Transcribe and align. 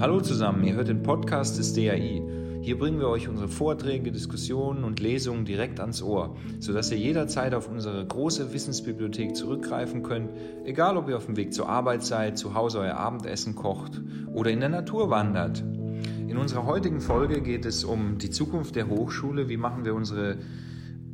Hallo 0.00 0.20
zusammen, 0.20 0.64
ihr 0.64 0.74
hört 0.74 0.88
den 0.88 1.04
Podcast 1.04 1.56
des 1.56 1.72
DAI. 1.72 2.20
Hier 2.62 2.76
bringen 2.76 2.98
wir 2.98 3.08
euch 3.08 3.28
unsere 3.28 3.46
Vorträge, 3.46 4.10
Diskussionen 4.10 4.82
und 4.82 4.98
Lesungen 4.98 5.44
direkt 5.44 5.78
ans 5.78 6.02
Ohr, 6.02 6.34
sodass 6.58 6.90
ihr 6.90 6.98
jederzeit 6.98 7.54
auf 7.54 7.68
unsere 7.68 8.04
große 8.04 8.52
Wissensbibliothek 8.52 9.36
zurückgreifen 9.36 10.02
könnt, 10.02 10.30
egal 10.64 10.96
ob 10.96 11.08
ihr 11.08 11.16
auf 11.16 11.26
dem 11.26 11.36
Weg 11.36 11.54
zur 11.54 11.68
Arbeit 11.68 12.02
seid, 12.02 12.36
zu 12.36 12.54
Hause 12.54 12.80
euer 12.80 12.96
Abendessen 12.96 13.54
kocht 13.54 14.02
oder 14.32 14.50
in 14.50 14.58
der 14.58 14.68
Natur 14.68 15.10
wandert. 15.10 15.62
In 16.26 16.38
unserer 16.38 16.66
heutigen 16.66 17.00
Folge 17.00 17.40
geht 17.40 17.64
es 17.64 17.84
um 17.84 18.18
die 18.18 18.30
Zukunft 18.30 18.74
der 18.74 18.88
Hochschule. 18.88 19.48
Wie 19.48 19.56
machen 19.56 19.84
wir 19.84 19.94
unsere 19.94 20.38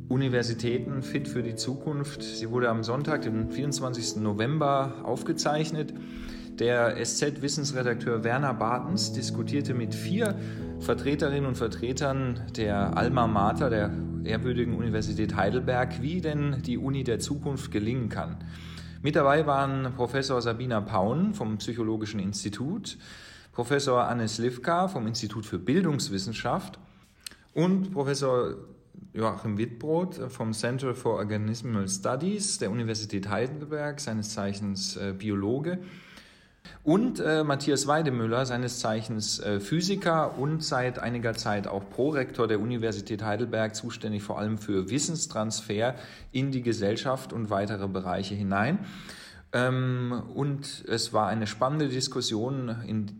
Universitäten 0.09 1.03
fit 1.03 1.27
für 1.27 1.43
die 1.43 1.55
Zukunft? 1.55 2.23
Sie 2.23 2.49
wurde 2.49 2.69
am 2.69 2.83
Sonntag, 2.83 3.21
den 3.21 3.51
24. 3.51 4.15
November, 4.23 4.95
aufgezeichnet. 5.03 5.93
Der 6.61 7.03
SZ-Wissensredakteur 7.03 8.23
Werner 8.23 8.53
Bartens 8.53 9.11
diskutierte 9.13 9.73
mit 9.73 9.95
vier 9.95 10.35
Vertreterinnen 10.79 11.47
und 11.47 11.55
Vertretern 11.55 12.39
der 12.55 12.95
Alma 12.95 13.25
Mater, 13.25 13.71
der 13.71 13.89
ehrwürdigen 14.25 14.75
Universität 14.75 15.35
Heidelberg, 15.35 16.03
wie 16.03 16.21
denn 16.21 16.61
die 16.61 16.77
Uni 16.77 17.03
der 17.03 17.17
Zukunft 17.17 17.71
gelingen 17.71 18.09
kann. 18.09 18.37
Mit 19.01 19.15
dabei 19.15 19.47
waren 19.47 19.93
Professor 19.95 20.39
Sabina 20.39 20.81
Paun 20.81 21.33
vom 21.33 21.57
Psychologischen 21.57 22.19
Institut, 22.19 22.99
Professor 23.53 24.03
Anne 24.03 24.27
Slivka 24.27 24.87
vom 24.87 25.07
Institut 25.07 25.47
für 25.47 25.57
Bildungswissenschaft 25.57 26.77
und 27.55 27.91
Professor 27.91 28.53
Joachim 29.13 29.57
Wittbrot 29.57 30.31
vom 30.31 30.53
Center 30.53 30.93
for 30.93 31.15
Organismal 31.15 31.87
Studies 31.87 32.59
der 32.59 32.69
Universität 32.69 33.29
Heidelberg, 33.29 33.99
seines 33.99 34.35
Zeichens 34.35 34.95
äh, 34.97 35.15
Biologe. 35.17 35.79
Und 36.83 37.19
äh, 37.19 37.43
Matthias 37.43 37.85
Weidemüller, 37.85 38.45
seines 38.45 38.79
Zeichens 38.79 39.39
äh, 39.39 39.59
Physiker 39.59 40.37
und 40.37 40.63
seit 40.63 40.97
einiger 40.97 41.33
Zeit 41.33 41.67
auch 41.67 41.87
Prorektor 41.89 42.47
der 42.47 42.59
Universität 42.59 43.23
Heidelberg, 43.23 43.75
zuständig 43.75 44.23
vor 44.23 44.39
allem 44.39 44.57
für 44.57 44.89
Wissenstransfer 44.89 45.95
in 46.31 46.51
die 46.51 46.63
Gesellschaft 46.63 47.33
und 47.33 47.49
weitere 47.49 47.87
Bereiche 47.87 48.33
hinein. 48.33 48.79
Ähm, 49.53 50.23
und 50.33 50.85
es 50.87 51.11
war 51.11 51.27
eine 51.27 51.45
spannende 51.45 51.89
Diskussion, 51.89 52.73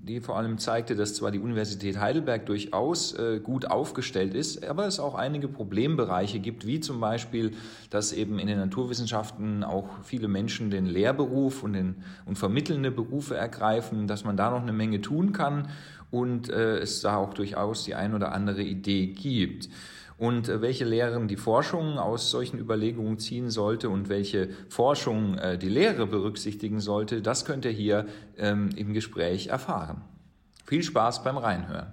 die 0.03 0.21
vor 0.21 0.37
allem 0.37 0.59
zeigte, 0.59 0.95
dass 0.95 1.13
zwar 1.13 1.29
die 1.29 1.39
Universität 1.39 1.99
Heidelberg 1.99 2.45
durchaus 2.45 3.13
äh, 3.13 3.41
gut 3.43 3.65
aufgestellt 3.65 4.33
ist, 4.33 4.65
aber 4.65 4.87
es 4.87 5.01
auch 5.01 5.15
einige 5.15 5.49
Problembereiche 5.49 6.39
gibt, 6.39 6.65
wie 6.65 6.79
zum 6.79 7.01
Beispiel, 7.01 7.51
dass 7.89 8.13
eben 8.13 8.39
in 8.39 8.47
den 8.47 8.59
Naturwissenschaften 8.59 9.65
auch 9.65 9.89
viele 10.03 10.29
Menschen 10.29 10.69
den 10.69 10.85
Lehrberuf 10.85 11.63
und, 11.63 11.73
den, 11.73 11.95
und 12.25 12.37
vermittelnde 12.37 12.91
Berufe 12.91 13.35
ergreifen, 13.35 14.07
dass 14.07 14.23
man 14.23 14.37
da 14.37 14.51
noch 14.51 14.61
eine 14.61 14.73
Menge 14.73 15.01
tun 15.01 15.33
kann. 15.33 15.67
Und 16.11 16.49
äh, 16.49 16.77
es 16.77 17.01
da 17.01 17.17
auch 17.17 17.33
durchaus 17.33 17.83
die 17.83 17.95
ein 17.95 18.13
oder 18.13 18.31
andere 18.33 18.63
Idee 18.63 19.07
gibt 19.07 19.69
und 20.21 20.49
äh, 20.49 20.61
welche 20.61 20.85
Lehren 20.85 21.27
die 21.27 21.35
Forschung 21.35 21.97
aus 21.97 22.29
solchen 22.29 22.59
Überlegungen 22.59 23.17
ziehen 23.17 23.49
sollte 23.49 23.89
und 23.89 24.07
welche 24.07 24.49
Forschung 24.69 25.35
äh, 25.39 25.57
die 25.57 25.67
Lehre 25.67 26.05
berücksichtigen 26.05 26.79
sollte, 26.79 27.23
das 27.23 27.43
könnt 27.43 27.65
ihr 27.65 27.71
hier 27.71 28.05
ähm, 28.37 28.69
im 28.75 28.93
Gespräch 28.93 29.47
erfahren. 29.47 30.03
Viel 30.63 30.83
Spaß 30.83 31.23
beim 31.23 31.37
Reinhören. 31.37 31.87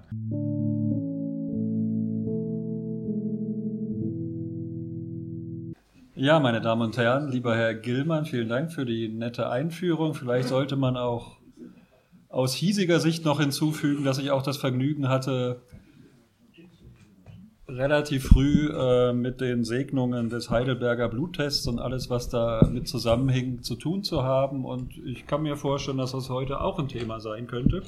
Ja, 6.15 6.39
meine 6.39 6.61
Damen 6.61 6.83
und 6.83 6.99
Herren, 6.99 7.31
lieber 7.31 7.57
Herr 7.57 7.73
Gillmann, 7.73 8.27
vielen 8.27 8.51
Dank 8.51 8.73
für 8.73 8.85
die 8.85 9.09
nette 9.09 9.49
Einführung. 9.49 10.13
Vielleicht 10.13 10.49
sollte 10.49 10.77
man 10.77 10.99
auch 10.99 11.39
aus 12.29 12.53
hiesiger 12.53 13.01
Sicht 13.01 13.25
noch 13.25 13.41
hinzufügen, 13.41 14.05
dass 14.05 14.19
ich 14.19 14.31
auch 14.31 14.43
das 14.43 14.59
Vergnügen 14.59 15.09
hatte, 15.09 15.63
relativ 17.69 18.29
früh 18.29 18.71
äh, 18.71 19.13
mit 19.13 19.41
den 19.41 19.65
Segnungen 19.65 20.31
des 20.31 20.49
Heidelberger 20.49 21.09
Bluttests 21.09 21.67
und 21.67 21.79
alles, 21.79 22.09
was 22.09 22.31
da 22.31 22.67
mit 22.71 22.89
zusammenhing, 22.89 23.63
zu 23.63 23.77
tun 23.77 24.03
zu 24.03 24.23
haben. 24.23 24.65
Und 24.65 24.97
ich 25.05 25.27
kann 25.27 25.43
mir 25.43 25.57
vorstellen, 25.57 25.99
dass 25.99 26.13
das 26.13 26.31
heute 26.31 26.61
auch 26.61 26.79
ein 26.79 26.89
Thema 26.89 27.21
sein 27.21 27.47
könnte. 27.47 27.83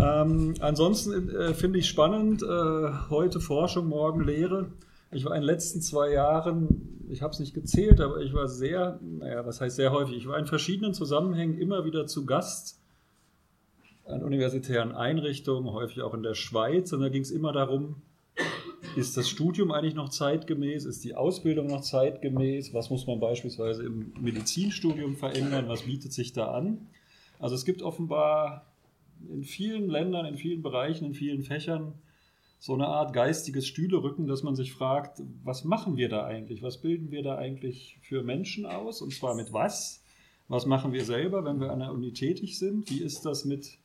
Ähm, 0.00 0.54
ansonsten 0.60 1.28
äh, 1.30 1.54
finde 1.54 1.78
ich 1.78 1.88
spannend, 1.88 2.42
äh, 2.42 2.46
heute 3.10 3.40
Forschung, 3.40 3.88
morgen 3.88 4.24
Lehre. 4.24 4.66
Ich 5.12 5.24
war 5.24 5.34
in 5.34 5.42
den 5.42 5.46
letzten 5.46 5.80
zwei 5.80 6.10
Jahren, 6.10 7.06
ich 7.08 7.22
habe 7.22 7.32
es 7.32 7.40
nicht 7.40 7.54
gezählt, 7.54 8.00
aber 8.00 8.18
ich 8.18 8.34
war 8.34 8.48
sehr, 8.48 8.98
naja, 9.00 9.46
was 9.46 9.60
heißt 9.60 9.76
sehr 9.76 9.92
häufig, 9.92 10.16
ich 10.16 10.28
war 10.28 10.38
in 10.38 10.46
verschiedenen 10.46 10.94
Zusammenhängen 10.94 11.58
immer 11.58 11.84
wieder 11.84 12.06
zu 12.06 12.26
Gast 12.26 12.80
an 14.04 14.22
universitären 14.22 14.92
Einrichtungen, 14.92 15.72
häufig 15.72 16.02
auch 16.02 16.14
in 16.14 16.22
der 16.22 16.34
Schweiz. 16.34 16.92
Und 16.92 17.00
da 17.00 17.08
ging 17.08 17.22
es 17.22 17.30
immer 17.30 17.52
darum, 17.52 18.02
ist 18.96 19.16
das 19.16 19.28
Studium 19.28 19.72
eigentlich 19.72 19.94
noch 19.94 20.08
zeitgemäß? 20.08 20.84
Ist 20.84 21.04
die 21.04 21.14
Ausbildung 21.14 21.66
noch 21.66 21.82
zeitgemäß? 21.82 22.74
Was 22.74 22.90
muss 22.90 23.06
man 23.06 23.20
beispielsweise 23.20 23.84
im 23.84 24.12
Medizinstudium 24.20 25.16
verändern? 25.16 25.68
Was 25.68 25.82
bietet 25.82 26.12
sich 26.12 26.32
da 26.32 26.52
an? 26.52 26.86
Also 27.38 27.54
es 27.54 27.64
gibt 27.64 27.82
offenbar 27.82 28.66
in 29.32 29.44
vielen 29.44 29.88
Ländern, 29.88 30.26
in 30.26 30.36
vielen 30.36 30.62
Bereichen, 30.62 31.04
in 31.04 31.14
vielen 31.14 31.42
Fächern 31.42 31.94
so 32.60 32.74
eine 32.74 32.88
Art 32.88 33.12
geistiges 33.12 33.66
Stühlerücken, 33.66 34.26
dass 34.26 34.42
man 34.42 34.56
sich 34.56 34.72
fragt, 34.72 35.22
was 35.44 35.64
machen 35.64 35.96
wir 35.96 36.08
da 36.08 36.24
eigentlich? 36.24 36.62
Was 36.62 36.80
bilden 36.80 37.10
wir 37.10 37.22
da 37.22 37.36
eigentlich 37.36 37.98
für 38.02 38.22
Menschen 38.22 38.66
aus? 38.66 39.00
Und 39.00 39.12
zwar 39.12 39.34
mit 39.34 39.52
was? 39.52 40.02
Was 40.48 40.66
machen 40.66 40.92
wir 40.92 41.04
selber, 41.04 41.44
wenn 41.44 41.60
wir 41.60 41.70
an 41.70 41.80
der 41.80 41.92
Uni 41.92 42.12
tätig 42.12 42.58
sind? 42.58 42.90
Wie 42.90 43.00
ist 43.00 43.24
das 43.24 43.44
mit 43.44 43.78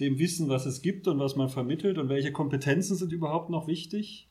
dem 0.00 0.18
Wissen, 0.18 0.48
was 0.48 0.64
es 0.64 0.80
gibt 0.80 1.08
und 1.08 1.18
was 1.18 1.36
man 1.36 1.48
vermittelt 1.48 1.98
und 1.98 2.08
welche 2.08 2.32
Kompetenzen 2.32 2.96
sind 2.96 3.12
überhaupt 3.12 3.50
noch 3.50 3.66
wichtig, 3.66 4.27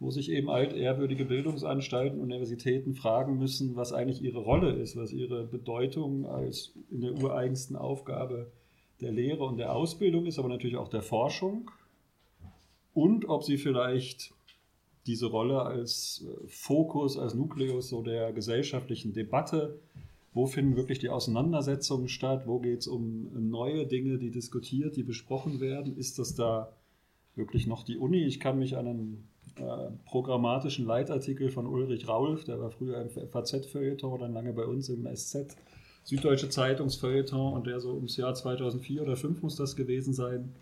wo 0.00 0.10
sich 0.10 0.30
eben 0.30 0.48
altehrwürdige 0.48 1.24
Bildungsanstalten, 1.24 2.20
Universitäten 2.20 2.94
fragen 2.94 3.38
müssen, 3.38 3.76
was 3.76 3.92
eigentlich 3.92 4.22
ihre 4.22 4.38
Rolle 4.38 4.72
ist, 4.72 4.96
was 4.96 5.12
ihre 5.12 5.44
Bedeutung 5.44 6.26
als 6.26 6.72
in 6.90 7.00
der 7.00 7.12
ureigensten 7.12 7.76
Aufgabe 7.76 8.50
der 9.00 9.12
Lehre 9.12 9.44
und 9.44 9.58
der 9.58 9.74
Ausbildung 9.74 10.26
ist, 10.26 10.38
aber 10.38 10.48
natürlich 10.48 10.76
auch 10.76 10.88
der 10.88 11.02
Forschung 11.02 11.70
und 12.94 13.28
ob 13.28 13.44
sie 13.44 13.58
vielleicht 13.58 14.32
diese 15.06 15.26
Rolle 15.26 15.62
als 15.62 16.26
äh, 16.26 16.46
Fokus, 16.48 17.16
als 17.16 17.34
Nukleus 17.34 17.88
so 17.88 18.02
der 18.02 18.32
gesellschaftlichen 18.32 19.12
Debatte 19.12 19.78
wo 20.38 20.46
finden 20.46 20.76
wirklich 20.76 20.98
die 21.00 21.08
Auseinandersetzungen 21.08 22.08
statt? 22.08 22.46
Wo 22.46 22.60
geht 22.60 22.80
es 22.80 22.86
um 22.86 23.50
neue 23.50 23.88
Dinge, 23.88 24.18
die 24.18 24.30
diskutiert, 24.30 24.96
die 24.96 25.02
besprochen 25.02 25.60
werden? 25.60 25.96
Ist 25.96 26.20
das 26.20 26.36
da 26.36 26.72
wirklich 27.34 27.66
noch 27.66 27.82
die 27.82 27.96
Uni? 27.96 28.24
Ich 28.24 28.38
kann 28.38 28.58
mich 28.58 28.76
an 28.76 28.86
einen 28.86 29.27
programmatischen 30.06 30.86
Leitartikel 30.86 31.50
von 31.50 31.66
Ulrich 31.66 32.08
Raulf, 32.08 32.44
der 32.44 32.60
war 32.60 32.70
früher 32.70 33.00
im 33.00 33.10
FAZ-Feuilleton, 33.10 34.20
dann 34.20 34.32
lange 34.32 34.52
bei 34.52 34.64
uns 34.64 34.88
im 34.88 35.06
SZ, 35.14 35.56
Süddeutsche 36.04 36.48
Zeitungsfeuilleton 36.48 37.52
und 37.52 37.66
der 37.66 37.80
so 37.80 37.92
ums 37.92 38.16
Jahr 38.16 38.34
2004 38.34 39.02
oder 39.02 39.14
2005 39.14 39.42
muss 39.42 39.56
das 39.56 39.76
gewesen 39.76 40.14
sein, 40.14 40.54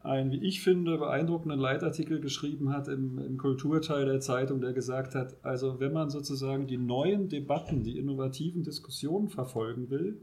einen, 0.00 0.32
wie 0.32 0.42
ich 0.42 0.62
finde, 0.62 0.98
beeindruckenden 0.98 1.60
Leitartikel 1.60 2.20
geschrieben 2.20 2.72
hat 2.72 2.88
im, 2.88 3.18
im, 3.18 3.36
Kulturteil 3.36 4.06
der 4.06 4.20
Zeitung, 4.20 4.60
der 4.60 4.72
gesagt 4.72 5.14
hat, 5.14 5.36
also 5.44 5.80
wenn 5.80 5.92
man 5.92 6.10
sozusagen 6.10 6.66
die 6.66 6.78
neuen 6.78 7.28
Debatten, 7.28 7.82
die 7.82 7.98
innovativen 7.98 8.62
Diskussionen 8.62 9.28
verfolgen 9.28 9.90
will, 9.90 10.20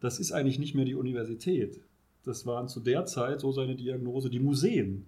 das 0.00 0.18
ist 0.18 0.32
eigentlich 0.32 0.58
nicht 0.58 0.74
mehr 0.74 0.84
die 0.84 0.94
Universität. 0.94 1.80
Das 2.24 2.44
waren 2.44 2.68
zu 2.68 2.80
der 2.80 3.04
Zeit, 3.06 3.40
so 3.40 3.52
seine 3.52 3.76
Diagnose, 3.76 4.30
die 4.30 4.40
Museen. 4.40 5.06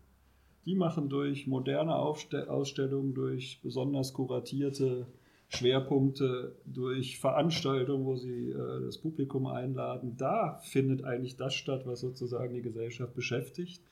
Die 0.66 0.74
machen 0.74 1.08
durch 1.08 1.46
moderne 1.46 1.94
Ausstellungen, 1.94 3.14
durch 3.14 3.60
besonders 3.62 4.12
kuratierte 4.12 5.06
Schwerpunkte 5.48 6.56
durch 6.64 7.18
Veranstaltungen, 7.18 8.04
wo 8.04 8.16
sie 8.16 8.50
äh, 8.50 8.84
das 8.84 8.98
Publikum 8.98 9.46
einladen. 9.46 10.16
Da 10.16 10.58
findet 10.62 11.04
eigentlich 11.04 11.36
das 11.36 11.54
statt, 11.54 11.82
was 11.86 12.00
sozusagen 12.00 12.54
die 12.54 12.62
Gesellschaft 12.62 13.14
beschäftigt. 13.14 13.82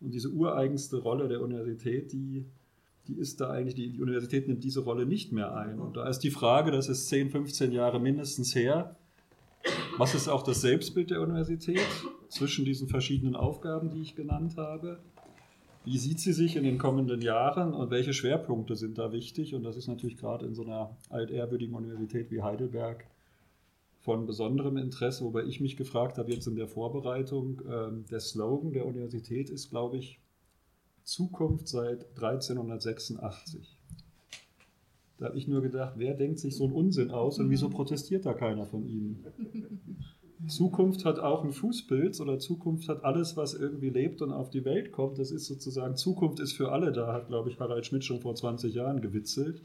Und 0.00 0.12
diese 0.12 0.30
ureigenste 0.30 0.98
Rolle 0.98 1.28
der 1.28 1.40
Universität, 1.40 2.12
die, 2.12 2.46
die 3.08 3.14
ist 3.14 3.40
da 3.40 3.50
eigentlich, 3.50 3.74
die, 3.74 3.90
die 3.90 4.00
Universität 4.00 4.46
nimmt 4.46 4.62
diese 4.62 4.80
Rolle 4.80 5.06
nicht 5.06 5.32
mehr 5.32 5.56
ein. 5.56 5.80
Und 5.80 5.96
da 5.96 6.08
ist 6.08 6.20
die 6.20 6.30
Frage, 6.30 6.70
das 6.70 6.88
ist 6.88 7.08
10, 7.08 7.30
15 7.30 7.72
Jahre 7.72 7.98
mindestens 7.98 8.54
her, 8.54 8.96
was 9.96 10.14
ist 10.14 10.28
auch 10.28 10.44
das 10.44 10.60
Selbstbild 10.60 11.10
der 11.10 11.20
Universität 11.20 11.80
zwischen 12.28 12.64
diesen 12.64 12.88
verschiedenen 12.88 13.34
Aufgaben, 13.34 13.90
die 13.90 14.00
ich 14.00 14.14
genannt 14.14 14.56
habe? 14.56 15.00
Wie 15.84 15.98
sieht 15.98 16.20
sie 16.20 16.32
sich 16.32 16.56
in 16.56 16.64
den 16.64 16.78
kommenden 16.78 17.22
Jahren 17.22 17.72
und 17.72 17.90
welche 17.90 18.12
Schwerpunkte 18.12 18.76
sind 18.76 18.98
da 18.98 19.12
wichtig? 19.12 19.54
Und 19.54 19.62
das 19.62 19.76
ist 19.76 19.88
natürlich 19.88 20.16
gerade 20.16 20.46
in 20.46 20.54
so 20.54 20.64
einer 20.64 20.96
altehrwürdigen 21.08 21.74
Universität 21.74 22.30
wie 22.30 22.42
Heidelberg 22.42 23.06
von 24.00 24.26
besonderem 24.26 24.76
Interesse, 24.76 25.24
wobei 25.24 25.44
ich 25.44 25.60
mich 25.60 25.76
gefragt 25.76 26.18
habe 26.18 26.32
jetzt 26.32 26.46
in 26.46 26.56
der 26.56 26.68
Vorbereitung, 26.68 27.60
äh, 27.60 28.10
der 28.10 28.20
Slogan 28.20 28.72
der 28.72 28.86
Universität 28.86 29.50
ist, 29.50 29.70
glaube 29.70 29.96
ich, 29.98 30.20
Zukunft 31.04 31.68
seit 31.68 32.06
1386. 32.16 33.76
Da 35.18 35.26
habe 35.26 35.38
ich 35.38 35.48
nur 35.48 35.62
gedacht, 35.62 35.94
wer 35.96 36.14
denkt 36.14 36.38
sich 36.38 36.54
so 36.54 36.64
einen 36.64 36.74
Unsinn 36.74 37.10
aus 37.10 37.38
und 37.38 37.50
wieso 37.50 37.70
protestiert 37.70 38.24
da 38.24 38.34
keiner 38.34 38.66
von 38.66 38.86
Ihnen? 38.86 39.24
Zukunft 40.46 41.04
hat 41.04 41.18
auch 41.18 41.42
ein 41.42 41.52
Fußpilz 41.52 42.20
oder 42.20 42.38
Zukunft 42.38 42.88
hat 42.88 43.04
alles, 43.04 43.36
was 43.36 43.54
irgendwie 43.54 43.90
lebt 43.90 44.22
und 44.22 44.32
auf 44.32 44.50
die 44.50 44.64
Welt 44.64 44.92
kommt. 44.92 45.18
Das 45.18 45.32
ist 45.32 45.46
sozusagen, 45.46 45.96
Zukunft 45.96 46.38
ist 46.38 46.52
für 46.52 46.70
alle 46.70 46.92
da, 46.92 47.12
hat, 47.12 47.28
glaube 47.28 47.50
ich, 47.50 47.58
Harald 47.58 47.86
Schmidt 47.86 48.04
schon 48.04 48.20
vor 48.20 48.34
20 48.34 48.72
Jahren 48.72 49.00
gewitzelt. 49.00 49.62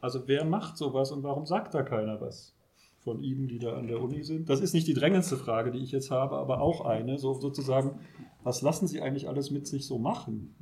Also 0.00 0.22
wer 0.26 0.44
macht 0.44 0.78
sowas 0.78 1.12
und 1.12 1.22
warum 1.22 1.44
sagt 1.44 1.74
da 1.74 1.82
keiner 1.82 2.20
was? 2.20 2.54
Von 3.00 3.22
Ihnen, 3.22 3.48
die 3.48 3.58
da 3.58 3.74
an 3.74 3.88
der 3.88 4.00
Uni 4.00 4.22
sind. 4.22 4.48
Das 4.48 4.60
ist 4.60 4.72
nicht 4.72 4.86
die 4.86 4.94
drängendste 4.94 5.36
Frage, 5.36 5.70
die 5.70 5.78
ich 5.80 5.92
jetzt 5.92 6.10
habe, 6.10 6.36
aber 6.36 6.60
auch 6.60 6.84
eine, 6.84 7.18
so 7.18 7.34
sozusagen, 7.34 8.00
was 8.42 8.62
lassen 8.62 8.86
Sie 8.86 9.00
eigentlich 9.02 9.28
alles 9.28 9.50
mit 9.50 9.66
sich 9.66 9.86
so 9.86 9.98
machen? 9.98 10.54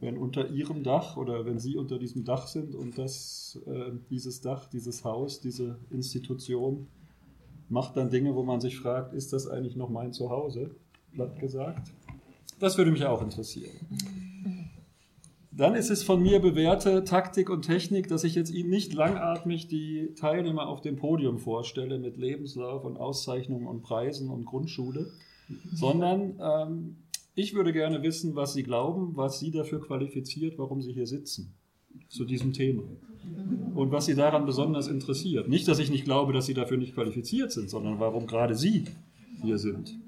Wenn 0.00 0.18
unter 0.18 0.50
Ihrem 0.50 0.82
Dach 0.82 1.16
oder 1.16 1.44
wenn 1.46 1.58
Sie 1.58 1.76
unter 1.76 1.98
diesem 1.98 2.24
Dach 2.24 2.48
sind 2.48 2.74
und 2.74 2.98
das, 2.98 3.60
äh, 3.66 3.92
dieses 4.10 4.40
Dach, 4.40 4.66
dieses 4.68 5.04
Haus, 5.04 5.40
diese 5.40 5.78
Institution 5.90 6.88
macht 7.68 7.96
dann 7.96 8.10
Dinge, 8.10 8.34
wo 8.34 8.42
man 8.42 8.60
sich 8.60 8.78
fragt, 8.78 9.14
ist 9.14 9.32
das 9.32 9.46
eigentlich 9.46 9.76
noch 9.76 9.88
mein 9.88 10.12
Zuhause? 10.12 10.70
Platt 11.12 11.38
gesagt. 11.38 11.92
Das 12.60 12.78
würde 12.78 12.90
mich 12.90 13.04
auch 13.04 13.22
interessieren. 13.22 13.72
Dann 15.50 15.76
ist 15.76 15.90
es 15.90 16.02
von 16.02 16.20
mir 16.20 16.40
bewährte 16.40 17.04
Taktik 17.04 17.48
und 17.48 17.62
Technik, 17.62 18.08
dass 18.08 18.24
ich 18.24 18.34
jetzt 18.34 18.50
Ihnen 18.50 18.70
nicht 18.70 18.92
langatmig 18.92 19.68
die 19.68 20.14
Teilnehmer 20.18 20.66
auf 20.66 20.80
dem 20.80 20.96
Podium 20.96 21.38
vorstelle 21.38 21.98
mit 21.98 22.16
Lebenslauf 22.16 22.84
und 22.84 22.96
Auszeichnungen 22.96 23.68
und 23.68 23.82
Preisen 23.82 24.30
und 24.30 24.46
Grundschule, 24.46 25.12
sondern 25.72 26.40
ähm, 26.40 26.96
ich 27.36 27.54
würde 27.54 27.72
gerne 27.72 28.02
wissen, 28.02 28.34
was 28.34 28.54
Sie 28.54 28.64
glauben, 28.64 29.16
was 29.16 29.38
Sie 29.38 29.52
dafür 29.52 29.80
qualifiziert, 29.80 30.58
warum 30.58 30.82
Sie 30.82 30.92
hier 30.92 31.06
sitzen 31.06 31.54
zu 32.08 32.24
diesem 32.24 32.52
Thema 32.52 32.82
und 33.74 33.90
was 33.90 34.06
Sie 34.06 34.14
daran 34.14 34.46
besonders 34.46 34.88
interessiert. 34.88 35.48
Nicht, 35.48 35.66
dass 35.68 35.78
ich 35.78 35.90
nicht 35.90 36.04
glaube, 36.04 36.32
dass 36.32 36.46
Sie 36.46 36.54
dafür 36.54 36.76
nicht 36.76 36.94
qualifiziert 36.94 37.52
sind, 37.52 37.70
sondern 37.70 37.98
warum 37.98 38.26
gerade 38.26 38.54
Sie 38.54 38.84
hier 39.42 39.58
sind. 39.58 39.98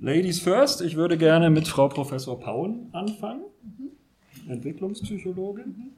Ladies 0.00 0.40
first, 0.40 0.82
ich 0.82 0.96
würde 0.96 1.16
gerne 1.16 1.50
mit 1.50 1.66
Frau 1.66 1.88
Professor 1.88 2.38
Pauen 2.38 2.88
anfangen. 2.92 3.44
Entwicklungspsychologin. 4.48 5.92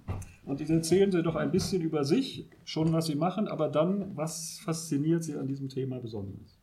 Und 0.44 0.60
jetzt 0.60 0.70
erzählen 0.70 1.10
Sie 1.10 1.22
doch 1.22 1.34
ein 1.34 1.50
bisschen 1.50 1.82
über 1.82 2.04
sich, 2.04 2.46
schon 2.64 2.92
was 2.92 3.06
Sie 3.06 3.16
machen, 3.16 3.48
aber 3.48 3.68
dann, 3.68 4.16
was 4.16 4.60
fasziniert 4.64 5.24
Sie 5.24 5.34
an 5.34 5.48
diesem 5.48 5.68
Thema 5.68 5.98
besonders? 5.98 6.55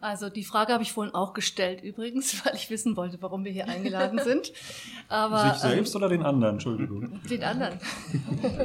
Also 0.00 0.30
die 0.30 0.44
Frage 0.44 0.72
habe 0.72 0.82
ich 0.82 0.92
vorhin 0.92 1.14
auch 1.14 1.34
gestellt 1.34 1.82
übrigens, 1.82 2.44
weil 2.44 2.54
ich 2.54 2.70
wissen 2.70 2.96
wollte, 2.96 3.20
warum 3.20 3.44
wir 3.44 3.52
hier 3.52 3.68
eingeladen 3.68 4.20
sind. 4.20 4.52
Aber, 5.08 5.50
Sich 5.50 5.62
selbst 5.62 5.94
ähm, 5.94 5.96
oder 5.96 6.08
den 6.08 6.22
anderen, 6.22 6.54
Entschuldigung? 6.54 7.20
Den 7.28 7.42
anderen. 7.42 7.80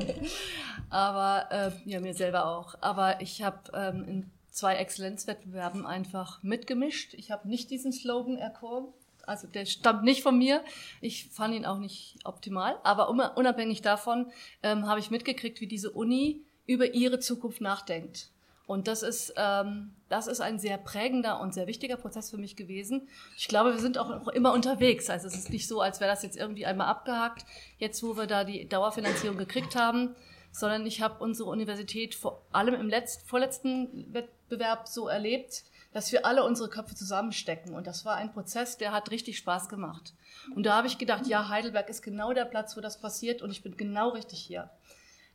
Aber 0.89 1.51
äh, 1.51 1.71
ja, 1.89 2.00
mir 2.00 2.13
selber 2.13 2.47
auch. 2.47 2.75
Aber 2.81 3.21
ich 3.21 3.41
habe 3.41 3.59
ähm, 3.74 4.03
in 4.07 4.31
zwei 4.51 4.75
Exzellenzwettbewerben 4.75 5.85
einfach 5.85 6.44
mitgemischt. 6.44 7.15
Ich 7.15 7.31
habe 7.31 7.47
nicht 7.47 7.71
diesen 7.71 7.91
Slogan 7.91 8.38
erkoren, 8.38 8.85
also 9.25 9.47
der 9.47 9.65
stammt 9.65 10.03
nicht 10.03 10.21
von 10.21 10.38
mir. 10.38 10.63
Ich 11.01 11.30
fand 11.30 11.56
ihn 11.56 11.65
auch 11.65 11.80
nicht 11.80 12.18
optimal. 12.25 12.77
Aber 12.83 13.09
unabhängig 13.09 13.81
davon 13.81 14.31
ähm, 14.62 14.88
habe 14.88 15.00
ich 15.00 15.12
mitgekriegt, 15.12 15.62
wie 15.62 15.68
diese 15.68 15.91
Uni 15.91 16.41
über 16.65 16.94
ihre 16.94 17.19
Zukunft 17.19 17.62
nachdenkt. 17.62 18.30
Und 18.65 18.88
das 18.88 19.04
ist, 19.04 19.33
ähm, 19.36 19.94
das 20.07 20.27
ist 20.27 20.39
ein 20.39 20.57
sehr 20.57 20.77
prägender 20.77 21.42
und 21.42 21.54
sehr 21.54 21.68
wichtiger 21.68 21.98
Prozess 21.98 22.30
für 22.30 22.38
mich 22.38 22.56
gewesen. 22.56 23.10
Ich 23.38 23.48
glaube, 23.48 23.74
wir 23.74 23.80
sind 23.80 23.98
auch, 23.98 24.10
auch 24.10 24.30
immer 24.30 24.54
unterwegs. 24.54 25.10
Also 25.10 25.27
es 25.27 25.36
ist 25.36 25.50
nicht 25.50 25.68
so, 25.68 25.81
als 25.81 26.00
wäre 26.00 26.10
das 26.10 26.24
jetzt 26.24 26.38
irgendwie 26.38 26.65
einmal 26.65 26.88
abgehakt, 26.88 27.45
jetzt 27.77 28.01
wo 28.04 28.15
wir 28.15 28.25
da 28.25 28.44
die 28.45 28.68
Dauerfinanzierung 28.68 29.38
gekriegt 29.38 29.75
haben, 29.75 30.15
sondern 30.51 30.86
ich 30.86 31.01
habe 31.01 31.21
unsere 31.21 31.50
Universität 31.50 32.15
vor 32.15 32.45
allem 32.51 32.75
im 32.75 32.88
letzten, 32.88 33.25
vorletzten 33.27 34.13
Wettbewerb 34.13 34.88
so 34.88 35.07
erlebt, 35.07 35.63
dass 35.92 36.12
wir 36.12 36.25
alle 36.25 36.44
unsere 36.44 36.69
Köpfe 36.69 36.95
zusammenstecken. 36.95 37.75
Und 37.75 37.86
das 37.86 38.06
war 38.06 38.16
ein 38.16 38.31
Prozess, 38.31 38.77
der 38.77 38.92
hat 38.92 39.12
richtig 39.12 39.38
Spaß 39.38 39.68
gemacht. 39.68 40.13
Und 40.56 40.66
da 40.66 40.77
habe 40.77 40.88
ich 40.88 40.98
gedacht, 40.98 41.27
ja, 41.27 41.50
Heidelberg 41.50 41.89
ist 41.89 42.01
genau 42.01 42.33
der 42.33 42.45
Platz, 42.45 42.77
wo 42.77 42.81
das 42.81 43.00
passiert 43.00 43.42
und 43.42 43.51
ich 43.51 43.62
bin 43.62 43.77
genau 43.77 44.09
richtig 44.09 44.39
hier. 44.39 44.69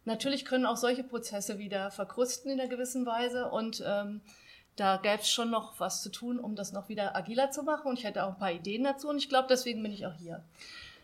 Natürlich 0.09 0.47
können 0.47 0.65
auch 0.65 0.79
solche 0.79 1.05
Prozesse 1.05 1.59
wieder 1.59 1.91
verkrusten 1.91 2.51
in 2.51 2.59
einer 2.59 2.69
gewissen 2.69 3.05
Weise 3.05 3.51
und 3.51 3.85
ähm, 3.87 4.23
da 4.75 4.97
gäbe 4.97 5.21
es 5.21 5.29
schon 5.29 5.51
noch 5.51 5.79
was 5.81 6.03
zu 6.03 6.11
tun, 6.11 6.39
um 6.39 6.57
das 6.57 6.73
noch 6.73 6.89
wieder 6.89 7.15
agiler 7.15 7.51
zu 7.51 7.63
machen. 7.63 7.89
Und 7.89 7.99
ich 7.99 8.05
hätte 8.07 8.25
auch 8.25 8.31
ein 8.31 8.39
paar 8.39 8.53
Ideen 8.53 8.85
dazu 8.85 9.11
und 9.11 9.19
ich 9.19 9.29
glaube, 9.29 9.49
deswegen 9.51 9.83
bin 9.83 9.93
ich 9.93 10.07
auch 10.07 10.15
hier. 10.15 10.43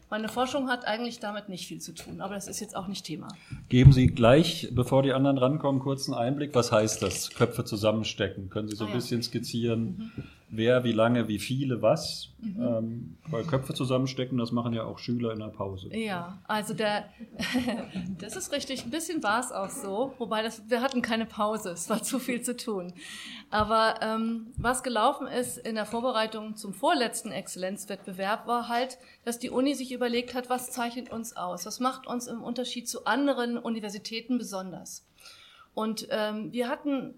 Meine 0.09 0.29
Forschung 0.29 0.71
hat 0.71 0.87
eigentlich 0.87 1.19
damit 1.19 1.51
nicht 1.51 1.67
viel 1.67 1.83
zu 1.83 1.93
tun, 1.93 2.23
aber 2.23 2.35
das 2.35 2.49
ist 2.49 2.61
jetzt 2.61 2.75
auch 2.75 2.87
nicht 2.87 3.05
Thema. 3.05 3.29
Geben 3.69 3.93
Sie 3.93 4.07
gleich, 4.07 4.69
bevor 4.73 5.03
die 5.03 5.13
anderen 5.13 5.37
rankommen, 5.37 5.83
kurz 5.83 6.09
einen 6.09 6.17
Einblick. 6.17 6.55
Was 6.55 6.73
heißt 6.73 7.03
das? 7.03 7.31
Köpfe 7.31 7.65
zusammenstecken. 7.67 8.49
Können 8.49 8.69
Sie 8.69 8.77
so 8.77 8.85
ah, 8.85 8.89
ein 8.89 8.95
bisschen 8.95 9.23
skizzieren? 9.23 10.13
Mhm 10.17 10.25
wer, 10.57 10.85
wie 10.85 10.93
lange, 10.93 11.29
wie 11.29 11.39
viele, 11.39 11.83
was. 11.83 12.31
Mhm. 12.41 12.63
Ähm, 12.63 13.17
weil 13.29 13.45
Köpfe 13.45 13.75
zusammenstecken, 13.75 14.39
das 14.39 14.53
machen 14.53 14.73
ja 14.73 14.85
auch 14.85 14.99
Schüler 14.99 15.33
in 15.33 15.41
der 15.41 15.49
Pause. 15.49 15.89
Ja, 15.95 16.43
also 16.47 16.75
der, 16.75 17.09
das 18.19 18.37
ist 18.37 18.53
richtig. 18.53 18.85
Ein 18.85 18.91
bisschen 18.91 19.23
war 19.23 19.41
es 19.41 19.53
auch 19.53 19.71
so, 19.71 20.15
wobei 20.19 20.43
das, 20.43 20.63
wir 20.69 20.81
hatten 20.81 21.03
keine 21.03 21.27
Pause, 21.27 21.71
es 21.71 21.89
war 21.91 22.03
zu 22.03 22.19
viel 22.19 22.43
zu 22.43 22.57
tun. 22.57 22.93
Aber 23.51 23.97
ähm, 24.03 24.53
was 24.57 24.83
gelaufen 24.83 25.27
ist 25.27 25.59
in 25.59 25.75
der 25.75 25.87
Vorbereitung 25.87 26.57
zum 26.57 26.75
vorletzten 26.75 27.31
Exzellenzwettbewerb, 27.31 28.47
war 28.47 28.69
halt, 28.69 28.99
dass 29.25 29.39
die 29.39 29.51
Uni 29.51 29.75
sich 29.75 29.93
überlegt 29.93 30.35
hat, 30.35 30.51
was 30.51 30.71
zeichnet 30.71 31.11
uns 31.11 31.37
aus, 31.37 31.67
was 31.67 31.81
macht 31.81 32.07
uns 32.07 32.27
im 32.27 32.43
Unterschied 32.43 32.89
zu 32.89 33.07
anderen 33.07 33.59
Universitäten 33.59 34.39
besonders. 34.39 35.07
Und 35.75 36.07
ähm, 36.11 36.53
wir 36.53 36.69
hatten 36.69 37.15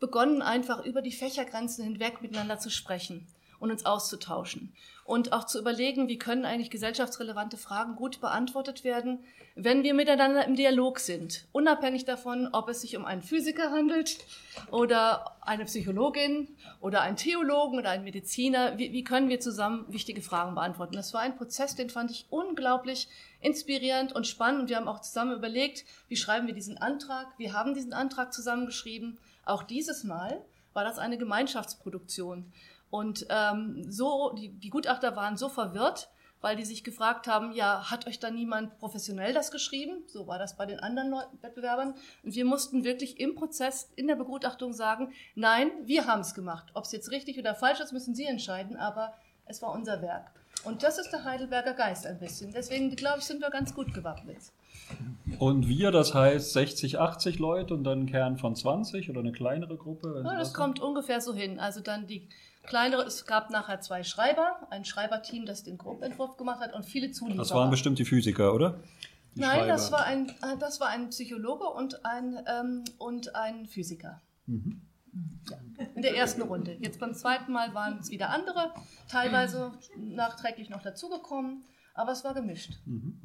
begonnen, 0.00 0.42
einfach 0.42 0.84
über 0.84 1.02
die 1.02 1.12
Fächergrenzen 1.12 1.84
hinweg 1.84 2.22
miteinander 2.22 2.58
zu 2.58 2.70
sprechen 2.70 3.26
und 3.60 3.70
uns 3.70 3.86
auszutauschen. 3.86 4.72
Und 5.04 5.32
auch 5.32 5.44
zu 5.44 5.58
überlegen, 5.58 6.08
wie 6.08 6.18
können 6.18 6.44
eigentlich 6.44 6.70
gesellschaftsrelevante 6.70 7.56
Fragen 7.56 7.96
gut 7.96 8.20
beantwortet 8.20 8.84
werden, 8.84 9.20
wenn 9.54 9.82
wir 9.82 9.92
miteinander 9.92 10.44
im 10.46 10.54
Dialog 10.54 11.00
sind. 11.00 11.46
Unabhängig 11.52 12.04
davon, 12.04 12.48
ob 12.52 12.68
es 12.68 12.80
sich 12.80 12.96
um 12.96 13.04
einen 13.04 13.20
Physiker 13.20 13.70
handelt 13.70 14.18
oder 14.70 15.36
eine 15.42 15.64
Psychologin 15.64 16.48
oder 16.80 17.02
einen 17.02 17.16
Theologen 17.16 17.78
oder 17.78 17.90
einen 17.90 18.04
Mediziner. 18.04 18.78
Wie, 18.78 18.92
wie 18.92 19.04
können 19.04 19.28
wir 19.28 19.40
zusammen 19.40 19.84
wichtige 19.88 20.22
Fragen 20.22 20.54
beantworten? 20.54 20.94
Das 20.94 21.12
war 21.12 21.20
ein 21.20 21.36
Prozess, 21.36 21.74
den 21.74 21.90
fand 21.90 22.10
ich 22.12 22.26
unglaublich 22.30 23.08
inspirierend 23.40 24.14
und 24.14 24.26
spannend. 24.26 24.68
Wir 24.70 24.76
haben 24.76 24.88
auch 24.88 25.00
zusammen 25.00 25.36
überlegt, 25.36 25.84
wie 26.08 26.16
schreiben 26.16 26.46
wir 26.46 26.54
diesen 26.54 26.78
Antrag. 26.78 27.26
Wir 27.36 27.52
haben 27.52 27.74
diesen 27.74 27.92
Antrag 27.92 28.32
zusammengeschrieben 28.32 29.18
auch 29.50 29.62
dieses 29.62 30.04
Mal 30.04 30.44
war 30.72 30.84
das 30.84 30.98
eine 30.98 31.18
Gemeinschaftsproduktion. 31.18 32.52
Und 32.90 33.26
ähm, 33.28 33.84
so, 33.90 34.32
die, 34.34 34.48
die 34.48 34.70
Gutachter 34.70 35.16
waren 35.16 35.36
so 35.36 35.48
verwirrt, 35.48 36.10
weil 36.40 36.56
die 36.56 36.64
sich 36.64 36.84
gefragt 36.84 37.26
haben, 37.26 37.52
ja, 37.52 37.90
hat 37.90 38.06
euch 38.06 38.18
da 38.18 38.30
niemand 38.30 38.78
professionell 38.78 39.34
das 39.34 39.50
geschrieben? 39.50 40.04
So 40.06 40.26
war 40.26 40.38
das 40.38 40.56
bei 40.56 40.66
den 40.66 40.80
anderen 40.80 41.14
Wettbewerbern. 41.42 41.94
Und 42.22 42.34
wir 42.34 42.44
mussten 42.44 42.82
wirklich 42.82 43.20
im 43.20 43.34
Prozess, 43.34 43.90
in 43.94 44.06
der 44.06 44.16
Begutachtung 44.16 44.72
sagen, 44.72 45.12
nein, 45.34 45.70
wir 45.82 46.06
haben 46.06 46.20
es 46.20 46.34
gemacht. 46.34 46.70
Ob 46.74 46.84
es 46.84 46.92
jetzt 46.92 47.10
richtig 47.10 47.38
oder 47.38 47.54
falsch 47.54 47.80
ist, 47.80 47.92
müssen 47.92 48.14
Sie 48.14 48.24
entscheiden, 48.24 48.76
aber 48.76 49.12
es 49.44 49.60
war 49.60 49.72
unser 49.72 50.00
Werk. 50.00 50.32
Und 50.64 50.82
das 50.82 50.98
ist 50.98 51.10
der 51.10 51.24
Heidelberger 51.24 51.74
Geist 51.74 52.06
ein 52.06 52.18
bisschen. 52.18 52.52
Deswegen, 52.52 52.94
glaube 52.94 53.20
ich, 53.20 53.24
sind 53.24 53.40
wir 53.40 53.50
ganz 53.50 53.74
gut 53.74 53.94
gewappnet. 53.94 54.38
Und 55.38 55.68
wir, 55.68 55.90
das 55.90 56.14
heißt 56.14 56.52
60, 56.52 56.98
80 56.98 57.38
Leute 57.38 57.74
und 57.74 57.84
dann 57.84 58.00
ein 58.00 58.06
Kern 58.06 58.36
von 58.36 58.54
20 58.54 59.08
oder 59.08 59.20
eine 59.20 59.32
kleinere 59.32 59.76
Gruppe? 59.76 60.22
Ja, 60.24 60.36
das 60.36 60.52
kommt 60.52 60.80
ungefähr 60.80 61.20
so 61.20 61.34
hin. 61.34 61.58
Also 61.58 61.80
dann 61.80 62.06
die 62.06 62.28
kleinere, 62.64 63.02
es 63.02 63.26
gab 63.26 63.50
nachher 63.50 63.80
zwei 63.80 64.02
Schreiber, 64.02 64.66
ein 64.70 64.84
Schreiberteam, 64.84 65.46
das 65.46 65.62
den 65.62 65.78
Gruppenentwurf 65.78 66.36
gemacht 66.36 66.60
hat 66.60 66.74
und 66.74 66.84
viele 66.84 67.10
Zulieferer. 67.10 67.42
Das 67.42 67.54
waren 67.54 67.70
bestimmt 67.70 67.98
die 67.98 68.04
Physiker, 68.04 68.52
oder? 68.52 68.80
Die 69.34 69.40
Nein, 69.40 69.68
das 69.68 69.92
war, 69.92 70.04
ein, 70.04 70.28
äh, 70.28 70.58
das 70.58 70.80
war 70.80 70.88
ein 70.88 71.10
Psychologe 71.10 71.64
und 71.64 72.04
ein, 72.04 72.38
ähm, 72.46 72.84
und 72.98 73.34
ein 73.36 73.66
Physiker. 73.66 74.20
Mhm. 74.46 74.80
Ja, 75.48 75.56
in 76.00 76.02
der 76.02 76.16
ersten 76.16 76.40
Runde. 76.40 76.78
Jetzt 76.80 76.98
beim 76.98 77.12
zweiten 77.12 77.52
Mal 77.52 77.74
waren 77.74 77.98
es 77.98 78.10
wieder 78.10 78.30
andere, 78.30 78.72
teilweise 79.10 79.72
nachträglich 79.98 80.70
noch 80.70 80.80
dazugekommen, 80.80 81.62
aber 81.92 82.12
es 82.12 82.24
war 82.24 82.32
gemischt. 82.32 82.78
Mhm. 82.86 83.20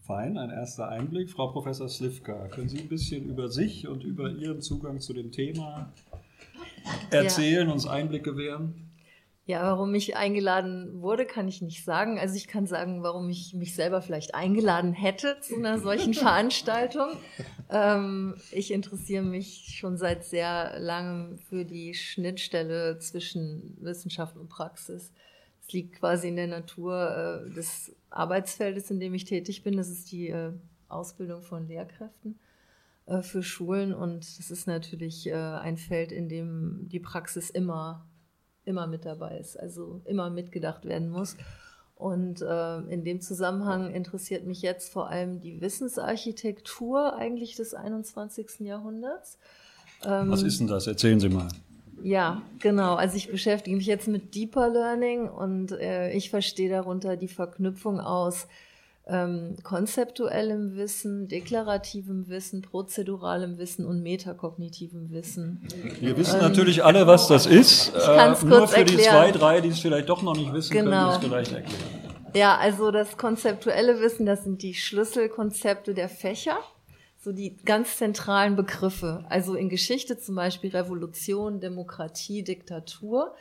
Fein, 0.00 0.38
ein 0.38 0.48
erster 0.48 0.88
Einblick. 0.88 1.28
Frau 1.28 1.48
Professor 1.48 1.86
Slivka, 1.86 2.48
können 2.48 2.70
Sie 2.70 2.78
ein 2.78 2.88
bisschen 2.88 3.26
über 3.26 3.50
sich 3.50 3.86
und 3.86 4.02
über 4.02 4.30
Ihren 4.30 4.62
Zugang 4.62 5.00
zu 5.00 5.12
dem 5.12 5.30
Thema 5.30 5.92
erzählen, 7.10 7.68
ja. 7.68 7.74
uns 7.74 7.86
Einblick 7.86 8.24
gewähren? 8.24 8.87
Ja, 9.48 9.62
warum 9.62 9.94
ich 9.94 10.14
eingeladen 10.14 11.00
wurde, 11.00 11.24
kann 11.24 11.48
ich 11.48 11.62
nicht 11.62 11.82
sagen. 11.82 12.18
Also 12.18 12.34
ich 12.34 12.48
kann 12.48 12.66
sagen, 12.66 13.02
warum 13.02 13.30
ich 13.30 13.54
mich 13.54 13.74
selber 13.74 14.02
vielleicht 14.02 14.34
eingeladen 14.34 14.92
hätte 14.92 15.38
zu 15.40 15.56
einer 15.56 15.78
solchen 15.78 16.12
Veranstaltung. 16.26 17.16
Ähm, 17.70 18.34
ich 18.50 18.70
interessiere 18.70 19.22
mich 19.22 19.74
schon 19.78 19.96
seit 19.96 20.26
sehr 20.26 20.78
langem 20.78 21.38
für 21.38 21.64
die 21.64 21.94
Schnittstelle 21.94 22.98
zwischen 22.98 23.74
Wissenschaft 23.80 24.36
und 24.36 24.50
Praxis. 24.50 25.14
Es 25.66 25.72
liegt 25.72 25.98
quasi 25.98 26.28
in 26.28 26.36
der 26.36 26.48
Natur 26.48 27.46
äh, 27.48 27.54
des 27.54 27.96
Arbeitsfeldes, 28.10 28.90
in 28.90 29.00
dem 29.00 29.14
ich 29.14 29.24
tätig 29.24 29.62
bin. 29.62 29.78
Das 29.78 29.88
ist 29.88 30.12
die 30.12 30.28
äh, 30.28 30.52
Ausbildung 30.88 31.40
von 31.40 31.66
Lehrkräften. 31.66 32.38
äh, 33.06 33.22
für 33.22 33.42
Schulen 33.42 33.94
und 33.94 34.38
das 34.38 34.50
ist 34.50 34.66
natürlich 34.66 35.26
äh, 35.26 35.32
ein 35.32 35.78
Feld, 35.78 36.12
in 36.12 36.28
dem 36.28 36.88
die 36.88 37.00
Praxis 37.00 37.50
immer, 37.50 38.06
immer 38.68 38.86
mit 38.86 39.04
dabei 39.04 39.38
ist, 39.38 39.58
also 39.58 40.00
immer 40.04 40.30
mitgedacht 40.30 40.84
werden 40.84 41.08
muss. 41.08 41.36
Und 41.96 42.42
äh, 42.42 42.78
in 42.82 43.02
dem 43.02 43.20
Zusammenhang 43.20 43.92
interessiert 43.92 44.46
mich 44.46 44.62
jetzt 44.62 44.92
vor 44.92 45.08
allem 45.08 45.40
die 45.40 45.60
Wissensarchitektur 45.60 47.16
eigentlich 47.16 47.56
des 47.56 47.74
21. 47.74 48.60
Jahrhunderts. 48.60 49.38
Ähm, 50.04 50.30
Was 50.30 50.42
ist 50.42 50.60
denn 50.60 50.68
das? 50.68 50.86
Erzählen 50.86 51.18
Sie 51.18 51.28
mal. 51.28 51.48
Ja, 52.04 52.42
genau. 52.60 52.94
Also 52.94 53.16
ich 53.16 53.28
beschäftige 53.28 53.76
mich 53.76 53.86
jetzt 53.86 54.06
mit 54.06 54.36
Deeper 54.36 54.68
Learning 54.68 55.28
und 55.28 55.72
äh, 55.72 56.12
ich 56.12 56.30
verstehe 56.30 56.70
darunter 56.70 57.16
die 57.16 57.26
Verknüpfung 57.26 57.98
aus 57.98 58.46
ähm, 59.08 59.56
konzeptuellem 59.62 60.76
Wissen, 60.76 61.28
deklarativem 61.28 62.28
Wissen, 62.28 62.62
prozeduralem 62.62 63.58
Wissen 63.58 63.86
und 63.86 64.02
metakognitivem 64.02 65.10
Wissen. 65.10 65.62
Wir 66.00 66.16
wissen 66.16 66.36
ähm, 66.36 66.42
natürlich 66.42 66.84
alle, 66.84 67.06
was 67.06 67.28
das 67.28 67.46
ist. 67.46 67.94
Ich 67.96 68.04
kann 68.04 68.32
es 68.32 68.42
äh, 68.42 68.46
Nur 68.46 68.68
für 68.68 68.76
erklären. 68.76 68.98
die 68.98 69.04
zwei, 69.04 69.30
drei, 69.32 69.60
die 69.60 69.68
es 69.68 69.80
vielleicht 69.80 70.08
doch 70.08 70.22
noch 70.22 70.36
nicht 70.36 70.52
wissen, 70.52 70.72
genau. 70.72 70.90
können 70.90 71.10
es 71.10 71.18
vielleicht 71.18 71.52
erklären. 71.52 71.82
Ja, 72.34 72.56
also 72.58 72.90
das 72.90 73.16
konzeptuelle 73.16 74.00
Wissen, 74.00 74.26
das 74.26 74.44
sind 74.44 74.62
die 74.62 74.74
Schlüsselkonzepte 74.74 75.94
der 75.94 76.08
Fächer 76.08 76.58
so 77.20 77.32
die 77.32 77.56
ganz 77.64 77.96
zentralen 77.96 78.56
Begriffe. 78.56 79.24
Also 79.28 79.54
in 79.54 79.68
Geschichte 79.68 80.18
zum 80.18 80.36
Beispiel 80.36 80.70
Revolution, 80.70 81.60
Demokratie, 81.60 82.44
Diktatur. 82.44 83.34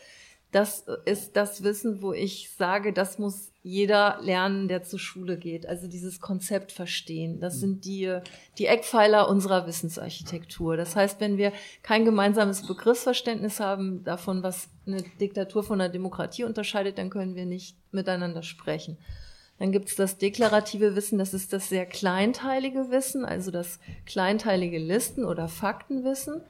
Das 0.52 0.86
ist 1.06 1.36
das 1.36 1.62
Wissen, 1.64 2.02
wo 2.02 2.14
ich 2.14 2.52
sage, 2.58 2.94
das 2.94 3.20
muss 3.20 3.52
jeder 3.64 4.18
lernen, 4.22 4.70
der 4.70 4.82
zur 4.82 4.98
Schule 4.98 5.38
geht. 5.38 5.66
Also 5.66 5.88
dieses 5.88 6.22
Konzept 6.22 6.72
verstehen. 6.72 7.42
Das 7.42 7.60
sind 7.60 7.84
die, 7.84 8.20
die 8.58 8.68
Eckpfeiler 8.68 9.28
unserer 9.28 9.68
Wissensarchitektur. 9.68 10.78
Das 10.78 10.96
heißt, 10.96 11.20
wenn 11.20 11.38
wir 11.38 11.52
kein 11.84 12.06
gemeinsames 12.06 12.66
Begriffsverständnis 12.66 13.60
haben 13.60 14.06
davon, 14.06 14.42
was 14.42 14.70
eine 14.86 15.04
Diktatur 15.20 15.64
von 15.64 15.82
einer 15.82 15.92
Demokratie 15.92 16.46
unterscheidet, 16.46 16.98
dann 16.98 17.10
können 17.10 17.36
wir 17.36 17.46
nicht 17.46 17.76
miteinander 17.92 18.42
sprechen. 18.42 18.98
Dann 19.60 19.74
gibt 19.74 19.90
es 19.90 19.96
das 19.96 20.18
deklarative 20.18 20.96
Wissen, 20.96 21.18
das 21.18 21.34
ist 21.34 21.52
das 21.52 21.68
sehr 21.68 21.86
kleinteilige 21.86 22.90
Wissen, 22.90 23.26
also 23.26 23.52
das 23.52 23.80
kleinteilige 24.06 24.78
Listen- 24.78 25.26
oder 25.26 25.50
Faktenwissen. 25.50 26.42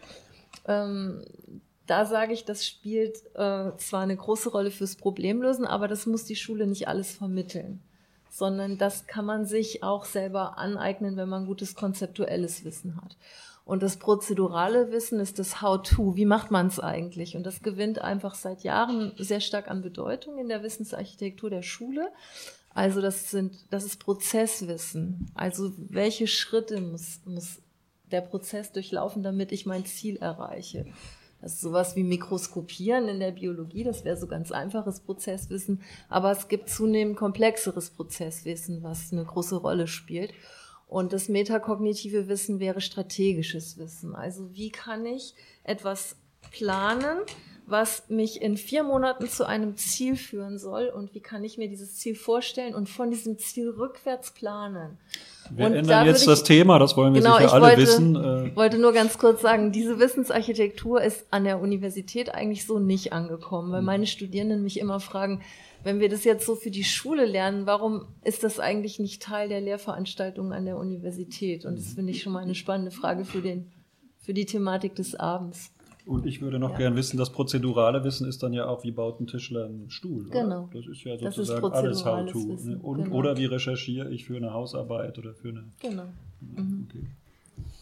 Da 1.87 2.05
sage 2.05 2.33
ich, 2.33 2.45
das 2.45 2.65
spielt 2.65 3.17
äh, 3.35 3.71
zwar 3.77 4.01
eine 4.01 4.15
große 4.15 4.49
Rolle 4.49 4.71
fürs 4.71 4.95
Problemlösen, 4.95 5.65
aber 5.65 5.87
das 5.87 6.05
muss 6.05 6.25
die 6.25 6.35
Schule 6.35 6.67
nicht 6.67 6.87
alles 6.87 7.13
vermitteln, 7.13 7.81
sondern 8.29 8.77
das 8.77 9.07
kann 9.07 9.25
man 9.25 9.45
sich 9.45 9.83
auch 9.83 10.05
selber 10.05 10.57
aneignen, 10.57 11.15
wenn 11.15 11.29
man 11.29 11.45
gutes 11.45 11.75
konzeptuelles 11.75 12.65
Wissen 12.65 12.97
hat. 12.97 13.15
Und 13.63 13.83
das 13.83 13.97
prozedurale 13.97 14.91
Wissen 14.93 15.19
ist 15.19 15.39
das 15.39 15.61
How-to. 15.61 16.15
Wie 16.15 16.25
macht 16.25 16.51
man 16.51 16.67
es 16.67 16.79
eigentlich? 16.79 17.35
Und 17.35 17.43
das 17.43 17.61
gewinnt 17.61 17.99
einfach 17.99 18.35
seit 18.35 18.63
Jahren 18.63 19.13
sehr 19.17 19.41
stark 19.41 19.69
an 19.69 19.81
Bedeutung 19.81 20.37
in 20.37 20.47
der 20.47 20.63
Wissensarchitektur 20.63 21.49
der 21.49 21.63
Schule. 21.63 22.09
Also 22.73 23.01
das 23.01 23.29
sind, 23.29 23.55
das 23.69 23.83
ist 23.83 23.99
Prozesswissen. 23.99 25.29
Also 25.35 25.73
welche 25.77 26.27
Schritte 26.27 26.79
muss, 26.79 27.19
muss 27.25 27.57
der 28.09 28.21
Prozess 28.21 28.71
durchlaufen, 28.71 29.21
damit 29.21 29.51
ich 29.51 29.65
mein 29.65 29.85
Ziel 29.85 30.15
erreiche? 30.15 30.85
Ist 31.47 31.61
sowas 31.61 31.95
wie 31.95 32.03
Mikroskopieren 32.03 33.07
in 33.07 33.21
der 33.21 33.31
Biologie, 33.31 33.85
das 33.85 34.03
wäre 34.03 34.17
so 34.17 34.27
ganz 34.27 34.51
einfaches 34.51 34.99
Prozesswissen, 34.99 35.81
aber 36.09 36.29
es 36.31 36.49
gibt 36.49 36.69
zunehmend 36.69 37.15
komplexeres 37.15 37.89
Prozesswissen, 37.89 38.83
was 38.83 39.13
eine 39.13 39.23
große 39.23 39.55
Rolle 39.55 39.87
spielt. 39.87 40.33
Und 40.87 41.13
das 41.13 41.29
metakognitive 41.29 42.27
Wissen 42.27 42.59
wäre 42.59 42.81
strategisches 42.81 43.77
Wissen. 43.77 44.13
Also 44.13 44.53
wie 44.55 44.71
kann 44.71 45.05
ich 45.05 45.35
etwas 45.63 46.17
planen, 46.51 47.19
was 47.65 48.09
mich 48.09 48.41
in 48.41 48.57
vier 48.57 48.83
Monaten 48.83 49.29
zu 49.29 49.45
einem 49.45 49.77
Ziel 49.77 50.17
führen 50.17 50.59
soll 50.59 50.87
und 50.87 51.13
wie 51.13 51.21
kann 51.21 51.45
ich 51.45 51.57
mir 51.57 51.69
dieses 51.69 51.95
Ziel 51.95 52.15
vorstellen 52.15 52.75
und 52.75 52.89
von 52.89 53.09
diesem 53.09 53.37
Ziel 53.37 53.69
rückwärts 53.69 54.31
planen. 54.31 54.97
Wir 55.51 55.65
und 55.65 55.73
ändern 55.73 56.05
jetzt 56.05 56.21
ich, 56.21 56.27
das 56.27 56.43
Thema, 56.43 56.79
das 56.79 56.97
wollen 56.97 57.13
wir 57.13 57.21
genau, 57.21 57.37
sicher 57.37 57.53
alle 57.53 57.65
wollte, 57.65 57.81
wissen. 57.81 58.15
Ich 58.15 58.51
äh. 58.51 58.55
wollte 58.55 58.77
nur 58.77 58.93
ganz 58.93 59.17
kurz 59.17 59.41
sagen, 59.41 59.71
diese 59.71 59.99
Wissensarchitektur 59.99 61.01
ist 61.01 61.25
an 61.31 61.43
der 61.43 61.59
Universität 61.59 62.33
eigentlich 62.33 62.65
so 62.65 62.79
nicht 62.79 63.13
angekommen, 63.13 63.71
weil 63.71 63.79
hm. 63.79 63.85
meine 63.85 64.07
Studierenden 64.07 64.63
mich 64.63 64.79
immer 64.79 64.99
fragen, 64.99 65.41
wenn 65.83 65.99
wir 65.99 66.09
das 66.09 66.23
jetzt 66.23 66.45
so 66.45 66.55
für 66.55 66.71
die 66.71 66.83
Schule 66.83 67.25
lernen, 67.25 67.65
warum 67.65 68.07
ist 68.23 68.43
das 68.43 68.59
eigentlich 68.59 68.99
nicht 68.99 69.21
Teil 69.21 69.47
der 69.47 69.61
Lehrveranstaltungen 69.61 70.51
an 70.51 70.65
der 70.65 70.77
Universität? 70.77 71.65
Und 71.65 71.77
das 71.77 71.93
finde 71.93 72.11
ich 72.11 72.21
schon 72.21 72.33
mal 72.33 72.43
eine 72.43 72.55
spannende 72.55 72.91
Frage 72.91 73.25
für, 73.25 73.41
den, 73.41 73.71
für 74.19 74.33
die 74.33 74.45
Thematik 74.45 74.95
des 74.95 75.15
Abends. 75.15 75.71
Und 76.07 76.25
ich 76.25 76.41
würde 76.41 76.57
noch 76.57 76.71
ja. 76.71 76.77
gern 76.77 76.95
wissen, 76.95 77.17
das 77.17 77.31
prozedurale 77.31 78.03
Wissen 78.05 78.27
ist 78.27 78.41
dann 78.41 78.53
ja 78.53 78.65
auch, 78.65 78.85
wie 78.85 78.91
baut 78.91 79.19
ein 79.19 79.27
Tischler 79.27 79.65
einen 79.65 79.89
Stuhl? 79.89 80.29
Genau. 80.29 80.63
Oder? 80.63 80.69
Das 80.73 80.87
ist 80.87 81.03
ja 81.03 81.17
sozusagen 81.17 81.65
ist 81.65 81.73
alles 81.73 82.05
How-To. 82.05 82.39
Ne? 82.39 82.79
genau. 82.81 83.13
Oder 83.13 83.35
wie 83.35 83.45
recherchiere 83.45 84.09
ich 84.09 84.25
für 84.25 84.37
eine 84.37 84.53
Hausarbeit 84.53 85.19
oder 85.19 85.33
für 85.33 85.49
eine. 85.49 85.65
Genau. 85.81 86.05
Mhm. 86.39 86.87
Okay. 86.89 87.05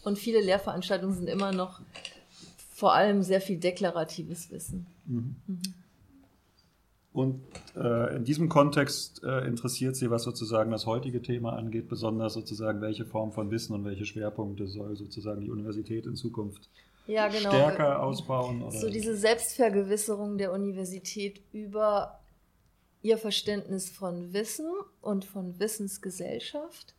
Und 0.02 0.18
viele 0.18 0.40
Lehrveranstaltungen 0.40 1.14
sind 1.14 1.28
immer 1.28 1.52
noch 1.52 1.80
vor 2.74 2.94
allem 2.94 3.22
sehr 3.22 3.40
viel 3.40 3.58
deklaratives 3.58 4.50
Wissen. 4.50 4.86
Mhm. 5.06 5.36
Mhm. 5.46 5.62
Und 7.12 7.40
äh, 7.76 8.16
in 8.16 8.24
diesem 8.24 8.48
Kontext 8.48 9.22
äh, 9.22 9.46
interessiert 9.46 9.94
Sie, 9.94 10.10
was 10.10 10.24
sozusagen 10.24 10.72
das 10.72 10.84
heutige 10.84 11.22
Thema 11.22 11.52
angeht, 11.52 11.88
besonders 11.88 12.34
sozusagen, 12.34 12.80
welche 12.80 13.06
Form 13.06 13.32
von 13.32 13.52
Wissen 13.52 13.72
und 13.72 13.84
welche 13.84 14.04
Schwerpunkte 14.04 14.66
soll 14.66 14.96
sozusagen 14.96 15.40
die 15.40 15.50
Universität 15.50 16.06
in 16.06 16.16
Zukunft 16.16 16.68
ja, 17.06 17.28
genau. 17.28 17.50
stärker 17.50 18.02
ausbauen? 18.02 18.62
Oder? 18.62 18.72
So 18.76 18.90
diese 18.90 19.16
Selbstvergewisserung 19.16 20.38
der 20.38 20.52
Universität 20.52 21.42
über 21.52 22.20
ihr 23.02 23.18
Verständnis 23.18 23.88
von 23.88 24.32
Wissen 24.32 24.70
und 25.00 25.24
von 25.24 25.58
Wissensgesellschaft 25.60 26.94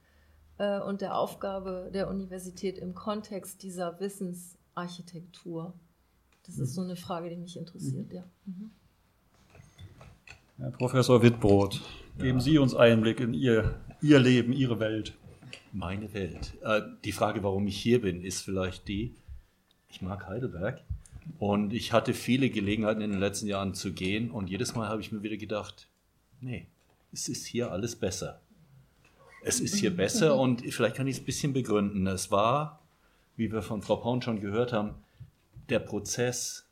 äh, 0.58 0.80
und 0.80 1.02
der 1.02 1.18
Aufgabe 1.18 1.90
der 1.94 2.10
Universität 2.10 2.78
im 2.78 2.96
Kontext 2.96 3.64
dieser 3.64 4.00
Wissensarchitektur. 4.00 5.74
Das 6.46 6.58
mhm. 6.58 6.64
ist 6.64 6.74
so 6.76 6.82
eine 6.82 6.96
Frage, 6.96 7.30
die 7.30 7.36
mich 7.36 7.58
interessiert, 7.58 8.08
mhm. 8.08 8.16
ja. 8.16 8.24
Mhm. 8.46 8.72
Herr 10.58 10.72
Professor 10.72 11.22
Wittbrot, 11.22 11.82
geben 12.18 12.40
ja. 12.40 12.44
Sie 12.44 12.58
uns 12.58 12.74
Einblick 12.74 13.20
in 13.20 13.34
Ihr, 13.34 13.80
Ihr 14.02 14.20
Leben, 14.20 14.54
Ihre 14.54 14.80
Welt. 14.80 15.16
Meine 15.72 16.12
Welt. 16.14 16.54
Äh, 16.64 16.82
die 17.04 17.12
Frage, 17.12 17.44
warum 17.44 17.68
ich 17.68 17.78
hier 17.78 18.02
bin, 18.02 18.24
ist 18.24 18.42
vielleicht 18.42 18.88
die, 18.88 19.14
ich 19.90 20.02
mag 20.02 20.28
Heidelberg. 20.28 20.82
Und 21.40 21.74
ich 21.74 21.92
hatte 21.94 22.14
viele 22.14 22.50
Gelegenheiten 22.50 23.02
in 23.02 23.12
den 23.12 23.20
letzten 23.20 23.48
Jahren 23.48 23.74
zu 23.74 23.92
gehen 23.92 24.32
und 24.32 24.50
jedes 24.50 24.76
Mal 24.76 24.88
habe 24.88 25.02
ich 25.02 25.12
mir 25.12 25.24
wieder 25.24 25.38
gedacht, 25.38 25.88
nee, 26.40 26.68
es 27.12 27.28
ist 27.28 27.46
hier 27.46 27.72
alles 27.72 27.96
besser. 27.96 28.40
Es 29.44 29.60
ist 29.60 29.76
hier 29.76 29.96
besser 29.96 30.36
und 30.40 30.62
vielleicht 30.74 30.96
kann 30.96 31.08
ich 31.08 31.18
es 31.18 31.22
ein 31.22 31.26
bisschen 31.26 31.54
begründen. 31.54 32.08
Es 32.08 32.32
war, 32.32 32.82
wie 33.36 33.52
wir 33.52 33.62
von 33.62 33.82
Frau 33.82 33.98
Paun 33.98 34.22
schon 34.22 34.40
gehört 34.40 34.72
haben, 34.72 34.96
der 35.70 35.80
Prozess, 35.80 36.68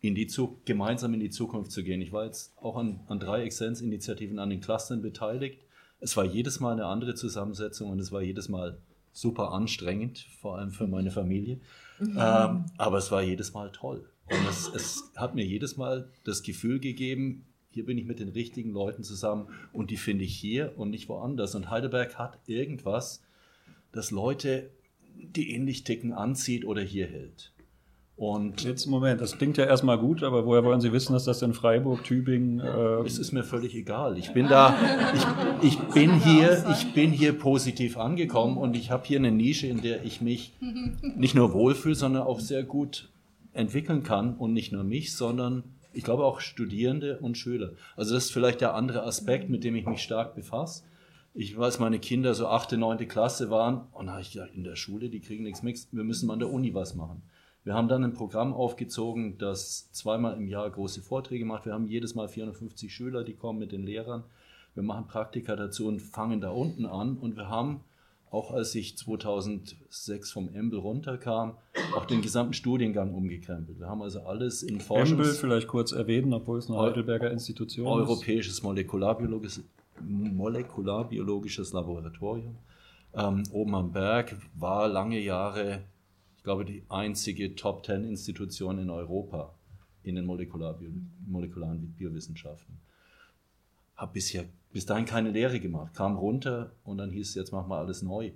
in 0.00 0.14
die 0.14 0.30
gemeinsam 0.64 1.14
in 1.14 1.20
die 1.20 1.30
Zukunft 1.30 1.72
zu 1.72 1.82
gehen. 1.82 2.00
Ich 2.00 2.12
war 2.12 2.24
jetzt 2.24 2.52
auch 2.56 2.76
an, 2.76 3.00
an 3.08 3.18
drei 3.18 3.42
Exzellenzinitiativen 3.42 4.38
an 4.38 4.50
den 4.50 4.60
Clustern 4.60 5.02
beteiligt. 5.02 5.60
Es 6.00 6.16
war 6.16 6.24
jedes 6.24 6.60
Mal 6.60 6.72
eine 6.72 6.86
andere 6.86 7.14
Zusammensetzung 7.14 7.90
und 7.90 7.98
es 7.98 8.12
war 8.12 8.22
jedes 8.22 8.48
Mal 8.48 8.78
super 9.16 9.52
anstrengend, 9.52 10.26
vor 10.40 10.58
allem 10.58 10.70
für 10.72 10.86
meine 10.86 11.10
Familie. 11.10 11.58
Mhm. 11.98 12.18
Ähm, 12.18 12.66
aber 12.76 12.98
es 12.98 13.10
war 13.10 13.22
jedes 13.22 13.54
Mal 13.54 13.72
toll. 13.72 14.08
Und 14.28 14.46
es, 14.48 14.68
es 14.68 15.10
hat 15.16 15.34
mir 15.34 15.44
jedes 15.44 15.76
Mal 15.76 16.10
das 16.24 16.42
Gefühl 16.42 16.80
gegeben, 16.80 17.46
hier 17.70 17.86
bin 17.86 17.96
ich 17.96 18.04
mit 18.04 18.20
den 18.20 18.28
richtigen 18.28 18.70
Leuten 18.72 19.04
zusammen 19.04 19.48
und 19.72 19.90
die 19.90 19.96
finde 19.96 20.24
ich 20.24 20.36
hier 20.36 20.74
und 20.76 20.90
nicht 20.90 21.08
woanders. 21.08 21.54
Und 21.54 21.70
Heidelberg 21.70 22.18
hat 22.18 22.38
irgendwas, 22.46 23.22
das 23.92 24.10
Leute, 24.10 24.70
die 25.14 25.52
ähnlich 25.52 25.84
ticken, 25.84 26.12
anzieht 26.12 26.64
oder 26.64 26.82
hier 26.82 27.06
hält. 27.06 27.52
Und 28.16 28.64
Jetzt 28.64 28.86
Moment, 28.86 29.20
das 29.20 29.36
klingt 29.36 29.58
ja 29.58 29.66
erstmal 29.66 29.98
gut, 29.98 30.22
aber 30.22 30.46
woher 30.46 30.64
wollen 30.64 30.80
Sie 30.80 30.90
wissen, 30.90 31.12
dass 31.12 31.24
das 31.24 31.42
in 31.42 31.52
Freiburg, 31.52 32.02
Tübingen? 32.02 32.60
Äh 32.60 33.04
es 33.04 33.18
ist 33.18 33.32
mir 33.32 33.44
völlig 33.44 33.74
egal. 33.74 34.16
Ich 34.16 34.32
bin 34.32 34.48
da, 34.48 34.74
ich, 35.60 35.68
ich 35.68 35.78
bin 35.92 36.18
hier, 36.20 36.64
ich 36.70 36.94
bin 36.94 37.10
hier 37.10 37.34
positiv 37.34 37.98
angekommen 37.98 38.56
und 38.56 38.74
ich 38.74 38.90
habe 38.90 39.06
hier 39.06 39.18
eine 39.18 39.30
Nische, 39.30 39.66
in 39.66 39.82
der 39.82 40.02
ich 40.04 40.22
mich 40.22 40.54
nicht 41.14 41.34
nur 41.34 41.52
wohlfühle, 41.52 41.94
sondern 41.94 42.22
auch 42.22 42.40
sehr 42.40 42.62
gut 42.62 43.10
entwickeln 43.52 44.02
kann 44.02 44.34
und 44.34 44.54
nicht 44.54 44.72
nur 44.72 44.82
mich, 44.82 45.14
sondern 45.14 45.64
ich 45.92 46.02
glaube 46.02 46.24
auch 46.24 46.40
Studierende 46.40 47.18
und 47.18 47.36
Schüler. 47.36 47.72
Also 47.96 48.14
das 48.14 48.24
ist 48.24 48.32
vielleicht 48.32 48.62
der 48.62 48.74
andere 48.74 49.02
Aspekt, 49.02 49.50
mit 49.50 49.62
dem 49.62 49.76
ich 49.76 49.84
mich 49.84 50.02
stark 50.02 50.34
befasse. 50.34 50.84
Ich 51.34 51.56
weiß, 51.56 51.80
meine 51.80 51.98
Kinder 51.98 52.32
so 52.32 52.46
achte, 52.46 52.78
neunte 52.78 53.06
Klasse 53.06 53.50
waren 53.50 53.82
und 53.92 54.06
da 54.06 54.12
habe 54.12 54.22
ich 54.22 54.32
gedacht, 54.32 54.52
in 54.54 54.64
der 54.64 54.76
Schule, 54.76 55.10
die 55.10 55.20
kriegen 55.20 55.44
nichts 55.44 55.62
mit, 55.62 55.86
wir 55.92 56.04
müssen 56.04 56.26
mal 56.26 56.32
an 56.32 56.38
der 56.38 56.50
Uni 56.50 56.72
was 56.72 56.94
machen. 56.94 57.20
Wir 57.66 57.74
haben 57.74 57.88
dann 57.88 58.04
ein 58.04 58.14
Programm 58.14 58.54
aufgezogen, 58.54 59.38
das 59.38 59.90
zweimal 59.90 60.36
im 60.36 60.46
Jahr 60.46 60.70
große 60.70 61.02
Vorträge 61.02 61.44
macht. 61.44 61.66
Wir 61.66 61.72
haben 61.72 61.88
jedes 61.88 62.14
Mal 62.14 62.28
450 62.28 62.94
Schüler, 62.94 63.24
die 63.24 63.34
kommen 63.34 63.58
mit 63.58 63.72
den 63.72 63.82
Lehrern. 63.82 64.22
Wir 64.74 64.84
machen 64.84 65.08
Praktika 65.08 65.56
dazu 65.56 65.88
und 65.88 66.00
fangen 66.00 66.40
da 66.40 66.50
unten 66.50 66.86
an. 66.86 67.16
Und 67.16 67.34
wir 67.36 67.48
haben 67.48 67.80
auch 68.30 68.52
als 68.52 68.72
ich 68.76 68.96
2006 68.96 70.30
vom 70.30 70.54
Embel 70.54 70.78
runterkam, 70.78 71.56
auch 71.96 72.04
den 72.04 72.22
gesamten 72.22 72.52
Studiengang 72.52 73.12
umgekrempelt. 73.12 73.80
Wir 73.80 73.88
haben 73.88 74.00
also 74.00 74.20
alles 74.20 74.62
in 74.62 74.80
Forschung. 74.80 75.18
Embel 75.18 75.34
vielleicht 75.34 75.66
kurz 75.66 75.90
erwähnen, 75.90 76.32
obwohl 76.34 76.60
es 76.60 76.70
eine 76.70 76.78
Heidelberger 76.78 77.32
Institution 77.32 77.88
Europäisches 77.88 78.58
ist. 78.58 78.64
Europäisches 78.64 79.64
molekularbiologisches 79.98 81.72
Laboratorium. 81.72 82.58
Ähm, 83.12 83.42
oben 83.50 83.74
am 83.74 83.90
Berg 83.90 84.36
war 84.54 84.86
lange 84.86 85.18
Jahre, 85.18 85.80
glaube, 86.46 86.64
die 86.64 86.84
einzige 86.88 87.56
Top-10-Institution 87.56 88.78
in 88.78 88.88
Europa 88.88 89.52
in 90.04 90.14
den 90.14 90.24
molekularen 90.24 91.94
Biowissenschaften. 91.98 92.78
Habe 93.96 94.12
bisher 94.12 94.44
bis 94.72 94.86
dahin 94.86 95.06
keine 95.06 95.32
Lehre 95.32 95.58
gemacht, 95.58 95.94
kam 95.94 96.16
runter 96.16 96.70
und 96.84 96.98
dann 96.98 97.10
hieß 97.10 97.30
es, 97.30 97.34
jetzt 97.34 97.50
machen 97.50 97.68
wir 97.68 97.78
alles 97.78 98.02
neu. 98.02 98.30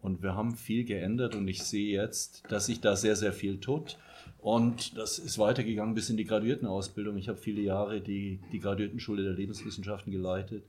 Und 0.00 0.22
wir 0.22 0.36
haben 0.36 0.54
viel 0.54 0.84
geändert 0.84 1.34
und 1.34 1.48
ich 1.48 1.64
sehe 1.64 2.00
jetzt, 2.00 2.44
dass 2.48 2.66
sich 2.66 2.80
da 2.80 2.94
sehr, 2.94 3.16
sehr 3.16 3.32
viel 3.32 3.58
tut. 3.58 3.98
Und 4.38 4.96
das 4.96 5.18
ist 5.18 5.36
weitergegangen 5.40 5.96
bis 5.96 6.08
in 6.08 6.16
die 6.16 6.26
Graduiertenausbildung. 6.26 7.16
Ich 7.16 7.28
habe 7.28 7.38
viele 7.38 7.62
Jahre 7.62 8.00
die, 8.00 8.38
die 8.52 8.60
Graduiertenschule 8.60 9.24
der 9.24 9.32
Lebenswissenschaften 9.32 10.12
geleitet 10.12 10.62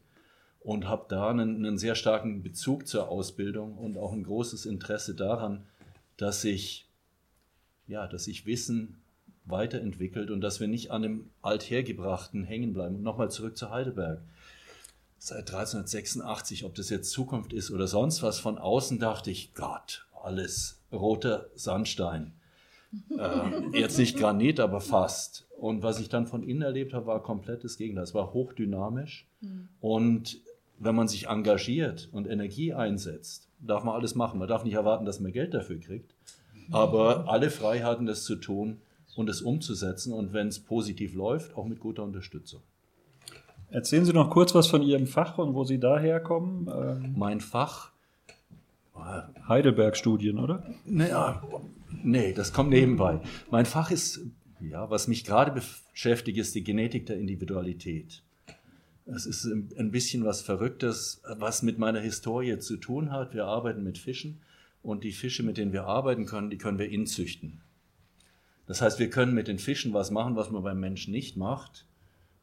und 0.62 0.88
habe 0.88 1.06
da 1.10 1.30
einen, 1.30 1.58
einen, 1.58 1.78
sehr 1.78 1.94
starken 1.94 2.42
Bezug 2.42 2.88
zur 2.88 3.10
Ausbildung 3.10 3.78
und 3.78 4.00
auch 4.00 4.14
ein 4.14 4.24
großes 4.24 4.66
Interesse 4.66 5.14
daran, 5.14 5.64
dass 6.22 6.42
sich, 6.42 6.88
ja, 7.88 8.08
dass 8.08 8.25
sich 8.25 8.46
Wissen 8.46 9.01
weiterentwickelt 9.46 10.30
und 10.30 10.42
dass 10.42 10.60
wir 10.60 10.68
nicht 10.68 10.92
an 10.92 11.01
dem 11.01 11.30
Althergebrachten 11.42 12.44
hängen 12.44 12.74
bleiben. 12.74 12.98
Und 12.98 13.04
nochmal 13.04 13.32
zurück 13.32 13.58
zu 13.58 13.72
Heidelberg 13.72 14.22
seit 15.18 15.51
1386, 15.51 16.63
ob 16.66 16.75
das 16.75 16.90
jetzt 16.90 17.12
Zukunft 17.12 17.54
ist 17.54 17.72
oder 17.72 17.88
sonst 17.88 18.22
was, 18.22 18.40
von 18.40 18.58
außen 18.58 19.00
dachte 19.00 19.32
ich, 19.32 19.54
Gott, 19.54 20.06
alles 20.24 20.80
roter 20.92 21.50
Sandstein. 21.56 22.34
äh, 23.18 23.80
jetzt 23.80 23.98
nicht 23.98 24.18
Granit, 24.18 24.60
aber 24.60 24.82
fast. 24.82 25.48
Und 25.58 25.82
was 25.82 26.00
ich 26.00 26.10
dann 26.10 26.28
von 26.28 26.44
innen 26.44 26.62
erlebt 26.62 26.94
habe, 26.94 27.08
war 27.08 27.24
komplettes 27.24 27.78
Gegenteil. 27.78 28.04
Es 28.04 28.13
war 28.13 28.34
hochdynamisch. 28.34 29.28
Mhm. 29.42 29.70
Und 29.80 30.42
wenn 30.78 30.96
man 30.96 31.08
sich 31.08 31.28
engagiert 31.28 32.10
und 32.12 32.28
Energie 32.28 32.74
einsetzt, 32.74 33.50
darf 33.62 33.84
man 33.84 33.96
alles 33.96 34.15
machen. 34.15 34.39
Man 34.39 34.48
darf 34.48 34.63
nicht 34.63 34.74
erwarten, 34.74 35.06
dass 35.06 35.20
man 35.20 35.32
Geld 35.32 35.53
dafür 35.53 35.80
kriegt. 35.80 36.13
Aber 36.72 37.30
alle 37.30 37.50
Freiheiten, 37.50 38.06
das 38.06 38.24
zu 38.24 38.36
tun 38.36 38.77
und 39.15 39.30
es 39.30 39.41
umzusetzen. 39.41 40.13
Und 40.13 40.34
wenn 40.34 40.48
es 40.48 40.60
positiv 40.60 41.13
läuft, 41.13 41.56
auch 41.58 41.65
mit 41.65 41.80
guter 41.80 42.03
Unterstützung. 42.03 42.62
Erzählen 43.70 44.06
Sie 44.06 44.13
noch 44.13 44.30
kurz 44.30 44.53
was 44.53 44.68
von 44.68 44.82
Ihrem 44.82 45.08
Fach 45.08 45.38
und 45.38 45.53
wo 45.53 45.63
Sie 45.63 45.80
daherkommen. 45.80 46.70
Ähm 46.74 47.13
mein 47.18 47.39
Fach? 47.39 47.91
Heidelberg-Studien, 49.48 50.38
oder? 50.38 50.63
Naja, 50.86 51.41
nee, 52.03 52.34
das 52.34 52.53
kommt 52.53 52.70
nebenbei. 52.70 53.20
Mein 53.50 53.65
Fach 53.65 53.89
ist, 53.89 54.20
ja, 54.60 54.89
was 54.89 55.08
mich 55.08 55.24
gerade 55.24 55.51
beschäftigt, 55.51 56.38
ist 56.38 56.53
die 56.53 56.63
Genetik 56.63 57.06
der 57.06 57.18
Individualität. 57.18 58.22
Es 59.13 59.25
ist 59.25 59.46
ein 59.46 59.91
bisschen 59.91 60.24
was 60.24 60.41
Verrücktes, 60.41 61.22
was 61.38 61.63
mit 61.63 61.77
meiner 61.77 62.00
Historie 62.00 62.58
zu 62.60 62.77
tun 62.77 63.12
hat. 63.12 63.34
Wir 63.34 63.46
arbeiten 63.46 63.84
mit 63.84 63.98
Fischen 63.98 64.39
und 64.84 65.03
die 65.03 65.12
Fische, 65.12 65.44
mit 65.44 65.58
denen 65.58 65.74
wir 65.74 65.86
arbeiten 65.86 66.25
können, 66.25 66.50
die 66.50 66.58
können 66.58 66.80
wir 66.80 66.89
inzüchten. 66.89 67.62
Das 68.68 68.82
heißt, 68.82 69.00
wir 69.00 69.10
können 69.10 69.34
mit 69.34 69.48
den 69.48 69.60
Fischen 69.60 69.94
was 69.94 70.12
machen, 70.12 70.36
was 70.36 70.50
man 70.50 70.63
beim 70.63 70.80
Menschen 70.80 71.12
nicht 71.12 71.36
macht 71.36 71.86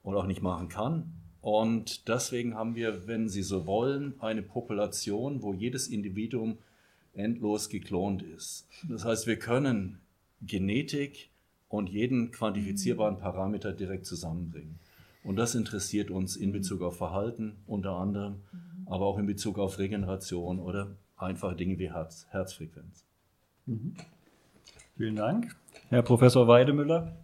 und 0.02 0.14
auch 0.14 0.26
nicht 0.26 0.42
machen 0.42 0.68
kann. 0.68 1.12
Und 1.40 2.08
deswegen 2.08 2.54
haben 2.54 2.74
wir, 2.74 3.06
wenn 3.06 3.28
Sie 3.28 3.42
so 3.42 3.66
wollen, 3.66 4.14
eine 4.20 4.42
Population, 4.42 5.42
wo 5.42 5.54
jedes 5.54 5.88
Individuum 5.88 6.58
endlos 7.14 7.68
geklont 7.68 8.22
ist. 8.22 8.66
Das 8.88 9.04
heißt, 9.04 9.26
wir 9.26 9.38
können 9.38 10.00
Genetik 10.42 11.30
und 11.68 11.88
jeden 11.88 12.30
quantifizierbaren 12.30 13.16
mhm. 13.16 13.20
Parameter 13.20 13.72
direkt 13.72 14.06
zusammenbringen. 14.06 14.78
Und 15.28 15.36
das 15.36 15.54
interessiert 15.54 16.10
uns 16.10 16.36
in 16.36 16.52
Bezug 16.52 16.80
auf 16.80 16.96
Verhalten 16.96 17.58
unter 17.66 17.90
anderem, 17.90 18.36
mhm. 18.50 18.88
aber 18.88 19.04
auch 19.04 19.18
in 19.18 19.26
Bezug 19.26 19.58
auf 19.58 19.78
Regeneration 19.78 20.58
oder 20.58 20.96
einfache 21.18 21.54
Dinge 21.54 21.78
wie 21.78 21.92
Herz, 21.92 22.26
Herzfrequenz. 22.30 23.04
Mhm. 23.66 23.94
Vielen 24.96 25.16
Dank. 25.16 25.54
Herr 25.90 26.00
Professor 26.00 26.48
Weidemüller. 26.48 27.14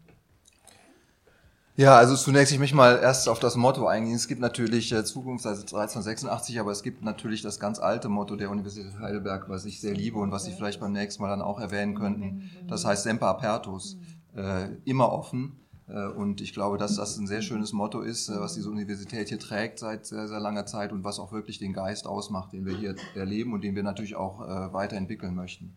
Ja, 1.77 1.97
also 1.97 2.15
zunächst, 2.15 2.53
ich 2.53 2.59
möchte 2.59 2.77
mal 2.77 2.99
erst 2.99 3.27
auf 3.27 3.39
das 3.39 3.57
Motto 3.57 3.87
eingehen. 3.87 4.17
Es 4.17 4.29
gibt 4.29 4.43
natürlich 4.43 4.93
äh, 4.93 5.03
Zukunft, 5.03 5.47
also 5.47 5.63
1386, 5.63 6.61
aber 6.61 6.73
es 6.73 6.83
gibt 6.83 7.03
natürlich 7.03 7.41
das 7.41 7.59
ganz 7.59 7.79
alte 7.79 8.11
Motto 8.11 8.37
der 8.37 8.51
Universität 8.51 8.99
Heidelberg, 9.01 9.49
was 9.49 9.65
ich 9.65 9.81
sehr 9.81 9.95
liebe 9.95 10.19
und 10.19 10.31
was 10.31 10.45
Sie 10.45 10.53
vielleicht 10.53 10.79
beim 10.79 10.93
nächsten 10.93 11.23
Mal 11.23 11.31
dann 11.31 11.41
auch 11.41 11.59
erwähnen 11.59 11.95
könnten. 11.95 12.51
Das 12.69 12.85
heißt 12.85 13.05
Semper 13.05 13.29
Apertus, 13.29 13.97
äh, 14.37 14.69
immer 14.85 15.11
offen. 15.11 15.64
Äh, 15.89 16.07
und 16.09 16.41
ich 16.41 16.53
glaube, 16.53 16.79
dass 16.79 16.97
das 16.97 17.17
ein 17.19 17.27
sehr 17.27 17.43
schönes 17.43 17.73
Motto 17.73 18.01
ist, 18.01 18.29
äh, 18.29 18.41
was 18.41 18.55
diese 18.55 18.71
Universität 18.71 19.29
hier 19.29 19.39
trägt 19.39 19.79
seit 19.79 20.07
sehr, 20.07 20.29
sehr 20.29 20.41
langer 20.41 20.67
Zeit 20.67 20.93
und 20.93 21.05
was 21.05 21.19
auch 21.19 21.33
wirklich 21.33 21.59
den 21.59 21.73
Geist 21.73 22.07
ausmacht, 22.07 22.53
den 22.53 22.65
wir 22.65 22.77
hier 22.77 22.95
erleben 23.15 23.53
und 23.53 23.63
den 23.63 23.75
wir 23.75 23.83
natürlich 23.83 24.17
auch 24.17 24.41
äh, 24.41 24.73
weiterentwickeln 24.73 25.35
möchten. 25.35 25.77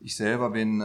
Ich 0.00 0.14
selber 0.14 0.50
bin 0.50 0.80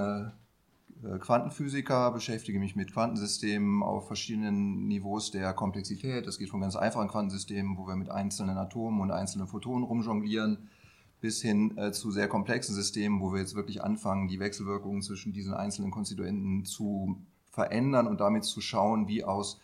Quantenphysiker, 1.20 2.10
beschäftige 2.10 2.58
mich 2.58 2.76
mit 2.76 2.94
Quantensystemen 2.94 3.84
auf 3.84 4.08
verschiedenen 4.08 4.88
Niveaus 4.88 5.30
der 5.30 5.54
Komplexität. 5.54 6.26
Das 6.26 6.40
geht 6.40 6.50
von 6.50 6.62
ganz 6.62 6.76
einfachen 6.76 7.10
Quantensystemen, 7.10 7.78
wo 7.78 7.86
wir 7.86 7.96
mit 7.96 8.10
einzelnen 8.10 8.58
Atomen 8.58 9.02
und 9.02 9.12
einzelnen 9.12 9.46
Photonen 9.46 9.84
rumjonglieren, 9.84 10.68
bis 11.22 11.44
hin 11.44 11.78
zu 11.92 12.10
sehr 12.10 12.28
komplexen 12.28 12.74
Systemen, 12.74 13.22
wo 13.22 13.34
wir 13.34 13.40
jetzt 13.40 13.54
wirklich 13.54 13.84
anfangen, 13.84 14.28
die 14.28 14.40
Wechselwirkungen 14.40 15.04
zwischen 15.04 15.32
diesen 15.32 15.54
einzelnen 15.54 15.92
Konstituenten 15.92 16.66
zu 16.66 17.24
verändern 17.54 18.08
und 18.08 18.20
damit 18.20 18.44
zu 18.44 18.62
schauen, 18.62 19.08
wie 19.08 19.24
aus 19.24 19.60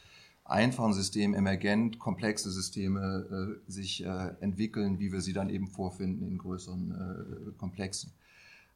einfachen 0.45 0.93
Systemen 0.93 1.35
emergent 1.35 1.99
komplexe 1.99 2.51
Systeme 2.51 3.59
äh, 3.67 3.71
sich 3.71 4.05
äh, 4.05 4.31
entwickeln, 4.39 4.99
wie 4.99 5.11
wir 5.11 5.21
sie 5.21 5.33
dann 5.33 5.49
eben 5.49 5.67
vorfinden 5.67 6.27
in 6.27 6.37
größeren 6.37 7.51
äh, 7.51 7.51
Komplexen. 7.57 8.11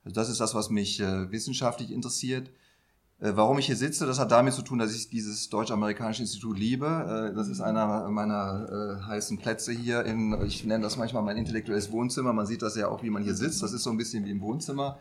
Also 0.04 0.16
das 0.16 0.30
ist 0.30 0.40
das, 0.40 0.56
was 0.56 0.70
mich 0.70 1.00
äh, 1.00 1.32
wissenschaftlich 1.32 1.92
interessiert. 1.92 2.50
Äh, 3.20 3.34
warum 3.36 3.60
ich 3.60 3.68
hier 3.68 3.76
sitze, 3.76 4.08
das 4.08 4.20
hat 4.20 4.32
damit 4.32 4.54
zu 4.54 4.64
tun, 4.64 4.80
dass 4.80 4.96
ich 4.96 5.10
dieses 5.10 5.50
Deutsch-Amerikanische 5.50 6.24
Institut 6.24 6.58
liebe. 6.58 7.32
Äh, 7.32 7.36
das 7.36 7.48
ist 7.48 7.62
einer 7.62 8.10
meiner 8.10 9.06
heißen 9.08 9.38
Plätze 9.38 9.72
hier. 9.74 10.06
In, 10.06 10.40
ich 10.46 10.66
nenne 10.66 10.84
das 10.84 10.98
manchmal 10.98 11.22
mein 11.22 11.38
intellektuelles 11.38 11.92
Wohnzimmer. 11.92 12.34
Man 12.34 12.48
sieht 12.48 12.64
das 12.64 12.76
ja 12.76 12.88
auch, 12.88 13.04
wie 13.04 13.12
man 13.12 13.24
hier 13.24 13.36
sitzt. 13.36 13.62
Das 13.62 13.74
ist 13.74 13.84
so 13.84 13.92
ein 13.92 13.98
bisschen 13.98 14.26
wie 14.26 14.32
im 14.32 14.42
Wohnzimmer. 14.42 14.98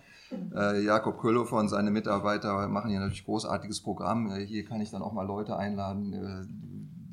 Äh, 0.54 0.84
Jakob 0.84 1.18
Köllhofer 1.18 1.56
und 1.56 1.68
seine 1.68 1.90
Mitarbeiter 1.90 2.68
machen 2.68 2.90
hier 2.90 3.00
natürlich 3.00 3.24
großartiges 3.24 3.80
Programm. 3.80 4.30
Äh, 4.30 4.46
hier 4.46 4.64
kann 4.64 4.80
ich 4.80 4.90
dann 4.90 5.02
auch 5.02 5.12
mal 5.12 5.26
Leute 5.26 5.56
einladen, 5.56 6.12
äh, 6.12 6.46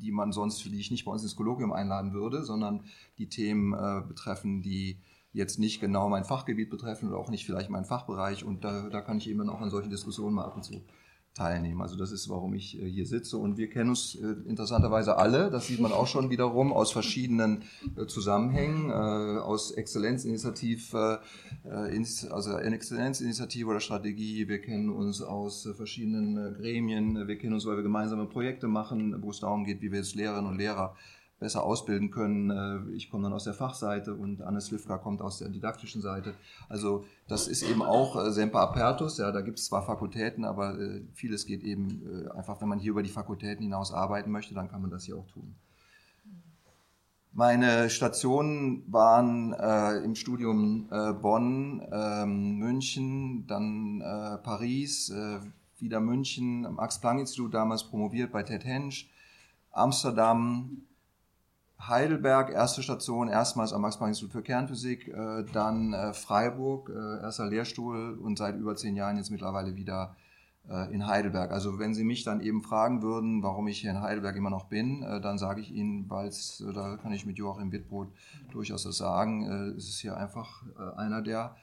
die 0.02 0.12
man 0.12 0.32
sonst, 0.32 0.64
die 0.64 0.80
ich 0.80 0.90
nicht 0.90 1.04
bei 1.04 1.12
uns 1.12 1.22
ins 1.22 1.36
Kolloquium 1.36 1.72
einladen 1.72 2.12
würde, 2.12 2.42
sondern 2.42 2.84
die 3.18 3.28
Themen 3.28 3.74
äh, 3.74 4.02
betreffen, 4.06 4.62
die 4.62 5.00
jetzt 5.32 5.58
nicht 5.58 5.80
genau 5.80 6.08
mein 6.08 6.24
Fachgebiet 6.24 6.70
betreffen 6.70 7.08
oder 7.08 7.18
auch 7.18 7.30
nicht 7.30 7.46
vielleicht 7.46 7.70
meinen 7.70 7.84
Fachbereich. 7.84 8.44
Und 8.44 8.64
da, 8.64 8.88
da 8.88 9.00
kann 9.00 9.18
ich 9.18 9.28
eben 9.28 9.48
auch 9.48 9.60
an 9.60 9.70
solchen 9.70 9.90
Diskussionen 9.90 10.34
mal 10.34 10.44
ab 10.44 10.56
und 10.56 10.64
zu 10.64 10.82
teilnehmen. 11.34 11.80
Also 11.80 11.96
das 11.96 12.10
ist, 12.12 12.28
warum 12.28 12.54
ich 12.54 12.80
äh, 12.80 12.88
hier 12.88 13.06
sitze. 13.06 13.38
Und 13.38 13.56
wir 13.56 13.68
kennen 13.68 13.90
uns 13.90 14.16
äh, 14.16 14.34
interessanterweise 14.48 15.16
alle, 15.16 15.50
das 15.50 15.68
sieht 15.68 15.80
man 15.80 15.92
auch 15.92 16.06
schon 16.06 16.30
wiederum, 16.30 16.72
aus 16.72 16.92
verschiedenen 16.92 17.64
äh, 17.96 18.06
Zusammenhängen, 18.06 18.90
aus 18.90 19.70
Exzellenzinitiativ, 19.72 20.94
also 20.94 22.58
Exzellenzinitiative 22.58 23.68
oder 23.68 23.80
Strategie. 23.80 24.48
Wir 24.48 24.60
kennen 24.60 24.90
uns 24.90 25.22
aus 25.22 25.68
verschiedenen 25.76 26.54
Gremien. 26.54 27.26
Wir 27.28 27.38
kennen 27.38 27.54
uns, 27.54 27.66
weil 27.66 27.76
wir 27.76 27.82
gemeinsame 27.82 28.26
Projekte 28.26 28.68
machen, 28.68 29.22
wo 29.22 29.30
es 29.30 29.40
darum 29.40 29.64
geht, 29.64 29.80
wie 29.82 29.90
wir 29.92 29.98
jetzt 29.98 30.14
Lehrerinnen 30.14 30.50
und 30.50 30.58
Lehrer 30.58 30.96
besser 31.40 31.64
ausbilden 31.64 32.10
können. 32.12 32.50
Äh, 32.50 32.94
ich 32.94 33.10
komme 33.10 33.24
dann 33.24 33.32
aus 33.32 33.44
der 33.44 33.54
Fachseite 33.54 34.14
und 34.14 34.42
Anne 34.42 34.60
Slivka 34.60 34.98
kommt 34.98 35.22
aus 35.22 35.38
der 35.38 35.48
didaktischen 35.48 36.02
Seite. 36.02 36.34
Also 36.68 37.04
das 37.26 37.48
ist 37.48 37.62
eben 37.62 37.82
auch 37.82 38.14
äh, 38.14 38.30
Semper 38.30 38.60
Apertus. 38.60 39.18
Ja, 39.18 39.32
da 39.32 39.40
gibt 39.40 39.58
es 39.58 39.64
zwar 39.64 39.82
Fakultäten, 39.82 40.44
aber 40.44 40.78
äh, 40.78 41.02
vieles 41.14 41.46
geht 41.46 41.64
eben 41.64 42.30
einfach, 42.36 42.60
wenn 42.60 42.68
man 42.68 42.78
hier 42.78 42.92
über 42.92 43.02
die 43.02 43.08
Fakultäten 43.08 43.62
hinaus 43.62 43.92
arbeiten 43.92 44.30
möchte, 44.30 44.54
dann 44.54 44.68
kann 44.68 44.82
man 44.82 44.90
das 44.90 45.04
hier 45.04 45.16
auch 45.16 45.26
tun. 45.28 45.56
Meine 47.32 47.88
Stationen 47.88 48.82
waren 48.92 49.54
äh, 49.54 49.98
im 49.98 50.14
Studium 50.14 50.88
äh, 50.90 51.12
Bonn, 51.12 51.80
ähm, 51.90 52.58
München, 52.58 53.46
dann 53.46 54.00
äh, 54.00 54.38
Paris, 54.38 55.12
wieder 55.78 56.00
München, 56.00 56.66
am 56.66 56.74
Max-Planck-Institut 56.74 57.54
damals 57.54 57.84
promoviert 57.84 58.32
bei 58.32 58.42
Ted 58.42 58.64
Hensch, 58.64 59.08
Amsterdam, 59.70 60.82
Heidelberg, 61.86 62.50
erste 62.50 62.82
Station, 62.82 63.28
erstmals 63.28 63.72
am 63.72 63.82
Max-Planck-Institut 63.82 64.32
für 64.32 64.42
Kernphysik, 64.42 65.08
äh, 65.08 65.44
dann 65.52 65.92
äh, 65.92 66.12
Freiburg, 66.12 66.90
äh, 66.90 67.22
erster 67.22 67.46
Lehrstuhl 67.46 68.18
und 68.22 68.38
seit 68.38 68.56
über 68.56 68.76
zehn 68.76 68.96
Jahren 68.96 69.16
jetzt 69.16 69.30
mittlerweile 69.30 69.76
wieder 69.76 70.14
äh, 70.68 70.92
in 70.92 71.06
Heidelberg. 71.06 71.50
Also 71.50 71.78
wenn 71.78 71.94
Sie 71.94 72.04
mich 72.04 72.22
dann 72.22 72.40
eben 72.40 72.62
fragen 72.62 73.02
würden, 73.02 73.42
warum 73.42 73.66
ich 73.66 73.80
hier 73.80 73.90
in 73.90 74.00
Heidelberg 74.02 74.36
immer 74.36 74.50
noch 74.50 74.66
bin, 74.66 75.02
äh, 75.02 75.20
dann 75.20 75.38
sage 75.38 75.60
ich 75.60 75.72
Ihnen, 75.72 76.08
weil 76.10 76.28
äh, 76.28 76.72
da 76.72 76.96
kann 76.96 77.12
ich 77.12 77.24
mit 77.24 77.38
Joachim 77.38 77.72
Wittbrot 77.72 78.08
durchaus 78.52 78.82
das 78.82 78.96
sagen, 78.96 79.44
es 79.76 79.88
ist 79.88 80.00
hier 80.00 80.16
einfach 80.16 80.62
einer 80.96 81.22
der 81.22 81.56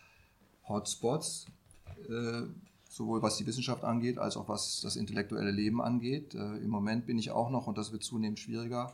Hotspots, 0.67 1.47
sowohl 2.89 3.21
was 3.21 3.37
die 3.37 3.45
Wissenschaft 3.45 3.83
angeht, 3.83 4.17
als 4.17 4.37
auch 4.37 4.47
was 4.47 4.81
das 4.81 4.95
intellektuelle 4.95 5.51
Leben 5.51 5.81
angeht. 5.81 6.33
Im 6.33 6.69
Moment 6.69 7.05
bin 7.05 7.17
ich 7.17 7.31
auch 7.31 7.49
noch, 7.49 7.67
und 7.67 7.77
das 7.77 7.91
wird 7.91 8.03
zunehmend 8.03 8.39
schwieriger, 8.39 8.93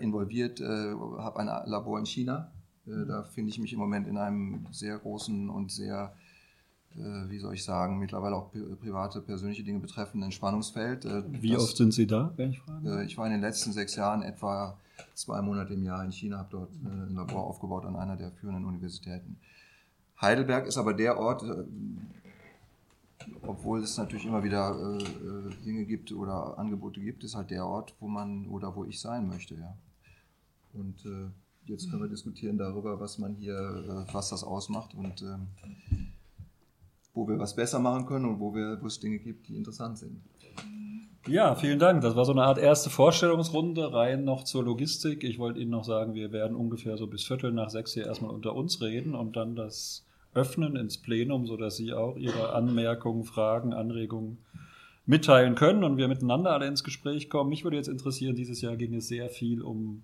involviert, 0.00 0.60
habe 0.60 1.38
ein 1.40 1.46
Labor 1.46 1.98
in 1.98 2.06
China. 2.06 2.52
Da 2.84 3.22
finde 3.22 3.50
ich 3.50 3.58
mich 3.58 3.72
im 3.72 3.78
Moment 3.78 4.06
in 4.06 4.18
einem 4.18 4.66
sehr 4.70 4.98
großen 4.98 5.48
und 5.48 5.72
sehr 5.72 6.14
äh, 6.96 7.28
wie 7.28 7.38
soll 7.38 7.54
ich 7.54 7.64
sagen, 7.64 7.98
mittlerweile 7.98 8.36
auch 8.36 8.52
private, 8.80 9.20
persönliche 9.20 9.64
Dinge 9.64 9.80
betreffenden 9.80 10.30
Spannungsfeld. 10.30 11.04
Äh, 11.04 11.24
wie 11.42 11.50
das, 11.50 11.64
oft 11.64 11.76
sind 11.76 11.92
Sie 11.92 12.06
da, 12.06 12.32
wenn 12.36 12.50
ich 12.50 12.60
frage? 12.60 13.00
Äh, 13.00 13.04
ich 13.04 13.18
war 13.18 13.26
in 13.26 13.32
den 13.32 13.40
letzten 13.40 13.72
sechs 13.72 13.96
Jahren 13.96 14.22
etwa 14.22 14.78
zwei 15.14 15.42
Monate 15.42 15.74
im 15.74 15.82
Jahr 15.82 16.04
in 16.04 16.12
China, 16.12 16.38
habe 16.38 16.48
dort 16.52 16.70
ein 16.84 17.14
Labor 17.14 17.44
aufgebaut 17.44 17.84
an 17.84 17.96
einer 17.96 18.16
der 18.16 18.30
führenden 18.30 18.64
Universitäten. 18.64 19.38
Heidelberg 20.20 20.66
ist 20.66 20.78
aber 20.78 20.94
der 20.94 21.18
Ort, 21.18 21.42
obwohl 23.42 23.82
es 23.82 23.96
natürlich 23.96 24.26
immer 24.26 24.42
wieder 24.42 24.98
Dinge 25.64 25.84
gibt 25.84 26.12
oder 26.12 26.58
Angebote 26.58 27.00
gibt, 27.00 27.24
ist 27.24 27.34
halt 27.34 27.50
der 27.50 27.66
Ort, 27.66 27.94
wo 28.00 28.08
man 28.08 28.48
oder 28.48 28.74
wo 28.74 28.84
ich 28.84 29.00
sein 29.00 29.28
möchte, 29.28 29.54
ja. 29.54 29.76
Und 30.72 31.04
jetzt 31.66 31.90
können 31.90 32.02
wir 32.02 32.08
diskutieren 32.08 32.58
darüber, 32.58 33.00
was 33.00 33.18
man 33.18 33.34
hier, 33.34 34.06
was 34.12 34.30
das 34.30 34.44
ausmacht 34.44 34.94
und 34.94 35.22
ähm, 35.22 35.48
wo 37.14 37.28
wir 37.28 37.38
was 37.38 37.54
besser 37.54 37.78
machen 37.78 38.06
können 38.06 38.24
und 38.24 38.40
wo, 38.40 38.52
wo 38.54 38.86
es 38.86 38.98
Dinge 38.98 39.18
gibt, 39.18 39.48
die 39.48 39.56
interessant 39.56 39.98
sind. 39.98 40.20
Ja, 41.26 41.54
vielen 41.54 41.78
Dank. 41.78 42.02
Das 42.02 42.16
war 42.16 42.26
so 42.26 42.32
eine 42.32 42.42
Art 42.42 42.58
erste 42.58 42.90
Vorstellungsrunde 42.90 43.94
rein 43.94 44.24
noch 44.24 44.44
zur 44.44 44.62
Logistik. 44.62 45.24
Ich 45.24 45.38
wollte 45.38 45.58
Ihnen 45.58 45.70
noch 45.70 45.84
sagen, 45.84 46.12
wir 46.12 46.32
werden 46.32 46.54
ungefähr 46.54 46.98
so 46.98 47.06
bis 47.06 47.24
Viertel 47.24 47.50
nach 47.50 47.70
sechs 47.70 47.94
hier 47.94 48.04
erstmal 48.04 48.30
unter 48.30 48.54
uns 48.54 48.82
reden 48.82 49.14
und 49.14 49.34
dann 49.36 49.56
das 49.56 50.03
öffnen 50.34 50.76
ins 50.76 50.98
Plenum, 50.98 51.46
sodass 51.46 51.76
Sie 51.76 51.92
auch 51.92 52.16
Ihre 52.16 52.52
Anmerkungen, 52.52 53.24
Fragen, 53.24 53.72
Anregungen 53.72 54.38
mitteilen 55.06 55.54
können 55.54 55.84
und 55.84 55.96
wir 55.96 56.08
miteinander 56.08 56.52
alle 56.52 56.66
ins 56.66 56.84
Gespräch 56.84 57.28
kommen. 57.28 57.50
Mich 57.50 57.64
würde 57.64 57.76
jetzt 57.76 57.88
interessieren, 57.88 58.36
dieses 58.36 58.60
Jahr 58.60 58.76
ging 58.76 58.94
es 58.94 59.08
sehr 59.08 59.28
viel 59.28 59.62
um 59.62 60.02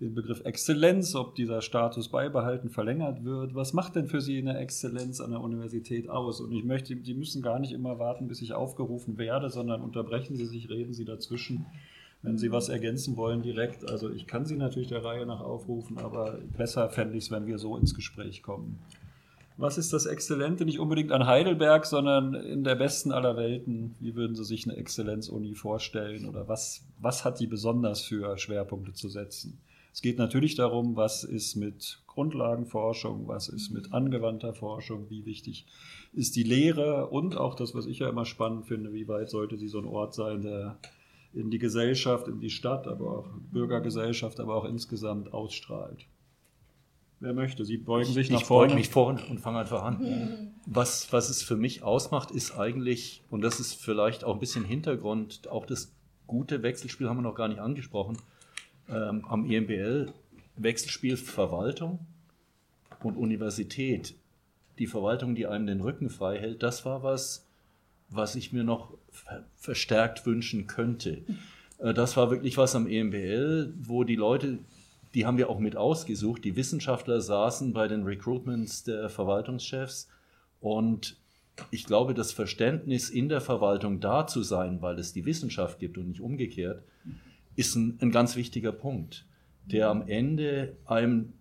den 0.00 0.14
Begriff 0.14 0.42
Exzellenz, 0.44 1.14
ob 1.14 1.34
dieser 1.34 1.60
Status 1.60 2.08
beibehalten, 2.08 2.70
verlängert 2.70 3.24
wird. 3.24 3.54
Was 3.54 3.72
macht 3.72 3.96
denn 3.96 4.06
für 4.06 4.20
Sie 4.20 4.38
eine 4.38 4.58
Exzellenz 4.58 5.20
an 5.20 5.30
der 5.30 5.40
Universität 5.40 6.08
aus? 6.08 6.40
Und 6.40 6.52
ich 6.52 6.64
möchte, 6.64 6.96
Sie 7.02 7.14
müssen 7.14 7.42
gar 7.42 7.58
nicht 7.58 7.72
immer 7.72 7.98
warten, 7.98 8.28
bis 8.28 8.40
ich 8.40 8.52
aufgerufen 8.52 9.18
werde, 9.18 9.50
sondern 9.50 9.80
unterbrechen 9.80 10.36
Sie 10.36 10.46
sich, 10.46 10.70
reden 10.70 10.92
Sie 10.92 11.04
dazwischen, 11.04 11.66
wenn 12.22 12.38
Sie 12.38 12.52
was 12.52 12.68
ergänzen 12.68 13.16
wollen 13.16 13.42
direkt. 13.42 13.90
Also 13.90 14.10
ich 14.10 14.26
kann 14.26 14.46
Sie 14.46 14.56
natürlich 14.56 14.88
der 14.88 15.04
Reihe 15.04 15.26
nach 15.26 15.40
aufrufen, 15.40 15.98
aber 15.98 16.38
besser 16.56 16.88
fände 16.90 17.16
ich 17.16 17.24
es, 17.24 17.30
wenn 17.32 17.46
wir 17.46 17.58
so 17.58 17.76
ins 17.76 17.94
Gespräch 17.94 18.42
kommen. 18.42 18.78
Was 19.58 19.76
ist 19.76 19.92
das 19.92 20.06
Exzellente? 20.06 20.64
Nicht 20.64 20.78
unbedingt 20.78 21.10
an 21.10 21.26
Heidelberg, 21.26 21.84
sondern 21.84 22.32
in 22.34 22.62
der 22.62 22.76
besten 22.76 23.10
aller 23.10 23.36
Welten. 23.36 23.96
Wie 23.98 24.14
würden 24.14 24.36
Sie 24.36 24.44
sich 24.44 24.68
eine 24.68 24.76
Exzellenzuni 24.76 25.56
vorstellen? 25.56 26.26
Oder 26.26 26.46
was, 26.46 26.86
was 27.00 27.24
hat 27.24 27.40
die 27.40 27.48
besonders 27.48 28.02
für 28.02 28.38
Schwerpunkte 28.38 28.92
zu 28.92 29.08
setzen? 29.08 29.58
Es 29.92 30.00
geht 30.00 30.16
natürlich 30.16 30.54
darum, 30.54 30.94
was 30.94 31.24
ist 31.24 31.56
mit 31.56 32.00
Grundlagenforschung, 32.06 33.26
was 33.26 33.48
ist 33.48 33.70
mit 33.70 33.92
angewandter 33.92 34.54
Forschung, 34.54 35.10
wie 35.10 35.26
wichtig 35.26 35.66
ist 36.12 36.36
die 36.36 36.44
Lehre 36.44 37.08
und 37.08 37.36
auch 37.36 37.56
das, 37.56 37.74
was 37.74 37.86
ich 37.86 37.98
ja 37.98 38.08
immer 38.08 38.26
spannend 38.26 38.66
finde, 38.66 38.92
wie 38.92 39.08
weit 39.08 39.28
sollte 39.28 39.58
sie 39.58 39.66
so 39.66 39.80
ein 39.80 39.86
Ort 39.86 40.14
sein, 40.14 40.42
der 40.42 40.78
in 41.34 41.50
die 41.50 41.58
Gesellschaft, 41.58 42.28
in 42.28 42.38
die 42.38 42.50
Stadt, 42.50 42.86
aber 42.86 43.18
auch 43.18 43.28
Bürgergesellschaft, 43.50 44.38
aber 44.38 44.54
auch 44.54 44.64
insgesamt 44.66 45.32
ausstrahlt. 45.32 46.06
Wer 47.20 47.32
möchte? 47.32 47.64
Sie 47.64 47.78
beugen 47.78 48.12
sich 48.12 48.30
nach 48.30 48.42
vorne. 48.42 48.66
Ich 48.66 48.70
beuge 48.70 48.80
mich 48.80 48.88
vorne 48.90 49.22
und 49.28 49.40
fange 49.40 49.58
einfach 49.58 49.82
an. 49.82 50.52
Was, 50.66 51.12
was 51.12 51.30
es 51.30 51.42
für 51.42 51.56
mich 51.56 51.82
ausmacht, 51.82 52.30
ist 52.30 52.56
eigentlich, 52.56 53.22
und 53.30 53.40
das 53.40 53.58
ist 53.58 53.74
vielleicht 53.74 54.22
auch 54.24 54.34
ein 54.34 54.40
bisschen 54.40 54.64
Hintergrund, 54.64 55.48
auch 55.48 55.66
das 55.66 55.92
gute 56.26 56.62
Wechselspiel 56.62 57.08
haben 57.08 57.18
wir 57.18 57.22
noch 57.22 57.34
gar 57.34 57.48
nicht 57.48 57.60
angesprochen, 57.60 58.18
ähm, 58.88 59.24
am 59.28 59.50
EMBL 59.50 60.12
Wechselspiel 60.56 61.16
Verwaltung 61.16 62.00
und 63.02 63.16
Universität. 63.16 64.14
Die 64.78 64.86
Verwaltung, 64.86 65.34
die 65.34 65.46
einem 65.46 65.66
den 65.66 65.80
Rücken 65.80 66.10
frei 66.10 66.38
hält, 66.38 66.62
das 66.62 66.84
war 66.84 67.02
was, 67.02 67.46
was 68.10 68.36
ich 68.36 68.52
mir 68.52 68.64
noch 68.64 68.92
verstärkt 69.56 70.24
wünschen 70.26 70.66
könnte. 70.66 71.22
Äh, 71.78 71.94
das 71.94 72.16
war 72.16 72.30
wirklich 72.30 72.56
was 72.56 72.74
am 72.74 72.86
EMBL, 72.86 73.74
wo 73.80 74.04
die 74.04 74.16
Leute, 74.16 74.58
die 75.14 75.26
haben 75.26 75.38
wir 75.38 75.48
auch 75.48 75.58
mit 75.58 75.76
ausgesucht, 75.76 76.44
die 76.44 76.56
Wissenschaftler 76.56 77.20
saßen 77.20 77.72
bei 77.72 77.88
den 77.88 78.02
Recruitments 78.02 78.84
der 78.84 79.08
Verwaltungschefs. 79.08 80.08
Und 80.60 81.16
ich 81.70 81.84
glaube, 81.84 82.14
das 82.14 82.32
Verständnis 82.32 83.10
in 83.10 83.28
der 83.28 83.40
Verwaltung 83.40 84.00
da 84.00 84.26
zu 84.26 84.42
sein, 84.42 84.82
weil 84.82 84.98
es 84.98 85.12
die 85.12 85.24
Wissenschaft 85.24 85.78
gibt 85.78 85.98
und 85.98 86.08
nicht 86.08 86.20
umgekehrt, 86.20 86.82
ist 87.56 87.74
ein, 87.74 87.98
ein 88.00 88.10
ganz 88.10 88.36
wichtiger 88.36 88.72
Punkt, 88.72 89.26
der 89.64 89.88
am 89.88 90.06
Ende 90.06 90.76
einem 90.84 91.32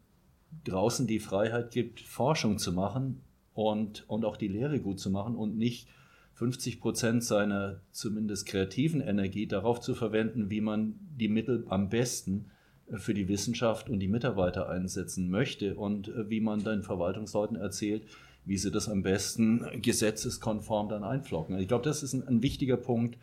draußen 0.63 1.07
die 1.07 1.19
Freiheit 1.19 1.71
gibt, 1.71 1.99
Forschung 2.01 2.57
zu 2.57 2.73
machen 2.73 3.21
und, 3.53 4.05
und 4.09 4.25
auch 4.25 4.37
die 4.37 4.47
Lehre 4.47 4.79
gut 4.79 4.99
zu 4.99 5.09
machen 5.09 5.35
und 5.35 5.57
nicht 5.57 5.87
50 6.33 6.79
Prozent 6.79 7.23
seiner 7.23 7.81
zumindest 7.91 8.45
kreativen 8.45 9.01
Energie 9.01 9.47
darauf 9.47 9.79
zu 9.79 9.95
verwenden, 9.95 10.49
wie 10.49 10.61
man 10.61 10.99
die 11.17 11.29
Mittel 11.29 11.65
am 11.69 11.89
besten 11.89 12.51
für 12.95 13.13
die 13.13 13.27
Wissenschaft 13.27 13.89
und 13.89 13.99
die 13.99 14.07
Mitarbeiter 14.07 14.69
einsetzen 14.69 15.29
möchte 15.29 15.75
und 15.75 16.07
äh, 16.07 16.29
wie 16.29 16.39
man 16.39 16.63
den 16.63 16.83
Verwaltungsleuten 16.83 17.57
erzählt, 17.57 18.03
wie 18.45 18.57
sie 18.57 18.71
das 18.71 18.87
am 18.87 19.03
besten 19.03 19.65
gesetzeskonform 19.81 20.87
dann 20.87 21.03
einflocken. 21.03 21.59
Ich 21.59 21.67
glaube, 21.67 21.83
das 21.83 22.01
ist 22.01 22.13
ein, 22.13 22.25
ein 22.27 22.41
wichtiger 22.41 22.77
Punkt, 22.77 23.17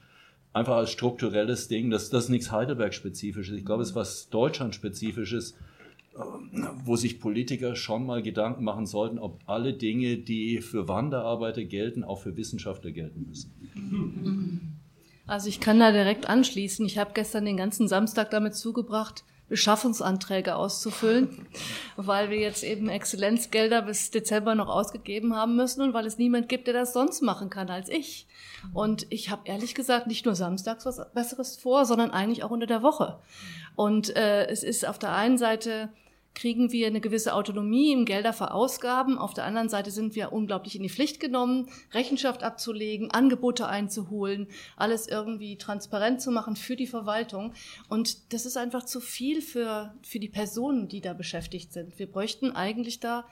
einfach 0.53 0.77
als 0.77 0.91
strukturelles 0.91 1.69
Ding. 1.69 1.91
Das, 1.91 2.11
das 2.11 2.29
nichts 2.29 2.53
Heidelberg-spezifisches. 2.53 3.57
Ich 3.57 3.65
glaube, 3.65 3.83
es 3.83 3.91
ist 3.91 3.95
was 3.95 4.29
Deutschland-spezifisches, 4.29 5.57
ähm, 6.17 6.69
wo 6.85 6.97
sich 6.97 7.19
Politiker 7.19 7.75
schon 7.75 8.05
mal 8.05 8.23
Gedanken 8.23 8.65
machen 8.65 8.87
sollten, 8.87 9.19
ob 9.19 9.41
alle 9.47 9.73
Dinge, 9.73 10.19
die 10.19 10.61
für 10.61 10.89
Wanderarbeiter 10.89 11.65
gelten, 11.65 12.05
auch 12.05 12.21
für 12.21 12.37
Wissenschaftler 12.37 12.91
gelten 12.91 13.27
müssen. 13.27 14.79
Also 15.27 15.49
ich 15.49 15.59
kann 15.59 15.81
da 15.81 15.91
direkt 15.91 16.29
anschließen. 16.29 16.85
Ich 16.85 16.99
habe 16.99 17.13
gestern 17.15 17.47
den 17.47 17.57
ganzen 17.57 17.89
Samstag 17.89 18.31
damit 18.31 18.55
zugebracht, 18.55 19.25
Beschaffungsanträge 19.49 20.57
auszufüllen, 20.57 21.47
weil 21.97 22.31
wir 22.31 22.39
jetzt 22.39 22.65
eben 22.65 22.89
Exzellenzgelder 22.89 23.83
bis 23.83 24.11
Dezember 24.11 24.55
noch 24.55 24.69
ausgegeben 24.69 25.37
haben 25.37 25.57
müssen 25.57 25.83
und 25.83 25.95
weil 25.95 26.07
es 26.07 26.19
niemand 26.19 26.49
gibt, 26.49 26.67
der 26.67 26.75
das 26.75 26.93
sonst 26.93 27.23
machen 27.23 27.51
kann 27.51 27.69
als 27.69 27.89
ich. 27.89 28.27
Und 28.73 29.07
ich 29.11 29.31
habe 29.31 29.43
ehrlich 29.45 29.75
gesagt 29.75 30.07
nicht 30.07 30.25
nur 30.25 30.35
samstags 30.35 30.87
was 30.87 31.01
Besseres 31.13 31.57
vor, 31.57 31.85
sondern 31.85 32.11
eigentlich 32.11 32.45
auch 32.45 32.51
unter 32.51 32.67
der 32.67 32.83
Woche. 32.83 33.19
Und 33.77 34.17
äh, 34.17 34.47
es 34.47 34.63
ist 34.63 34.87
auf 34.87 34.99
der 34.99 35.13
einen 35.13 35.39
Seite 35.39 35.91
kriegen 36.35 36.73
wir 36.73 36.87
eine 36.87 37.01
gewisse 37.01 37.35
Autonomie 37.35 37.93
im 37.93 38.05
Gelder 38.05 38.33
verausgaben. 38.33 39.19
Auf 39.19 39.35
der 39.35 39.45
anderen 39.45 39.69
Seite 39.69 39.91
sind 39.91 40.15
wir 40.15 40.33
unglaublich 40.33 40.77
in 40.77 40.83
die 40.83 40.89
Pflicht 40.89 41.21
genommen, 41.21 41.69
Rechenschaft 41.93 42.43
abzulegen, 42.43 43.11
Angebote 43.11 43.69
einzuholen, 43.69 44.49
alles 44.77 45.09
irgendwie 45.09 45.57
transparent 45.57 46.21
zu 46.21 46.31
machen 46.31 46.57
für 46.57 46.77
die 46.77 46.87
Verwaltung. 46.87 47.55
Und 47.89 48.33
das 48.33 48.47
ist 48.47 48.57
einfach 48.57 48.85
zu 48.85 49.01
viel 49.01 49.43
für, 49.43 49.95
für 50.03 50.19
die 50.19 50.29
Personen, 50.29 50.89
die 50.89 51.01
da 51.01 51.13
beschäftigt 51.13 51.73
sind. 51.73 51.99
Wir 51.99 52.11
bräuchten 52.11 52.53
eigentlich 52.53 53.01
da 53.01 53.25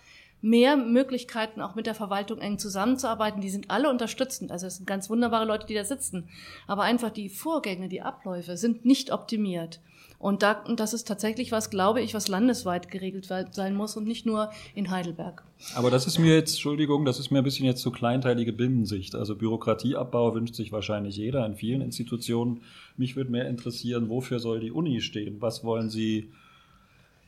mehr 0.42 0.76
Möglichkeiten, 0.76 1.60
auch 1.60 1.76
mit 1.76 1.86
der 1.86 1.94
Verwaltung 1.94 2.38
eng 2.38 2.58
zusammenzuarbeiten. 2.58 3.40
Die 3.40 3.50
sind 3.50 3.70
alle 3.70 3.88
unterstützend. 3.88 4.50
Also 4.50 4.66
es 4.66 4.76
sind 4.76 4.86
ganz 4.86 5.08
wunderbare 5.08 5.44
Leute, 5.44 5.66
die 5.66 5.74
da 5.74 5.84
sitzen. 5.84 6.28
Aber 6.66 6.82
einfach 6.82 7.10
die 7.10 7.28
Vorgänge, 7.28 7.88
die 7.88 8.02
Abläufe 8.02 8.56
sind 8.56 8.84
nicht 8.84 9.12
optimiert. 9.12 9.80
Und, 10.22 10.44
da, 10.44 10.52
und 10.52 10.78
das 10.78 10.94
ist 10.94 11.08
tatsächlich 11.08 11.50
was, 11.50 11.68
glaube 11.68 12.00
ich, 12.00 12.14
was 12.14 12.28
landesweit 12.28 12.88
geregelt 12.88 13.26
sein 13.26 13.74
muss 13.74 13.96
und 13.96 14.06
nicht 14.06 14.24
nur 14.24 14.50
in 14.72 14.88
Heidelberg. 14.92 15.42
Aber 15.74 15.90
das 15.90 16.06
ist 16.06 16.20
mir 16.20 16.36
jetzt, 16.36 16.52
Entschuldigung, 16.52 17.04
das 17.04 17.18
ist 17.18 17.32
mir 17.32 17.38
ein 17.38 17.44
bisschen 17.44 17.66
jetzt 17.66 17.82
zu 17.82 17.88
so 17.88 17.90
kleinteilige 17.90 18.52
Binnensicht. 18.52 19.16
Also 19.16 19.34
Bürokratieabbau 19.34 20.32
wünscht 20.32 20.54
sich 20.54 20.70
wahrscheinlich 20.70 21.16
jeder 21.16 21.44
in 21.44 21.56
vielen 21.56 21.80
Institutionen. 21.80 22.60
Mich 22.96 23.16
würde 23.16 23.32
mehr 23.32 23.48
interessieren, 23.48 24.08
wofür 24.08 24.38
soll 24.38 24.60
die 24.60 24.70
Uni 24.70 25.00
stehen? 25.00 25.40
Was 25.40 25.64
wollen 25.64 25.90
Sie 25.90 26.30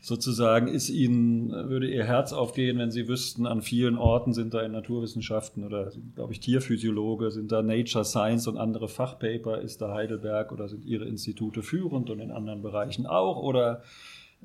sozusagen 0.05 0.69
ist 0.69 0.91
Ihnen, 0.91 1.51
würde 1.51 1.89
Ihr 1.89 2.05
Herz 2.05 2.35
aufgehen, 2.35 2.79
wenn 2.79 2.91
Sie 2.91 3.09
wüssten, 3.09 3.47
an 3.47 3.63
vielen 3.63 3.97
Orten 3.97 4.35
sind 4.35 4.53
da 4.53 4.61
in 4.61 4.73
Naturwissenschaften 4.73 5.65
oder, 5.65 5.91
glaube 6.15 6.35
ich, 6.35 6.41
Tierphysiologe, 6.41 7.31
sind 7.31 7.51
da 7.51 7.63
Nature 7.63 8.05
Science 8.05 8.47
und 8.47 8.59
andere 8.59 8.89
Fachpaper, 8.89 9.63
ist 9.63 9.81
da 9.81 9.95
Heidelberg 9.95 10.53
oder 10.53 10.69
sind 10.69 10.85
Ihre 10.85 11.07
Institute 11.07 11.63
führend 11.63 12.11
und 12.11 12.21
in 12.21 12.31
anderen 12.31 12.61
Bereichen 12.61 13.07
auch 13.07 13.43
oder 13.43 13.83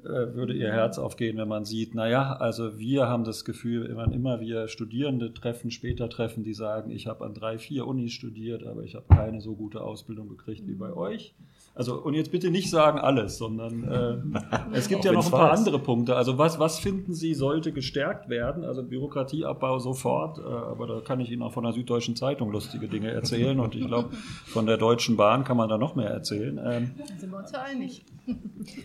äh, 0.02 0.34
würde 0.34 0.54
ihr 0.54 0.72
Herz 0.72 0.98
aufgehen, 0.98 1.36
wenn 1.36 1.50
man 1.50 1.66
sieht, 1.66 1.94
naja, 1.94 2.38
also 2.38 2.80
wir 2.80 3.08
haben 3.08 3.26
das 3.26 3.44
Gefühl, 3.44 3.98
wenn 3.98 4.14
immer 4.14 4.40
wir 4.40 4.70
Studierende 4.70 5.34
treffen, 5.34 5.72
später 5.72 6.10
treffen, 6.10 6.46
die 6.46 6.54
sagen, 6.54 6.90
ich 6.90 7.08
habe 7.08 7.26
an 7.26 7.34
drei, 7.34 7.58
vier 7.58 7.86
Unis 7.86 8.14
studiert, 8.14 8.66
aber 8.66 8.84
ich 8.84 8.96
habe 8.96 9.14
keine 9.14 9.42
so 9.42 9.56
gute 9.56 9.82
Ausbildung 9.82 10.30
gekriegt 10.30 10.66
wie 10.68 10.76
bei 10.76 10.94
euch. 10.94 11.36
Also, 11.76 11.96
und 11.96 12.14
jetzt 12.14 12.32
bitte 12.32 12.52
nicht 12.52 12.70
sagen 12.70 13.00
alles, 13.00 13.38
sondern 13.38 13.84
äh, 13.84 14.72
es 14.74 14.90
gibt 14.90 15.06
ja 15.06 15.12
noch 15.12 15.26
ein 15.26 15.32
paar 15.32 15.52
andere 15.52 15.80
Punkte. 15.80 16.16
Also, 16.16 16.38
was, 16.38 16.60
was 16.60 16.80
finden 16.80 17.14
Sie, 17.14 17.34
sollte 17.34 17.72
gestärkt 17.72 18.30
werden? 18.30 18.66
Also, 18.66 18.84
Bürokratieabbau 18.84 19.80
sofort, 19.80 20.40
äh, 20.40 20.42
aber 20.42 20.88
da 20.88 21.00
kann 21.02 21.20
ich 21.20 21.32
Ihnen 21.32 21.42
auch 21.42 21.54
von 21.54 21.64
der 21.64 21.74
Süddeutschen 21.74 22.16
Zeitung 22.16 22.52
lustige 22.52 22.88
Dinge 22.88 23.12
erzählen 23.12 23.60
und 23.60 23.76
ich 23.76 23.88
glaube, 23.88 24.10
von 24.46 24.66
der 24.66 24.78
Deutschen 24.78 25.16
Bahn 25.16 25.44
kann 25.44 25.58
man 25.58 25.70
da 25.70 25.78
noch 25.78 25.96
mehr 25.96 26.10
erzählen. 26.10 26.60
Ähm, 26.64 26.92
sind 27.18 27.32
wir 27.32 27.38
uns 27.38 27.52
ja 27.52 27.62
einig. 27.62 28.04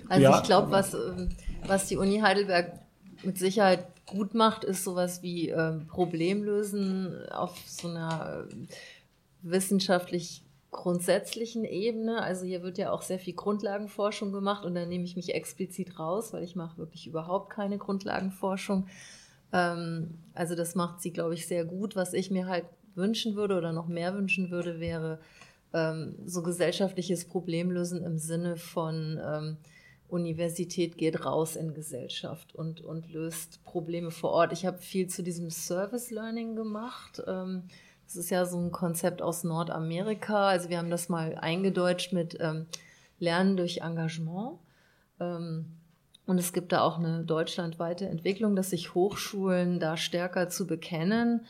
Also, 0.09 0.23
ja, 0.23 0.39
ich 0.39 0.45
glaube, 0.45 0.71
was, 0.71 0.95
ähm, 0.95 1.29
was 1.67 1.89
die 1.89 1.97
Uni 1.97 2.21
Heidelberg 2.21 2.81
mit 3.23 3.39
Sicherheit 3.39 3.87
gut 4.07 4.35
macht, 4.35 4.65
ist 4.65 4.85
sowas 4.85 5.23
wie 5.23 5.49
ähm, 5.49 5.87
Problemlösen 5.87 7.29
auf 7.31 7.57
so 7.67 7.89
einer 7.89 8.47
äh, 8.49 8.55
wissenschaftlich 9.43 10.44
grundsätzlichen 10.75 11.65
Ebene. 11.65 12.23
Also 12.23 12.45
hier 12.45 12.63
wird 12.63 12.77
ja 12.77 12.91
auch 12.91 13.03
sehr 13.03 13.19
viel 13.19 13.35
Grundlagenforschung 13.35 14.33
gemacht 14.33 14.65
und 14.67 14.75
da 14.75 14.85
nehme 14.85 15.05
ich 15.05 15.17
mich 15.17 15.35
explizit 15.35 15.99
raus, 15.99 16.33
weil 16.33 16.43
ich 16.43 16.57
mache 16.57 16.77
wirklich 16.77 17.07
überhaupt 17.07 17.51
keine 17.51 17.79
Grundlagenforschung. 17.79 18.87
Ähm, 19.53 20.19
also 20.35 20.55
das 20.55 20.75
macht 20.75 21.01
sie, 21.01 21.13
glaube 21.13 21.35
ich, 21.35 21.47
sehr 21.47 21.65
gut. 21.65 21.97
Was 21.97 22.13
ich 22.13 22.31
mir 22.31 22.47
halt 22.47 22.67
wünschen 22.95 23.37
würde 23.37 23.57
oder 23.57 23.73
noch 23.73 23.89
mehr 23.89 24.15
wünschen 24.15 24.51
würde, 24.51 24.81
wäre 24.81 25.21
ähm, 25.73 26.17
so 26.27 26.43
gesellschaftliches 26.43 27.25
Problemlösen 27.25 28.05
im 28.05 28.19
Sinne 28.19 28.57
von 28.57 29.19
ähm, 29.25 29.57
Universität 30.09 30.99
geht 30.99 31.25
raus 31.25 31.57
in 31.57 31.75
Gesellschaft 31.75 32.55
und, 32.55 32.81
und 32.81 33.13
löst 33.13 33.65
Probleme 33.65 34.11
vor 34.11 34.31
Ort. 34.31 34.53
Ich 34.53 34.67
habe 34.67 34.79
viel 34.79 35.09
zu 35.09 35.23
diesem 35.23 35.51
Service 35.51 36.11
Learning 36.11 36.57
gemacht. 36.57 37.23
Ähm, 37.27 37.65
das 38.05 38.17
ist 38.17 38.31
ja 38.31 38.45
so 38.47 38.59
ein 38.59 38.73
Konzept 38.73 39.23
aus 39.23 39.45
Nordamerika. 39.45 40.49
Also 40.49 40.69
wir 40.69 40.79
haben 40.79 40.91
das 40.91 41.09
mal 41.09 41.37
eingedeutscht 41.37 42.13
mit 42.13 42.37
ähm, 42.41 42.67
Lernen 43.19 43.57
durch 43.57 43.79
Engagement. 43.79 44.59
Ähm, 45.21 45.67
und 46.27 46.39
es 46.39 46.53
gibt 46.53 46.73
da 46.73 46.83
auch 46.83 46.99
eine 46.99 47.25
deutschlandweite 47.25 48.09
Entwicklung, 48.09 48.57
dass 48.57 48.71
sich 48.71 48.95
Hochschulen 48.95 49.79
da 49.79 49.97
stärker 49.97 50.49
zu 50.49 50.67
bekennen 50.67 51.45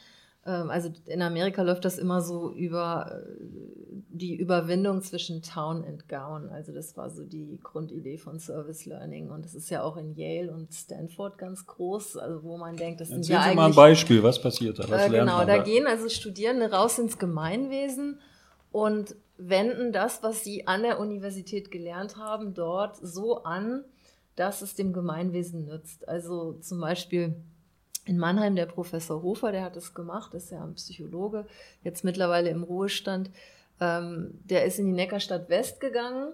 also 0.51 0.91
in 1.07 1.23
Amerika 1.23 1.63
läuft 1.63 1.85
das 1.85 1.99
immer 1.99 2.21
so 2.21 2.53
über 2.53 3.23
äh, 3.23 3.95
die 4.11 4.37
Überwindung 4.37 5.01
zwischen 5.03 5.43
Town 5.43 5.85
and 5.85 6.09
Gown. 6.09 6.51
Also 6.51 6.73
das 6.73 6.97
war 6.97 7.09
so 7.11 7.25
die 7.25 7.59
Grundidee 7.63 8.19
von 8.19 8.39
Service 8.39 8.85
Learning 8.85 9.31
und 9.31 9.45
das 9.45 9.55
ist 9.55 9.71
ja 9.71 9.83
auch 9.83 9.97
in 9.97 10.15
Yale 10.15 10.53
und 10.53 10.73
Stanford 10.73 11.39
ganz 11.39 11.67
groß, 11.67 12.19
also 12.19 12.43
wo 12.43 12.59
man 12.59 12.77
denkt, 12.77 13.01
das 13.01 13.09
sind 13.09 13.27
ja 13.27 13.39
eigentlich... 13.39 13.51
Sie 13.51 13.57
mal 13.57 13.67
ein 13.67 13.75
Beispiel, 13.75 14.23
was 14.23 14.41
passiert 14.41 14.79
da? 14.79 14.89
Was 14.89 15.07
äh, 15.07 15.11
genau, 15.11 15.41
da, 15.41 15.47
da 15.47 15.63
gehen 15.63 15.87
also 15.87 16.09
Studierende 16.09 16.71
raus 16.71 16.99
ins 16.99 17.19
Gemeinwesen 17.19 18.21
und 18.71 19.17
wenden 19.39 19.93
das, 19.93 20.23
was 20.23 20.45
sie 20.45 20.67
an 20.67 20.83
der 20.83 21.01
Universität 21.01 21.71
gelernt 21.71 22.17
haben, 22.19 22.55
dort 22.55 22.97
so 23.01 23.45
an, 23.45 23.85
dass 24.37 24.63
es 24.63 24.75
dem 24.75 24.93
Gemeinwesen 24.93 25.65
nützt. 25.65 26.07
Also 26.09 26.53
zum 26.55 26.81
Beispiel 26.81 27.35
in 28.05 28.19
Mannheim 28.19 28.57
der 28.57 28.67
Professor 28.67 29.23
Hofer, 29.23 29.53
der 29.53 29.63
hat 29.63 29.77
es 29.77 29.95
gemacht, 29.95 30.35
ist 30.35 30.51
ja 30.51 30.63
ein 30.63 30.75
Psychologe, 30.75 31.47
jetzt 31.83 32.05
mittlerweile 32.05 32.51
im 32.51 32.63
Ruhestand. 32.63 33.31
Ähm, 33.81 34.39
der 34.45 34.65
ist 34.65 34.79
in 34.79 34.87
die 34.87 34.93
Neckarstadt 34.93 35.49
West 35.49 35.81
gegangen 35.81 36.33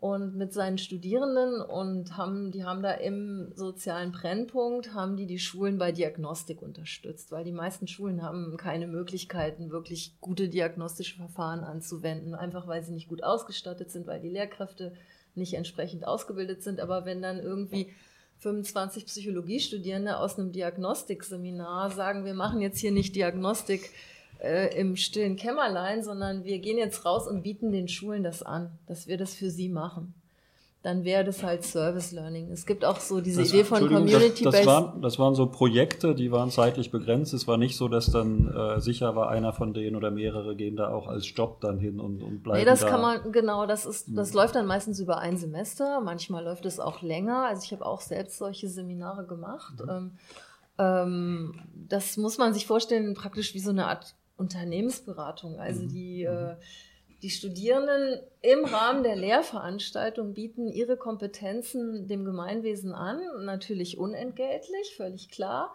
und 0.00 0.34
mit 0.34 0.54
seinen 0.54 0.78
Studierenden 0.78 1.60
und 1.60 2.16
haben, 2.16 2.50
die 2.52 2.64
haben 2.64 2.82
da 2.82 2.92
im 2.92 3.52
sozialen 3.54 4.12
Brennpunkt, 4.12 4.94
haben 4.94 5.16
die 5.16 5.26
die 5.26 5.38
Schulen 5.38 5.76
bei 5.76 5.92
Diagnostik 5.92 6.62
unterstützt, 6.62 7.30
weil 7.32 7.44
die 7.44 7.52
meisten 7.52 7.86
Schulen 7.86 8.22
haben 8.22 8.56
keine 8.56 8.86
Möglichkeiten, 8.86 9.70
wirklich 9.70 10.14
gute 10.20 10.48
diagnostische 10.48 11.16
Verfahren 11.16 11.60
anzuwenden, 11.60 12.34
einfach 12.34 12.66
weil 12.66 12.82
sie 12.82 12.92
nicht 12.92 13.08
gut 13.08 13.22
ausgestattet 13.22 13.90
sind, 13.90 14.06
weil 14.06 14.20
die 14.20 14.30
Lehrkräfte 14.30 14.94
nicht 15.34 15.52
entsprechend 15.52 16.06
ausgebildet 16.06 16.62
sind. 16.62 16.80
Aber 16.80 17.04
wenn 17.04 17.20
dann 17.20 17.38
irgendwie 17.38 17.92
25 18.40 19.06
Psychologiestudierende 19.06 20.18
aus 20.18 20.38
einem 20.38 20.52
Diagnostikseminar 20.52 21.90
sagen, 21.90 22.24
wir 22.24 22.34
machen 22.34 22.60
jetzt 22.60 22.78
hier 22.78 22.92
nicht 22.92 23.14
Diagnostik 23.16 23.90
äh, 24.42 24.78
im 24.78 24.96
stillen 24.96 25.36
Kämmerlein, 25.36 26.02
sondern 26.02 26.44
wir 26.44 26.58
gehen 26.58 26.78
jetzt 26.78 27.04
raus 27.04 27.26
und 27.26 27.42
bieten 27.42 27.72
den 27.72 27.88
Schulen 27.88 28.22
das 28.22 28.42
an, 28.42 28.78
dass 28.86 29.06
wir 29.06 29.18
das 29.18 29.34
für 29.34 29.50
sie 29.50 29.68
machen 29.68 30.19
dann 30.82 31.04
wäre 31.04 31.24
das 31.24 31.42
halt 31.42 31.62
Service 31.62 32.10
Learning. 32.10 32.50
Es 32.50 32.64
gibt 32.64 32.86
auch 32.86 33.00
so 33.00 33.20
diese 33.20 33.42
das, 33.42 33.50
Idee 33.50 33.64
von 33.64 33.86
Community 33.86 34.44
das, 34.44 34.56
das, 34.56 34.66
waren, 34.66 35.02
das 35.02 35.18
waren 35.18 35.34
so 35.34 35.46
Projekte, 35.46 36.14
die 36.14 36.32
waren 36.32 36.50
zeitlich 36.50 36.90
begrenzt. 36.90 37.34
Es 37.34 37.46
war 37.46 37.58
nicht 37.58 37.76
so, 37.76 37.88
dass 37.88 38.06
dann 38.06 38.48
äh, 38.48 38.80
sicher 38.80 39.14
war, 39.14 39.28
einer 39.28 39.52
von 39.52 39.74
denen 39.74 39.94
oder 39.94 40.10
mehrere 40.10 40.56
gehen 40.56 40.76
da 40.76 40.90
auch 40.90 41.06
als 41.06 41.30
Job 41.36 41.60
dann 41.60 41.78
hin 41.78 42.00
und, 42.00 42.22
und 42.22 42.42
bleiben. 42.42 42.60
Nee, 42.60 42.64
das 42.64 42.80
da. 42.80 42.88
kann 42.88 43.02
man, 43.02 43.30
genau, 43.30 43.66
das 43.66 43.84
ist, 43.84 44.08
das 44.16 44.30
mhm. 44.30 44.36
läuft 44.36 44.54
dann 44.54 44.66
meistens 44.66 44.98
über 45.00 45.18
ein 45.18 45.36
Semester. 45.36 46.00
Manchmal 46.00 46.44
läuft 46.44 46.64
es 46.64 46.80
auch 46.80 47.02
länger. 47.02 47.46
Also 47.46 47.62
ich 47.64 47.72
habe 47.72 47.84
auch 47.84 48.00
selbst 48.00 48.38
solche 48.38 48.68
Seminare 48.68 49.26
gemacht. 49.26 49.74
Mhm. 49.84 49.90
Ähm, 49.90 50.12
ähm, 50.78 51.54
das 51.74 52.16
muss 52.16 52.38
man 52.38 52.54
sich 52.54 52.66
vorstellen, 52.66 53.12
praktisch 53.12 53.52
wie 53.52 53.60
so 53.60 53.70
eine 53.70 53.86
Art 53.86 54.14
Unternehmensberatung. 54.38 55.58
Also 55.58 55.82
mhm. 55.82 55.88
die 55.88 56.22
äh, 56.24 56.54
die 57.22 57.30
Studierenden 57.30 58.20
im 58.40 58.64
Rahmen 58.64 59.02
der 59.02 59.16
Lehrveranstaltung 59.16 60.32
bieten 60.32 60.68
ihre 60.68 60.96
Kompetenzen 60.96 62.08
dem 62.08 62.24
Gemeinwesen 62.24 62.94
an, 62.94 63.20
natürlich 63.44 63.98
unentgeltlich, 63.98 64.94
völlig 64.96 65.28
klar. 65.28 65.74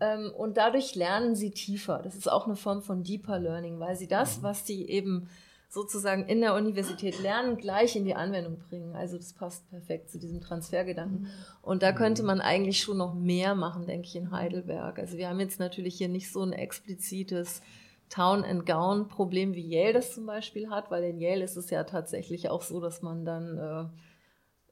Ähm, 0.00 0.32
und 0.36 0.56
dadurch 0.56 0.94
lernen 0.94 1.34
sie 1.34 1.50
tiefer. 1.50 2.00
Das 2.02 2.14
ist 2.14 2.30
auch 2.30 2.46
eine 2.46 2.56
Form 2.56 2.82
von 2.82 3.02
Deeper 3.02 3.38
Learning, 3.38 3.80
weil 3.80 3.96
sie 3.96 4.08
das, 4.08 4.38
mhm. 4.38 4.42
was 4.44 4.66
sie 4.66 4.88
eben 4.88 5.28
sozusagen 5.68 6.26
in 6.26 6.40
der 6.40 6.54
Universität 6.54 7.20
lernen, 7.20 7.56
gleich 7.56 7.96
in 7.96 8.04
die 8.04 8.14
Anwendung 8.14 8.60
bringen. 8.60 8.94
Also 8.94 9.16
das 9.16 9.32
passt 9.32 9.68
perfekt 9.70 10.08
zu 10.08 10.20
diesem 10.20 10.40
Transfergedanken. 10.40 11.22
Mhm. 11.22 11.30
Und 11.62 11.82
da 11.82 11.90
könnte 11.90 12.22
man 12.22 12.40
eigentlich 12.40 12.80
schon 12.80 12.98
noch 12.98 13.14
mehr 13.14 13.56
machen, 13.56 13.86
denke 13.86 14.06
ich, 14.06 14.14
in 14.14 14.30
Heidelberg. 14.30 15.00
Also 15.00 15.16
wir 15.16 15.28
haben 15.28 15.40
jetzt 15.40 15.58
natürlich 15.58 15.96
hier 15.96 16.08
nicht 16.08 16.30
so 16.30 16.42
ein 16.42 16.52
explizites 16.52 17.60
Town 18.08 18.44
and 18.44 18.66
Gown 18.66 19.08
Problem 19.08 19.54
wie 19.54 19.66
Yale 19.66 19.94
das 19.94 20.14
zum 20.14 20.26
Beispiel 20.26 20.70
hat, 20.70 20.90
weil 20.90 21.04
in 21.04 21.18
Yale 21.18 21.44
ist 21.44 21.56
es 21.56 21.70
ja 21.70 21.84
tatsächlich 21.84 22.50
auch 22.50 22.62
so, 22.62 22.80
dass 22.80 23.02
man 23.02 23.24
dann, 23.24 23.58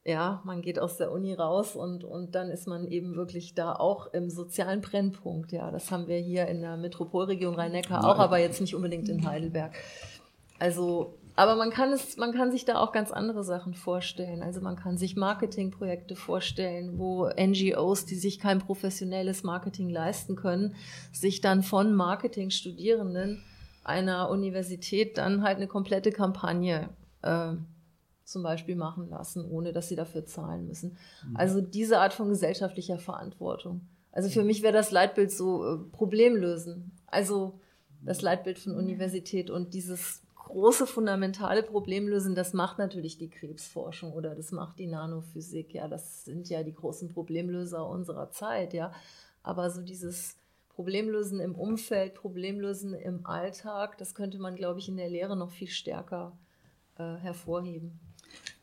äh, 0.05 0.11
ja, 0.11 0.42
man 0.45 0.62
geht 0.62 0.79
aus 0.79 0.97
der 0.97 1.12
Uni 1.12 1.35
raus 1.35 1.77
und, 1.77 2.05
und 2.05 2.35
dann 2.35 2.51
ist 2.51 2.66
man 2.66 2.87
eben 2.87 3.16
wirklich 3.16 3.55
da 3.55 3.75
auch 3.75 4.12
im 4.12 4.31
sozialen 4.31 4.81
Brennpunkt. 4.81 5.53
Ja, 5.53 5.71
das 5.71 5.90
haben 5.90 6.09
wir 6.09 6.18
hier 6.18 6.47
in 6.47 6.61
der 6.61 6.77
Metropolregion 6.77 7.55
Rhein-Neckar 7.55 8.05
auch, 8.05 8.18
aber 8.18 8.38
jetzt 8.38 8.61
nicht 8.61 8.75
unbedingt 8.75 9.09
in 9.09 9.27
Heidelberg. 9.27 9.75
Also 10.59 11.18
aber 11.35 11.57
man 11.57 11.71
kann 11.71 11.92
es, 11.92 12.16
man 12.16 12.33
kann 12.33 12.51
sich 12.53 12.64
da 12.64 12.79
auch 12.79 12.92
ganz 12.92 13.11
andere 13.11 13.42
Sachen 13.42 13.75
vorstellen. 13.75 14.42
Also 14.42 14.61
man 14.61 14.77
kann 14.77 14.99
sich 14.99 15.16
Marketingprojekte 15.16 16.14
vorstellen, 16.14 16.99
wo 16.99 17.29
NGOs, 17.29 18.05
die 18.05 18.16
sich 18.16 18.38
kein 18.38 18.59
professionelles 18.59 19.42
Marketing 19.42 19.88
leisten 19.88 20.37
können, 20.37 20.75
sich 21.12 21.40
dann 21.40 21.62
von 21.62 21.95
Marketingstudierenden 21.95 23.42
einer 23.85 24.31
Universität 24.31 25.18
dann 25.18 25.42
halt 25.42 25.57
eine 25.57 25.66
komplette 25.66 26.12
Kampagne 26.12 26.90
äh, 27.23 27.53
zum 28.25 28.42
Beispiel 28.42 28.77
machen 28.77 29.09
lassen, 29.09 29.45
ohne 29.45 29.73
dass 29.73 29.88
sie 29.88 29.97
dafür 29.97 30.25
zahlen 30.25 30.66
müssen. 30.66 30.97
Mhm. 31.29 31.37
Also 31.37 31.61
diese 31.61 31.99
Art 31.99 32.12
von 32.12 32.29
gesellschaftlicher 32.29 32.99
Verantwortung. 32.99 33.88
Also 34.12 34.29
für 34.29 34.45
mich 34.45 34.62
wäre 34.62 34.75
das 34.75 34.90
Leitbild 34.90 35.33
so 35.33 35.64
äh, 35.64 35.79
Problemlösen. 35.92 36.92
Also 37.07 37.59
das 38.03 38.23
Leitbild 38.23 38.59
von 38.59 38.75
Universität 38.75 39.51
und 39.51 39.75
dieses 39.75 40.21
große 40.52 40.86
fundamentale 40.86 41.62
Problem 41.62 42.08
lösen, 42.08 42.34
das 42.34 42.52
macht 42.52 42.78
natürlich 42.78 43.18
die 43.18 43.30
Krebsforschung 43.30 44.12
oder 44.12 44.34
das 44.34 44.52
macht 44.52 44.78
die 44.78 44.86
Nanophysik. 44.86 45.74
Ja, 45.74 45.88
das 45.88 46.24
sind 46.24 46.48
ja 46.48 46.62
die 46.62 46.74
großen 46.74 47.08
Problemlöser 47.08 47.86
unserer 47.86 48.30
Zeit. 48.30 48.74
Ja, 48.74 48.92
aber 49.42 49.70
so 49.70 49.82
dieses 49.82 50.36
Problemlösen 50.68 51.40
im 51.40 51.54
Umfeld, 51.54 52.14
Problemlösen 52.14 52.94
im 52.94 53.26
Alltag, 53.26 53.98
das 53.98 54.14
könnte 54.14 54.38
man, 54.38 54.54
glaube 54.54 54.78
ich, 54.78 54.88
in 54.88 54.96
der 54.96 55.08
Lehre 55.08 55.36
noch 55.36 55.50
viel 55.50 55.68
stärker 55.68 56.36
äh, 56.98 57.16
hervorheben. 57.16 57.98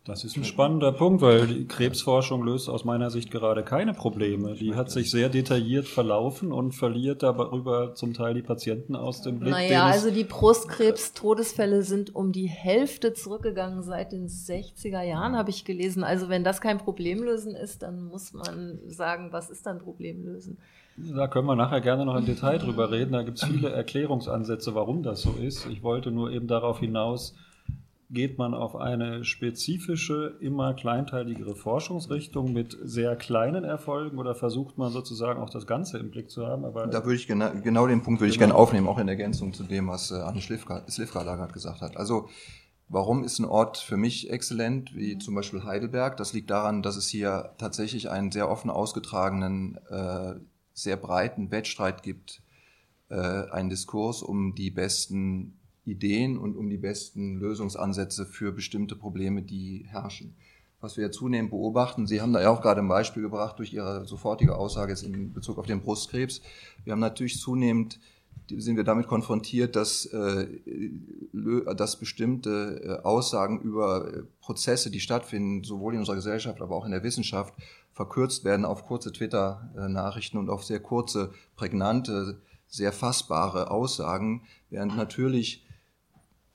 Das 0.05 0.23
ist 0.23 0.37
ein 0.37 0.45
spannender 0.45 0.91
Punkt, 0.93 1.21
weil 1.21 1.45
die 1.45 1.67
Krebsforschung 1.67 2.41
löst 2.43 2.69
aus 2.69 2.85
meiner 2.85 3.11
Sicht 3.11 3.29
gerade 3.31 3.63
keine 3.63 3.93
Probleme. 3.93 4.55
Die 4.55 4.73
hat 4.73 4.89
sich 4.89 5.11
sehr 5.11 5.29
detailliert 5.29 5.87
verlaufen 5.87 6.51
und 6.51 6.71
verliert 6.71 7.21
darüber 7.21 7.93
zum 7.95 8.13
Teil 8.13 8.33
die 8.33 8.41
Patienten 8.41 8.95
aus 8.95 9.21
dem 9.21 9.39
Blick. 9.39 9.51
Naja, 9.51 9.85
also 9.85 10.09
die 10.09 10.23
Brustkrebs-Todesfälle 10.23 11.83
sind 11.83 12.15
um 12.15 12.31
die 12.31 12.47
Hälfte 12.47 13.13
zurückgegangen 13.13 13.83
seit 13.83 14.13
den 14.13 14.29
60er 14.29 15.01
Jahren, 15.01 15.35
habe 15.35 15.49
ich 15.49 15.65
gelesen. 15.65 16.03
Also 16.03 16.29
wenn 16.29 16.43
das 16.43 16.61
kein 16.61 16.77
Problemlösen 16.77 17.53
ist, 17.53 17.83
dann 17.83 18.05
muss 18.05 18.33
man 18.33 18.79
sagen, 18.87 19.27
was 19.31 19.49
ist 19.49 19.65
dann 19.65 19.79
Problemlösen? 19.79 20.57
Da 20.95 21.27
können 21.27 21.45
wir 21.45 21.55
nachher 21.55 21.81
gerne 21.81 22.05
noch 22.05 22.15
im 22.15 22.25
Detail 22.25 22.57
drüber 22.57 22.89
reden. 22.89 23.11
Da 23.11 23.23
gibt 23.23 23.37
es 23.37 23.47
viele 23.47 23.69
Erklärungsansätze, 23.69 24.75
warum 24.75 25.03
das 25.03 25.21
so 25.21 25.33
ist. 25.39 25.65
Ich 25.67 25.83
wollte 25.83 26.09
nur 26.09 26.31
eben 26.31 26.47
darauf 26.47 26.79
hinaus, 26.79 27.35
geht 28.09 28.37
man 28.37 28.53
auf 28.53 28.75
eine 28.75 29.23
spezifische, 29.23 30.37
immer 30.39 30.73
kleinteiligere 30.73 31.55
Forschungsrichtung 31.55 32.51
mit 32.51 32.77
sehr 32.81 33.15
kleinen 33.15 33.63
Erfolgen 33.63 34.17
oder 34.17 34.33
versucht 34.33 34.77
man 34.77 34.91
sozusagen 34.91 35.39
auch 35.39 35.49
das 35.49 35.67
Ganze 35.67 35.99
im 35.99 36.09
Blick 36.09 36.31
zu 36.31 36.47
haben? 36.47 36.65
Aber 36.65 36.87
da 36.87 37.05
würde 37.05 37.15
ich 37.15 37.27
genau, 37.27 37.51
genau 37.63 37.85
den 37.87 38.01
Punkt 38.01 38.19
würde 38.19 38.31
ich 38.31 38.39
genau. 38.39 38.53
gerne 38.53 38.59
aufnehmen, 38.59 38.87
auch 38.87 38.97
in 38.97 39.07
Ergänzung 39.07 39.53
zu 39.53 39.63
dem, 39.63 39.87
was 39.87 40.11
äh, 40.11 40.15
Anne 40.15 40.41
Slivka, 40.41 40.83
Slivka 40.89 41.23
gerade 41.23 41.53
gesagt 41.53 41.81
hat. 41.81 41.97
Also 41.97 42.27
Warum 42.91 43.23
ist 43.23 43.37
ein 43.37 43.45
Ort 43.45 43.77
für 43.77 43.97
mich 43.97 44.31
exzellent, 44.31 44.95
wie 44.95 45.19
zum 45.19 45.35
Beispiel 45.35 45.63
Heidelberg? 45.63 46.17
Das 46.17 46.33
liegt 46.33 46.49
daran, 46.49 46.81
dass 46.81 46.95
es 46.95 47.07
hier 47.07 47.53
tatsächlich 47.59 48.09
einen 48.09 48.31
sehr 48.31 48.49
offen 48.49 48.71
ausgetragenen, 48.71 49.77
äh, 49.89 50.33
sehr 50.73 50.97
breiten 50.97 51.51
Wettstreit 51.51 52.01
gibt, 52.01 52.41
äh, 53.09 53.15
einen 53.15 53.69
Diskurs 53.69 54.23
um 54.23 54.55
die 54.55 54.71
besten 54.71 55.58
Ideen 55.89 56.37
und 56.37 56.55
um 56.55 56.69
die 56.69 56.77
besten 56.77 57.39
Lösungsansätze 57.39 58.25
für 58.25 58.51
bestimmte 58.51 58.95
Probleme, 58.95 59.41
die 59.41 59.85
herrschen. 59.87 60.35
Was 60.81 60.95
wir 60.95 61.05
ja 61.05 61.11
zunehmend 61.11 61.51
beobachten, 61.51 62.07
Sie 62.07 62.21
haben 62.21 62.31
da 62.31 62.41
ja 62.41 62.49
auch 62.49 62.61
gerade 62.61 62.79
ein 62.79 62.87
Beispiel 62.87 63.23
gebracht 63.23 63.59
durch 63.59 63.73
Ihre 63.73 64.05
sofortige 64.05 64.55
Aussage 64.55 64.91
jetzt 64.91 65.03
in 65.03 65.33
Bezug 65.33 65.57
auf 65.57 65.65
den 65.65 65.81
Brustkrebs. 65.81 66.41
Wir 66.85 66.93
haben 66.93 67.01
natürlich 67.01 67.39
zunehmend 67.39 67.99
sind 68.57 68.77
wir 68.77 68.83
damit 68.83 69.07
konfrontiert, 69.07 69.75
dass, 69.75 70.05
äh, 70.05 70.47
dass 71.75 71.97
bestimmte 71.97 72.81
äh, 72.83 73.05
Aussagen 73.05 73.61
über 73.61 74.11
äh, 74.11 74.23
Prozesse, 74.41 74.89
die 74.89 74.99
stattfinden, 74.99 75.63
sowohl 75.63 75.93
in 75.93 75.99
unserer 75.99 76.15
Gesellschaft, 76.15 76.61
aber 76.61 76.75
auch 76.75 76.85
in 76.85 76.91
der 76.91 77.03
Wissenschaft, 77.03 77.53
verkürzt 77.93 78.45
werden 78.45 78.65
auf 78.65 78.85
kurze 78.85 79.11
Twitter-Nachrichten 79.11 80.37
und 80.37 80.49
auf 80.49 80.63
sehr 80.63 80.79
kurze, 80.79 81.31
prägnante, 81.55 82.39
sehr 82.67 82.93
fassbare 82.93 83.71
Aussagen, 83.71 84.43
während 84.69 84.95
natürlich 84.95 85.65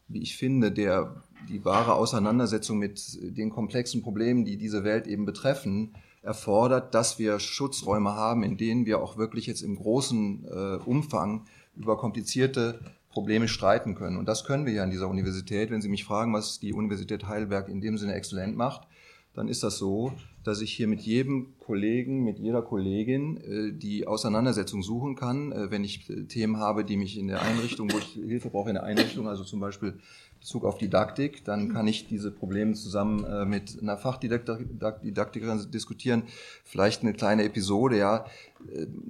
wie 0.08 0.22
ich 0.22 0.36
finde, 0.36 0.70
der, 0.70 1.22
die 1.48 1.64
wahre 1.64 1.94
Auseinandersetzung 1.94 2.78
mit 2.78 3.18
den 3.20 3.50
komplexen 3.50 4.02
Problemen, 4.02 4.44
die 4.44 4.56
diese 4.56 4.84
Welt 4.84 5.06
eben 5.06 5.24
betreffen, 5.24 5.94
erfordert, 6.22 6.94
dass 6.94 7.18
wir 7.18 7.38
Schutzräume 7.38 8.14
haben, 8.14 8.42
in 8.42 8.56
denen 8.56 8.86
wir 8.86 9.00
auch 9.00 9.16
wirklich 9.16 9.46
jetzt 9.46 9.62
im 9.62 9.76
großen 9.76 10.44
äh, 10.44 10.76
Umfang 10.84 11.46
über 11.76 11.98
komplizierte 11.98 12.80
Probleme 13.10 13.46
streiten 13.46 13.94
können. 13.94 14.16
Und 14.16 14.26
das 14.26 14.44
können 14.44 14.66
wir 14.66 14.72
ja 14.72 14.82
an 14.82 14.90
dieser 14.90 15.08
Universität. 15.08 15.70
Wenn 15.70 15.82
Sie 15.82 15.88
mich 15.88 16.04
fragen, 16.04 16.32
was 16.32 16.58
die 16.58 16.72
Universität 16.72 17.28
Heidelberg 17.28 17.68
in 17.68 17.80
dem 17.80 17.98
Sinne 17.98 18.14
exzellent 18.14 18.56
macht, 18.56 18.88
dann 19.34 19.48
ist 19.48 19.62
das 19.62 19.78
so, 19.78 20.12
dass 20.44 20.60
ich 20.60 20.72
hier 20.72 20.86
mit 20.86 21.00
jedem 21.00 21.54
Kollegen, 21.58 22.22
mit 22.22 22.38
jeder 22.38 22.62
Kollegin 22.62 23.38
äh, 23.38 23.72
die 23.72 24.06
Auseinandersetzung 24.06 24.82
suchen 24.82 25.16
kann, 25.16 25.52
äh, 25.52 25.70
wenn 25.70 25.82
ich 25.82 26.08
äh, 26.10 26.24
Themen 26.24 26.58
habe, 26.58 26.84
die 26.84 26.98
mich 26.98 27.18
in 27.18 27.28
der 27.28 27.40
Einrichtung, 27.40 27.90
wo 27.90 27.98
ich 27.98 28.04
Hilfe 28.28 28.50
brauche 28.50 28.68
in 28.68 28.74
der 28.74 28.84
Einrichtung, 28.84 29.26
also 29.26 29.42
zum 29.42 29.60
Beispiel 29.60 29.94
Bezug 30.38 30.64
auf 30.64 30.76
Didaktik, 30.76 31.42
dann 31.44 31.72
kann 31.72 31.88
ich 31.88 32.06
diese 32.06 32.30
Probleme 32.30 32.74
zusammen 32.74 33.48
mit 33.48 33.78
einer 33.80 33.96
Fachdidaktikerin 33.96 35.70
diskutieren. 35.70 36.24
Vielleicht 36.64 37.00
eine 37.00 37.14
kleine 37.14 37.44
Episode, 37.44 37.96
ja. 37.96 38.26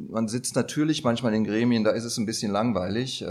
Man 0.09 0.29
sitzt 0.29 0.55
natürlich 0.55 1.03
manchmal 1.03 1.35
in 1.35 1.43
Gremien, 1.43 1.83
da 1.83 1.91
ist 1.91 2.05
es 2.05 2.19
ein 2.19 2.27
bisschen 2.27 2.53
langweilig. 2.53 3.25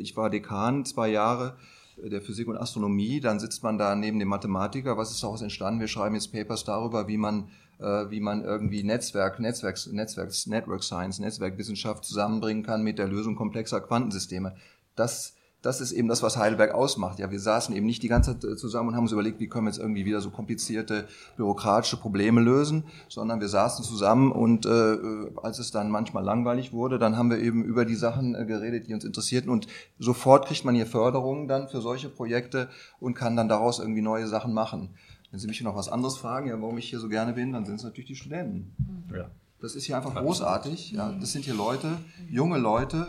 Ich 0.00 0.16
war 0.18 0.28
Dekan 0.28 0.84
zwei 0.84 1.08
Jahre 1.08 1.56
der 2.02 2.20
Physik 2.22 2.48
und 2.48 2.56
Astronomie, 2.56 3.20
dann 3.20 3.40
sitzt 3.40 3.62
man 3.62 3.78
da 3.78 3.94
neben 3.94 4.18
dem 4.18 4.28
Mathematiker. 4.28 4.96
Was 4.96 5.10
ist 5.10 5.22
daraus 5.22 5.42
entstanden? 5.42 5.80
Wir 5.80 5.88
schreiben 5.88 6.14
jetzt 6.14 6.32
Papers 6.32 6.64
darüber, 6.64 7.08
wie 7.08 7.16
man, 7.16 7.48
äh, 7.78 8.10
wie 8.10 8.20
man 8.20 8.44
irgendwie 8.44 8.82
Netzwerk, 8.82 9.40
Netzwerks, 9.40 9.86
Netzwerks, 9.86 10.46
Network 10.46 10.84
Science, 10.84 11.18
Netzwerkwissenschaft 11.18 12.04
zusammenbringen 12.04 12.62
kann 12.62 12.82
mit 12.82 12.98
der 12.98 13.08
Lösung 13.08 13.36
komplexer 13.36 13.80
Quantensysteme. 13.80 14.56
Das 14.94 15.34
das 15.62 15.80
ist 15.80 15.90
eben 15.92 16.06
das, 16.06 16.22
was 16.22 16.36
Heidelberg 16.36 16.72
ausmacht. 16.72 17.18
Ja, 17.18 17.30
wir 17.30 17.40
saßen 17.40 17.74
eben 17.74 17.86
nicht 17.86 18.02
die 18.02 18.08
ganze 18.08 18.38
Zeit 18.38 18.58
zusammen 18.58 18.90
und 18.90 18.96
haben 18.96 19.02
uns 19.02 19.12
überlegt, 19.12 19.40
wie 19.40 19.48
können 19.48 19.66
wir 19.66 19.70
jetzt 19.70 19.80
irgendwie 19.80 20.04
wieder 20.04 20.20
so 20.20 20.30
komplizierte 20.30 21.08
bürokratische 21.36 21.96
Probleme 21.96 22.40
lösen, 22.40 22.84
sondern 23.08 23.40
wir 23.40 23.48
saßen 23.48 23.84
zusammen 23.84 24.30
und 24.30 24.66
äh, 24.66 24.98
als 25.42 25.58
es 25.58 25.72
dann 25.72 25.90
manchmal 25.90 26.22
langweilig 26.22 26.72
wurde, 26.72 26.98
dann 26.98 27.16
haben 27.16 27.30
wir 27.30 27.38
eben 27.38 27.64
über 27.64 27.84
die 27.84 27.96
Sachen 27.96 28.36
äh, 28.36 28.44
geredet, 28.44 28.86
die 28.86 28.94
uns 28.94 29.04
interessierten 29.04 29.50
und 29.50 29.66
sofort 29.98 30.46
kriegt 30.46 30.64
man 30.64 30.76
hier 30.76 30.86
Förderungen 30.86 31.48
dann 31.48 31.68
für 31.68 31.80
solche 31.80 32.08
Projekte 32.08 32.68
und 33.00 33.14
kann 33.14 33.34
dann 33.34 33.48
daraus 33.48 33.80
irgendwie 33.80 34.02
neue 34.02 34.28
Sachen 34.28 34.54
machen. 34.54 34.90
Wenn 35.30 35.40
Sie 35.40 35.48
mich 35.48 35.60
noch 35.60 35.76
was 35.76 35.88
anderes 35.88 36.16
fragen, 36.16 36.48
ja, 36.48 36.60
warum 36.60 36.78
ich 36.78 36.88
hier 36.88 37.00
so 37.00 37.08
gerne 37.08 37.32
bin, 37.32 37.52
dann 37.52 37.66
sind 37.66 37.76
es 37.76 37.82
natürlich 37.82 38.06
die 38.06 38.16
Studenten. 38.16 38.74
Ja. 39.14 39.30
Das 39.60 39.74
ist 39.74 39.84
hier 39.84 39.96
einfach 39.96 40.14
großartig. 40.14 40.92
Ja, 40.92 41.12
das 41.12 41.32
sind 41.32 41.44
hier 41.44 41.54
Leute, 41.54 41.98
junge 42.30 42.58
Leute, 42.58 43.08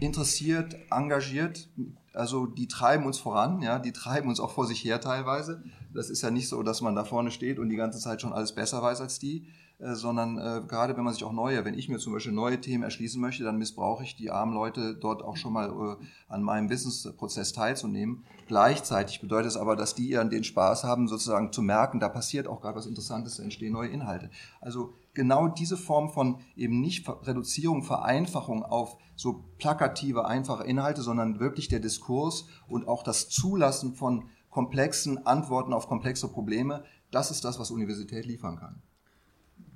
interessiert, 0.00 0.76
engagiert. 0.90 1.68
Also 2.12 2.46
die 2.46 2.68
treiben 2.68 3.06
uns 3.06 3.18
voran, 3.18 3.62
ja, 3.62 3.78
die 3.78 3.92
treiben 3.92 4.28
uns 4.28 4.40
auch 4.40 4.50
vor 4.50 4.66
sich 4.66 4.82
her 4.84 5.00
teilweise. 5.00 5.62
Das 5.92 6.10
ist 6.10 6.22
ja 6.22 6.30
nicht 6.30 6.48
so, 6.48 6.62
dass 6.62 6.80
man 6.80 6.94
da 6.94 7.04
vorne 7.04 7.30
steht 7.30 7.58
und 7.58 7.68
die 7.68 7.76
ganze 7.76 7.98
Zeit 7.98 8.20
schon 8.20 8.32
alles 8.32 8.54
besser 8.54 8.82
weiß 8.82 9.00
als 9.00 9.18
die, 9.18 9.46
äh, 9.78 9.94
sondern 9.94 10.38
äh, 10.38 10.62
gerade 10.66 10.96
wenn 10.96 11.04
man 11.04 11.14
sich 11.14 11.22
auch 11.22 11.32
neue, 11.32 11.64
wenn 11.64 11.78
ich 11.78 11.88
mir 11.88 11.98
zum 11.98 12.12
Beispiel 12.12 12.32
neue 12.32 12.60
Themen 12.60 12.82
erschließen 12.82 13.20
möchte, 13.20 13.44
dann 13.44 13.58
missbrauche 13.58 14.02
ich 14.02 14.16
die 14.16 14.30
armen 14.30 14.52
Leute 14.52 14.96
dort 14.96 15.22
auch 15.22 15.36
schon 15.36 15.52
mal 15.52 15.68
äh, 15.68 16.04
an 16.28 16.42
meinem 16.42 16.68
Wissensprozess 16.68 17.52
teilzunehmen. 17.52 18.24
Gleichzeitig 18.48 19.20
bedeutet 19.20 19.52
es 19.52 19.56
aber, 19.56 19.76
dass 19.76 19.94
die 19.94 20.08
ihren 20.08 20.30
den 20.30 20.42
Spaß 20.42 20.82
haben, 20.82 21.06
sozusagen 21.06 21.52
zu 21.52 21.62
merken, 21.62 22.00
da 22.00 22.08
passiert 22.08 22.48
auch 22.48 22.60
gerade 22.60 22.76
was 22.76 22.86
Interessantes, 22.86 23.38
entstehen 23.38 23.72
neue 23.72 23.90
Inhalte. 23.90 24.30
Also 24.60 24.94
genau 25.18 25.48
diese 25.48 25.76
Form 25.76 26.10
von 26.10 26.36
eben 26.54 26.80
nicht 26.80 27.08
Reduzierung, 27.08 27.82
Vereinfachung 27.82 28.62
auf 28.62 28.96
so 29.16 29.44
plakative, 29.58 30.26
einfache 30.26 30.62
Inhalte, 30.62 31.02
sondern 31.02 31.40
wirklich 31.40 31.66
der 31.66 31.80
Diskurs 31.80 32.46
und 32.68 32.86
auch 32.86 33.02
das 33.02 33.28
Zulassen 33.28 33.94
von 33.94 34.26
komplexen 34.48 35.26
Antworten 35.26 35.72
auf 35.72 35.88
komplexe 35.88 36.28
Probleme, 36.28 36.84
das 37.10 37.32
ist 37.32 37.44
das, 37.44 37.58
was 37.58 37.72
Universität 37.72 38.26
liefern 38.26 38.56
kann. 38.56 38.80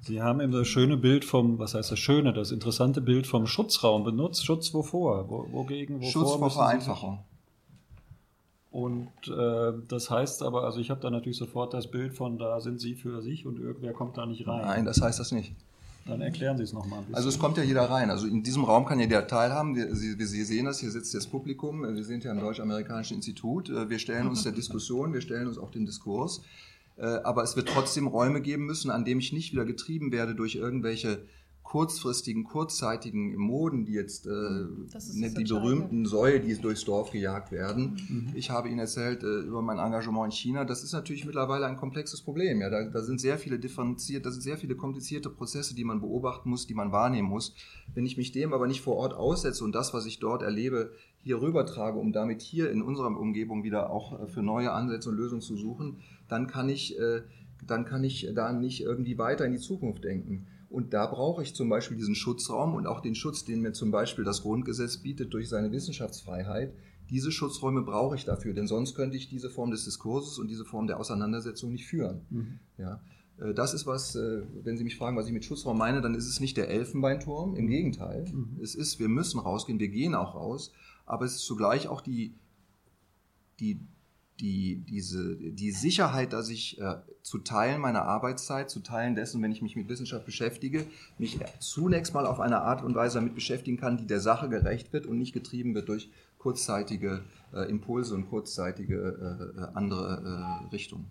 Sie 0.01 0.23
haben 0.23 0.41
eben 0.41 0.53
das 0.53 0.69
schöne 0.69 0.97
Bild 0.97 1.25
vom, 1.25 1.59
was 1.59 1.75
heißt 1.75 1.91
das 1.91 1.99
schöne, 1.99 2.33
das 2.33 2.53
interessante 2.53 3.01
Bild 3.01 3.27
vom 3.27 3.47
Schutzraum 3.47 4.05
benutzt. 4.05 4.47
Schutz 4.47 4.73
wovor? 4.73 5.29
Wo, 5.29 5.53
wogegen? 5.53 5.97
Wovor 5.97 6.11
Schutz 6.11 6.33
vor 6.37 6.51
Vereinfachung. 6.51 7.25
Und 8.73 9.11
äh, 9.29 9.73
das 9.87 10.11
heißt 10.11 10.43
aber, 10.43 10.65
also 10.65 10.81
ich 10.81 10.89
habe 10.89 11.01
da 11.01 11.11
natürlich 11.11 11.37
sofort 11.37 11.75
das 11.75 11.91
Bild 11.91 12.15
von, 12.15 12.39
da 12.39 12.59
sind 12.61 12.81
Sie 12.81 12.95
für 12.95 13.21
sich 13.21 13.47
und 13.47 13.61
irgendwer 13.61 13.93
kommt 13.93 14.17
da 14.17 14.25
nicht 14.25 14.49
rein. 14.49 14.63
Nein, 14.63 14.85
das 14.87 15.03
heißt 15.03 15.21
das 15.21 15.31
nicht. 15.31 15.55
Dann 16.07 16.23
erklären 16.23 16.57
Sie 16.57 16.65
es 16.65 16.73
nochmal 16.73 17.01
ein 17.01 17.05
bisschen. 17.05 17.15
Also 17.15 17.29
es 17.29 17.39
kommt 17.39 17.59
ja 17.59 17.63
jeder 17.63 17.83
rein. 17.83 18.11
Also 18.11 18.27
in 18.27 18.43
diesem 18.43 18.65
Raum 18.65 18.87
kann 18.87 18.99
jeder 18.99 19.27
teilhaben. 19.27 19.77
Wir, 19.77 19.95
Sie, 19.95 20.15
Sie 20.25 20.45
sehen 20.45 20.65
das, 20.65 20.81
hier 20.81 20.91
sitzt 20.91 21.15
das 21.15 21.27
Publikum. 21.27 21.83
Wir 21.83 22.03
sind 22.03 22.25
ja 22.25 22.33
im 22.33 22.41
Deutsch-Amerikanischen 22.41 23.15
Institut. 23.17 23.69
Äh, 23.69 23.91
wir 23.91 23.99
stellen 23.99 24.27
uns 24.27 24.43
der 24.43 24.53
Diskussion, 24.53 25.13
wir 25.13 25.21
stellen 25.21 25.47
uns 25.47 25.59
auch 25.59 25.71
dem 25.71 25.85
Diskurs. 25.85 26.43
Äh, 26.97 27.05
aber 27.05 27.43
es 27.43 27.57
wird 27.57 27.69
trotzdem 27.69 28.07
Räume 28.07 28.41
geben 28.41 28.65
müssen, 28.65 28.91
an 28.91 29.05
dem 29.05 29.19
ich 29.19 29.35
nicht 29.35 29.53
wieder 29.53 29.67
getrieben 29.67 30.13
werde 30.13 30.35
durch 30.35 30.55
irgendwelche 30.55 31.23
kurzfristigen, 31.63 32.45
kurzzeitigen 32.45 33.37
Moden, 33.37 33.85
die 33.85 33.93
jetzt 33.93 34.27
äh, 34.27 34.31
ne, 34.31 35.31
die 35.31 35.45
berühmten 35.45 36.05
Säue, 36.05 36.41
die 36.41 36.55
durchs 36.57 36.85
Dorf 36.85 37.13
gejagt 37.13 37.51
werden. 37.51 37.97
Mhm. 38.09 38.33
Ich 38.35 38.51
habe 38.51 38.69
Ihnen 38.69 38.81
erzählt 38.81 39.23
äh, 39.23 39.41
über 39.41 39.63
mein 39.63 39.79
Engagement 39.79 40.27
in 40.27 40.33
China. 40.33 40.65
Das 40.65 40.83
ist 40.85 40.93
natürlich 40.93 41.25
mittlerweile 41.25 41.67
ein 41.67 41.77
komplexes 41.77 42.21
Problem. 42.21 42.61
Ja, 42.61 42.69
da, 42.69 42.85
da 42.85 43.03
sind 43.03 43.21
sehr 43.21 43.39
viele 43.39 43.59
differenziert, 43.59 44.27
da 44.27 44.31
sind 44.31 44.43
sehr 44.43 44.59
viele 44.59 44.75
komplizierte 44.75 45.31
Prozesse, 45.31 45.75
die 45.75 45.85
man 45.85 46.01
beobachten 46.01 46.51
muss, 46.51 46.67
die 46.67 46.75
man 46.75 46.93
wahrnehmen 46.93 47.29
muss. 47.29 47.55
Wenn 47.95 48.05
ich 48.05 48.17
mich 48.17 48.33
dem 48.33 48.53
aber 48.53 48.67
nicht 48.67 48.83
vor 48.83 48.97
Ort 48.97 49.15
aussetze 49.15 49.65
und 49.65 49.75
das, 49.75 49.95
was 49.95 50.05
ich 50.05 50.19
dort 50.19 50.43
erlebe, 50.43 50.93
hier 51.23 51.41
rübertrage, 51.41 51.99
um 51.99 52.13
damit 52.13 52.43
hier 52.43 52.71
in 52.71 52.83
unserer 52.83 53.17
Umgebung 53.17 53.63
wieder 53.63 53.91
auch 53.91 54.21
äh, 54.21 54.27
für 54.27 54.43
neue 54.43 54.73
Ansätze 54.73 55.09
und 55.09 55.17
Lösungen 55.17 55.43
zu 55.43 55.57
suchen, 55.57 56.01
dann 56.29 56.49
kann 56.49 56.69
ich, 56.69 56.99
äh, 56.99 57.23
dann 57.67 57.85
kann 57.85 58.03
ich 58.05 58.29
da 58.35 58.53
nicht 58.53 58.83
irgendwie 58.83 59.17
weiter 59.17 59.47
in 59.47 59.53
die 59.53 59.59
Zukunft 59.59 60.05
denken. 60.05 60.49
Und 60.73 60.95
da 60.95 61.07
brauche 61.07 61.43
ich 61.43 61.55
zum 61.55 61.69
Beispiel 61.69 61.99
diesen 61.99 62.15
Schutzraum 62.15 62.75
und 62.75 62.87
auch 62.87 63.01
den 63.01 63.15
Schutz, 63.15 63.45
den 63.45 63.61
mir 63.61 63.73
zum 63.73 63.91
Beispiel 63.91 64.25
das 64.25 64.41
Grundgesetz 64.41 64.97
bietet 64.97 65.35
durch 65.35 65.51
seine 65.51 65.71
Wissenschaftsfreiheit. 65.71 66.73
Diese 67.11 67.31
Schutzräume 67.31 67.83
brauche 67.83 68.17
ich 68.17 68.25
dafür, 68.25 68.55
denn 68.55 68.67
sonst 68.67 68.95
könnte 68.95 69.19
ich 69.19 69.29
diese 69.29 69.51
Form 69.51 69.71
des 69.71 69.85
Diskurses 69.85 70.39
und 70.39 70.49
diese 70.49 70.65
Form 70.65 70.87
der 70.87 70.99
Auseinandersetzung 70.99 71.73
nicht 71.73 71.87
führen. 71.87 72.23
Mhm. 72.31 72.59
Ja. 72.79 73.03
Äh, 73.39 73.53
das 73.53 73.75
ist 73.75 73.87
was, 73.87 74.17
äh, 74.17 74.45
wenn 74.63 74.79
Sie 74.79 74.85
mich 74.85 74.97
fragen, 74.97 75.15
was 75.15 75.27
ich 75.27 75.35
mit 75.35 75.45
Schutzraum 75.45 75.77
meine, 75.77 76.01
dann 76.01 76.15
ist 76.15 76.27
es 76.27 76.41
nicht 76.41 76.57
der 76.57 76.71
Elfenbeinturm, 76.71 77.55
im 77.55 77.67
Gegenteil. 77.67 78.25
Mhm. 78.33 78.59
Es 78.63 78.75
ist, 78.75 78.99
wir 78.99 79.09
müssen 79.09 79.41
rausgehen, 79.41 79.79
wir 79.79 79.89
gehen 79.89 80.15
auch 80.15 80.35
raus, 80.35 80.73
aber 81.05 81.27
es 81.27 81.35
ist 81.35 81.45
zugleich 81.45 81.87
auch 81.87 82.01
die, 82.01 82.35
die, 83.61 83.79
die, 84.41 84.77
diese, 84.89 85.37
die 85.37 85.71
Sicherheit, 85.71 86.33
dass 86.33 86.49
ich 86.49 86.81
äh, 86.81 86.97
zu 87.23 87.39
Teilen 87.39 87.81
meiner 87.81 88.03
Arbeitszeit, 88.03 88.71
zu 88.71 88.81
Teilen 88.81 89.15
dessen, 89.15 89.43
wenn 89.43 89.53
ich 89.53 89.63
mich 89.63 89.77
mit 89.77 89.89
Wissenschaft 89.89 90.25
beschäftige, 90.25 90.87
mich 91.19 91.39
zunächst 91.61 92.15
mal 92.15 92.27
auf 92.27 92.41
eine 92.41 92.63
Art 92.63 92.83
und 92.83 92.95
Weise 92.95 93.19
damit 93.19 93.35
beschäftigen 93.35 93.77
kann, 93.79 93.99
die 93.99 94.07
der 94.07 94.21
Sache 94.21 94.49
gerecht 94.49 94.93
wird 94.93 95.07
und 95.07 95.19
nicht 95.19 95.33
getrieben 95.33 95.75
wird 95.75 95.89
durch 95.89 96.11
kurzzeitige 96.39 97.23
äh, 97.55 97.71
Impulse 97.71 98.15
und 98.15 98.29
kurzzeitige 98.29 98.97
äh, 99.57 99.61
äh 99.61 99.67
andere 99.75 100.65
äh, 100.65 100.69
Richtungen. 100.75 101.07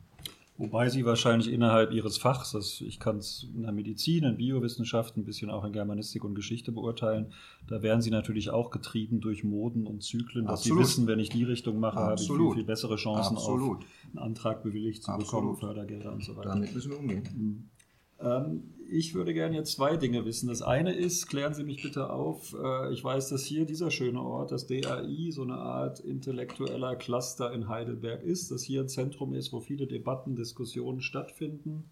Wobei 0.61 0.89
sie 0.89 1.05
wahrscheinlich 1.05 1.51
innerhalb 1.51 1.91
ihres 1.91 2.19
Fachs, 2.19 2.51
das, 2.51 2.81
ich 2.81 2.99
kann 2.99 3.17
es 3.17 3.47
in 3.55 3.63
der 3.63 3.71
Medizin, 3.71 4.23
in 4.25 4.37
Biowissenschaften, 4.37 5.23
ein 5.23 5.25
bisschen 5.25 5.49
auch 5.49 5.65
in 5.65 5.73
Germanistik 5.73 6.23
und 6.23 6.35
Geschichte 6.35 6.71
beurteilen, 6.71 7.33
da 7.67 7.81
werden 7.81 8.03
sie 8.03 8.11
natürlich 8.11 8.51
auch 8.51 8.69
getrieben 8.69 9.21
durch 9.21 9.43
Moden 9.43 9.87
und 9.87 10.03
Zyklen, 10.03 10.45
dass 10.45 10.59
Absolut. 10.59 10.77
sie 10.77 10.83
wissen, 10.83 11.07
wenn 11.07 11.17
ich 11.17 11.29
die 11.29 11.45
Richtung 11.45 11.79
mache, 11.79 11.95
habe 11.95 12.13
ich 12.13 12.21
viel, 12.21 12.35
Absolut. 12.35 12.53
viel 12.53 12.63
bessere 12.63 12.95
Chancen 12.97 13.37
Absolut. 13.37 13.79
auf 13.79 13.85
einen 14.11 14.19
Antrag 14.19 14.61
bewilligt 14.61 15.01
zu 15.01 15.11
Absolut. 15.11 15.31
bekommen, 15.31 15.57
Fördergelder 15.57 16.13
und 16.13 16.23
so 16.23 16.35
weiter. 16.35 16.49
Damit 16.49 16.75
müssen 16.75 16.91
wir 16.91 16.99
umgehen. 16.99 17.71
Ähm, 18.21 18.63
ich 18.93 19.13
würde 19.13 19.33
gerne 19.33 19.55
jetzt 19.55 19.71
zwei 19.73 19.95
Dinge 19.95 20.25
wissen. 20.25 20.49
Das 20.49 20.61
eine 20.61 20.93
ist, 20.93 21.27
klären 21.27 21.53
Sie 21.53 21.63
mich 21.63 21.81
bitte 21.81 22.09
auf, 22.09 22.53
äh, 22.61 22.91
ich 22.91 23.01
weiß, 23.01 23.29
dass 23.29 23.45
hier 23.45 23.65
dieser 23.65 23.89
schöne 23.89 24.21
Ort, 24.21 24.51
das 24.51 24.67
DAI, 24.67 25.29
so 25.31 25.43
eine 25.43 25.55
Art 25.55 26.01
intellektueller 26.01 26.97
Cluster 26.97 27.53
in 27.53 27.69
Heidelberg 27.69 28.21
ist, 28.21 28.51
dass 28.51 28.63
hier 28.63 28.81
ein 28.81 28.89
Zentrum 28.89 29.33
ist, 29.33 29.53
wo 29.53 29.61
viele 29.61 29.87
Debatten, 29.87 30.35
Diskussionen 30.35 30.99
stattfinden. 30.99 31.89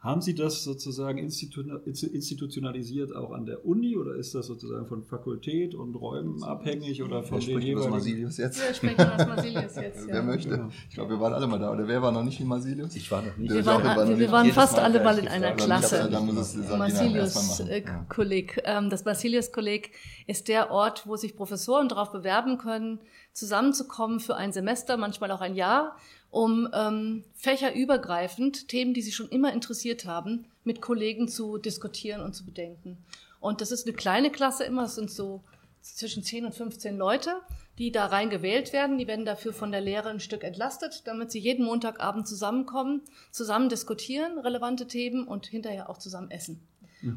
Haben 0.00 0.20
Sie 0.20 0.34
das 0.36 0.62
sozusagen 0.62 1.18
institu- 1.18 1.82
institutionalisiert 1.84 3.14
auch 3.16 3.32
an 3.32 3.46
der 3.46 3.66
Uni 3.66 3.96
oder 3.96 4.14
ist 4.14 4.32
das 4.32 4.46
sozusagen 4.46 4.86
von 4.86 5.02
Fakultät 5.02 5.74
und 5.74 5.96
Räumen 5.96 6.40
abhängig 6.44 7.02
oder 7.02 7.24
von 7.24 7.40
Wer 7.44 7.54
den 7.58 7.62
jeweiligen... 7.66 7.90
Masilius 7.90 8.36
jetzt? 8.36 8.60
Wir 8.64 8.74
sprechen 8.74 8.94
über 8.94 9.04
das 9.16 9.26
Masilius 9.26 9.74
jetzt. 9.82 10.06
Wer 10.06 10.14
Ja. 10.14 10.22
möchte? 10.22 10.50
Ja. 10.50 10.68
Ich 10.88 10.94
glaube, 10.94 11.10
wir 11.10 11.20
waren 11.20 11.32
alle 11.32 11.48
mal 11.48 11.58
da. 11.58 11.72
Oder 11.72 11.88
wer 11.88 12.00
war 12.00 12.12
noch 12.12 12.22
nicht 12.22 12.38
in 12.38 12.46
Masilius? 12.46 12.94
Ich 12.94 13.10
war 13.10 13.22
noch 13.22 13.36
nicht. 13.36 13.52
Wir 13.52 13.66
waren, 13.66 13.82
wir 13.82 13.96
waren 13.96 14.18
wir, 14.20 14.30
waren 14.32 14.52
fast 14.52 14.76
Mal 14.76 14.82
alle 14.84 15.02
mal 15.02 15.18
in 15.18 15.26
einer 15.26 15.52
Klasse. 15.54 16.08
Machen. 16.08 16.78
Basilius-Kolleg. 16.78 18.62
Ähm, 18.64 18.90
Das 18.90 19.02
Basilius-Kolleg 19.04 19.90
ist 20.26 20.48
der 20.48 20.70
Ort, 20.70 21.06
wo 21.06 21.16
sich 21.16 21.36
Professoren 21.36 21.88
darauf 21.88 22.12
bewerben 22.12 22.58
können, 22.58 23.00
zusammenzukommen 23.32 24.20
für 24.20 24.36
ein 24.36 24.52
Semester, 24.52 24.96
manchmal 24.96 25.30
auch 25.32 25.40
ein 25.40 25.54
Jahr, 25.54 25.96
um 26.30 26.68
ähm, 26.72 27.24
fächerübergreifend 27.34 28.68
Themen, 28.68 28.94
die 28.94 29.02
sie 29.02 29.12
schon 29.12 29.28
immer 29.28 29.52
interessiert 29.52 30.04
haben, 30.04 30.46
mit 30.64 30.80
Kollegen 30.80 31.28
zu 31.28 31.58
diskutieren 31.58 32.20
und 32.20 32.34
zu 32.34 32.44
bedenken. 32.44 32.98
Und 33.40 33.60
das 33.60 33.70
ist 33.70 33.86
eine 33.86 33.96
kleine 33.96 34.30
Klasse 34.30 34.64
immer, 34.64 34.84
es 34.84 34.96
sind 34.96 35.10
so 35.10 35.42
zwischen 35.80 36.22
10 36.22 36.46
und 36.46 36.54
15 36.54 36.96
Leute, 36.96 37.40
die 37.78 37.92
da 37.92 38.06
rein 38.06 38.30
gewählt 38.30 38.72
werden. 38.72 38.98
Die 38.98 39.06
werden 39.06 39.24
dafür 39.24 39.52
von 39.52 39.70
der 39.70 39.80
Lehre 39.80 40.10
ein 40.10 40.20
Stück 40.20 40.44
entlastet, 40.44 41.02
damit 41.06 41.30
sie 41.30 41.38
jeden 41.38 41.64
Montagabend 41.64 42.26
zusammenkommen, 42.26 43.02
zusammen 43.30 43.68
diskutieren, 43.68 44.38
relevante 44.38 44.86
Themen 44.86 45.26
und 45.26 45.46
hinterher 45.46 45.88
auch 45.88 45.98
zusammen 45.98 46.30
essen. 46.30 46.67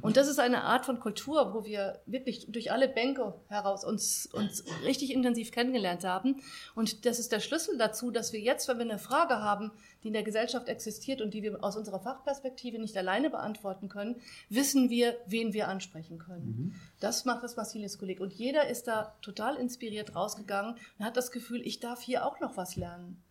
Und 0.01 0.17
das 0.17 0.27
ist 0.27 0.39
eine 0.39 0.63
Art 0.63 0.86
von 0.86 0.99
Kultur, 0.99 1.53
wo 1.53 1.65
wir 1.65 1.99
wirklich 2.05 2.47
durch 2.51 2.71
alle 2.71 2.88
Bänke 2.88 3.34
heraus 3.47 3.84
uns, 3.84 4.27
uns 4.27 4.63
richtig 4.84 5.11
intensiv 5.11 5.51
kennengelernt 5.51 6.03
haben. 6.03 6.41
Und 6.75 7.05
das 7.05 7.17
ist 7.17 7.32
der 7.32 7.39
Schlüssel 7.39 7.77
dazu, 7.77 8.11
dass 8.11 8.32
wir 8.32 8.39
jetzt, 8.39 8.67
wenn 8.67 8.77
wir 8.77 8.86
eine 8.86 8.99
Frage 8.99 9.36
haben, 9.36 9.71
die 10.03 10.07
in 10.07 10.13
der 10.13 10.23
Gesellschaft 10.23 10.67
existiert 10.67 11.21
und 11.21 11.34
die 11.34 11.41
wir 11.41 11.63
aus 11.63 11.75
unserer 11.75 11.99
Fachperspektive 11.99 12.77
nicht 12.79 12.95
alleine 12.95 13.29
beantworten 13.29 13.89
können, 13.89 14.21
wissen 14.49 14.89
wir, 14.89 15.17
wen 15.25 15.53
wir 15.53 15.67
ansprechen 15.67 16.19
können. 16.19 16.79
Das 16.99 17.25
macht 17.25 17.43
das 17.43 17.55
Basilius-Kolleg. 17.55 18.19
Und 18.19 18.34
jeder 18.34 18.67
ist 18.67 18.88
da 18.88 19.15
total 19.21 19.55
inspiriert 19.55 20.15
rausgegangen 20.15 20.75
und 20.99 21.05
hat 21.05 21.17
das 21.17 21.32
Gefühl, 21.32 21.65
ich 21.65 21.79
darf 21.79 22.01
hier 22.01 22.25
auch 22.25 22.39
noch 22.39 22.55
was 22.55 22.75
lernen. 22.75 23.21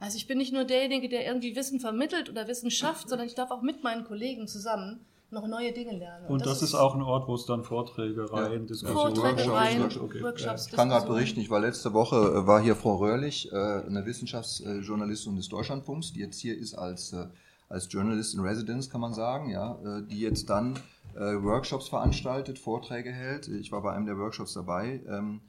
Also 0.00 0.16
ich 0.16 0.26
bin 0.26 0.38
nicht 0.38 0.52
nur 0.52 0.64
derjenige, 0.64 1.08
der 1.08 1.26
irgendwie 1.26 1.54
Wissen 1.54 1.78
vermittelt 1.78 2.30
oder 2.30 2.48
Wissen 2.48 2.70
schafft, 2.70 3.08
sondern 3.08 3.28
ich 3.28 3.34
darf 3.34 3.50
auch 3.50 3.62
mit 3.62 3.84
meinen 3.84 4.04
Kollegen 4.04 4.48
zusammen 4.48 5.04
noch 5.32 5.46
neue 5.46 5.72
Dinge 5.72 5.96
lernen. 5.96 6.26
Und 6.26 6.46
das, 6.46 6.62
ist 6.62 6.74
auch 6.74 6.94
ein 6.94 7.02
Ort, 7.02 7.28
wo 7.28 7.34
es 7.34 7.46
dann 7.46 7.62
Vorträge, 7.62 8.32
Reihen, 8.32 8.66
Diskussionen, 8.66 9.14
Vorträge, 9.14 9.50
Workshops, 9.50 9.56
Reihen, 9.56 9.82
okay. 10.00 10.22
Workshops, 10.22 10.66
Ich 10.66 10.72
kann 10.72 10.88
gerade 10.88 11.06
berichten, 11.06 11.40
ich 11.40 11.50
war 11.50 11.60
letzte 11.60 11.92
Woche, 11.92 12.16
äh, 12.16 12.46
war 12.46 12.60
hier 12.60 12.76
Frau 12.76 12.96
Röhrlich, 12.96 13.50
äh, 13.52 13.56
eine 13.56 14.04
Wissenschaftsjournalistin 14.06 15.36
des 15.36 15.48
Deutschlandfunks, 15.48 16.12
die 16.12 16.20
jetzt 16.20 16.40
hier 16.40 16.56
ist 16.56 16.74
als, 16.74 17.12
äh, 17.12 17.26
als 17.68 17.92
Journalist 17.92 18.34
in 18.34 18.40
Residence, 18.40 18.90
kann 18.90 19.00
man 19.00 19.14
sagen, 19.14 19.50
ja, 19.50 19.78
die 20.10 20.18
jetzt 20.18 20.50
dann 20.50 20.76
Workshops 21.14 21.88
veranstaltet, 21.88 22.58
Vorträge 22.58 23.12
hält. 23.12 23.46
Ich 23.46 23.70
war 23.70 23.82
bei 23.82 23.92
einem 23.92 24.06
der 24.06 24.18
Workshops 24.18 24.54
dabei. 24.54 25.00
Ähm, 25.08 25.40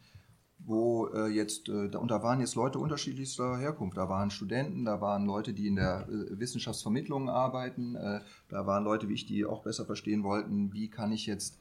wo 0.65 1.07
äh, 1.07 1.27
jetzt, 1.27 1.69
äh, 1.69 1.95
und 1.95 2.11
da 2.11 2.23
waren 2.23 2.39
jetzt 2.39 2.55
Leute 2.55 2.79
unterschiedlichster 2.79 3.57
Herkunft. 3.57 3.97
Da 3.97 4.09
waren 4.09 4.31
Studenten, 4.31 4.85
da 4.85 5.01
waren 5.01 5.25
Leute, 5.25 5.53
die 5.53 5.67
in 5.67 5.75
der 5.75 6.07
äh, 6.07 6.39
Wissenschaftsvermittlung 6.39 7.29
arbeiten, 7.29 7.95
äh, 7.95 8.21
da 8.49 8.67
waren 8.67 8.83
Leute 8.83 9.09
wie 9.09 9.13
ich, 9.13 9.25
die 9.25 9.45
auch 9.45 9.63
besser 9.63 9.85
verstehen 9.85 10.23
wollten, 10.23 10.73
wie 10.73 10.89
kann 10.89 11.11
ich 11.11 11.25
jetzt, 11.25 11.57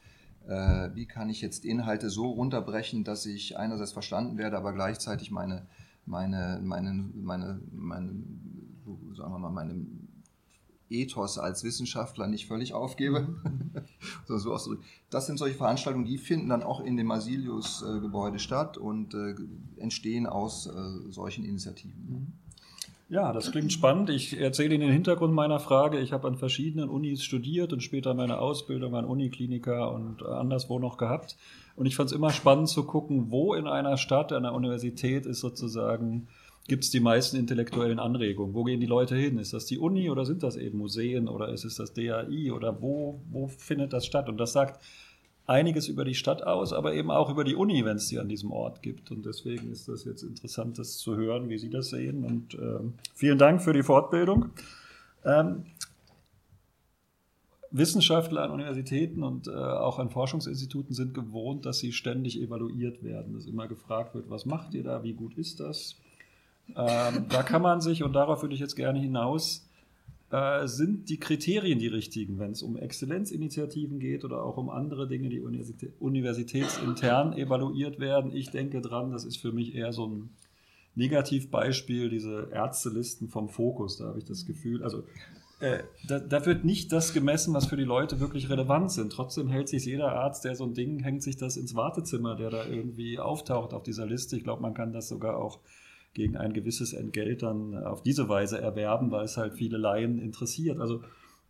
äh, 0.47 0.89
wie 0.93 1.05
kann 1.05 1.29
ich 1.29 1.41
jetzt 1.41 1.65
Inhalte 1.65 2.09
so 2.09 2.29
runterbrechen, 2.31 3.03
dass 3.03 3.25
ich 3.25 3.57
einerseits 3.57 3.91
verstanden 3.91 4.37
werde, 4.37 4.57
aber 4.57 4.73
gleichzeitig 4.73 5.31
meine, 5.31 5.65
meine, 6.05 6.59
meine, 6.63 6.91
meine, 7.13 7.59
meine, 7.71 8.23
sagen 9.15 9.33
wir 9.33 9.39
mal, 9.39 9.51
meine 9.51 9.85
Ethos 10.91 11.37
als 11.37 11.63
Wissenschaftler 11.63 12.27
nicht 12.27 12.47
völlig 12.47 12.73
aufgebe. 12.73 13.27
so, 14.27 14.37
so. 14.37 14.75
Das 15.09 15.25
sind 15.25 15.37
solche 15.37 15.55
Veranstaltungen, 15.55 16.05
die 16.05 16.17
finden 16.17 16.49
dann 16.49 16.63
auch 16.63 16.81
in 16.81 16.97
dem 16.97 17.07
Masilius-Gebäude 17.07 18.39
statt 18.39 18.77
und 18.77 19.13
äh, 19.13 19.35
entstehen 19.77 20.27
aus 20.27 20.67
äh, 20.67 21.11
solchen 21.11 21.45
Initiativen. 21.45 22.33
Ja, 23.11 23.33
das 23.33 23.51
klingt 23.51 23.73
spannend. 23.73 24.09
Ich 24.09 24.39
erzähle 24.39 24.75
Ihnen 24.75 24.85
den 24.87 24.93
Hintergrund 24.93 25.33
meiner 25.33 25.59
Frage. 25.59 25.99
Ich 25.99 26.13
habe 26.13 26.29
an 26.29 26.37
verschiedenen 26.37 26.87
Unis 26.87 27.25
studiert 27.25 27.73
und 27.73 27.83
später 27.83 28.13
meine 28.13 28.39
Ausbildung 28.39 28.95
an 28.95 29.03
Unikliniker 29.03 29.91
und 29.91 30.23
anderswo 30.23 30.79
noch 30.79 30.95
gehabt. 30.95 31.35
Und 31.75 31.87
ich 31.87 31.97
fand 31.97 32.09
es 32.09 32.15
immer 32.15 32.31
spannend 32.31 32.69
zu 32.69 32.85
gucken, 32.85 33.29
wo 33.29 33.53
in 33.53 33.67
einer 33.67 33.97
Stadt, 33.97 34.31
einer 34.31 34.53
Universität 34.53 35.25
ist 35.25 35.41
sozusagen, 35.41 36.29
gibt 36.67 36.83
es 36.83 36.89
die 36.89 36.99
meisten 36.99 37.37
intellektuellen 37.37 37.99
Anregungen. 37.99 38.53
Wo 38.53 38.63
gehen 38.63 38.79
die 38.79 38.85
Leute 38.85 39.15
hin? 39.15 39.37
Ist 39.37 39.53
das 39.53 39.65
die 39.65 39.79
Uni 39.79 40.09
oder 40.09 40.25
sind 40.25 40.43
das 40.43 40.55
eben 40.55 40.77
Museen 40.77 41.27
oder 41.27 41.49
ist 41.49 41.65
es 41.65 41.75
das 41.75 41.93
DAI 41.93 42.51
oder 42.51 42.81
wo, 42.81 43.21
wo 43.29 43.47
findet 43.47 43.93
das 43.93 44.05
statt? 44.05 44.29
Und 44.29 44.37
das 44.37 44.53
sagt 44.53 44.79
einiges 45.47 45.87
über 45.87 46.05
die 46.05 46.15
Stadt 46.15 46.43
aus, 46.43 46.71
aber 46.71 46.93
eben 46.93 47.11
auch 47.11 47.29
über 47.29 47.43
die 47.43 47.55
Uni, 47.55 47.83
wenn 47.83 47.97
es 47.97 48.07
sie 48.07 48.19
an 48.19 48.29
diesem 48.29 48.51
Ort 48.51 48.81
gibt. 48.81 49.11
Und 49.11 49.25
deswegen 49.25 49.71
ist 49.71 49.87
das 49.87 50.05
jetzt 50.05 50.23
interessant, 50.23 50.79
das 50.79 50.97
zu 50.97 51.15
hören, 51.15 51.49
wie 51.49 51.57
Sie 51.57 51.69
das 51.69 51.89
sehen. 51.89 52.23
Und 52.23 52.53
ähm, 52.53 52.93
vielen 53.15 53.37
Dank 53.37 53.61
für 53.61 53.73
die 53.73 53.83
Fortbildung. 53.83 54.51
Ähm, 55.25 55.65
Wissenschaftler 57.71 58.43
an 58.43 58.51
Universitäten 58.51 59.23
und 59.23 59.47
äh, 59.47 59.51
auch 59.51 59.97
an 59.97 60.09
Forschungsinstituten 60.09 60.93
sind 60.93 61.13
gewohnt, 61.13 61.65
dass 61.65 61.79
sie 61.79 61.93
ständig 61.93 62.39
evaluiert 62.41 63.01
werden, 63.01 63.33
dass 63.33 63.45
immer 63.45 63.67
gefragt 63.67 64.13
wird, 64.13 64.29
was 64.29 64.45
macht 64.45 64.73
ihr 64.73 64.83
da, 64.83 65.03
wie 65.03 65.13
gut 65.13 65.37
ist 65.37 65.61
das? 65.61 66.00
Ähm, 66.75 67.25
da 67.29 67.43
kann 67.43 67.61
man 67.61 67.81
sich, 67.81 68.03
und 68.03 68.13
darauf 68.13 68.41
würde 68.41 68.55
ich 68.55 68.61
jetzt 68.61 68.75
gerne 68.75 68.99
hinaus, 68.99 69.67
äh, 70.31 70.67
sind 70.67 71.09
die 71.09 71.19
Kriterien 71.19 71.79
die 71.79 71.87
richtigen, 71.87 72.39
wenn 72.39 72.51
es 72.51 72.63
um 72.63 72.77
Exzellenzinitiativen 72.77 73.99
geht 73.99 74.23
oder 74.23 74.43
auch 74.43 74.57
um 74.57 74.69
andere 74.69 75.07
Dinge, 75.07 75.29
die 75.29 75.41
universitä 75.41 75.91
universitätsintern 75.99 77.33
evaluiert 77.33 77.99
werden. 77.99 78.33
Ich 78.33 78.49
denke 78.49 78.81
dran, 78.81 79.11
das 79.11 79.25
ist 79.25 79.37
für 79.37 79.51
mich 79.51 79.75
eher 79.75 79.91
so 79.91 80.07
ein 80.07 80.29
Negativbeispiel, 80.95 82.09
diese 82.09 82.49
Ärztelisten 82.51 83.27
vom 83.29 83.49
Fokus. 83.49 83.97
Da 83.97 84.05
habe 84.07 84.19
ich 84.19 84.25
das 84.25 84.45
Gefühl, 84.45 84.83
also 84.83 85.03
äh, 85.59 85.83
da, 86.07 86.19
da 86.19 86.45
wird 86.45 86.65
nicht 86.65 86.91
das 86.91 87.13
gemessen, 87.13 87.53
was 87.53 87.67
für 87.67 87.77
die 87.77 87.83
Leute 87.83 88.19
wirklich 88.19 88.49
relevant 88.49 88.91
sind. 88.91 89.11
Trotzdem 89.11 89.47
hält 89.47 89.69
sich 89.69 89.85
jeder 89.85 90.13
Arzt, 90.13 90.43
der 90.43 90.55
so 90.55 90.63
ein 90.65 90.73
Ding, 90.73 90.99
hängt 90.99 91.23
sich 91.23 91.37
das 91.37 91.55
ins 91.55 91.75
Wartezimmer, 91.75 92.35
der 92.35 92.49
da 92.49 92.65
irgendwie 92.65 93.19
auftaucht 93.19 93.73
auf 93.73 93.83
dieser 93.83 94.05
Liste. 94.05 94.35
Ich 94.37 94.43
glaube, 94.43 94.61
man 94.61 94.73
kann 94.73 94.91
das 94.91 95.07
sogar 95.07 95.37
auch 95.37 95.59
gegen 96.13 96.35
ein 96.35 96.53
gewisses 96.53 96.93
Entgelt 96.93 97.43
dann 97.43 97.75
auf 97.75 98.03
diese 98.03 98.27
Weise 98.27 98.59
erwerben, 98.59 99.11
weil 99.11 99.25
es 99.25 99.37
halt 99.37 99.53
viele 99.53 99.77
Laien 99.77 100.19
interessiert. 100.19 100.79
Also 100.79 101.01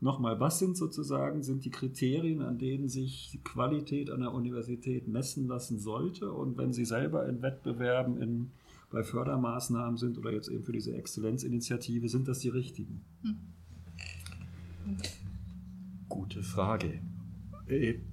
nochmal, 0.02 0.40
was 0.40 0.60
sind 0.60 0.78
sozusagen, 0.78 1.42
sind 1.42 1.66
die 1.66 1.72
Kriterien, 1.72 2.42
an 2.42 2.60
denen 2.60 2.88
sich 2.88 3.30
die 3.32 3.40
Qualität 3.40 4.12
an 4.12 4.22
der 4.22 4.34
Universität 4.34 5.08
messen 5.08 5.48
lassen 5.48 5.80
sollte? 5.80 6.32
Und 6.32 6.58
wenn 6.58 6.74
Sie 6.74 6.86
selber 6.86 7.28
in 7.28 7.42
Wettbewerben 7.42 8.22
in, 8.22 8.52
bei 8.92 9.04
Fördermaßnahmen 9.04 9.98
sind 9.98 10.18
oder 10.18 10.32
jetzt 10.32 10.50
eben 10.50 10.64
für 10.64 10.74
diese 10.74 10.96
Exzellenzinitiative, 10.96 12.08
sind 12.10 12.28
das 12.28 12.40
die 12.40 12.50
richtigen? 12.50 13.02
Gute 16.10 16.44
Frage. 16.44 17.00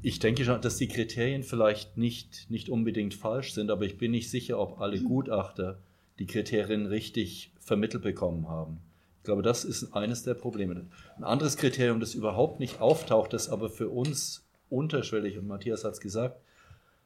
Ich 0.02 0.20
denke 0.20 0.44
schon, 0.44 0.60
dass 0.60 0.76
die 0.76 0.86
Kriterien 0.86 1.42
vielleicht 1.42 1.96
nicht, 1.98 2.48
nicht 2.48 2.68
unbedingt 2.68 3.14
falsch 3.14 3.54
sind, 3.54 3.70
aber 3.70 3.86
ich 3.86 3.98
bin 3.98 4.12
nicht 4.12 4.30
sicher, 4.30 4.58
ob 4.60 4.80
alle 4.80 5.00
Gutachter 5.00 5.80
die 6.18 6.26
Kriterien 6.26 6.86
richtig 6.86 7.52
vermittelt 7.60 8.02
bekommen 8.02 8.48
haben. 8.48 8.78
Ich 9.18 9.24
glaube, 9.24 9.42
das 9.42 9.64
ist 9.64 9.92
eines 9.94 10.22
der 10.22 10.34
Probleme. 10.34 10.86
Ein 11.16 11.24
anderes 11.24 11.56
Kriterium, 11.56 12.00
das 12.00 12.14
überhaupt 12.14 12.60
nicht 12.60 12.80
auftaucht, 12.80 13.32
das 13.32 13.48
aber 13.48 13.68
für 13.68 13.88
uns 13.90 14.44
unterschwellig, 14.70 15.38
und 15.38 15.46
Matthias 15.46 15.84
hat 15.84 15.92
es 15.94 16.00
gesagt, 16.00 16.40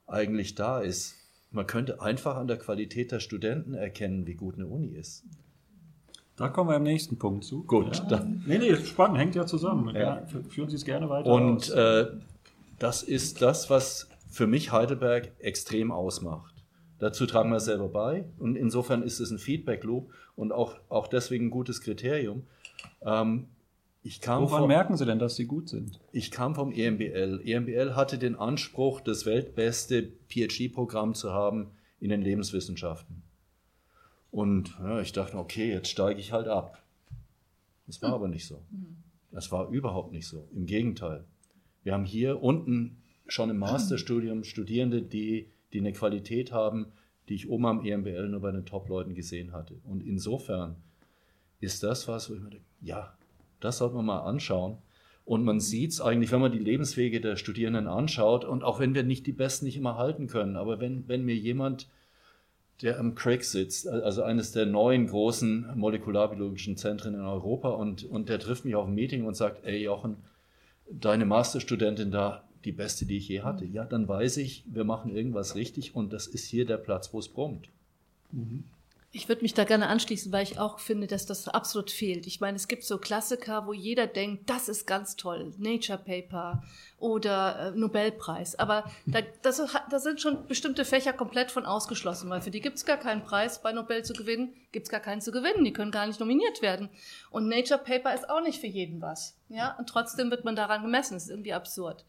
eigentlich 0.06 0.54
da 0.54 0.80
ist, 0.80 1.16
man 1.50 1.66
könnte 1.66 2.00
einfach 2.00 2.36
an 2.36 2.46
der 2.46 2.58
Qualität 2.58 3.12
der 3.12 3.20
Studenten 3.20 3.74
erkennen, 3.74 4.26
wie 4.26 4.34
gut 4.34 4.54
eine 4.56 4.66
Uni 4.66 4.88
ist. 4.88 5.24
Da 6.36 6.48
kommen 6.48 6.70
wir 6.70 6.76
im 6.76 6.82
nächsten 6.82 7.18
Punkt 7.18 7.44
zu. 7.44 7.62
Gut, 7.64 7.98
ja. 7.98 8.04
dann- 8.06 8.42
Nee, 8.46 8.58
nee, 8.58 8.74
spannend, 8.76 9.18
hängt 9.18 9.34
ja 9.34 9.44
zusammen. 9.46 9.94
Ja. 9.94 10.24
Führen 10.48 10.70
Sie 10.70 10.76
es 10.76 10.84
gerne 10.84 11.08
weiter 11.10 11.30
Und 11.30 11.56
aus. 11.56 11.70
äh, 11.70 12.06
das 12.78 13.02
ist 13.02 13.42
das, 13.42 13.68
was 13.68 14.08
für 14.30 14.46
mich 14.46 14.72
Heidelberg 14.72 15.32
extrem 15.40 15.92
ausmacht. 15.92 16.51
Dazu 17.02 17.26
tragen 17.26 17.50
wir 17.50 17.58
selber 17.58 17.88
bei 17.88 18.26
und 18.38 18.54
insofern 18.54 19.02
ist 19.02 19.18
es 19.18 19.32
ein 19.32 19.38
Feedback-Loop 19.38 20.12
und 20.36 20.52
auch, 20.52 20.76
auch 20.88 21.08
deswegen 21.08 21.46
ein 21.46 21.50
gutes 21.50 21.80
Kriterium. 21.80 22.44
Ähm, 23.04 23.48
ich 24.04 24.20
kam 24.20 24.44
Woran 24.44 24.60
vom, 24.60 24.68
merken 24.68 24.96
Sie 24.96 25.04
denn, 25.04 25.18
dass 25.18 25.34
Sie 25.34 25.46
gut 25.46 25.68
sind? 25.68 25.98
Ich 26.12 26.30
kam 26.30 26.54
vom 26.54 26.70
EMBL. 26.70 27.42
EMBL 27.44 27.96
hatte 27.96 28.18
den 28.18 28.36
Anspruch, 28.36 29.00
das 29.00 29.26
weltbeste 29.26 30.12
PhD-Programm 30.28 31.14
zu 31.14 31.32
haben 31.32 31.72
in 31.98 32.10
den 32.10 32.22
Lebenswissenschaften. 32.22 33.24
Und 34.30 34.78
ja, 34.78 35.00
ich 35.00 35.10
dachte, 35.10 35.38
okay, 35.38 35.72
jetzt 35.72 35.88
steige 35.88 36.20
ich 36.20 36.30
halt 36.30 36.46
ab. 36.46 36.84
Das 37.88 38.00
war 38.00 38.10
hm. 38.10 38.14
aber 38.14 38.28
nicht 38.28 38.46
so. 38.46 38.62
Das 39.32 39.50
war 39.50 39.70
überhaupt 39.70 40.12
nicht 40.12 40.28
so. 40.28 40.48
Im 40.54 40.66
Gegenteil. 40.66 41.24
Wir 41.82 41.94
haben 41.94 42.04
hier 42.04 42.40
unten 42.40 43.02
schon 43.26 43.50
im 43.50 43.58
Masterstudium 43.58 44.44
Studierende, 44.44 45.02
die, 45.02 45.50
die 45.72 45.80
eine 45.80 45.92
Qualität 45.92 46.52
haben, 46.52 46.86
die 47.28 47.34
ich 47.34 47.48
oben 47.48 47.66
am 47.66 47.84
EMBL 47.84 48.28
nur 48.28 48.40
bei 48.40 48.50
den 48.50 48.66
Top-Leuten 48.66 49.14
gesehen 49.14 49.52
hatte. 49.52 49.74
Und 49.84 50.02
insofern 50.02 50.76
ist 51.60 51.82
das 51.82 52.08
was, 52.08 52.28
wo 52.28 52.34
ich 52.34 52.40
mir 52.40 52.50
denke, 52.50 52.66
ja, 52.80 53.16
das 53.60 53.78
sollte 53.78 53.94
man 53.94 54.06
mal 54.06 54.20
anschauen. 54.20 54.78
Und 55.24 55.44
man 55.44 55.60
sieht 55.60 55.92
es 55.92 56.00
eigentlich, 56.00 56.32
wenn 56.32 56.40
man 56.40 56.50
die 56.50 56.58
Lebenswege 56.58 57.20
der 57.20 57.36
Studierenden 57.36 57.86
anschaut, 57.86 58.44
und 58.44 58.64
auch 58.64 58.80
wenn 58.80 58.94
wir 58.94 59.04
nicht 59.04 59.26
die 59.26 59.32
Besten 59.32 59.66
nicht 59.66 59.76
immer 59.76 59.96
halten 59.96 60.26
können, 60.26 60.56
aber 60.56 60.80
wenn, 60.80 61.06
wenn 61.06 61.24
mir 61.24 61.36
jemand, 61.36 61.88
der 62.82 62.98
am 62.98 63.14
Craig 63.14 63.44
sitzt, 63.44 63.86
also 63.86 64.24
eines 64.24 64.50
der 64.50 64.66
neuen 64.66 65.06
großen 65.06 65.72
molekularbiologischen 65.76 66.76
Zentren 66.76 67.14
in 67.14 67.20
Europa, 67.20 67.68
und, 67.68 68.02
und 68.04 68.28
der 68.28 68.40
trifft 68.40 68.64
mich 68.64 68.74
auf 68.74 68.88
ein 68.88 68.94
Meeting 68.94 69.24
und 69.24 69.36
sagt, 69.36 69.64
ey 69.64 69.84
Jochen, 69.84 70.16
deine 70.90 71.24
Masterstudentin 71.24 72.10
da, 72.10 72.42
die 72.64 72.72
beste, 72.72 73.06
die 73.06 73.16
ich 73.16 73.28
je 73.28 73.42
hatte, 73.42 73.64
ja, 73.64 73.84
dann 73.84 74.08
weiß 74.08 74.38
ich, 74.38 74.64
wir 74.66 74.84
machen 74.84 75.14
irgendwas 75.14 75.54
richtig 75.54 75.94
und 75.94 76.12
das 76.12 76.26
ist 76.26 76.46
hier 76.46 76.64
der 76.64 76.76
Platz, 76.76 77.12
wo 77.12 77.18
es 77.18 77.28
brummt. 77.28 77.68
Mhm. 78.30 78.64
Ich 79.14 79.28
würde 79.28 79.42
mich 79.42 79.52
da 79.52 79.64
gerne 79.64 79.88
anschließen, 79.88 80.32
weil 80.32 80.42
ich 80.42 80.58
auch 80.58 80.78
finde, 80.78 81.06
dass 81.06 81.26
das 81.26 81.46
absolut 81.46 81.90
fehlt. 81.90 82.26
Ich 82.26 82.40
meine, 82.40 82.56
es 82.56 82.66
gibt 82.66 82.82
so 82.82 82.96
Klassiker, 82.96 83.66
wo 83.66 83.74
jeder 83.74 84.06
denkt, 84.06 84.48
das 84.48 84.70
ist 84.70 84.86
ganz 84.86 85.16
toll, 85.16 85.52
Nature 85.58 85.98
Paper 85.98 86.62
oder 86.98 87.74
äh, 87.74 87.78
Nobelpreis. 87.78 88.58
Aber 88.58 88.90
da, 89.04 89.20
das, 89.42 89.60
da 89.90 89.98
sind 89.98 90.22
schon 90.22 90.46
bestimmte 90.46 90.86
Fächer 90.86 91.12
komplett 91.12 91.50
von 91.50 91.66
ausgeschlossen, 91.66 92.30
weil 92.30 92.40
für 92.40 92.50
die 92.50 92.62
gibt 92.62 92.78
es 92.78 92.86
gar 92.86 92.96
keinen 92.96 93.22
Preis 93.22 93.60
bei 93.60 93.72
Nobel 93.72 94.02
zu 94.02 94.14
gewinnen, 94.14 94.54
gibt 94.72 94.86
es 94.86 94.90
gar 94.90 95.00
keinen 95.00 95.20
zu 95.20 95.30
gewinnen, 95.30 95.62
die 95.62 95.74
können 95.74 95.90
gar 95.90 96.06
nicht 96.06 96.18
nominiert 96.18 96.62
werden. 96.62 96.88
Und 97.30 97.48
Nature 97.48 97.80
Paper 97.84 98.14
ist 98.14 98.30
auch 98.30 98.40
nicht 98.40 98.62
für 98.62 98.66
jeden 98.66 99.02
was. 99.02 99.36
Ja? 99.50 99.76
Und 99.78 99.90
trotzdem 99.90 100.30
wird 100.30 100.46
man 100.46 100.56
daran 100.56 100.80
gemessen, 100.80 101.14
das 101.14 101.24
ist 101.24 101.30
irgendwie 101.30 101.52
absurd. 101.52 102.06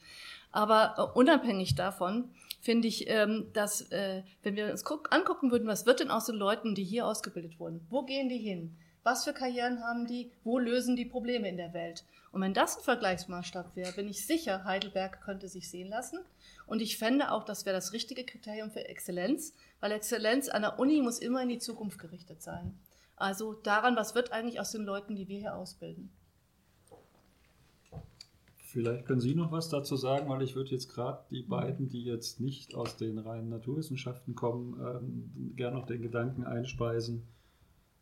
Aber 0.53 0.93
äh, 0.97 1.17
unabhängig 1.17 1.75
davon, 1.75 2.29
finde 2.61 2.87
ich, 2.87 3.09
ähm, 3.09 3.49
dass, 3.53 3.81
äh, 3.91 4.23
wenn 4.43 4.55
wir 4.55 4.71
uns 4.71 4.85
guck, 4.85 5.13
angucken 5.13 5.51
würden, 5.51 5.67
was 5.67 5.85
wird 5.85 5.99
denn 5.99 6.11
aus 6.11 6.27
den 6.27 6.35
Leuten, 6.35 6.75
die 6.75 6.83
hier 6.83 7.05
ausgebildet 7.05 7.59
wurden? 7.59 7.85
Wo 7.89 8.03
gehen 8.03 8.29
die 8.29 8.37
hin? 8.37 8.77
Was 9.01 9.25
für 9.25 9.33
Karrieren 9.33 9.83
haben 9.83 10.07
die? 10.07 10.31
Wo 10.45 10.59
lösen 10.59 10.95
die 10.95 11.05
Probleme 11.05 11.49
in 11.49 11.57
der 11.57 11.73
Welt? 11.73 12.05
Und 12.31 12.41
wenn 12.41 12.53
das 12.53 12.77
ein 12.77 12.83
Vergleichsmaßstab 12.83 13.75
wäre, 13.75 13.91
bin 13.93 14.07
ich 14.07 14.25
sicher, 14.25 14.63
Heidelberg 14.63 15.21
könnte 15.21 15.49
sich 15.49 15.69
sehen 15.69 15.89
lassen. 15.89 16.19
Und 16.67 16.81
ich 16.81 16.97
fände 16.97 17.31
auch, 17.31 17.43
das 17.43 17.65
wäre 17.65 17.75
das 17.75 17.91
richtige 17.91 18.23
Kriterium 18.23 18.71
für 18.71 18.87
Exzellenz, 18.87 19.53
weil 19.81 19.91
Exzellenz 19.91 20.49
an 20.49 20.61
der 20.61 20.79
Uni 20.79 21.01
muss 21.01 21.19
immer 21.19 21.41
in 21.43 21.49
die 21.49 21.59
Zukunft 21.59 21.99
gerichtet 21.99 22.41
sein. 22.41 22.79
Also 23.15 23.53
daran, 23.53 23.95
was 23.95 24.15
wird 24.15 24.31
eigentlich 24.31 24.59
aus 24.59 24.71
den 24.71 24.83
Leuten, 24.83 25.15
die 25.15 25.27
wir 25.27 25.39
hier 25.39 25.55
ausbilden? 25.55 26.11
Vielleicht 28.73 29.05
können 29.05 29.21
Sie 29.21 29.35
noch 29.35 29.51
was 29.51 29.69
dazu 29.69 29.95
sagen, 29.95 30.27
weil 30.29 30.41
ich 30.41 30.55
würde 30.55 30.71
jetzt 30.71 30.91
gerade 30.91 31.19
die 31.29 31.43
beiden, 31.43 31.89
die 31.89 32.03
jetzt 32.03 32.39
nicht 32.39 32.73
aus 32.73 32.97
den 32.97 33.19
reinen 33.19 33.49
Naturwissenschaften 33.49 34.33
kommen, 34.33 34.79
ähm, 34.83 35.53
gerne 35.55 35.77
noch 35.77 35.85
den 35.85 36.01
Gedanken 36.01 36.43
einspeisen. 36.43 37.21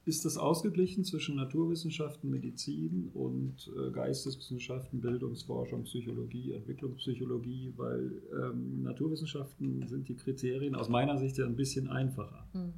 Ist 0.06 0.24
das 0.24 0.38
ausgeglichen 0.38 1.04
zwischen 1.04 1.36
Naturwissenschaften, 1.36 2.30
Medizin 2.30 3.12
und 3.14 3.70
äh, 3.78 3.92
Geisteswissenschaften, 3.92 5.02
Bildungsforschung, 5.02 5.84
Psychologie, 5.84 6.54
Entwicklungspsychologie? 6.54 7.74
Weil 7.76 8.22
ähm, 8.32 8.84
Naturwissenschaften 8.84 9.86
sind 9.90 10.08
die 10.08 10.16
Kriterien 10.16 10.76
aus 10.76 10.88
meiner 10.88 11.18
Sicht 11.18 11.38
ja 11.38 11.46
ein 11.46 11.58
bisschen 11.58 11.90
einfacher. 11.90 12.48
Mhm. 12.54 12.72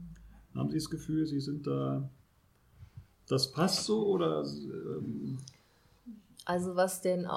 Haben 0.55 0.71
Sie 0.71 0.77
das 0.77 0.89
Gefühl, 0.89 1.27
Sie 1.27 1.39
sind 1.39 1.67
da, 1.67 2.09
das 3.27 3.51
passt 3.51 3.85
so 3.85 4.07
oder? 4.07 4.43
Ähm, 4.43 5.37
also 6.45 6.75
was 6.75 6.99
den 7.01 7.27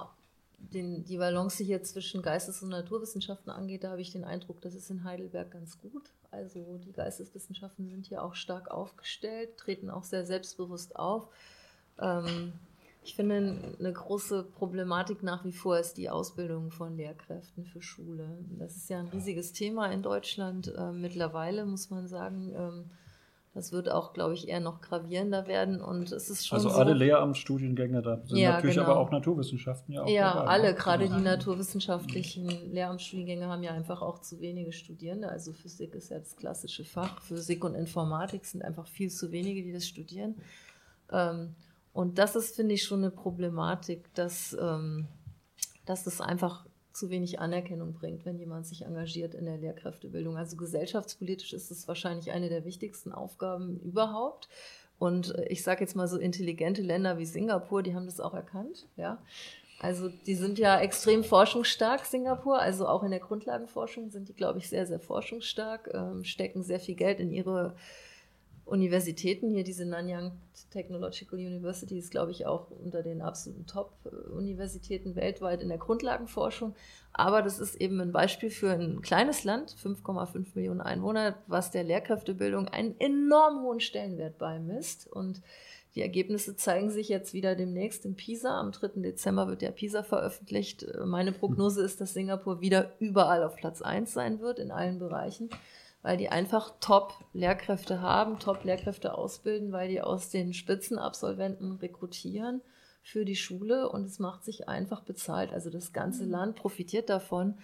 den, 0.72 1.04
die 1.04 1.18
Balance 1.18 1.62
hier 1.62 1.82
zwischen 1.82 2.22
Geistes- 2.22 2.62
und 2.62 2.70
Naturwissenschaften 2.70 3.50
angeht, 3.50 3.84
da 3.84 3.90
habe 3.90 4.00
ich 4.00 4.10
den 4.10 4.24
Eindruck, 4.24 4.60
das 4.60 4.74
ist 4.74 4.90
in 4.90 5.04
Heidelberg 5.04 5.50
ganz 5.50 5.78
gut. 5.78 6.10
Also 6.30 6.78
die 6.78 6.92
Geisteswissenschaften 6.92 7.88
sind 7.88 8.06
hier 8.06 8.22
auch 8.22 8.34
stark 8.34 8.70
aufgestellt, 8.70 9.56
treten 9.56 9.90
auch 9.90 10.04
sehr 10.04 10.24
selbstbewusst 10.24 10.96
auf. 10.96 11.28
Ähm, 12.00 12.52
ich 13.02 13.14
finde, 13.14 13.56
eine 13.78 13.92
große 13.92 14.42
Problematik 14.42 15.22
nach 15.22 15.44
wie 15.44 15.52
vor 15.52 15.78
ist 15.78 15.94
die 15.94 16.10
Ausbildung 16.10 16.72
von 16.72 16.96
Lehrkräften 16.96 17.64
für 17.64 17.80
Schule. 17.80 18.26
Das 18.58 18.76
ist 18.76 18.90
ja 18.90 18.98
ein 18.98 19.06
riesiges 19.06 19.52
Thema 19.52 19.86
in 19.92 20.02
Deutschland. 20.02 20.74
Äh, 20.76 20.90
mittlerweile 20.90 21.64
muss 21.66 21.88
man 21.88 22.08
sagen, 22.08 22.52
ähm, 22.56 22.90
das 23.56 23.72
wird 23.72 23.90
auch, 23.90 24.12
glaube 24.12 24.34
ich, 24.34 24.48
eher 24.48 24.60
noch 24.60 24.82
gravierender 24.82 25.46
werden. 25.46 25.80
Und 25.80 26.12
es 26.12 26.28
ist 26.28 26.46
schon 26.46 26.56
also 26.56 26.68
so, 26.68 26.76
alle 26.76 26.92
Lehramtsstudiengänge 26.92 28.02
da 28.02 28.20
sind 28.26 28.36
ja, 28.36 28.52
natürlich 28.52 28.76
genau. 28.76 28.88
aber 28.90 29.00
auch 29.00 29.10
Naturwissenschaften 29.10 29.94
ja 29.94 30.02
auch 30.02 30.08
Ja, 30.08 30.34
dabei, 30.34 30.50
alle, 30.50 30.68
ne? 30.68 30.74
gerade 30.74 31.08
die 31.08 31.22
naturwissenschaftlichen 31.22 32.48
Lehramtsstudiengänge 32.70 33.46
haben 33.46 33.62
ja 33.62 33.72
einfach 33.72 34.02
auch 34.02 34.18
zu 34.18 34.42
wenige 34.42 34.72
Studierende. 34.72 35.30
Also 35.30 35.54
Physik 35.54 35.94
ist 35.94 36.10
ja 36.10 36.18
das 36.18 36.36
klassische 36.36 36.84
Fach. 36.84 37.22
Physik 37.22 37.64
und 37.64 37.74
Informatik 37.74 38.44
sind 38.44 38.62
einfach 38.62 38.86
viel 38.86 39.08
zu 39.08 39.32
wenige, 39.32 39.62
die 39.62 39.72
das 39.72 39.86
studieren. 39.86 40.34
Ähm, 41.10 41.54
und 41.94 42.18
das 42.18 42.36
ist, 42.36 42.56
finde 42.56 42.74
ich, 42.74 42.84
schon 42.84 42.98
eine 42.98 43.10
Problematik, 43.10 44.12
dass, 44.12 44.54
ähm, 44.60 45.06
dass 45.86 46.04
das 46.04 46.20
einfach 46.20 46.65
zu 46.96 47.10
wenig 47.10 47.38
Anerkennung 47.38 47.92
bringt, 47.92 48.24
wenn 48.24 48.38
jemand 48.38 48.66
sich 48.66 48.82
engagiert 48.82 49.34
in 49.34 49.44
der 49.44 49.58
Lehrkräftebildung. 49.58 50.36
Also 50.36 50.56
gesellschaftspolitisch 50.56 51.52
ist 51.52 51.70
es 51.70 51.86
wahrscheinlich 51.86 52.32
eine 52.32 52.48
der 52.48 52.64
wichtigsten 52.64 53.12
Aufgaben 53.12 53.80
überhaupt. 53.80 54.48
Und 54.98 55.34
äh, 55.34 55.46
ich 55.48 55.62
sage 55.62 55.82
jetzt 55.82 55.94
mal 55.94 56.08
so 56.08 56.18
intelligente 56.18 56.82
Länder 56.82 57.18
wie 57.18 57.26
Singapur, 57.26 57.82
die 57.82 57.94
haben 57.94 58.06
das 58.06 58.20
auch 58.20 58.34
erkannt, 58.34 58.86
ja. 58.96 59.22
Also 59.78 60.08
die 60.08 60.34
sind 60.34 60.58
ja 60.58 60.80
extrem 60.80 61.22
forschungsstark, 61.22 62.06
Singapur. 62.06 62.58
Also 62.58 62.88
auch 62.88 63.02
in 63.02 63.10
der 63.10 63.20
Grundlagenforschung 63.20 64.10
sind 64.10 64.28
die, 64.28 64.32
glaube 64.32 64.58
ich, 64.58 64.70
sehr, 64.70 64.86
sehr 64.86 65.00
forschungsstark, 65.00 65.90
ähm, 65.92 66.24
stecken 66.24 66.62
sehr 66.62 66.80
viel 66.80 66.94
Geld 66.94 67.20
in 67.20 67.30
ihre 67.30 67.74
Universitäten, 68.66 69.48
hier 69.50 69.62
diese 69.62 69.86
Nanyang 69.86 70.32
Technological 70.70 71.38
University 71.38 71.98
ist, 71.98 72.10
glaube 72.10 72.32
ich, 72.32 72.46
auch 72.46 72.68
unter 72.70 73.04
den 73.04 73.22
absoluten 73.22 73.66
Top-Universitäten 73.66 75.14
weltweit 75.14 75.62
in 75.62 75.68
der 75.68 75.78
Grundlagenforschung. 75.78 76.74
Aber 77.12 77.42
das 77.42 77.60
ist 77.60 77.76
eben 77.76 78.00
ein 78.00 78.10
Beispiel 78.10 78.50
für 78.50 78.72
ein 78.72 79.02
kleines 79.02 79.44
Land, 79.44 79.74
5,5 79.80 80.46
Millionen 80.54 80.80
Einwohner, 80.80 81.36
was 81.46 81.70
der 81.70 81.84
Lehrkräftebildung 81.84 82.66
einen 82.66 82.98
enorm 82.98 83.62
hohen 83.62 83.78
Stellenwert 83.78 84.36
beimisst. 84.36 85.06
Und 85.06 85.42
die 85.94 86.02
Ergebnisse 86.02 86.56
zeigen 86.56 86.90
sich 86.90 87.08
jetzt 87.08 87.34
wieder 87.34 87.54
demnächst 87.54 88.04
in 88.04 88.16
Pisa. 88.16 88.58
Am 88.58 88.72
3. 88.72 89.00
Dezember 89.00 89.46
wird 89.46 89.62
ja 89.62 89.70
Pisa 89.70 90.02
veröffentlicht. 90.02 90.84
Meine 91.04 91.30
Prognose 91.30 91.82
ist, 91.82 92.00
dass 92.00 92.14
Singapur 92.14 92.60
wieder 92.60 92.90
überall 92.98 93.44
auf 93.44 93.54
Platz 93.54 93.80
1 93.80 94.12
sein 94.12 94.40
wird, 94.40 94.58
in 94.58 94.72
allen 94.72 94.98
Bereichen 94.98 95.50
weil 96.06 96.18
die 96.18 96.28
einfach 96.28 96.72
Top-Lehrkräfte 96.78 98.00
haben, 98.00 98.38
Top-Lehrkräfte 98.38 99.18
ausbilden, 99.18 99.72
weil 99.72 99.88
die 99.88 100.00
aus 100.00 100.30
den 100.30 100.54
Spitzenabsolventen 100.54 101.72
rekrutieren 101.78 102.62
für 103.02 103.24
die 103.24 103.34
Schule 103.34 103.88
und 103.88 104.04
es 104.04 104.20
macht 104.20 104.44
sich 104.44 104.68
einfach 104.68 105.00
bezahlt. 105.00 105.52
Also 105.52 105.68
das 105.68 105.92
ganze 105.92 106.24
mhm. 106.24 106.30
Land 106.30 106.54
profitiert 106.54 107.10
davon. 107.10 107.54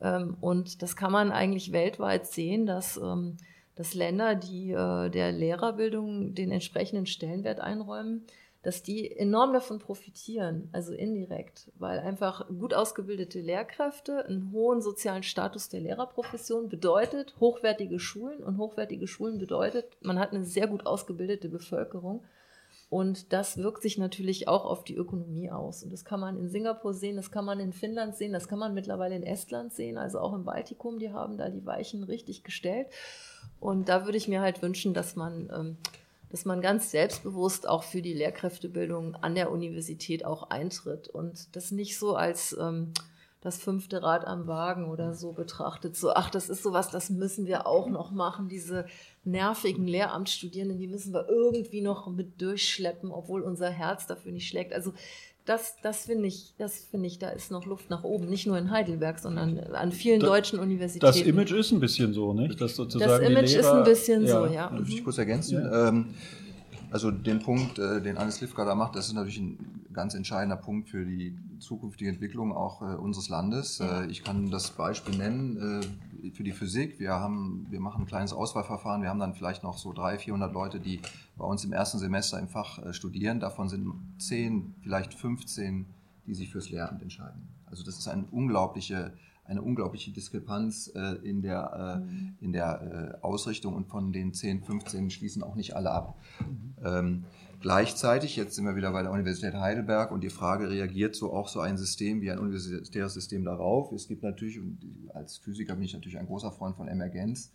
Ähm, 0.00 0.36
und 0.40 0.82
das 0.82 0.96
kann 0.96 1.12
man 1.12 1.30
eigentlich 1.30 1.70
weltweit 1.70 2.26
sehen, 2.26 2.66
dass, 2.66 2.96
ähm, 2.96 3.36
dass 3.76 3.94
Länder, 3.94 4.34
die 4.34 4.72
äh, 4.72 5.08
der 5.08 5.30
Lehrerbildung 5.30 6.34
den 6.34 6.50
entsprechenden 6.50 7.06
Stellenwert 7.06 7.60
einräumen, 7.60 8.26
dass 8.64 8.82
die 8.82 9.14
enorm 9.14 9.52
davon 9.52 9.78
profitieren, 9.78 10.70
also 10.72 10.94
indirekt, 10.94 11.70
weil 11.78 11.98
einfach 12.00 12.48
gut 12.48 12.72
ausgebildete 12.72 13.40
Lehrkräfte 13.40 14.24
einen 14.24 14.52
hohen 14.52 14.80
sozialen 14.80 15.22
Status 15.22 15.68
der 15.68 15.80
Lehrerprofession 15.80 16.70
bedeutet, 16.70 17.34
hochwertige 17.40 18.00
Schulen 18.00 18.42
und 18.42 18.56
hochwertige 18.56 19.06
Schulen 19.06 19.38
bedeutet, 19.38 19.84
man 20.00 20.18
hat 20.18 20.32
eine 20.32 20.44
sehr 20.44 20.66
gut 20.66 20.86
ausgebildete 20.86 21.48
Bevölkerung. 21.50 22.24
Und 22.90 23.32
das 23.32 23.58
wirkt 23.58 23.82
sich 23.82 23.98
natürlich 23.98 24.46
auch 24.46 24.64
auf 24.64 24.84
die 24.84 24.94
Ökonomie 24.94 25.50
aus. 25.50 25.82
Und 25.82 25.92
das 25.92 26.04
kann 26.04 26.20
man 26.20 26.38
in 26.38 26.48
Singapur 26.48 26.94
sehen, 26.94 27.16
das 27.16 27.30
kann 27.30 27.44
man 27.44 27.60
in 27.60 27.72
Finnland 27.72 28.14
sehen, 28.14 28.32
das 28.32 28.48
kann 28.48 28.58
man 28.58 28.72
mittlerweile 28.72 29.16
in 29.16 29.24
Estland 29.24 29.72
sehen, 29.72 29.98
also 29.98 30.20
auch 30.20 30.32
im 30.32 30.44
Baltikum, 30.44 30.98
die 30.98 31.12
haben 31.12 31.36
da 31.36 31.48
die 31.48 31.66
Weichen 31.66 32.04
richtig 32.04 32.44
gestellt. 32.44 32.86
Und 33.60 33.88
da 33.88 34.04
würde 34.04 34.18
ich 34.18 34.28
mir 34.28 34.40
halt 34.40 34.62
wünschen, 34.62 34.94
dass 34.94 35.16
man 35.16 35.50
ähm, 35.54 35.76
dass 36.34 36.44
man 36.44 36.60
ganz 36.60 36.90
selbstbewusst 36.90 37.68
auch 37.68 37.84
für 37.84 38.02
die 38.02 38.12
Lehrkräftebildung 38.12 39.14
an 39.14 39.36
der 39.36 39.52
Universität 39.52 40.24
auch 40.24 40.50
eintritt 40.50 41.06
und 41.06 41.54
das 41.54 41.70
nicht 41.70 41.96
so 41.96 42.16
als 42.16 42.56
ähm, 42.60 42.92
das 43.40 43.58
fünfte 43.58 44.02
Rad 44.02 44.26
am 44.26 44.48
Wagen 44.48 44.90
oder 44.90 45.14
so 45.14 45.30
betrachtet. 45.30 45.94
So, 45.94 46.12
ach, 46.12 46.30
das 46.30 46.48
ist 46.48 46.64
sowas, 46.64 46.90
das 46.90 47.08
müssen 47.08 47.46
wir 47.46 47.68
auch 47.68 47.88
noch 47.88 48.10
machen. 48.10 48.48
Diese 48.48 48.84
nervigen 49.22 49.86
Lehramtsstudierenden, 49.86 50.80
die 50.80 50.88
müssen 50.88 51.14
wir 51.14 51.28
irgendwie 51.28 51.82
noch 51.82 52.08
mit 52.08 52.42
durchschleppen, 52.42 53.12
obwohl 53.12 53.42
unser 53.42 53.70
Herz 53.70 54.08
dafür 54.08 54.32
nicht 54.32 54.48
schlägt. 54.48 54.72
Also 54.72 54.92
das, 55.46 55.74
das 55.82 56.06
finde 56.06 56.26
ich, 56.28 56.54
das 56.58 56.86
finde 56.90 57.06
ich, 57.06 57.18
da 57.18 57.28
ist 57.28 57.50
noch 57.50 57.66
Luft 57.66 57.90
nach 57.90 58.02
oben. 58.04 58.26
Nicht 58.28 58.46
nur 58.46 58.56
in 58.58 58.70
Heidelberg, 58.70 59.18
sondern 59.18 59.58
an 59.58 59.92
vielen 59.92 60.20
Da- 60.20 60.26
deutschen 60.28 60.58
Universitäten. 60.58 61.06
Das 61.06 61.20
Image 61.20 61.52
ist 61.52 61.70
ein 61.72 61.80
bisschen 61.80 62.14
so, 62.14 62.32
nicht? 62.32 62.60
Das, 62.60 62.76
sozusagen 62.76 63.10
Das 63.10 63.20
Image 63.30 63.44
ist 63.44 63.54
Lehrer- 63.56 63.78
ein 63.78 63.84
bisschen 63.84 64.26
so, 64.26 64.46
ja. 64.46 64.70
Darf 64.70 64.88
ich 64.88 65.00
Mhm. 65.00 65.04
kurz 65.04 65.18
ergänzen? 65.18 65.62
Ja. 65.62 65.88
Ähm, 65.88 66.06
also 66.90 67.10
den 67.10 67.40
Punkt, 67.40 67.78
äh, 67.78 68.00
den 68.00 68.16
Anne 68.16 68.30
Slivka 68.32 68.64
da 68.64 68.74
macht, 68.74 68.96
das 68.96 69.08
ist 69.08 69.12
natürlich 69.14 69.38
ein 69.38 69.83
ganz 69.94 70.14
entscheidender 70.14 70.56
Punkt 70.56 70.88
für 70.88 71.04
die 71.04 71.38
zukünftige 71.58 72.10
Entwicklung 72.10 72.52
auch 72.52 72.82
äh, 72.82 72.96
unseres 72.96 73.28
Landes. 73.28 73.80
Äh, 73.80 74.06
ich 74.06 74.22
kann 74.22 74.50
das 74.50 74.70
Beispiel 74.72 75.16
nennen 75.16 75.82
äh, 76.22 76.30
für 76.30 76.44
die 76.44 76.52
Physik. 76.52 76.98
Wir 76.98 77.12
haben, 77.12 77.66
wir 77.70 77.80
machen 77.80 78.02
ein 78.02 78.06
kleines 78.06 78.32
Auswahlverfahren. 78.32 79.02
Wir 79.02 79.08
haben 79.08 79.20
dann 79.20 79.34
vielleicht 79.34 79.62
noch 79.62 79.78
so 79.78 79.92
300, 79.92 80.22
400 80.22 80.52
Leute, 80.52 80.80
die 80.80 81.00
bei 81.36 81.44
uns 81.44 81.64
im 81.64 81.72
ersten 81.72 81.98
Semester 81.98 82.38
im 82.38 82.48
Fach 82.48 82.78
äh, 82.78 82.92
studieren. 82.92 83.40
Davon 83.40 83.68
sind 83.68 83.92
10, 84.18 84.74
vielleicht 84.82 85.14
15, 85.14 85.86
die 86.26 86.34
sich 86.34 86.50
fürs 86.50 86.70
Lehramt 86.70 87.02
entscheiden. 87.02 87.48
Also 87.66 87.84
das 87.84 87.98
ist 87.98 88.08
eine 88.08 88.24
unglaubliche 88.30 89.12
eine 89.46 89.60
unglaubliche 89.60 90.10
Diskrepanz 90.10 90.90
äh, 90.94 91.16
in 91.22 91.42
der, 91.42 92.00
äh, 92.40 92.42
in 92.42 92.54
der 92.54 93.18
Ausrichtung 93.20 93.74
und 93.74 93.88
von 93.88 94.10
den 94.10 94.32
10, 94.32 94.62
15 94.62 95.10
schließen 95.10 95.42
auch 95.42 95.54
nicht 95.54 95.76
alle 95.76 95.90
ab. 95.90 96.18
Ähm, 96.82 97.24
gleichzeitig, 97.64 98.36
jetzt 98.36 98.56
sind 98.56 98.66
wir 98.66 98.76
wieder 98.76 98.92
bei 98.92 99.02
der 99.02 99.10
Universität 99.10 99.54
Heidelberg 99.54 100.12
und 100.12 100.20
die 100.22 100.28
Frage, 100.28 100.68
reagiert 100.68 101.16
so 101.16 101.32
auch 101.32 101.48
so 101.48 101.60
ein 101.60 101.78
System 101.78 102.20
wie 102.20 102.30
ein 102.30 102.38
universitäres 102.38 103.14
System 103.14 103.42
darauf? 103.42 103.90
Es 103.90 104.06
gibt 104.06 104.22
natürlich, 104.22 104.60
als 105.14 105.38
Physiker 105.38 105.74
bin 105.74 105.84
ich 105.84 105.94
natürlich 105.94 106.18
ein 106.18 106.26
großer 106.26 106.52
Freund 106.52 106.76
von 106.76 106.88
Emergenz, 106.88 107.52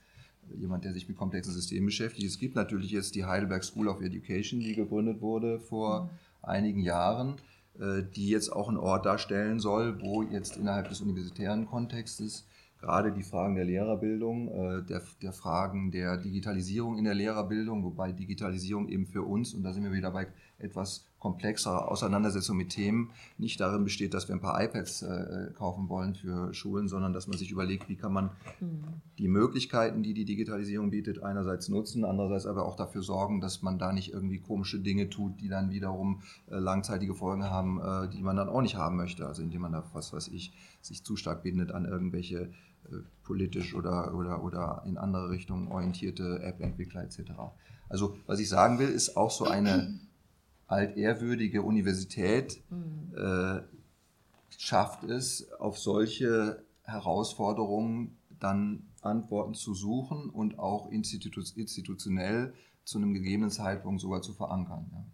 jemand, 0.58 0.84
der 0.84 0.94
sich 0.94 1.08
mit 1.08 1.16
komplexen 1.16 1.54
Systemen 1.54 1.86
beschäftigt. 1.86 2.26
Es 2.26 2.40
gibt 2.40 2.56
natürlich 2.56 2.90
jetzt 2.90 3.14
die 3.14 3.26
Heidelberg 3.26 3.64
School 3.64 3.88
of 3.88 4.02
Education, 4.02 4.60
die 4.60 4.74
gegründet 4.74 5.22
wurde 5.22 5.60
vor 5.60 6.10
einigen 6.42 6.82
Jahren, 6.82 7.36
äh, 7.80 8.02
die 8.02 8.30
jetzt 8.30 8.52
auch 8.52 8.68
einen 8.68 8.78
Ort 8.78 9.06
darstellen 9.06 9.60
soll, 9.60 10.02
wo 10.02 10.24
jetzt 10.24 10.58
innerhalb 10.58 10.90
des 10.90 11.02
universitären 11.02 11.68
Kontextes 11.68 12.48
gerade 12.80 13.12
die 13.12 13.24
Fragen 13.24 13.56
der 13.56 13.66
Lehrerbildung, 13.66 14.48
äh, 14.48 14.84
der, 14.84 15.02
der 15.22 15.34
Fragen 15.34 15.92
der 15.92 16.18
Digitalisierung 16.18 16.98
in 16.98 17.04
der 17.04 17.14
Lehrerbildung, 17.14 17.84
wobei 17.84 18.12
Digitalisierung 18.12 18.88
eben 18.88 19.06
für 19.06 19.24
uns, 19.24 19.54
und 19.54 19.64
da 19.64 19.74
sind 19.74 19.84
wir 19.84 19.92
wieder 19.92 20.12
bei 20.12 20.28
etwas 20.58 21.09
komplexerer 21.20 21.92
Auseinandersetzung 21.92 22.58
mit 22.58 22.70
Themen, 22.70 23.12
nicht 23.38 23.60
darin 23.60 23.84
besteht, 23.84 24.14
dass 24.14 24.28
wir 24.28 24.36
ein 24.36 24.42
paar 24.42 24.62
iPads 24.62 25.02
äh, 25.02 25.52
kaufen 25.56 25.90
wollen 25.90 26.16
für 26.16 26.54
Schulen, 26.54 26.88
sondern 26.88 27.14
dass 27.14 27.28
man 27.28 27.38
sich 27.38 27.52
überlegt, 27.52 27.90
wie 27.90 27.96
kann 27.96 28.14
man 28.14 28.30
Mhm. 28.60 29.02
die 29.18 29.28
Möglichkeiten, 29.28 30.04
die 30.04 30.14
die 30.14 30.26
Digitalisierung 30.26 30.90
bietet, 30.90 31.24
einerseits 31.24 31.70
nutzen, 31.70 32.06
andererseits 32.06 32.46
aber 32.46 32.66
auch 32.66 32.76
dafür 32.76 33.04
sorgen, 33.04 33.42
dass 33.42 33.62
man 33.62 33.78
da 33.78 33.92
nicht 33.94 34.14
irgendwie 34.14 34.40
komische 34.40 34.80
Dinge 34.80 35.10
tut, 35.10 35.40
die 35.42 35.50
dann 35.50 35.72
wiederum 35.72 36.22
äh, 36.50 36.58
langzeitige 36.58 37.16
Folgen 37.16 37.44
haben, 37.44 37.80
äh, 37.80 38.10
die 38.10 38.22
man 38.22 38.36
dann 38.36 38.50
auch 38.50 38.62
nicht 38.62 38.76
haben 38.76 38.98
möchte. 38.98 39.28
Also 39.28 39.42
indem 39.42 39.62
man 39.62 39.72
da, 39.72 39.84
was 39.94 40.14
weiß 40.14 40.30
ich, 40.30 40.54
sich 40.82 41.04
zu 41.04 41.16
stark 41.16 41.44
bindet 41.44 41.72
an 41.72 41.86
irgendwelche 41.86 42.50
politisch 43.24 43.76
oder, 43.76 44.16
oder, 44.16 44.44
oder 44.44 44.84
in 44.88 44.98
andere 44.98 45.30
Richtungen 45.30 45.68
orientierte 45.68 46.42
App-Entwickler 46.42 47.04
etc. 47.04 47.32
Also 47.88 48.18
was 48.26 48.40
ich 48.40 48.50
sagen 48.50 48.80
will, 48.80 48.90
ist 48.90 49.16
auch 49.16 49.30
so 49.30 49.46
eine 49.46 50.00
altehrwürdige 50.70 51.64
Universität 51.64 52.62
Mhm. 52.70 53.18
äh, 53.18 53.62
schafft 54.58 55.04
es, 55.04 55.52
auf 55.54 55.78
solche 55.78 56.64
Herausforderungen 56.84 58.18
dann 58.40 58.84
Antworten 59.02 59.54
zu 59.54 59.74
suchen 59.74 60.30
und 60.30 60.60
auch 60.60 60.90
institu 60.92 61.42
institutionell 61.56 62.54
zu 62.84 62.98
einem 62.98 63.14
gegebenen 63.14 63.52
Zeitpunkt 63.52 64.02
sogar 64.02 64.22
zu 64.22 64.34
verankern. 64.34 64.86
Ja. 64.92 65.06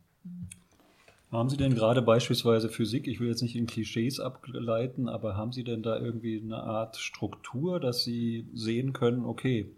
Haben 1.31 1.49
Sie 1.49 1.57
denn 1.57 1.75
gerade 1.75 2.01
beispielsweise 2.01 2.69
Physik, 2.69 3.07
ich 3.07 3.19
will 3.19 3.27
jetzt 3.27 3.41
nicht 3.41 3.55
in 3.55 3.65
Klischees 3.65 4.19
ableiten, 4.19 5.09
aber 5.09 5.35
haben 5.35 5.51
Sie 5.51 5.63
denn 5.63 5.83
da 5.83 5.99
irgendwie 5.99 6.41
eine 6.41 6.63
Art 6.63 6.95
Struktur, 6.97 7.79
dass 7.79 8.03
Sie 8.03 8.47
sehen 8.53 8.93
können, 8.93 9.25
okay, 9.25 9.69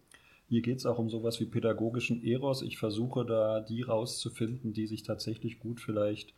hier 0.50 0.62
geht 0.62 0.78
es 0.78 0.86
auch 0.86 0.98
um 0.98 1.10
sowas 1.10 1.40
wie 1.40 1.46
pädagogischen 1.46 2.24
Eros. 2.24 2.62
Ich 2.62 2.78
versuche 2.78 3.26
da 3.26 3.60
die 3.60 3.82
rauszufinden, 3.82 4.74
die 4.74 4.88
sich 4.88 5.04
tatsächlich 5.04 5.60
gut 5.60 5.82
vielleicht 5.82 6.34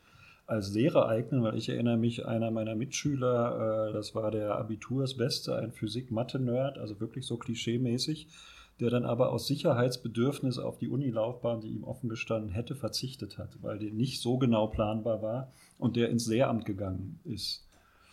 als 0.48 0.74
Lehrer 0.74 1.08
eignen, 1.08 1.44
weil 1.44 1.58
ich 1.58 1.70
erinnere 1.70 1.98
mich, 1.98 2.26
einer 2.26 2.50
meiner 2.50 2.74
Mitschüler, 2.74 3.90
äh, 3.90 3.94
das 3.94 4.16
war 4.16 4.32
der 4.32 4.56
Abitursbeste, 4.56 5.56
ein 5.56 5.72
Physik-Mathe-Nerd, 5.72 6.80
also 6.80 7.00
wirklich 7.00 7.28
so 7.28 7.38
klischeemäßig, 7.38 8.28
der 8.80 8.90
dann 8.90 9.06
aber 9.06 9.32
aus 9.32 9.46
Sicherheitsbedürfnis 9.46 10.58
auf 10.58 10.80
die 10.80 10.90
Unilaufbahn, 10.90 11.62
die 11.62 11.68
ihm 11.68 11.84
offen 11.84 12.10
gestanden 12.10 12.50
hätte, 12.50 12.76
verzichtet 12.76 13.38
hat, 13.38 13.62
weil 13.62 13.78
die 13.78 13.92
nicht 13.92 14.22
so 14.22 14.40
genau 14.40 14.68
planbar 14.68 15.22
war 15.22 15.52
und 15.78 15.96
der 15.96 16.10
ins 16.10 16.26
Lehramt 16.26 16.66
gegangen 16.66 17.20
ist. 17.26 17.69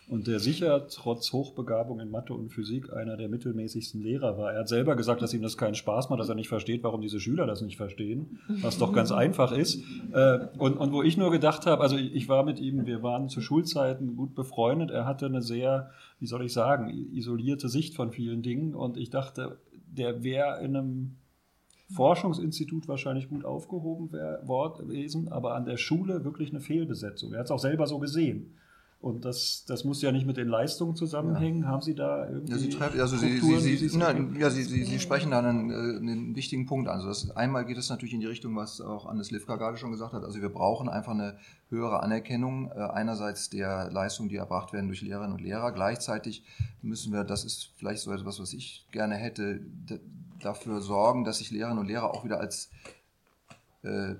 Und 0.09 0.27
der 0.27 0.39
sicher 0.39 0.87
trotz 0.87 1.33
Hochbegabung 1.33 1.99
in 1.99 2.09
Mathe 2.09 2.33
und 2.33 2.47
Physik 2.49 2.93
einer 2.93 3.17
der 3.17 3.27
mittelmäßigsten 3.27 4.01
Lehrer 4.01 4.37
war. 4.37 4.53
Er 4.53 4.59
hat 4.61 4.69
selber 4.69 4.95
gesagt, 4.95 5.21
dass 5.21 5.33
ihm 5.33 5.41
das 5.41 5.57
keinen 5.57 5.75
Spaß 5.75 6.09
macht, 6.09 6.21
dass 6.21 6.29
er 6.29 6.35
nicht 6.35 6.47
versteht, 6.47 6.81
warum 6.83 7.01
diese 7.01 7.19
Schüler 7.19 7.45
das 7.45 7.61
nicht 7.61 7.75
verstehen, 7.75 8.39
was 8.61 8.77
doch 8.77 8.93
ganz 8.93 9.11
einfach 9.23 9.51
ist. 9.51 9.83
Äh, 10.13 10.47
Und, 10.57 10.77
und 10.77 10.93
wo 10.93 11.03
ich 11.03 11.17
nur 11.17 11.29
gedacht 11.29 11.65
habe, 11.65 11.81
also 11.81 11.97
ich 11.97 12.29
war 12.29 12.43
mit 12.45 12.57
ihm, 12.59 12.85
wir 12.85 13.03
waren 13.03 13.27
zu 13.27 13.41
Schulzeiten 13.41 14.15
gut 14.15 14.33
befreundet. 14.33 14.91
Er 14.91 15.05
hatte 15.05 15.25
eine 15.25 15.41
sehr, 15.41 15.89
wie 16.19 16.27
soll 16.27 16.45
ich 16.45 16.53
sagen, 16.53 16.89
isolierte 17.13 17.67
Sicht 17.67 17.93
von 17.93 18.11
vielen 18.11 18.41
Dingen. 18.41 18.75
Und 18.75 18.95
ich 18.95 19.09
dachte, 19.09 19.57
der 19.91 20.23
wäre 20.23 20.63
in 20.63 20.75
einem 20.77 21.15
Forschungsinstitut 21.93 22.87
wahrscheinlich 22.87 23.29
gut 23.29 23.45
aufgehoben 23.45 24.11
wär- 24.11 24.41
wor- 24.45 24.77
gewesen, 24.77 25.27
aber 25.29 25.55
an 25.55 25.65
der 25.65 25.77
Schule 25.77 26.23
wirklich 26.25 26.49
eine 26.51 26.59
Fehlbesetzung. 26.59 27.33
Er 27.33 27.39
hat 27.39 27.45
es 27.45 27.51
auch 27.51 27.59
selber 27.59 27.87
so 27.87 27.99
gesehen. 27.99 28.53
Und 28.99 29.25
das, 29.25 29.63
das 29.67 29.83
muss 29.83 30.01
ja 30.01 30.11
nicht 30.11 30.25
mit 30.25 30.37
den 30.37 30.47
Leistungen 30.47 30.95
zusammenhängen. 30.95 31.67
Haben 31.67 31.83
Sie 31.83 31.93
da 31.93 32.27
irgendwie. 32.27 32.51
Ja, 32.51 32.57
Sie, 32.57 32.69
treffen, 32.69 32.99
also 32.99 33.15
Sie, 33.15 33.27
Sie, 33.27 33.37
Strukturen, 33.37 33.61
Sie, 33.61 33.89
Sie, 33.89 33.97
nein, 33.97 34.35
ja, 34.39 34.49
Sie, 34.49 34.63
Sie, 34.63 34.83
Sie 34.83 34.99
sprechen 34.99 35.29
da 35.29 35.39
einen, 35.39 35.69
äh, 35.69 35.97
einen 35.97 36.35
wichtigen 36.35 36.65
Punkt 36.65 36.89
an. 36.89 36.95
Also 36.95 37.07
das, 37.07 37.29
einmal 37.37 37.65
geht 37.65 37.77
es 37.77 37.89
natürlich 37.91 38.15
in 38.15 38.21
die 38.21 38.25
Richtung, 38.25 38.55
was 38.55 38.81
auch 38.81 39.05
Anne 39.05 39.23
Slivka 39.23 39.55
gerade 39.55 39.77
schon 39.77 39.91
gesagt 39.91 40.13
hat. 40.13 40.23
Also 40.23 40.41
wir 40.41 40.49
brauchen 40.49 40.89
einfach 40.89 41.11
eine 41.11 41.37
höhere 41.69 42.01
Anerkennung 42.01 42.71
äh, 42.71 42.79
einerseits 42.79 43.51
der 43.51 43.91
Leistungen, 43.91 44.29
die 44.29 44.37
erbracht 44.37 44.73
werden 44.73 44.87
durch 44.87 45.03
Lehrerinnen 45.03 45.33
und 45.33 45.41
Lehrer. 45.41 45.71
Gleichzeitig 45.73 46.43
müssen 46.81 47.13
wir, 47.13 47.23
das 47.23 47.45
ist 47.45 47.73
vielleicht 47.77 48.01
so 48.01 48.11
etwas, 48.11 48.39
was 48.39 48.51
ich 48.53 48.87
gerne 48.91 49.15
hätte, 49.15 49.61
dafür 50.41 50.81
sorgen, 50.81 51.23
dass 51.23 51.37
sich 51.37 51.51
Lehrerinnen 51.51 51.79
und 51.79 51.87
Lehrer 51.87 52.11
auch 52.11 52.25
wieder 52.25 52.39
als 52.39 52.71
äh, 53.83 54.15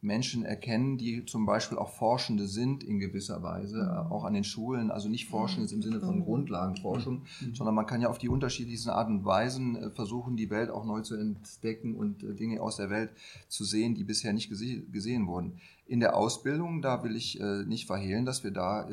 Menschen 0.00 0.44
erkennen, 0.44 0.96
die 0.96 1.24
zum 1.24 1.44
Beispiel 1.44 1.76
auch 1.76 1.90
Forschende 1.90 2.46
sind 2.46 2.84
in 2.84 3.00
gewisser 3.00 3.42
Weise, 3.42 3.80
äh, 3.80 4.12
auch 4.12 4.24
an 4.24 4.34
den 4.34 4.44
Schulen, 4.44 4.90
also 4.90 5.08
nicht 5.08 5.28
Forschende 5.28 5.62
jetzt 5.62 5.72
im 5.72 5.82
Sinne 5.82 6.00
von 6.00 6.20
Grundlagenforschung, 6.24 7.24
sondern 7.52 7.74
man 7.74 7.86
kann 7.86 8.00
ja 8.00 8.08
auf 8.08 8.18
die 8.18 8.28
unterschiedlichsten 8.28 8.90
Arten 8.90 9.18
und 9.18 9.24
Weisen 9.24 9.76
äh, 9.76 9.90
versuchen, 9.90 10.36
die 10.36 10.50
Welt 10.50 10.70
auch 10.70 10.84
neu 10.84 11.00
zu 11.00 11.16
entdecken 11.16 11.96
und 11.96 12.22
äh, 12.22 12.34
Dinge 12.34 12.60
aus 12.62 12.76
der 12.76 12.90
Welt 12.90 13.10
zu 13.48 13.64
sehen, 13.64 13.96
die 13.96 14.04
bisher 14.04 14.32
nicht 14.32 14.48
gese 14.48 14.82
gesehen 14.82 15.26
wurden. 15.26 15.58
In 15.86 16.00
der 16.00 16.16
Ausbildung, 16.16 16.82
da 16.82 17.02
will 17.02 17.16
ich 17.16 17.40
nicht 17.66 17.86
verhehlen, 17.86 18.26
dass 18.26 18.44
wir 18.44 18.50
da 18.50 18.86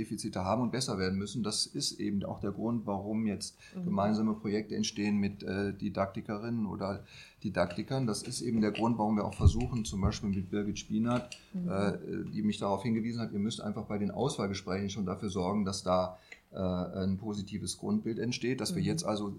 Defizite 0.00 0.44
haben 0.44 0.62
und 0.62 0.72
besser 0.72 0.98
werden 0.98 1.18
müssen. 1.18 1.42
Das 1.42 1.66
ist 1.66 2.00
eben 2.00 2.24
auch 2.24 2.40
der 2.40 2.52
Grund, 2.52 2.86
warum 2.86 3.26
jetzt 3.26 3.56
gemeinsame 3.74 4.34
Projekte 4.34 4.74
entstehen 4.74 5.18
mit 5.18 5.42
äh, 5.42 5.72
Didaktikerinnen 5.74 6.66
oder 6.66 7.04
Didaktikern. 7.44 8.06
Das 8.06 8.22
ist 8.22 8.40
eben 8.40 8.60
der 8.60 8.72
Grund, 8.72 8.98
warum 8.98 9.16
wir 9.16 9.24
auch 9.24 9.34
versuchen, 9.34 9.84
zum 9.84 10.00
Beispiel 10.00 10.30
mit 10.30 10.50
Birgit 10.50 10.78
Spienert, 10.78 11.36
äh, 11.54 11.92
die 12.32 12.42
mich 12.42 12.58
darauf 12.58 12.82
hingewiesen 12.82 13.20
hat, 13.20 13.32
ihr 13.32 13.38
müsst 13.38 13.60
einfach 13.60 13.84
bei 13.84 13.98
den 13.98 14.10
Auswahlgesprächen 14.10 14.90
schon 14.90 15.06
dafür 15.06 15.30
sorgen, 15.30 15.64
dass 15.64 15.82
da 15.82 16.18
äh, 16.52 16.58
ein 16.58 17.18
positives 17.18 17.78
Grundbild 17.78 18.18
entsteht, 18.18 18.60
dass 18.60 18.74
wir 18.74 18.82
jetzt 18.82 19.04
also 19.04 19.34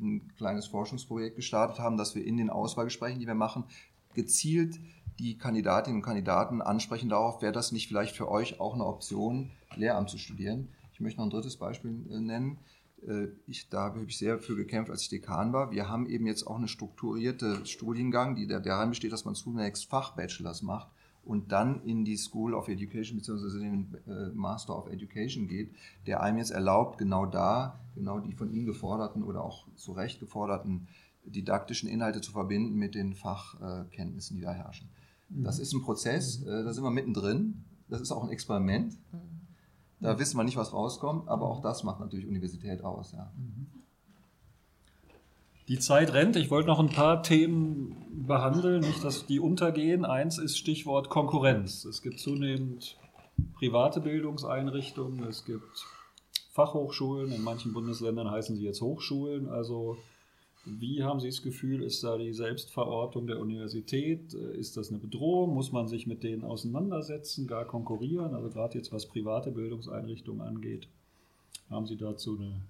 ein 0.00 0.30
kleines 0.36 0.66
Forschungsprojekt 0.66 1.36
gestartet 1.36 1.78
haben, 1.78 1.96
dass 1.96 2.14
wir 2.14 2.24
in 2.24 2.36
den 2.36 2.50
Auswahlgesprächen, 2.50 3.20
die 3.20 3.26
wir 3.26 3.34
machen, 3.34 3.64
gezielt 4.14 4.78
die 5.18 5.38
Kandidatinnen 5.38 5.98
und 5.98 6.04
Kandidaten 6.04 6.60
ansprechen 6.60 7.08
darauf, 7.08 7.42
wäre 7.42 7.52
das 7.52 7.72
nicht 7.72 7.88
vielleicht 7.88 8.16
für 8.16 8.28
euch 8.28 8.60
auch 8.60 8.74
eine 8.74 8.84
Option, 8.84 9.50
Lehramt 9.76 10.10
zu 10.10 10.18
studieren. 10.18 10.68
Ich 10.92 11.00
möchte 11.00 11.18
noch 11.18 11.26
ein 11.26 11.30
drittes 11.30 11.56
Beispiel 11.56 11.90
äh, 12.10 12.20
nennen. 12.20 12.58
Äh, 13.06 13.26
Ich, 13.46 13.68
da 13.68 13.82
habe 13.84 14.04
ich 14.06 14.16
sehr 14.16 14.38
für 14.38 14.56
gekämpft, 14.56 14.90
als 14.90 15.02
ich 15.02 15.08
Dekan 15.08 15.52
war. 15.52 15.70
Wir 15.70 15.88
haben 15.88 16.06
eben 16.08 16.26
jetzt 16.26 16.46
auch 16.46 16.56
eine 16.56 16.68
strukturierte 16.68 17.64
Studiengang, 17.66 18.34
die 18.36 18.46
der- 18.46 18.60
daran 18.60 18.90
besteht, 18.90 19.12
dass 19.12 19.24
man 19.24 19.34
zunächst 19.34 19.86
Fachbachelors 19.90 20.62
macht 20.62 20.88
und 21.24 21.52
dann 21.52 21.82
in 21.84 22.04
die 22.04 22.16
School 22.16 22.54
of 22.54 22.68
Education 22.68 23.16
bzw. 23.18 23.58
den 23.58 23.94
äh, 24.06 24.28
Master 24.34 24.76
of 24.78 24.88
Education 24.88 25.48
geht, 25.48 25.74
der 26.06 26.22
einem 26.22 26.38
jetzt 26.38 26.50
erlaubt, 26.50 26.98
genau 26.98 27.24
da, 27.26 27.80
genau 27.94 28.18
die 28.20 28.32
von 28.34 28.50
Ihnen 28.52 28.66
geforderten 28.66 29.22
oder 29.22 29.42
auch 29.42 29.66
zu 29.74 29.92
Recht 29.92 30.20
geforderten 30.20 30.86
didaktischen 31.26 31.88
Inhalte 31.88 32.20
zu 32.20 32.32
verbinden 32.32 32.74
mit 32.76 32.94
den 32.94 33.14
Fachkenntnissen, 33.14 34.36
die 34.36 34.42
da 34.42 34.52
herrschen. 34.52 34.88
Das 35.30 35.58
ist 35.58 35.72
ein 35.72 35.80
Prozess, 35.80 36.44
da 36.44 36.70
sind 36.72 36.84
wir 36.84 36.90
mittendrin. 36.90 37.64
Das 37.88 38.02
ist 38.02 38.12
auch 38.12 38.22
ein 38.24 38.28
Experiment. 38.30 38.98
Da 40.04 40.18
wissen 40.18 40.36
wir 40.36 40.44
nicht, 40.44 40.58
was 40.58 40.74
rauskommt, 40.74 41.28
aber 41.28 41.48
auch 41.48 41.62
das 41.62 41.82
macht 41.82 41.98
natürlich 41.98 42.26
Universität 42.26 42.84
aus. 42.84 43.12
Ja. 43.12 43.32
Die 45.66 45.78
Zeit 45.78 46.12
rennt. 46.12 46.36
Ich 46.36 46.50
wollte 46.50 46.68
noch 46.68 46.78
ein 46.78 46.90
paar 46.90 47.22
Themen 47.22 47.96
behandeln, 48.26 48.82
nicht, 48.82 49.02
dass 49.02 49.24
die 49.24 49.40
untergehen. 49.40 50.04
Eins 50.04 50.36
ist 50.36 50.58
Stichwort 50.58 51.08
Konkurrenz. 51.08 51.86
Es 51.86 52.02
gibt 52.02 52.20
zunehmend 52.20 52.98
private 53.54 54.02
Bildungseinrichtungen, 54.02 55.24
es 55.24 55.46
gibt 55.46 55.86
Fachhochschulen, 56.50 57.32
in 57.32 57.42
manchen 57.42 57.72
Bundesländern 57.72 58.30
heißen 58.30 58.56
sie 58.56 58.64
jetzt 58.64 58.82
Hochschulen. 58.82 59.48
Also 59.48 59.96
wie 60.66 61.02
haben 61.02 61.20
Sie 61.20 61.28
das 61.28 61.42
Gefühl, 61.42 61.82
ist 61.82 62.02
da 62.02 62.16
die 62.16 62.32
Selbstverortung 62.32 63.26
der 63.26 63.38
Universität? 63.38 64.32
Ist 64.32 64.76
das 64.76 64.90
eine 64.90 64.98
Bedrohung? 64.98 65.54
Muss 65.54 65.72
man 65.72 65.88
sich 65.88 66.06
mit 66.06 66.22
denen 66.22 66.42
auseinandersetzen, 66.42 67.46
gar 67.46 67.66
konkurrieren? 67.66 68.34
Also 68.34 68.50
gerade 68.50 68.78
jetzt 68.78 68.92
was 68.92 69.06
private 69.06 69.50
Bildungseinrichtungen 69.50 70.40
angeht. 70.40 70.88
Haben 71.70 71.86
Sie 71.86 71.96
dazu 71.96 72.38
eine 72.38 72.62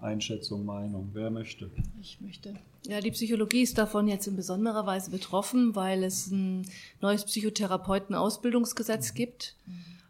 Einschätzung, 0.00 0.64
Meinung? 0.64 1.10
Wer 1.12 1.30
möchte? 1.30 1.70
Ich 2.00 2.20
möchte. 2.20 2.54
Ja, 2.86 3.00
die 3.00 3.10
Psychologie 3.10 3.62
ist 3.62 3.78
davon 3.78 4.08
jetzt 4.08 4.26
in 4.26 4.36
besonderer 4.36 4.86
Weise 4.86 5.10
betroffen, 5.10 5.74
weil 5.74 6.04
es 6.04 6.30
ein 6.30 6.66
neues 7.00 7.24
Psychotherapeuten-Ausbildungsgesetz 7.24 9.12
mhm. 9.12 9.16
gibt. 9.16 9.56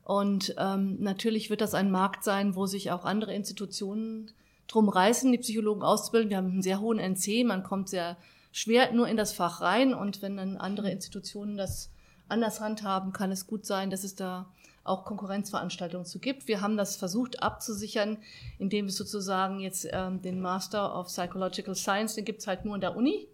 Und 0.04 0.54
ähm, 0.56 0.98
natürlich 1.00 1.50
wird 1.50 1.60
das 1.60 1.74
ein 1.74 1.90
Markt 1.90 2.22
sein, 2.22 2.54
wo 2.54 2.66
sich 2.66 2.92
auch 2.92 3.04
andere 3.04 3.34
Institutionen 3.34 4.30
drum 4.68 4.88
reißen, 4.88 5.30
die 5.32 5.38
Psychologen 5.38 5.82
auszubilden. 5.82 6.30
Wir 6.30 6.36
haben 6.38 6.50
einen 6.50 6.62
sehr 6.62 6.80
hohen 6.80 6.98
NC, 6.98 7.44
man 7.44 7.62
kommt 7.62 7.88
sehr 7.88 8.16
schwer 8.52 8.92
nur 8.92 9.08
in 9.08 9.16
das 9.16 9.32
Fach 9.32 9.60
rein. 9.60 9.94
Und 9.94 10.22
wenn 10.22 10.36
dann 10.36 10.56
andere 10.56 10.90
Institutionen 10.90 11.56
das 11.56 11.90
anders 12.28 12.60
handhaben, 12.60 13.12
kann 13.12 13.30
es 13.30 13.46
gut 13.46 13.66
sein, 13.66 13.90
dass 13.90 14.04
es 14.04 14.14
da 14.14 14.52
auch 14.82 15.04
Konkurrenzveranstaltungen 15.04 16.06
zu 16.06 16.18
gibt. 16.18 16.48
Wir 16.48 16.60
haben 16.60 16.76
das 16.76 16.96
versucht 16.96 17.42
abzusichern, 17.42 18.18
indem 18.58 18.86
es 18.86 18.96
sozusagen 18.96 19.60
jetzt 19.60 19.86
ähm, 19.92 20.22
den 20.22 20.40
Master 20.40 20.98
of 20.98 21.08
Psychological 21.08 21.74
Science, 21.74 22.14
den 22.14 22.24
gibt's 22.24 22.46
halt 22.46 22.64
nur 22.64 22.76
in 22.76 22.80
der 22.80 22.96
Uni. 22.96 23.28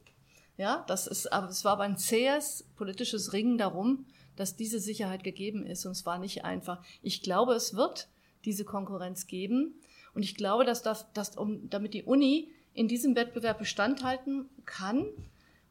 Ja, 0.57 0.85
das 0.87 1.07
ist, 1.07 1.33
aber 1.33 1.49
es 1.49 1.65
war 1.65 1.73
aber 1.73 1.85
ein 1.85 1.97
zähes 1.97 2.65
politisches 2.77 3.33
Ringen 3.33 3.59
darum, 3.59 4.07
dass 4.37 4.57
diese 4.57 4.81
Sicherheit 4.81 5.25
gegeben 5.25 5.65
ist 5.65 5.85
und 5.87 5.93
es 5.93 6.07
war 6.07 6.19
nicht 6.19 6.45
einfach. 6.45 6.83
Ich 7.03 7.23
glaube, 7.23 7.55
es 7.55 7.75
wird 7.75 8.09
diese 8.45 8.65
Konkurrenz 8.65 9.27
geben 9.27 9.75
und 10.15 10.23
ich 10.23 10.35
glaube, 10.37 10.65
dass 10.65 10.83
das, 10.83 11.13
dass 11.13 11.37
um, 11.37 11.69
damit 11.71 11.95
die 11.95 12.05
Uni 12.05 12.51
in 12.75 12.89
diesem 12.89 13.17
Wettbewerb 13.17 13.59
Bestand 13.59 14.05
halten 14.05 14.49
kann, 14.65 15.07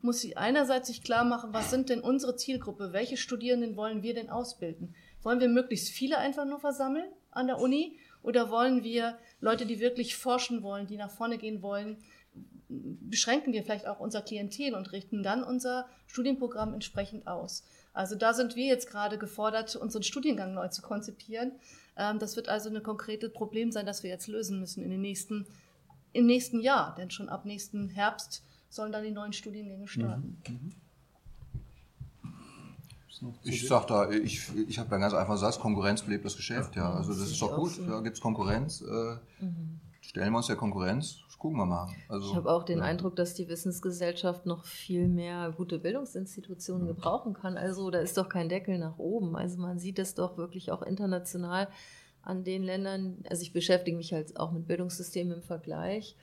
muss 0.02 0.20
sie 0.20 0.36
einerseits 0.36 0.88
sich 0.88 1.04
klar 1.04 1.24
machen, 1.24 1.54
was 1.54 1.70
sind 1.70 1.90
denn 1.90 2.02
unsere 2.02 2.36
Zielgruppe, 2.36 2.92
welche 2.92 3.18
Studierenden 3.18 3.76
wollen 3.76 4.02
wir 4.02 4.14
denn 4.14 4.30
ausbilden? 4.30 4.96
Wollen 5.22 5.40
wir 5.40 5.50
möglichst 5.50 5.90
viele 5.90 6.18
einfach 6.18 6.46
nur 6.46 6.60
versammeln 6.60 7.10
an 7.30 7.48
der 7.48 7.60
Uni 7.60 7.98
oder 8.24 8.50
wollen 8.50 8.84
wir 8.84 9.18
Leute, 9.40 9.66
die 9.66 9.80
wirklich 9.80 10.16
forschen 10.16 10.64
wollen, 10.64 10.88
die 10.88 10.98
nach 10.98 11.12
vorne 11.12 11.38
gehen 11.38 11.62
wollen, 11.62 11.98
beschränken 12.68 13.54
wir 13.54 13.64
vielleicht 13.64 13.88
auch 13.88 14.00
unser 14.00 14.22
Klientel 14.22 14.74
und 14.74 14.92
richten 14.92 15.24
dann 15.24 15.44
unser 15.44 15.88
Studienprogramm 16.08 16.74
entsprechend 16.74 17.28
aus. 17.28 17.64
Also 17.94 18.16
da 18.16 18.34
sind 18.34 18.56
wir 18.56 18.66
jetzt 18.66 18.90
gerade 18.90 19.18
gefordert, 19.18 19.76
unseren 19.76 20.04
Studiengang 20.04 20.54
neu 20.54 20.70
zu 20.70 20.82
konzipieren. 20.82 21.52
Ähm, 22.02 22.18
das 22.18 22.36
wird 22.36 22.50
also 22.50 22.70
ein 22.70 22.82
konkretes 22.82 23.32
Problem 23.32 23.72
sein, 23.72 23.86
das 23.86 24.02
wir 24.02 24.10
jetzt 24.10 24.28
lösen 24.28 24.60
müssen 24.60 24.84
in 24.84 24.90
den 24.90 25.02
nächsten, 25.02 25.46
im 26.14 26.26
nächsten 26.26 26.60
Jahr. 26.60 26.96
Denn 26.96 27.12
schon 27.12 27.30
ab 27.30 27.46
nächsten 27.46 27.90
Herbst 27.90 28.44
sollen 28.70 28.92
dann 28.92 29.04
die 29.04 29.12
neuen 29.12 29.34
Studiengänge 29.34 29.88
starten. 29.88 30.42
Mhm. 30.48 30.54
Mhm. 30.54 30.72
Ich 33.44 33.68
sag 33.68 33.86
da, 33.86 34.10
ich, 34.10 34.50
ich 34.68 34.80
habe 34.80 34.90
da 34.90 34.98
ganz 34.98 35.14
einfach 35.14 35.38
Satz, 35.38 35.60
Konkurrenz 35.60 36.02
belebt 36.02 36.26
das 36.26 36.36
Geschäft, 36.36 36.76
ja. 36.76 36.92
Also 36.92 37.14
das 37.14 37.30
ist 37.30 37.40
doch 37.40 37.56
gut, 37.56 37.80
da 37.88 38.00
gibt 38.00 38.16
es 38.16 38.22
Konkurrenz. 38.22 38.82
Äh, 38.82 39.44
mhm. 39.44 39.80
Stellen 40.02 40.34
wir 40.34 40.38
uns 40.38 40.48
der 40.48 40.56
Konkurrenz, 40.56 41.18
gucken 41.42 41.58
wir 41.58 41.66
mal. 41.66 41.90
Also, 42.08 42.30
ich 42.30 42.36
habe 42.36 42.52
auch 42.52 42.62
den 42.62 42.78
ja. 42.78 42.84
Eindruck, 42.84 43.16
dass 43.16 43.34
die 43.34 43.50
Wissensgesellschaft 43.50 44.46
noch 44.46 44.64
viel 44.64 45.08
mehr 45.08 45.52
gute 45.58 45.80
Bildungsinstitutionen 45.80 46.86
ja. 46.86 46.94
gebrauchen 46.94 47.34
kann. 47.34 47.58
Also 47.58 47.90
da 47.90 47.98
ist 47.98 48.16
doch 48.16 48.30
kein 48.30 48.48
Deckel 48.48 48.78
nach 48.78 49.00
oben. 49.00 49.36
Also 49.36 49.60
man 49.60 49.80
sieht 49.80 49.98
es 49.98 50.14
doch 50.14 50.38
wirklich 50.38 50.72
auch 50.72 50.84
international 50.84 51.68
an 52.22 52.44
den 52.44 52.62
Ländern. 52.62 53.24
Also 53.28 53.42
ich 53.42 53.54
beschäftige 53.54 53.98
mich 53.98 54.14
halt 54.14 54.40
auch 54.40 54.52
mit 54.52 54.68
Bildungssystemen 54.68 55.38
im 55.38 55.42
Vergleich 55.42 56.16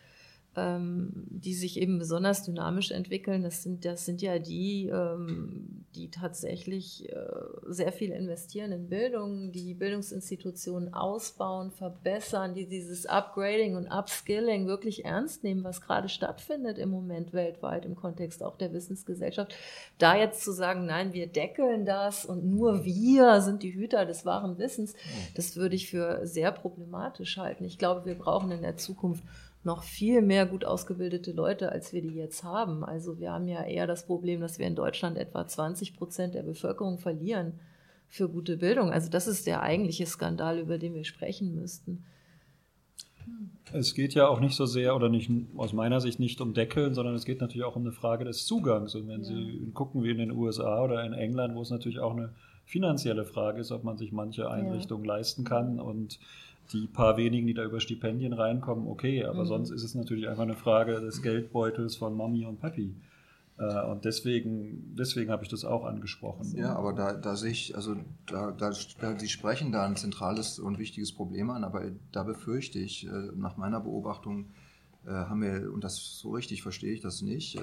die 0.80 1.54
sich 1.54 1.80
eben 1.80 1.98
besonders 1.98 2.44
dynamisch 2.44 2.90
entwickeln. 2.90 3.42
Das 3.42 3.62
sind, 3.62 3.84
das 3.84 4.04
sind 4.04 4.22
ja 4.22 4.38
die, 4.38 4.88
ähm, 4.88 5.84
die 5.94 6.10
tatsächlich 6.10 7.10
äh, 7.10 7.16
sehr 7.66 7.92
viel 7.92 8.10
investieren 8.10 8.72
in 8.72 8.88
Bildung, 8.88 9.52
die 9.52 9.74
Bildungsinstitutionen 9.74 10.94
ausbauen, 10.94 11.70
verbessern, 11.70 12.54
die 12.54 12.66
dieses 12.66 13.06
Upgrading 13.06 13.76
und 13.76 13.86
Upskilling 13.86 14.66
wirklich 14.66 15.04
ernst 15.04 15.44
nehmen, 15.44 15.64
was 15.64 15.80
gerade 15.80 16.08
stattfindet 16.08 16.78
im 16.78 16.90
Moment 16.90 17.32
weltweit 17.32 17.84
im 17.84 17.96
Kontext 17.96 18.42
auch 18.42 18.56
der 18.56 18.72
Wissensgesellschaft. 18.72 19.54
Da 19.98 20.16
jetzt 20.16 20.42
zu 20.42 20.52
sagen, 20.52 20.86
nein, 20.86 21.12
wir 21.12 21.26
deckeln 21.26 21.84
das 21.84 22.24
und 22.24 22.44
nur 22.44 22.84
wir 22.84 23.40
sind 23.40 23.62
die 23.62 23.74
Hüter 23.74 24.06
des 24.06 24.24
wahren 24.24 24.58
Wissens, 24.58 24.94
das 25.34 25.56
würde 25.56 25.76
ich 25.76 25.90
für 25.90 26.26
sehr 26.26 26.52
problematisch 26.52 27.36
halten. 27.36 27.64
Ich 27.64 27.78
glaube, 27.78 28.04
wir 28.04 28.16
brauchen 28.16 28.50
in 28.50 28.62
der 28.62 28.76
Zukunft 28.76 29.24
noch 29.68 29.82
viel 29.82 30.22
mehr 30.22 30.46
gut 30.46 30.64
ausgebildete 30.64 31.32
Leute, 31.32 31.70
als 31.70 31.92
wir 31.92 32.02
die 32.02 32.14
jetzt 32.14 32.42
haben. 32.42 32.84
Also 32.84 33.20
wir 33.20 33.32
haben 33.32 33.46
ja 33.46 33.62
eher 33.62 33.86
das 33.86 34.06
Problem, 34.06 34.40
dass 34.40 34.58
wir 34.58 34.66
in 34.66 34.74
Deutschland 34.74 35.18
etwa 35.18 35.46
20 35.46 35.94
Prozent 35.94 36.34
der 36.34 36.42
Bevölkerung 36.42 36.98
verlieren 36.98 37.60
für 38.08 38.28
gute 38.28 38.56
Bildung. 38.56 38.90
Also 38.90 39.10
das 39.10 39.28
ist 39.28 39.46
der 39.46 39.62
eigentliche 39.62 40.06
Skandal, 40.06 40.58
über 40.58 40.78
den 40.78 40.94
wir 40.94 41.04
sprechen 41.04 41.54
müssten. 41.54 42.04
Es 43.74 43.94
geht 43.94 44.14
ja 44.14 44.26
auch 44.26 44.40
nicht 44.40 44.56
so 44.56 44.64
sehr 44.64 44.96
oder 44.96 45.10
nicht 45.10 45.30
aus 45.56 45.74
meiner 45.74 46.00
Sicht 46.00 46.18
nicht 46.18 46.40
um 46.40 46.54
Deckeln, 46.54 46.94
sondern 46.94 47.14
es 47.14 47.26
geht 47.26 47.42
natürlich 47.42 47.64
auch 47.64 47.76
um 47.76 47.82
eine 47.82 47.92
Frage 47.92 48.24
des 48.24 48.46
Zugangs. 48.46 48.94
Und 48.94 49.06
wenn 49.06 49.20
ja. 49.20 49.26
Sie 49.26 49.70
gucken 49.74 50.02
wie 50.02 50.10
in 50.10 50.16
den 50.16 50.30
USA 50.30 50.82
oder 50.82 51.04
in 51.04 51.12
England, 51.12 51.54
wo 51.54 51.60
es 51.60 51.70
natürlich 51.70 51.98
auch 51.98 52.12
eine 52.12 52.32
finanzielle 52.64 53.26
Frage 53.26 53.60
ist, 53.60 53.70
ob 53.70 53.84
man 53.84 53.98
sich 53.98 54.12
manche 54.12 54.50
Einrichtungen 54.50 55.04
ja. 55.04 55.14
leisten 55.16 55.44
kann 55.44 55.78
und 55.78 56.18
die 56.72 56.86
paar 56.86 57.16
wenigen, 57.16 57.46
die 57.46 57.54
da 57.54 57.64
über 57.64 57.80
Stipendien 57.80 58.32
reinkommen, 58.32 58.86
okay, 58.88 59.24
aber 59.24 59.44
mhm. 59.44 59.48
sonst 59.48 59.70
ist 59.70 59.82
es 59.82 59.94
natürlich 59.94 60.28
einfach 60.28 60.42
eine 60.42 60.54
Frage 60.54 61.00
des 61.00 61.22
Geldbeutels 61.22 61.96
von 61.96 62.16
Mami 62.16 62.44
und 62.44 62.60
Papi. 62.60 62.94
Äh, 63.58 63.84
und 63.86 64.04
deswegen, 64.04 64.94
deswegen 64.96 65.30
habe 65.30 65.42
ich 65.44 65.48
das 65.48 65.64
auch 65.64 65.84
angesprochen. 65.84 66.54
Ja, 66.56 66.76
aber 66.76 66.92
da, 66.92 67.14
da 67.14 67.36
sehe 67.36 67.50
ich, 67.50 67.74
also 67.74 67.96
da, 68.26 68.52
da, 68.52 68.72
Sie 68.72 69.28
sprechen 69.28 69.72
da 69.72 69.84
ein 69.84 69.96
zentrales 69.96 70.58
und 70.58 70.78
wichtiges 70.78 71.12
Problem 71.12 71.50
an, 71.50 71.64
aber 71.64 71.90
da 72.12 72.22
befürchte 72.22 72.78
ich, 72.78 73.06
äh, 73.06 73.10
nach 73.34 73.56
meiner 73.56 73.80
Beobachtung 73.80 74.50
äh, 75.06 75.10
haben 75.10 75.42
wir, 75.42 75.72
und 75.72 75.84
das 75.84 76.18
so 76.18 76.30
richtig 76.30 76.62
verstehe 76.62 76.92
ich 76.92 77.00
das 77.00 77.22
nicht, 77.22 77.58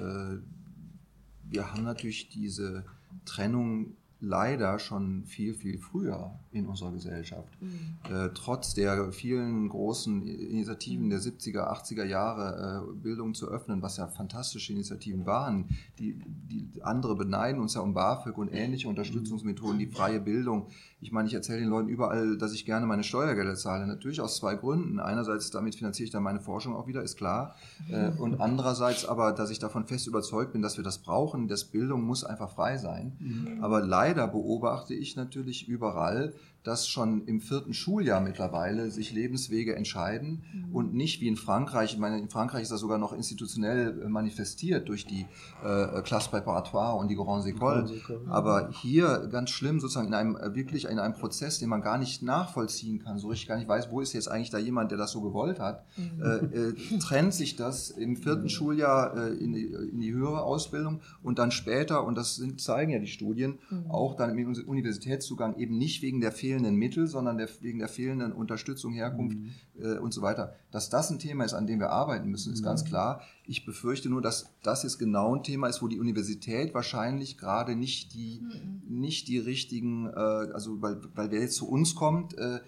wir 1.48 1.72
haben 1.72 1.84
natürlich 1.84 2.28
diese 2.28 2.84
Trennung 3.24 3.96
leider 4.20 4.78
schon 4.78 5.24
viel, 5.26 5.54
viel 5.54 5.78
früher 5.78 6.38
in 6.50 6.66
unserer 6.66 6.92
Gesellschaft. 6.92 7.52
Mhm. 7.60 7.98
Äh, 8.10 8.30
trotz 8.34 8.72
der 8.72 9.12
vielen 9.12 9.68
großen 9.68 10.26
Initiativen 10.26 11.10
der 11.10 11.20
70er, 11.20 11.70
80er 11.70 12.04
Jahre, 12.04 12.86
äh, 12.88 12.94
Bildung 12.96 13.34
zu 13.34 13.48
öffnen, 13.48 13.82
was 13.82 13.98
ja 13.98 14.06
fantastische 14.06 14.72
Initiativen 14.72 15.26
waren. 15.26 15.68
Die, 15.98 16.18
die 16.24 16.82
andere 16.82 17.14
beneiden 17.14 17.60
uns 17.60 17.74
ja 17.74 17.82
um 17.82 17.92
BAföG 17.92 18.38
und 18.38 18.48
ähnliche 18.52 18.88
Unterstützungsmethoden, 18.88 19.78
die 19.78 19.86
freie 19.86 20.20
Bildung. 20.20 20.68
Ich 20.98 21.12
meine, 21.12 21.28
ich 21.28 21.34
erzähle 21.34 21.60
den 21.60 21.68
Leuten 21.68 21.88
überall, 21.88 22.38
dass 22.38 22.54
ich 22.54 22.64
gerne 22.64 22.86
meine 22.86 23.04
Steuergelder 23.04 23.54
zahle. 23.54 23.86
Natürlich 23.86 24.20
aus 24.22 24.38
zwei 24.38 24.54
Gründen. 24.54 24.98
Einerseits, 24.98 25.50
damit 25.50 25.74
finanziere 25.74 26.06
ich 26.06 26.10
dann 26.10 26.22
meine 26.22 26.40
Forschung 26.40 26.74
auch 26.74 26.86
wieder, 26.86 27.02
ist 27.02 27.16
klar. 27.18 27.54
Äh, 27.90 28.12
und 28.18 28.40
andererseits 28.40 29.04
aber, 29.04 29.32
dass 29.32 29.50
ich 29.50 29.58
davon 29.58 29.86
fest 29.86 30.06
überzeugt 30.06 30.52
bin, 30.52 30.62
dass 30.62 30.78
wir 30.78 30.84
das 30.84 30.98
brauchen. 30.98 31.48
Das 31.48 31.64
Bildung 31.64 32.02
muss 32.02 32.24
einfach 32.24 32.50
frei 32.50 32.78
sein. 32.78 33.16
Mhm. 33.18 33.62
Aber 33.62 33.82
leider 33.82 34.26
beobachte 34.26 34.94
ich 34.94 35.16
natürlich 35.16 35.68
überall, 35.68 36.32
dass 36.66 36.88
schon 36.88 37.24
im 37.26 37.40
vierten 37.40 37.74
Schuljahr 37.74 38.20
mittlerweile 38.20 38.90
sich 38.90 39.12
Lebenswege 39.12 39.76
entscheiden 39.76 40.42
mhm. 40.52 40.74
und 40.74 40.94
nicht 40.94 41.20
wie 41.20 41.28
in 41.28 41.36
Frankreich, 41.36 41.92
ich 41.92 41.98
meine, 41.98 42.18
in 42.18 42.28
Frankreich 42.28 42.62
ist 42.62 42.72
das 42.72 42.80
sogar 42.80 42.98
noch 42.98 43.12
institutionell 43.12 44.02
äh, 44.02 44.08
manifestiert 44.08 44.88
durch 44.88 45.06
die 45.06 45.26
äh, 45.62 46.02
Classe 46.02 46.28
Préparatoire 46.30 46.98
und 46.98 47.08
die 47.08 47.14
Grandes 47.14 47.46
Écoles, 47.46 47.92
aber 48.28 48.70
hier 48.72 49.28
ganz 49.30 49.50
schlimm 49.50 49.78
sozusagen 49.78 50.08
in 50.08 50.14
einem 50.14 50.36
äh, 50.36 50.56
wirklich 50.56 50.86
in 50.86 50.98
einem 50.98 51.14
Prozess, 51.14 51.60
den 51.60 51.68
man 51.68 51.82
gar 51.82 51.98
nicht 51.98 52.24
nachvollziehen 52.24 52.98
kann, 52.98 53.18
so 53.18 53.28
richtig 53.28 53.46
gar 53.46 53.58
nicht 53.58 53.68
weiß, 53.68 53.92
wo 53.92 54.00
ist 54.00 54.12
jetzt 54.12 54.28
eigentlich 54.28 54.50
da 54.50 54.58
jemand, 54.58 54.90
der 54.90 54.98
das 54.98 55.12
so 55.12 55.20
gewollt 55.20 55.60
hat, 55.60 55.84
mhm. 55.96 56.20
äh, 56.20 56.94
äh, 56.94 56.98
trennt 56.98 57.32
sich 57.32 57.54
das 57.54 57.90
im 57.90 58.16
vierten 58.16 58.44
mhm. 58.44 58.48
Schuljahr 58.48 59.16
äh, 59.16 59.34
in, 59.34 59.52
die, 59.52 59.66
in 59.66 60.00
die 60.00 60.12
höhere 60.12 60.42
Ausbildung 60.42 61.00
und 61.22 61.38
dann 61.38 61.52
später, 61.52 62.04
und 62.04 62.16
das 62.16 62.34
sind, 62.34 62.60
zeigen 62.60 62.90
ja 62.90 62.98
die 62.98 63.06
Studien, 63.06 63.60
mhm. 63.70 63.88
auch 63.88 64.16
dann 64.16 64.36
im 64.36 64.52
Universitätszugang 64.66 65.56
eben 65.58 65.78
nicht 65.78 66.02
wegen 66.02 66.20
der 66.20 66.32
fehlenden 66.32 66.55
fehlenden 66.56 66.76
Mittel, 66.76 67.06
sondern 67.06 67.36
der, 67.36 67.48
wegen 67.60 67.78
der 67.78 67.88
fehlenden 67.88 68.32
Unterstützung, 68.32 68.92
Herkunft 68.94 69.36
mhm. 69.36 69.52
äh, 69.78 69.98
und 69.98 70.12
so 70.12 70.22
weiter. 70.22 70.54
Dass 70.70 70.88
das 70.88 71.10
ein 71.10 71.18
Thema 71.18 71.44
ist, 71.44 71.52
an 71.52 71.66
dem 71.66 71.80
wir 71.80 71.90
arbeiten 71.90 72.30
müssen, 72.30 72.52
ist 72.52 72.60
mhm. 72.60 72.64
ganz 72.64 72.84
klar. 72.84 73.20
Ich 73.44 73.66
befürchte 73.66 74.08
nur, 74.08 74.22
dass 74.22 74.48
das 74.62 74.82
jetzt 74.82 74.98
genau 74.98 75.36
ein 75.36 75.42
Thema 75.42 75.68
ist, 75.68 75.82
wo 75.82 75.88
die 75.88 76.00
Universität 76.00 76.72
wahrscheinlich 76.74 77.36
gerade 77.36 77.76
nicht 77.76 78.14
die, 78.14 78.40
mhm. 78.40 78.82
nicht 78.88 79.28
die 79.28 79.38
richtigen, 79.38 80.06
äh, 80.06 80.10
also 80.18 80.80
weil, 80.80 81.00
weil 81.14 81.30
wer 81.30 81.40
jetzt 81.40 81.56
zu 81.56 81.68
uns 81.68 81.94
kommt, 81.94 82.36
äh, 82.38 82.60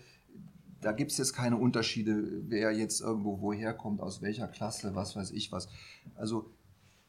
da 0.80 0.92
gibt 0.92 1.10
es 1.10 1.18
jetzt 1.18 1.32
keine 1.32 1.56
Unterschiede, 1.56 2.42
wer 2.46 2.72
jetzt 2.72 3.00
irgendwo 3.00 3.40
woher 3.40 3.74
kommt, 3.74 4.00
aus 4.00 4.22
welcher 4.22 4.46
Klasse, 4.46 4.94
was 4.94 5.16
weiß 5.16 5.32
ich 5.32 5.50
was. 5.50 5.68
Also 6.14 6.50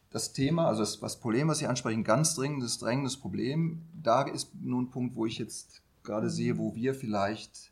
das 0.10 0.34
Thema, 0.34 0.68
also 0.68 0.82
das, 0.82 1.00
das 1.00 1.20
Problem, 1.20 1.50
was 1.50 1.60
Sie 1.60 1.68
ansprechen, 1.68 2.04
ganz 2.04 2.34
dringendes, 2.34 2.80
drängendes 2.80 3.18
Problem, 3.18 3.84
da 3.94 4.24
ist 4.24 4.56
nun 4.60 4.86
ein 4.86 4.90
Punkt, 4.90 5.16
wo 5.16 5.28
ich 5.28 5.38
jetzt 5.38 5.84
gerade 6.10 6.30
sehe, 6.30 6.58
wo 6.58 6.74
wir 6.74 6.96
vielleicht 6.96 7.72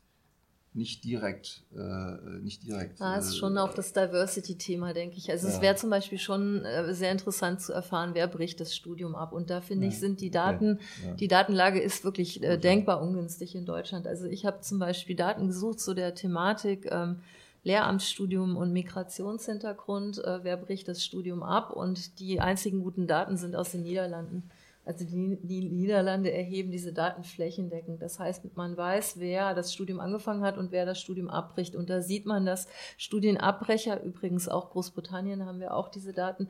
nicht 0.72 1.02
direkt, 1.02 1.64
äh, 1.76 2.38
nicht 2.40 2.62
direkt. 2.62 3.00
Ah, 3.00 3.16
ist 3.16 3.36
schon 3.36 3.58
auch 3.58 3.74
das 3.74 3.92
Diversity-Thema, 3.92 4.92
denke 4.92 5.16
ich. 5.16 5.28
Also 5.28 5.48
ja. 5.48 5.54
es 5.54 5.60
wäre 5.60 5.74
zum 5.74 5.90
Beispiel 5.90 6.18
schon 6.18 6.64
äh, 6.64 6.94
sehr 6.94 7.10
interessant 7.10 7.60
zu 7.60 7.72
erfahren, 7.72 8.10
wer 8.12 8.28
bricht 8.28 8.60
das 8.60 8.76
Studium 8.76 9.16
ab. 9.16 9.32
Und 9.32 9.50
da 9.50 9.60
finde 9.60 9.86
ja. 9.86 9.92
ich, 9.92 9.98
sind 9.98 10.20
die 10.20 10.30
Daten, 10.30 10.78
ja. 11.04 11.14
die 11.14 11.26
Datenlage 11.26 11.80
ist 11.80 12.04
wirklich 12.04 12.40
äh, 12.44 12.58
denkbar 12.58 13.02
ungünstig 13.02 13.56
in 13.56 13.66
Deutschland. 13.66 14.06
Also 14.06 14.26
ich 14.26 14.46
habe 14.46 14.60
zum 14.60 14.78
Beispiel 14.78 15.16
Daten 15.16 15.48
gesucht 15.48 15.80
zu 15.80 15.94
der 15.94 16.14
Thematik 16.14 16.86
ähm, 16.92 17.22
Lehramtsstudium 17.64 18.56
und 18.56 18.72
Migrationshintergrund. 18.72 20.22
Äh, 20.22 20.44
wer 20.44 20.56
bricht 20.56 20.86
das 20.86 21.04
Studium 21.04 21.42
ab? 21.42 21.72
Und 21.72 22.20
die 22.20 22.40
einzigen 22.40 22.84
guten 22.84 23.08
Daten 23.08 23.36
sind 23.36 23.56
aus 23.56 23.72
den 23.72 23.82
Niederlanden. 23.82 24.48
Also 24.88 25.04
die, 25.04 25.36
die, 25.42 25.68
Niederlande 25.68 26.32
erheben 26.32 26.70
diese 26.70 26.94
Daten 26.94 27.22
flächendeckend. 27.22 28.00
Das 28.00 28.18
heißt, 28.18 28.56
man 28.56 28.74
weiß, 28.74 29.20
wer 29.20 29.54
das 29.54 29.74
Studium 29.74 30.00
angefangen 30.00 30.42
hat 30.42 30.56
und 30.56 30.72
wer 30.72 30.86
das 30.86 30.98
Studium 30.98 31.28
abbricht. 31.28 31.76
Und 31.76 31.90
da 31.90 32.00
sieht 32.00 32.24
man, 32.24 32.46
dass 32.46 32.68
Studienabbrecher, 32.96 34.02
übrigens 34.02 34.48
auch 34.48 34.70
Großbritannien 34.70 35.44
haben 35.44 35.60
wir 35.60 35.74
auch 35.74 35.90
diese 35.90 36.14
Daten, 36.14 36.48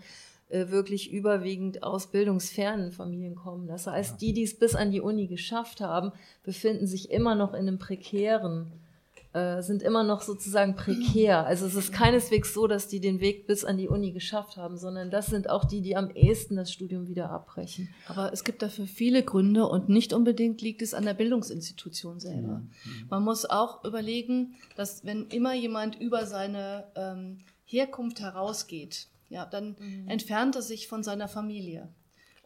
äh, 0.50 0.68
wirklich 0.68 1.12
überwiegend 1.12 1.82
aus 1.82 2.12
bildungsfernen 2.12 2.92
Familien 2.92 3.34
kommen. 3.34 3.66
Das 3.66 3.88
heißt, 3.88 4.20
die, 4.20 4.32
die 4.32 4.44
es 4.44 4.56
bis 4.56 4.76
an 4.76 4.92
die 4.92 5.00
Uni 5.00 5.26
geschafft 5.26 5.80
haben, 5.80 6.12
befinden 6.44 6.86
sich 6.86 7.10
immer 7.10 7.34
noch 7.34 7.54
in 7.54 7.66
einem 7.66 7.80
prekären 7.80 8.70
äh, 9.38 9.62
sind 9.62 9.82
immer 9.82 10.02
noch 10.02 10.22
sozusagen 10.22 10.74
prekär. 10.74 11.46
Also 11.46 11.66
es 11.66 11.74
ist 11.74 11.92
keineswegs 11.92 12.52
so, 12.52 12.66
dass 12.66 12.88
die 12.88 13.00
den 13.00 13.20
Weg 13.20 13.46
bis 13.46 13.64
an 13.64 13.76
die 13.76 13.88
Uni 13.88 14.12
geschafft 14.12 14.56
haben, 14.56 14.76
sondern 14.76 15.10
das 15.10 15.26
sind 15.26 15.48
auch 15.48 15.64
die, 15.64 15.80
die 15.80 15.96
am 15.96 16.10
ehesten 16.10 16.56
das 16.56 16.72
Studium 16.72 17.08
wieder 17.08 17.30
abbrechen. 17.30 17.88
Aber 18.06 18.32
es 18.32 18.44
gibt 18.44 18.62
dafür 18.62 18.86
viele 18.86 19.22
Gründe 19.22 19.66
und 19.66 19.88
nicht 19.88 20.12
unbedingt 20.12 20.60
liegt 20.60 20.82
es 20.82 20.94
an 20.94 21.04
der 21.04 21.14
Bildungsinstitution 21.14 22.20
selber. 22.20 22.58
Mhm. 22.58 23.06
Man 23.08 23.22
muss 23.22 23.44
auch 23.44 23.84
überlegen, 23.84 24.54
dass 24.76 25.04
wenn 25.04 25.26
immer 25.28 25.54
jemand 25.54 26.00
über 26.00 26.26
seine 26.26 26.84
ähm, 26.96 27.38
Herkunft 27.64 28.20
herausgeht, 28.20 29.08
ja, 29.28 29.44
dann 29.46 29.76
mhm. 29.78 30.08
entfernt 30.08 30.56
er 30.56 30.62
sich 30.62 30.88
von 30.88 31.02
seiner 31.02 31.28
Familie. 31.28 31.88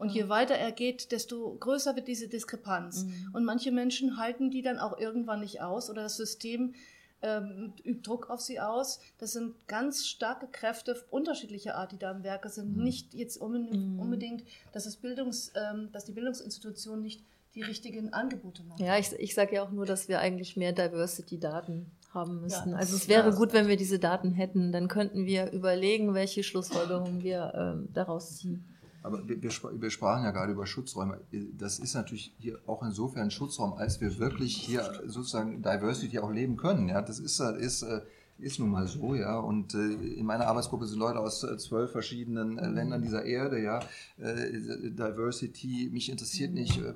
Und 0.02 0.10
je 0.10 0.28
weiter 0.28 0.56
er 0.56 0.72
geht, 0.72 1.12
desto 1.12 1.56
größer 1.60 1.94
wird 1.94 2.08
diese 2.08 2.26
Diskrepanz. 2.26 3.04
Mhm. 3.04 3.30
Und 3.34 3.44
manche 3.44 3.70
Menschen 3.70 4.16
halten 4.16 4.50
die 4.50 4.60
dann 4.60 4.80
auch 4.80 4.98
irgendwann 4.98 5.38
nicht 5.38 5.62
aus 5.62 5.88
oder 5.88 6.02
das 6.02 6.16
System 6.16 6.74
ähm, 7.22 7.72
übt 7.84 8.02
Druck 8.02 8.28
auf 8.28 8.40
sie 8.40 8.58
aus. 8.58 8.98
Das 9.18 9.30
sind 9.30 9.54
ganz 9.68 10.04
starke 10.08 10.48
Kräfte 10.48 11.00
unterschiedlicher 11.10 11.76
Art, 11.76 11.92
die 11.92 11.98
da 11.98 12.10
im 12.10 12.24
Werke 12.24 12.48
sind. 12.48 12.76
Mhm. 12.76 12.82
Nicht 12.82 13.14
jetzt 13.14 13.40
mhm. 13.40 14.00
unbedingt, 14.00 14.42
dass, 14.72 14.86
das 14.86 14.96
Bildungs, 14.96 15.52
ähm, 15.54 15.90
dass 15.92 16.04
die 16.04 16.12
Bildungsinstitution 16.12 17.00
nicht 17.00 17.22
die 17.54 17.62
richtigen 17.62 18.12
Angebote 18.12 18.64
macht. 18.64 18.80
Ja, 18.80 18.98
ich, 18.98 19.12
ich 19.12 19.36
sage 19.36 19.54
ja 19.54 19.62
auch 19.62 19.70
nur, 19.70 19.86
dass 19.86 20.08
wir 20.08 20.18
eigentlich 20.18 20.56
mehr 20.56 20.72
Diversity-Daten 20.72 21.86
haben 22.10 22.40
müssten. 22.40 22.70
Ja, 22.70 22.76
also 22.76 22.96
es 22.96 23.06
wäre 23.06 23.30
ja, 23.30 23.36
gut, 23.36 23.52
wenn 23.52 23.68
wir 23.68 23.76
diese 23.76 24.00
Daten 24.00 24.32
hätten. 24.32 24.72
Dann 24.72 24.88
könnten 24.88 25.26
wir 25.26 25.52
überlegen, 25.52 26.12
welche 26.12 26.42
Schlussfolgerungen 26.42 27.22
wir 27.22 27.52
ähm, 27.54 27.88
daraus 27.92 28.38
ziehen. 28.38 28.64
Aber 29.02 29.26
wir, 29.28 29.42
wir, 29.42 29.90
sprachen 29.90 30.24
ja 30.24 30.30
gerade 30.30 30.52
über 30.52 30.66
Schutzräume. 30.66 31.20
Das 31.58 31.78
ist 31.78 31.94
natürlich 31.94 32.34
hier 32.38 32.58
auch 32.66 32.82
insofern 32.82 33.24
ein 33.24 33.30
Schutzraum, 33.30 33.74
als 33.74 34.00
wir 34.00 34.18
wirklich 34.18 34.56
hier 34.56 35.02
sozusagen 35.06 35.62
Diversity 35.62 36.18
auch 36.20 36.30
leben 36.30 36.56
können. 36.56 36.88
Ja, 36.88 37.02
das 37.02 37.18
ist, 37.18 37.40
ist 37.40 37.82
äh, 37.82 38.02
ist 38.42 38.58
nun 38.58 38.70
mal 38.70 38.86
so, 38.86 39.14
ja. 39.14 39.38
Und 39.38 39.74
äh, 39.74 39.92
in 39.92 40.26
meiner 40.26 40.46
Arbeitsgruppe 40.46 40.86
sind 40.86 40.98
Leute 40.98 41.20
aus 41.20 41.44
äh, 41.44 41.56
zwölf 41.56 41.92
verschiedenen 41.92 42.58
äh, 42.58 42.68
Ländern 42.68 43.00
dieser 43.00 43.24
Erde, 43.24 43.62
ja. 43.62 43.80
Äh, 44.18 44.52
Diversity, 44.90 45.88
mich 45.92 46.10
interessiert 46.10 46.52
nicht, 46.52 46.78
äh, 46.78 46.92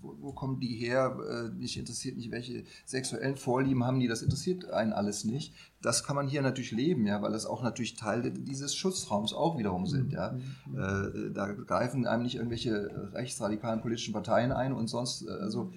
wo, 0.00 0.14
wo, 0.20 0.32
kommen 0.32 0.60
die 0.60 0.74
her, 0.74 1.16
äh, 1.28 1.48
mich 1.58 1.76
interessiert 1.76 2.16
nicht, 2.16 2.30
welche 2.30 2.64
sexuellen 2.84 3.36
Vorlieben 3.36 3.84
haben 3.84 3.98
die, 4.00 4.06
das 4.06 4.22
interessiert 4.22 4.70
einen 4.70 4.92
alles 4.92 5.24
nicht. 5.24 5.52
Das 5.82 6.04
kann 6.04 6.16
man 6.16 6.28
hier 6.28 6.40
natürlich 6.40 6.70
leben, 6.70 7.06
ja, 7.06 7.20
weil 7.20 7.32
das 7.32 7.46
auch 7.46 7.62
natürlich 7.62 7.96
Teil 7.96 8.30
dieses 8.30 8.74
Schutzraums 8.74 9.34
auch 9.34 9.58
wiederum 9.58 9.86
sind, 9.86 10.12
ja. 10.12 10.38
Mhm. 10.66 11.34
da 11.34 11.52
greifen 11.52 12.06
einem 12.06 12.22
nicht 12.22 12.36
irgendwelche 12.36 13.10
rechtsradikalen 13.12 13.82
politischen 13.82 14.14
Parteien 14.14 14.52
ein 14.52 14.72
und 14.72 14.88
sonst, 14.88 15.28
also 15.28 15.72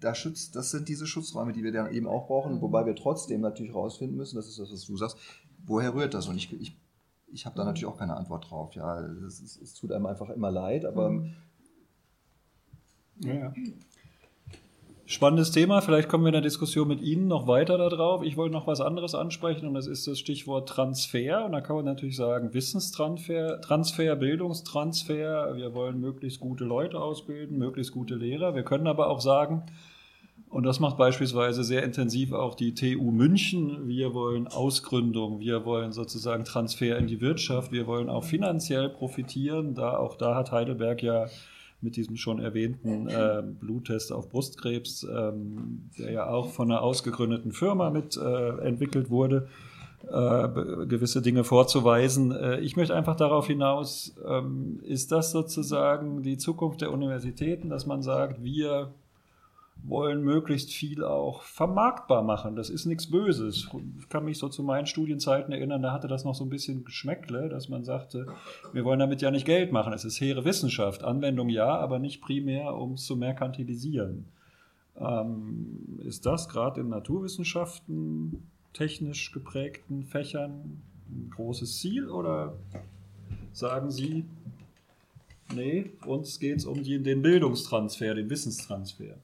da 0.00 0.14
schützt, 0.14 0.56
das 0.56 0.70
sind 0.70 0.88
diese 0.88 1.06
Schutzräume, 1.06 1.52
die 1.52 1.62
wir 1.62 1.72
dann 1.72 1.92
eben 1.92 2.06
auch 2.06 2.26
brauchen, 2.26 2.56
mhm. 2.56 2.60
wobei 2.60 2.86
wir 2.86 2.94
trotzdem 2.94 3.40
natürlich 3.40 3.74
rausfinden 3.74 4.16
müssen, 4.16 4.36
das 4.36 4.48
ist 4.48 4.58
das, 4.58 4.72
was 4.72 4.84
du 4.84 4.96
sagst, 4.96 5.16
woher 5.66 5.94
rührt 5.94 6.14
das? 6.14 6.28
Und 6.28 6.36
ich, 6.36 6.52
ich, 6.52 6.76
ich 7.28 7.46
habe 7.46 7.56
da 7.56 7.64
natürlich 7.64 7.86
auch 7.86 7.98
keine 7.98 8.16
Antwort 8.16 8.50
drauf. 8.50 8.74
Ja, 8.74 9.00
es, 9.00 9.40
es, 9.40 9.60
es 9.60 9.74
tut 9.74 9.92
einem 9.92 10.06
einfach 10.06 10.30
immer 10.30 10.50
leid, 10.50 10.84
aber. 10.84 11.10
Mhm. 11.10 11.34
Ja. 13.20 13.52
Spannendes 15.06 15.50
Thema. 15.50 15.82
Vielleicht 15.82 16.08
kommen 16.08 16.24
wir 16.24 16.30
in 16.30 16.34
der 16.34 16.40
Diskussion 16.40 16.88
mit 16.88 17.02
Ihnen 17.02 17.28
noch 17.28 17.46
weiter 17.46 17.76
darauf. 17.76 18.22
Ich 18.22 18.38
wollte 18.38 18.54
noch 18.54 18.66
was 18.66 18.80
anderes 18.80 19.14
ansprechen 19.14 19.66
und 19.68 19.74
das 19.74 19.86
ist 19.86 20.06
das 20.06 20.18
Stichwort 20.18 20.66
Transfer. 20.66 21.44
Und 21.44 21.52
da 21.52 21.60
kann 21.60 21.76
man 21.76 21.84
natürlich 21.84 22.16
sagen, 22.16 22.54
Wissenstransfer, 22.54 23.60
Transfer, 23.60 24.16
Bildungstransfer. 24.16 25.56
Wir 25.56 25.74
wollen 25.74 26.00
möglichst 26.00 26.40
gute 26.40 26.64
Leute 26.64 26.98
ausbilden, 26.98 27.58
möglichst 27.58 27.92
gute 27.92 28.14
Lehrer. 28.14 28.54
Wir 28.54 28.62
können 28.62 28.86
aber 28.86 29.10
auch 29.10 29.20
sagen, 29.20 29.64
und 30.48 30.62
das 30.62 30.80
macht 30.80 30.96
beispielsweise 30.96 31.64
sehr 31.64 31.82
intensiv 31.82 32.32
auch 32.32 32.54
die 32.54 32.72
TU 32.72 33.10
München. 33.10 33.86
Wir 33.86 34.14
wollen 34.14 34.48
Ausgründung, 34.48 35.38
wir 35.38 35.66
wollen 35.66 35.92
sozusagen 35.92 36.46
Transfer 36.46 36.96
in 36.96 37.08
die 37.08 37.20
Wirtschaft, 37.20 37.72
wir 37.72 37.86
wollen 37.86 38.08
auch 38.08 38.24
finanziell 38.24 38.88
profitieren. 38.88 39.74
Da, 39.74 39.98
auch 39.98 40.16
da 40.16 40.34
hat 40.34 40.50
Heidelberg 40.50 41.02
ja 41.02 41.26
mit 41.84 41.96
diesem 41.96 42.16
schon 42.16 42.40
erwähnten 42.40 43.08
äh, 43.08 43.42
Bluttest 43.42 44.12
auf 44.12 44.28
Brustkrebs, 44.28 45.04
ähm, 45.04 45.90
der 45.98 46.12
ja 46.12 46.26
auch 46.26 46.50
von 46.50 46.70
einer 46.70 46.82
ausgegründeten 46.82 47.52
Firma 47.52 47.90
mit 47.90 48.16
äh, 48.16 48.58
entwickelt 48.66 49.10
wurde, 49.10 49.48
äh, 50.10 50.48
gewisse 50.86 51.22
Dinge 51.22 51.44
vorzuweisen. 51.44 52.32
Äh, 52.32 52.60
ich 52.60 52.76
möchte 52.76 52.94
einfach 52.94 53.16
darauf 53.16 53.46
hinaus, 53.46 54.16
ähm, 54.26 54.80
ist 54.82 55.12
das 55.12 55.30
sozusagen 55.30 56.22
die 56.22 56.38
Zukunft 56.38 56.80
der 56.80 56.92
Universitäten, 56.92 57.68
dass 57.68 57.86
man 57.86 58.02
sagt, 58.02 58.42
wir 58.42 58.92
wollen 59.86 60.22
möglichst 60.22 60.72
viel 60.72 61.04
auch 61.04 61.42
vermarktbar 61.42 62.22
machen. 62.22 62.56
Das 62.56 62.70
ist 62.70 62.86
nichts 62.86 63.10
Böses. 63.10 63.68
Ich 63.98 64.08
kann 64.08 64.24
mich 64.24 64.38
so 64.38 64.48
zu 64.48 64.62
meinen 64.62 64.86
Studienzeiten 64.86 65.52
erinnern, 65.52 65.82
da 65.82 65.92
hatte 65.92 66.08
das 66.08 66.24
noch 66.24 66.34
so 66.34 66.44
ein 66.44 66.48
bisschen 66.48 66.84
Geschmäckle, 66.84 67.50
dass 67.50 67.68
man 67.68 67.84
sagte, 67.84 68.26
wir 68.72 68.84
wollen 68.84 68.98
damit 68.98 69.20
ja 69.20 69.30
nicht 69.30 69.44
Geld 69.44 69.72
machen. 69.72 69.92
Es 69.92 70.04
ist 70.04 70.20
hehre 70.20 70.44
Wissenschaft. 70.44 71.04
Anwendung 71.04 71.50
ja, 71.50 71.68
aber 71.68 71.98
nicht 71.98 72.22
primär, 72.22 72.74
um 72.74 72.94
es 72.94 73.04
zu 73.04 73.16
merkantilisieren. 73.16 74.24
Ähm, 74.96 75.98
ist 76.02 76.24
das 76.24 76.48
gerade 76.48 76.80
in 76.80 76.88
Naturwissenschaften, 76.88 78.48
technisch 78.72 79.32
geprägten 79.32 80.04
Fächern 80.04 80.82
ein 81.10 81.30
großes 81.30 81.78
Ziel 81.78 82.08
oder 82.08 82.54
sagen 83.52 83.90
Sie, 83.90 84.24
nee, 85.54 85.90
uns 86.06 86.40
geht 86.40 86.58
es 86.58 86.64
um 86.64 86.82
den 86.82 87.20
Bildungstransfer, 87.20 88.14
den 88.14 88.30
Wissenstransfer? 88.30 89.16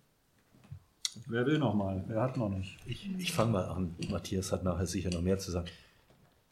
Wer 1.30 1.46
will 1.46 1.58
noch 1.58 1.74
mal? 1.74 2.04
Wer 2.08 2.22
hat 2.22 2.36
noch 2.36 2.48
nicht? 2.48 2.76
Ich, 2.86 3.08
ich 3.18 3.32
fange 3.32 3.52
mal 3.52 3.64
an. 3.64 3.94
Matthias 4.10 4.50
hat 4.50 4.64
nachher 4.64 4.86
sicher 4.86 5.10
noch 5.10 5.22
mehr 5.22 5.38
zu 5.38 5.52
sagen. 5.52 5.68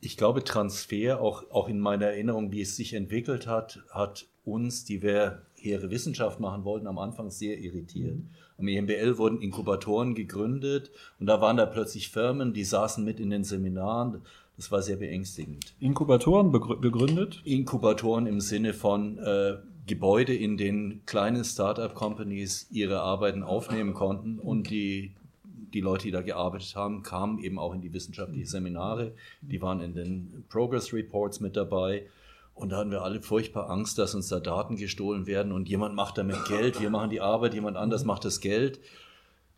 Ich 0.01 0.17
glaube, 0.17 0.45
Transfer, 0.45 1.21
auch, 1.21 1.51
auch 1.51 1.69
in 1.69 1.81
meiner 1.81 2.07
Erinnerung, 2.07 2.53
wie 2.53 2.61
es 2.61 2.77
sich 2.77 2.95
entwickelt 2.95 3.49
hat, 3.49 3.81
hat 3.91 4.27
uns, 4.45 4.85
die 4.85 5.03
wir 5.03 5.43
hehre 5.55 5.91
Wissenschaft 5.91 6.39
machen 6.39 6.63
wollten, 6.63 6.87
am 6.87 6.99
Anfang 6.99 7.31
sehr 7.31 7.59
irritiert. 7.59 8.19
Am 8.57 8.69
EMBL 8.69 9.19
wurden 9.19 9.41
Inkubatoren 9.41 10.15
gegründet 10.15 10.93
und 11.19 11.27
da 11.27 11.41
waren 11.41 11.57
da 11.57 11.67
plötzlich 11.67 12.11
Firmen, 12.11 12.53
die 12.53 12.65
saßen 12.65 13.05
mit 13.05 13.19
in 13.19 13.31
den 13.31 13.43
Seminaren. 13.43 14.23
Das 14.57 14.71
war 14.71 14.83
sehr 14.83 14.97
beängstigend. 14.97 15.75
Inkubatoren 15.81 16.53
begründet? 16.53 17.41
Inkubatoren 17.45 18.27
im 18.27 18.41
Sinne 18.41 18.75
von, 18.75 19.19
äh, 19.19 19.57
Gebäude, 19.89 20.35
in 20.35 20.57
denen 20.57 21.05
kleine 21.05 21.45
Startup-Companies 21.45 22.69
ihre 22.71 23.01
Arbeiten 23.01 23.43
aufnehmen 23.43 23.95
konnten 23.95 24.39
und 24.39 24.71
die, 24.71 25.13
die 25.75 25.81
Leute, 25.81 26.05
die 26.05 26.11
da 26.13 26.23
gearbeitet 26.23 26.77
haben, 26.77 27.03
kamen 27.03 27.41
eben 27.41 27.59
auch 27.59 27.75
in 27.75 27.81
die 27.81 27.93
wissenschaftlichen 27.93 28.47
Seminare, 28.47 29.15
die 29.41 29.61
waren 29.61 29.81
in 29.81 29.95
den 29.95 30.45
Progress 30.49 30.93
Reports 30.93 31.41
mit 31.41 31.57
dabei. 31.57 32.07
Und 32.55 32.71
da 32.71 32.79
hatten 32.79 32.91
wir 32.91 33.03
alle 33.03 33.21
furchtbar 33.21 33.71
Angst, 33.71 33.99
dass 33.99 34.15
uns 34.15 34.29
da 34.29 34.41
Daten 34.41 34.77
gestohlen 34.77 35.27
werden 35.27 35.53
und 35.53 35.69
jemand 35.69 35.95
macht 35.95 36.19
damit 36.19 36.45
Geld, 36.47 36.81
wir 36.81 36.91
machen 36.91 37.11
die 37.11 37.21
Arbeit, 37.21 37.55
jemand 37.55 37.77
anders 37.77 38.05
macht 38.05 38.25
das 38.25 38.41
Geld. 38.41 38.81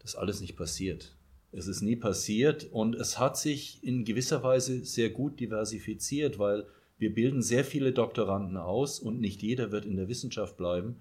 Das 0.01 0.12
ist 0.12 0.16
alles 0.16 0.41
nicht 0.41 0.57
passiert. 0.57 1.14
Es 1.53 1.66
ist 1.66 1.83
nie 1.83 1.97
passiert 1.97 2.68
und 2.70 2.95
es 2.95 3.18
hat 3.18 3.37
sich 3.37 3.83
in 3.83 4.05
gewisser 4.05 4.43
Weise 4.43 4.85
sehr 4.85 5.11
gut 5.11 5.41
diversifiziert, 5.41 6.39
weil 6.39 6.66
wir 7.01 7.14
bilden 7.14 7.40
sehr 7.40 7.64
viele 7.64 7.92
Doktoranden 7.92 8.59
aus 8.59 9.01
und 9.01 9.20
nicht 9.20 9.40
jeder 9.40 9.72
wird 9.72 9.86
in 9.86 9.96
der 9.96 10.09
Wissenschaft 10.09 10.59
bleiben. 10.59 10.96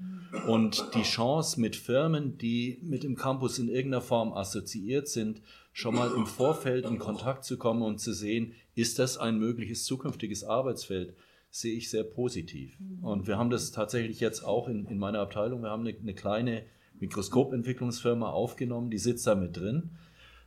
Und 0.48 0.92
die 0.96 1.04
Chance 1.04 1.60
mit 1.60 1.76
Firmen, 1.76 2.38
die 2.38 2.80
mit 2.82 3.04
dem 3.04 3.18
Campus 3.18 3.60
in 3.60 3.68
irgendeiner 3.68 4.02
Form 4.02 4.32
assoziiert 4.32 5.10
sind, 5.10 5.42
schon 5.74 5.96
mal 5.96 6.10
im 6.16 6.26
Vorfeld 6.26 6.86
in 6.86 7.00
Kontakt 7.00 7.44
zu 7.44 7.58
kommen 7.58 7.82
und 7.82 8.00
zu 8.00 8.14
sehen, 8.14 8.54
ist 8.76 8.98
das 8.98 9.18
ein 9.18 9.40
mögliches 9.40 9.84
zukünftiges 9.84 10.46
Arbeitsfeld, 10.46 11.16
sehe 11.50 11.76
ich 11.76 11.90
sehr 11.90 12.06
positiv. 12.06 12.78
Und 13.02 13.28
wir 13.28 13.38
haben 13.38 13.50
das 13.50 13.72
tatsächlich 13.72 14.22
jetzt 14.22 14.46
auch 14.46 14.70
in, 14.70 14.86
in 14.86 15.00
meiner 15.00 15.20
Abteilung. 15.20 15.64
Wir 15.64 15.70
haben 15.70 15.86
eine, 15.86 15.98
eine 16.00 16.14
kleine 16.14 16.64
Mikroskopentwicklungsfirma 17.02 18.30
aufgenommen, 18.30 18.90
die 18.90 19.00
sitzt 19.00 19.28
da 19.28 19.36
mit 19.36 19.58
drin. 19.58 19.92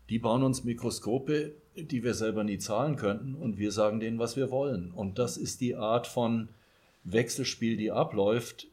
Die 0.08 0.18
bauen 0.18 0.44
uns 0.44 0.64
Mikroskope, 0.64 1.56
die 1.76 2.02
wir 2.04 2.14
selber 2.14 2.44
nie 2.44 2.58
zahlen 2.58 2.96
könnten 2.96 3.34
und 3.34 3.58
wir 3.58 3.72
sagen 3.72 4.00
denen, 4.00 4.18
was 4.18 4.36
wir 4.36 4.50
wollen. 4.50 4.90
Und 4.90 5.18
das 5.18 5.36
ist 5.36 5.60
die 5.60 5.74
Art 5.74 6.06
von 6.06 6.48
Wechselspiel, 7.04 7.76
die 7.76 7.90
abläuft. 7.90 8.68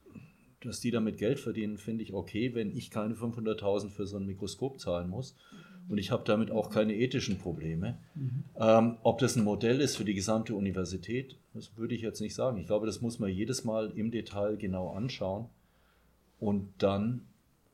Dass 0.62 0.82
die 0.82 0.92
damit 0.92 1.18
Geld 1.18 1.40
verdienen, 1.40 1.78
finde 1.78 2.04
ich 2.04 2.14
okay, 2.14 2.54
wenn 2.54 2.76
ich 2.76 2.92
keine 2.92 3.14
500.000 3.14 3.92
für 3.92 4.06
so 4.06 4.18
ein 4.18 4.26
Mikroskop 4.26 4.78
zahlen 4.78 5.10
muss. 5.10 5.36
Und 5.88 5.98
ich 5.98 6.12
habe 6.12 6.24
damit 6.26 6.52
auch 6.52 6.70
keine 6.70 6.94
ethischen 6.94 7.38
Probleme. 7.38 7.98
Mhm. 8.14 8.44
Ähm, 8.60 8.98
ob 9.02 9.20
das 9.20 9.38
ein 9.38 9.46
Modell 9.46 9.80
ist 9.80 9.96
für 9.96 10.04
die 10.04 10.14
gesamte 10.14 10.54
Universität, 10.56 11.38
das 11.54 11.78
würde 11.78 11.96
ich 11.96 12.02
jetzt 12.02 12.20
nicht 12.20 12.36
sagen. 12.36 12.58
Ich 12.58 12.68
glaube, 12.68 12.86
das 12.86 13.02
muss 13.02 13.20
man 13.20 13.32
jedes 13.32 13.64
Mal 13.64 13.92
im 13.96 14.12
Detail 14.12 14.58
genau 14.58 14.92
anschauen. 14.92 15.48
Und 16.40 16.70
dann 16.78 17.22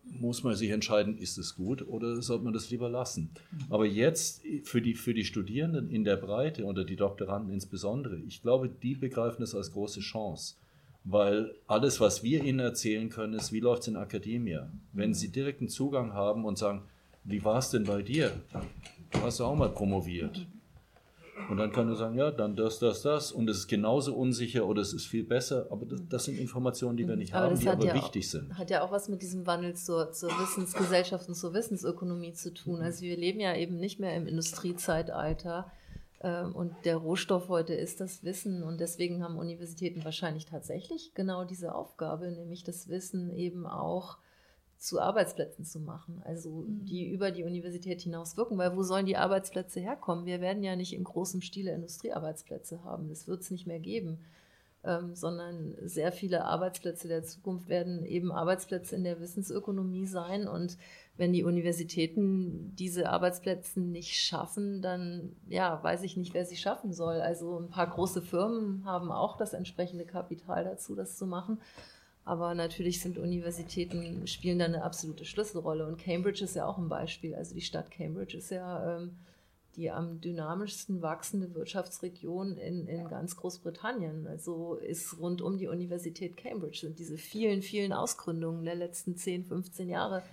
muss 0.06 0.44
man 0.44 0.56
sich 0.56 0.70
entscheiden, 0.70 1.18
ist 1.18 1.38
es 1.38 1.56
gut 1.56 1.88
oder 1.88 2.22
sollte 2.22 2.44
man 2.44 2.54
das 2.54 2.70
lieber 2.70 2.90
lassen. 2.90 3.32
Aber 3.70 3.86
jetzt 3.86 4.44
für 4.64 4.82
die, 4.82 4.94
für 4.94 5.14
die 5.14 5.26
Studierenden 5.26 5.90
in 5.90 6.04
der 6.04 6.18
Breite 6.18 6.64
oder 6.66 6.84
die 6.84 6.96
Doktoranden 6.96 7.54
insbesondere, 7.54 8.18
ich 8.18 8.42
glaube, 8.42 8.70
die 8.70 8.96
begreifen 8.96 9.44
es 9.44 9.56
als 9.56 9.72
große 9.72 10.00
Chance. 10.00 10.56
Weil 11.04 11.54
alles, 11.68 12.00
was 12.00 12.24
wir 12.24 12.44
ihnen 12.44 12.60
erzählen 12.60 13.10
können, 13.10 13.34
ist, 13.34 13.52
wie 13.52 13.60
läuft 13.60 13.84
es 13.84 13.90
in 13.90 13.96
Akademie. 13.96 14.60
Wenn 14.92 15.14
sie 15.14 15.32
direkten 15.32 15.70
Zugang 15.70 16.14
haben 16.14 16.46
und 16.46 16.58
sagen, 16.58 16.84
wie 17.24 17.44
war 17.44 17.60
es 17.60 17.70
denn 17.70 17.84
bei 17.84 18.02
dir? 18.02 18.32
Du 19.12 19.22
hast 19.22 19.40
ja 19.40 19.46
auch 19.46 19.56
mal 19.56 19.70
promoviert. 19.70 20.48
Und 21.50 21.58
dann 21.58 21.72
kann 21.72 21.88
du 21.88 21.96
sagen, 21.96 22.16
ja, 22.16 22.32
dann 22.32 22.56
das, 22.56 22.80
das, 22.80 23.02
das. 23.02 23.32
Und 23.32 23.50
es 23.50 23.58
ist 23.58 23.68
genauso 23.68 24.16
unsicher 24.16 24.66
oder 24.66 24.82
es 24.82 24.94
ist 24.94 25.06
viel 25.06 25.24
besser. 25.24 25.68
Aber 25.70 25.86
das, 25.86 26.02
das 26.08 26.26
sind 26.26 26.40
Informationen, 26.40 26.98
die 26.98 27.08
wir 27.08 27.16
nicht 27.16 27.34
aber 27.34 27.48
haben, 27.48 27.60
die 27.60 27.70
aber 27.70 27.86
ja 27.86 27.94
wichtig 27.94 28.26
auch, 28.26 28.32
sind. 28.32 28.58
Hat 28.58 28.70
ja 28.70 28.84
auch 28.84 28.92
was 28.92 29.10
mit 29.10 29.22
diesem 29.22 29.46
Wandel 29.46 29.76
zur, 29.76 30.12
zur 30.12 30.30
Wissensgesellschaft 30.30 31.28
und 31.28 31.36
zur 31.36 31.54
Wissensökonomie 31.54 32.34
zu 32.34 32.54
tun. 32.54 32.82
Also 32.82 33.02
wir 33.02 33.18
leben 33.18 33.40
ja 33.40 33.56
eben 33.56 33.78
nicht 33.78 34.00
mehr 34.00 34.16
im 34.16 34.28
Industriezeitalter. 34.28 35.72
Ähm, 36.22 36.56
und 36.56 36.74
der 36.86 36.98
Rohstoff 36.98 37.50
heute 37.50 37.74
ist 37.74 38.00
das 38.00 38.24
Wissen. 38.24 38.64
Und 38.64 38.80
deswegen 38.80 39.22
haben 39.22 39.38
Universitäten 39.38 40.06
wahrscheinlich 40.06 40.46
tatsächlich 40.46 41.14
genau 41.14 41.44
diese 41.44 41.76
Aufgabe, 41.76 42.32
nämlich 42.32 42.64
das 42.64 42.88
Wissen 42.88 43.32
eben 43.36 43.68
auch 43.68 44.18
zu 44.86 45.00
Arbeitsplätzen 45.00 45.66
zu 45.66 45.80
machen, 45.80 46.22
also 46.26 46.50
mhm. 46.50 46.86
die 46.86 47.10
über 47.10 47.32
die 47.32 47.44
Universität 47.44 48.02
hinaus 48.02 48.38
wirken, 48.38 48.58
weil 48.58 48.76
wo 48.76 48.84
sollen 48.84 49.06
die 49.06 49.18
Arbeitsplätze 49.18 49.80
herkommen? 49.80 50.26
Wir 50.26 50.42
werden 50.42 50.64
ja 50.64 50.76
nicht 50.76 50.94
in 50.94 51.04
großem 51.04 51.42
Stile 51.42 51.74
Industriearbeitsplätze 51.74 52.84
haben, 52.84 53.10
das 53.10 53.28
wird 53.28 53.42
es 53.42 53.52
nicht 53.52 53.66
mehr 53.66 53.80
geben, 53.80 54.20
ähm, 54.84 55.16
sondern 55.16 55.76
sehr 55.82 56.12
viele 56.12 56.46
Arbeitsplätze 56.46 57.08
der 57.08 57.24
Zukunft 57.24 57.68
werden 57.68 58.06
eben 58.06 58.32
Arbeitsplätze 58.32 58.96
in 58.96 59.04
der 59.04 59.20
Wissensökonomie 59.20 60.06
sein 60.06 60.48
und 60.48 60.78
wenn 61.18 61.34
die 61.34 61.44
Universitäten 61.44 62.76
diese 62.76 63.10
Arbeitsplätze 63.10 63.80
nicht 63.80 64.16
schaffen, 64.16 64.82
dann 64.82 65.36
ja, 65.48 65.82
weiß 65.82 66.04
ich 66.04 66.18
nicht, 66.18 66.34
wer 66.34 66.46
sie 66.46 66.58
schaffen 66.58 66.92
soll. 66.94 67.22
Also 67.22 67.58
ein 67.58 67.70
paar 67.70 67.88
große 67.88 68.22
Firmen 68.22 68.84
haben 68.86 69.12
auch 69.12 69.38
das 69.38 69.54
entsprechende 69.54 70.06
Kapital 70.06 70.66
dazu, 70.66 70.94
das 70.94 71.18
zu 71.18 71.26
machen. 71.26 71.60
Aber 72.26 72.56
natürlich 72.56 73.02
sind 73.02 73.20
Universitäten, 73.20 74.26
spielen 74.26 74.58
da 74.58 74.66
eine 74.66 74.84
absolute 74.84 75.26
Schlüsselrolle. 75.26 75.86
Und 75.86 76.00
Cambridge 76.00 76.44
ist 76.44 76.56
ja 76.56 76.66
auch 76.66 76.80
ein 76.80 76.90
Beispiel. 76.90 77.36
Also 77.36 77.54
die 77.54 77.62
Stadt 77.62 77.92
Cambridge 77.92 78.36
ist 78.38 78.50
ja 78.50 78.98
ähm, 78.98 79.18
die 79.76 79.92
am 79.92 80.22
dynamischsten 80.22 81.04
wachsende 81.04 81.54
Wirtschaftsregion 81.54 82.58
in, 82.58 82.88
in 82.88 83.08
ganz 83.10 83.36
Großbritannien. 83.36 84.26
Also 84.26 84.76
ist 84.76 85.20
rund 85.20 85.44
um 85.44 85.60
die 85.60 85.68
Universität 85.68 86.36
Cambridge 86.36 86.80
sind 86.80 86.98
diese 86.98 87.18
vielen, 87.18 87.62
vielen 87.62 87.94
Ausgründungen 87.94 88.66
der 88.66 88.76
letzten 88.76 89.16
10, 89.16 89.46
15 89.46 89.88
Jahre, 89.88 90.24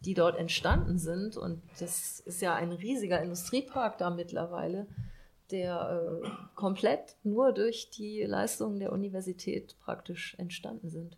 die 0.00 0.14
dort 0.14 0.36
entstanden 0.36 0.98
sind. 0.98 1.36
Und 1.36 1.62
das 1.78 2.18
ist 2.18 2.42
ja 2.42 2.56
ein 2.56 2.72
riesiger 2.72 3.22
Industriepark 3.22 3.98
da 3.98 4.10
mittlerweile 4.10 4.88
der 5.50 6.20
äh, 6.22 6.28
komplett 6.54 7.16
nur 7.22 7.52
durch 7.52 7.90
die 7.90 8.22
Leistungen 8.22 8.80
der 8.80 8.92
Universität 8.92 9.76
praktisch 9.80 10.34
entstanden 10.38 10.90
sind. 10.90 11.16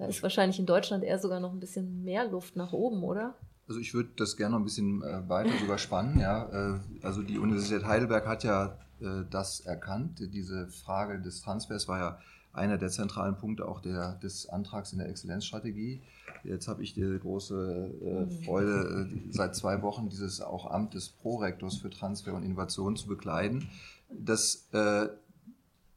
Da 0.00 0.06
ist 0.06 0.22
wahrscheinlich 0.22 0.58
in 0.58 0.64
Deutschland 0.64 1.04
eher 1.04 1.18
sogar 1.18 1.40
noch 1.40 1.52
ein 1.52 1.60
bisschen 1.60 2.02
mehr 2.04 2.26
Luft 2.26 2.56
nach 2.56 2.72
oben, 2.72 3.04
oder? 3.04 3.34
Also 3.68 3.78
ich 3.78 3.92
würde 3.92 4.08
das 4.16 4.38
gerne 4.38 4.52
noch 4.52 4.60
ein 4.60 4.64
bisschen 4.64 5.02
äh, 5.02 5.28
weiter 5.28 5.50
sogar 5.60 5.76
spannen. 5.76 6.18
Ja. 6.18 6.76
Äh, 6.76 6.80
also 7.02 7.20
die 7.22 7.38
Universität 7.38 7.84
Heidelberg 7.84 8.26
hat 8.26 8.42
ja 8.42 8.78
äh, 9.02 9.24
das 9.28 9.60
erkannt. 9.60 10.18
Diese 10.32 10.68
Frage 10.68 11.20
des 11.20 11.42
Transfers 11.42 11.86
war 11.86 11.98
ja 11.98 12.18
einer 12.54 12.78
der 12.78 12.88
zentralen 12.88 13.36
Punkte 13.36 13.68
auch 13.68 13.82
der, 13.82 14.14
des 14.14 14.48
Antrags 14.48 14.94
in 14.94 15.00
der 15.00 15.10
Exzellenzstrategie. 15.10 16.00
Jetzt 16.44 16.66
habe 16.66 16.82
ich 16.82 16.94
die 16.94 17.18
große 17.20 17.90
mhm. 18.00 18.42
Freude, 18.44 19.06
seit 19.28 19.54
zwei 19.54 19.82
Wochen 19.82 20.08
dieses 20.08 20.40
auch 20.40 20.70
Amt 20.70 20.94
des 20.94 21.10
Prorektors 21.10 21.76
für 21.76 21.90
Transfer 21.90 22.32
und 22.32 22.42
Innovation 22.42 22.96
zu 22.96 23.06
bekleiden. 23.06 23.68
Das, 24.08 24.66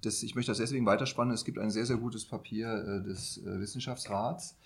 das, 0.05 0.23
ich 0.23 0.35
möchte 0.35 0.51
das 0.51 0.57
deswegen 0.57 0.85
weiterspannen. 0.85 1.33
Es 1.33 1.45
gibt 1.45 1.57
ein 1.57 1.71
sehr, 1.71 1.85
sehr 1.85 1.97
gutes 1.97 2.25
Papier 2.25 2.67
äh, 2.67 3.03
des 3.03 3.37
äh, 3.37 3.59
Wissenschaftsrats, 3.59 4.57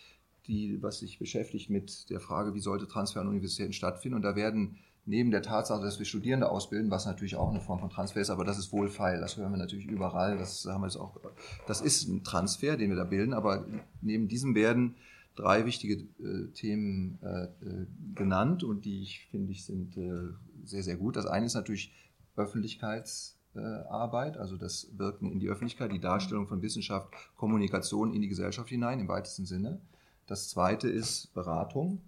die, 0.47 0.81
was 0.81 0.99
sich 0.99 1.19
beschäftigt 1.19 1.69
mit 1.69 2.09
der 2.09 2.19
Frage, 2.19 2.53
wie 2.53 2.59
sollte 2.59 2.87
Transfer 2.87 3.21
an 3.21 3.27
Universitäten 3.27 3.73
stattfinden. 3.73 4.15
Und 4.15 4.23
da 4.23 4.35
werden 4.35 4.77
neben 5.05 5.31
der 5.31 5.41
Tatsache, 5.41 5.81
dass 5.81 5.99
wir 5.99 6.05
Studierende 6.05 6.49
ausbilden, 6.49 6.91
was 6.91 7.05
natürlich 7.05 7.35
auch 7.35 7.49
eine 7.49 7.61
Form 7.61 7.79
von 7.79 7.89
Transfer 7.89 8.19
ist, 8.19 8.29
aber 8.29 8.43
das 8.43 8.59
ist 8.59 8.73
wohlfeil, 8.73 9.21
das 9.21 9.37
hören 9.37 9.51
wir 9.51 9.57
natürlich 9.57 9.85
überall, 9.85 10.37
das 10.37 10.65
haben 10.65 10.81
wir 10.81 10.87
jetzt 10.87 10.97
auch, 10.97 11.17
das 11.65 11.79
ist 11.79 12.09
ein 12.09 12.25
Transfer, 12.25 12.75
den 12.75 12.89
wir 12.89 12.97
da 12.97 13.05
bilden, 13.05 13.33
aber 13.33 13.65
neben 14.01 14.27
diesem 14.27 14.53
werden 14.53 14.95
drei 15.37 15.65
wichtige 15.65 15.93
äh, 15.93 16.51
Themen 16.53 17.19
äh, 17.21 17.43
äh, 17.43 17.87
genannt 18.15 18.63
und 18.65 18.83
die 18.83 19.01
ich 19.03 19.27
finde 19.31 19.51
ich 19.51 19.65
sind 19.65 19.95
äh, 19.95 20.33
sehr, 20.65 20.83
sehr 20.83 20.97
gut. 20.97 21.15
Das 21.15 21.25
eine 21.25 21.45
ist 21.45 21.53
natürlich 21.53 21.93
Öffentlichkeitsarbeit, 23.57 24.37
also 24.37 24.57
das 24.57 24.89
Wirken 24.97 25.31
in 25.31 25.39
die 25.39 25.49
Öffentlichkeit, 25.49 25.91
die 25.91 25.99
Darstellung 25.99 26.47
von 26.47 26.61
Wissenschaft, 26.61 27.09
Kommunikation 27.35 28.13
in 28.13 28.21
die 28.21 28.27
Gesellschaft 28.27 28.69
hinein 28.69 28.99
im 28.99 29.07
weitesten 29.07 29.45
Sinne. 29.45 29.79
Das 30.27 30.49
zweite 30.49 30.89
ist 30.89 31.33
Beratung. 31.33 32.01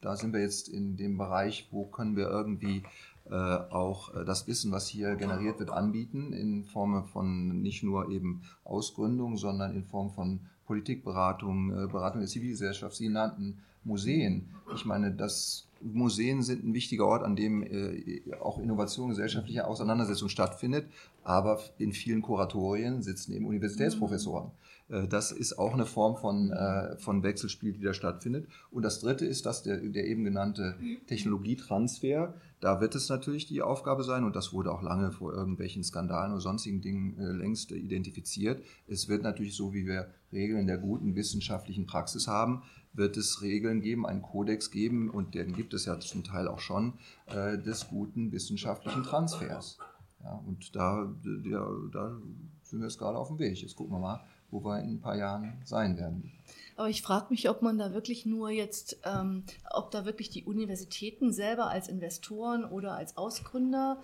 Da 0.00 0.16
sind 0.16 0.32
wir 0.32 0.40
jetzt 0.40 0.68
in 0.68 0.96
dem 0.96 1.18
Bereich, 1.18 1.68
wo 1.70 1.84
können 1.84 2.16
wir 2.16 2.28
irgendwie 2.28 2.82
äh, 3.30 3.34
auch 3.34 4.14
äh, 4.14 4.24
das 4.24 4.48
Wissen, 4.48 4.72
was 4.72 4.88
hier 4.88 5.14
generiert 5.16 5.60
wird, 5.60 5.70
anbieten, 5.70 6.32
in 6.32 6.64
Form 6.64 7.04
von 7.04 7.62
nicht 7.62 7.82
nur 7.82 8.10
eben 8.10 8.42
Ausgründung, 8.64 9.36
sondern 9.36 9.76
in 9.76 9.84
Form 9.84 10.10
von 10.10 10.40
Politikberatung, 10.66 11.70
äh, 11.70 11.86
Beratung 11.86 12.20
der 12.20 12.28
Zivilgesellschaft, 12.28 12.96
Sie 12.96 13.08
nannten 13.08 13.58
Museen. 13.84 14.48
Ich 14.74 14.84
meine, 14.84 15.12
das 15.12 15.68
Museen 15.82 16.42
sind 16.42 16.64
ein 16.64 16.74
wichtiger 16.74 17.06
Ort, 17.06 17.22
an 17.22 17.36
dem 17.36 17.62
äh, 17.62 18.22
auch 18.40 18.58
Innovation, 18.58 19.08
gesellschaftliche 19.08 19.66
Auseinandersetzung 19.66 20.28
stattfindet. 20.28 20.86
Aber 21.24 21.60
in 21.78 21.92
vielen 21.92 22.22
Kuratorien 22.22 23.02
sitzen 23.02 23.32
eben 23.32 23.46
Universitätsprofessoren. 23.46 24.50
Äh, 24.88 25.08
das 25.08 25.32
ist 25.32 25.58
auch 25.58 25.72
eine 25.72 25.86
Form 25.86 26.16
von, 26.16 26.50
äh, 26.50 26.96
von 26.98 27.22
Wechselspiel, 27.22 27.72
die 27.72 27.82
da 27.82 27.94
stattfindet. 27.94 28.46
Und 28.70 28.82
das 28.82 29.00
Dritte 29.00 29.26
ist, 29.26 29.46
dass 29.46 29.62
der, 29.62 29.78
der 29.78 30.06
eben 30.06 30.24
genannte 30.24 30.76
Technologietransfer, 31.06 32.34
da 32.60 32.80
wird 32.80 32.94
es 32.94 33.08
natürlich 33.08 33.46
die 33.46 33.62
Aufgabe 33.62 34.04
sein, 34.04 34.24
und 34.24 34.36
das 34.36 34.52
wurde 34.52 34.70
auch 34.70 34.82
lange 34.82 35.10
vor 35.10 35.32
irgendwelchen 35.32 35.82
Skandalen 35.82 36.32
oder 36.32 36.40
sonstigen 36.40 36.80
Dingen 36.80 37.18
äh, 37.18 37.32
längst 37.32 37.72
identifiziert. 37.72 38.62
Es 38.86 39.08
wird 39.08 39.22
natürlich 39.22 39.56
so, 39.56 39.72
wie 39.72 39.86
wir 39.86 40.08
Regeln 40.32 40.66
der 40.66 40.78
guten 40.78 41.14
wissenschaftlichen 41.14 41.86
Praxis 41.86 42.28
haben, 42.28 42.62
wird 42.92 43.16
es 43.16 43.42
Regeln 43.42 43.80
geben, 43.80 44.06
einen 44.06 44.22
Kodex 44.22 44.70
geben, 44.70 45.10
und 45.10 45.34
den 45.34 45.54
gibt 45.54 45.74
es 45.74 45.86
ja 45.86 45.98
zum 46.00 46.24
Teil 46.24 46.48
auch 46.48 46.60
schon, 46.60 46.94
des 47.28 47.88
guten 47.88 48.32
wissenschaftlichen 48.32 49.02
Transfers. 49.02 49.78
Ja, 50.22 50.40
und 50.46 50.74
da, 50.76 51.12
ja, 51.44 51.66
da 51.92 52.20
sind 52.62 52.80
wir 52.80 52.86
jetzt 52.86 52.98
gerade 52.98 53.18
auf 53.18 53.28
dem 53.28 53.38
Weg. 53.38 53.60
Jetzt 53.60 53.76
gucken 53.76 53.94
wir 53.94 53.98
mal, 53.98 54.24
wo 54.50 54.64
wir 54.64 54.80
in 54.80 54.94
ein 54.94 55.00
paar 55.00 55.16
Jahren 55.16 55.60
sein 55.64 55.96
werden. 55.96 56.32
Aber 56.76 56.88
ich 56.88 57.02
frage 57.02 57.26
mich, 57.30 57.48
ob 57.50 57.62
man 57.62 57.78
da 57.78 57.92
wirklich 57.92 58.24
nur 58.24 58.50
jetzt, 58.50 58.98
ähm, 59.04 59.44
ob 59.70 59.90
da 59.90 60.04
wirklich 60.04 60.30
die 60.30 60.44
Universitäten 60.44 61.32
selber 61.32 61.70
als 61.70 61.88
Investoren 61.88 62.64
oder 62.64 62.94
als 62.94 63.16
Ausgründer 63.16 64.02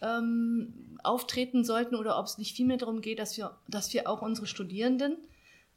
ähm, 0.00 0.98
auftreten 1.02 1.64
sollten 1.64 1.96
oder 1.96 2.18
ob 2.18 2.26
es 2.26 2.38
nicht 2.38 2.56
vielmehr 2.56 2.76
darum 2.76 3.00
geht, 3.00 3.18
dass 3.18 3.36
wir, 3.36 3.56
dass 3.68 3.92
wir 3.92 4.08
auch 4.08 4.22
unsere 4.22 4.46
Studierenden 4.46 5.16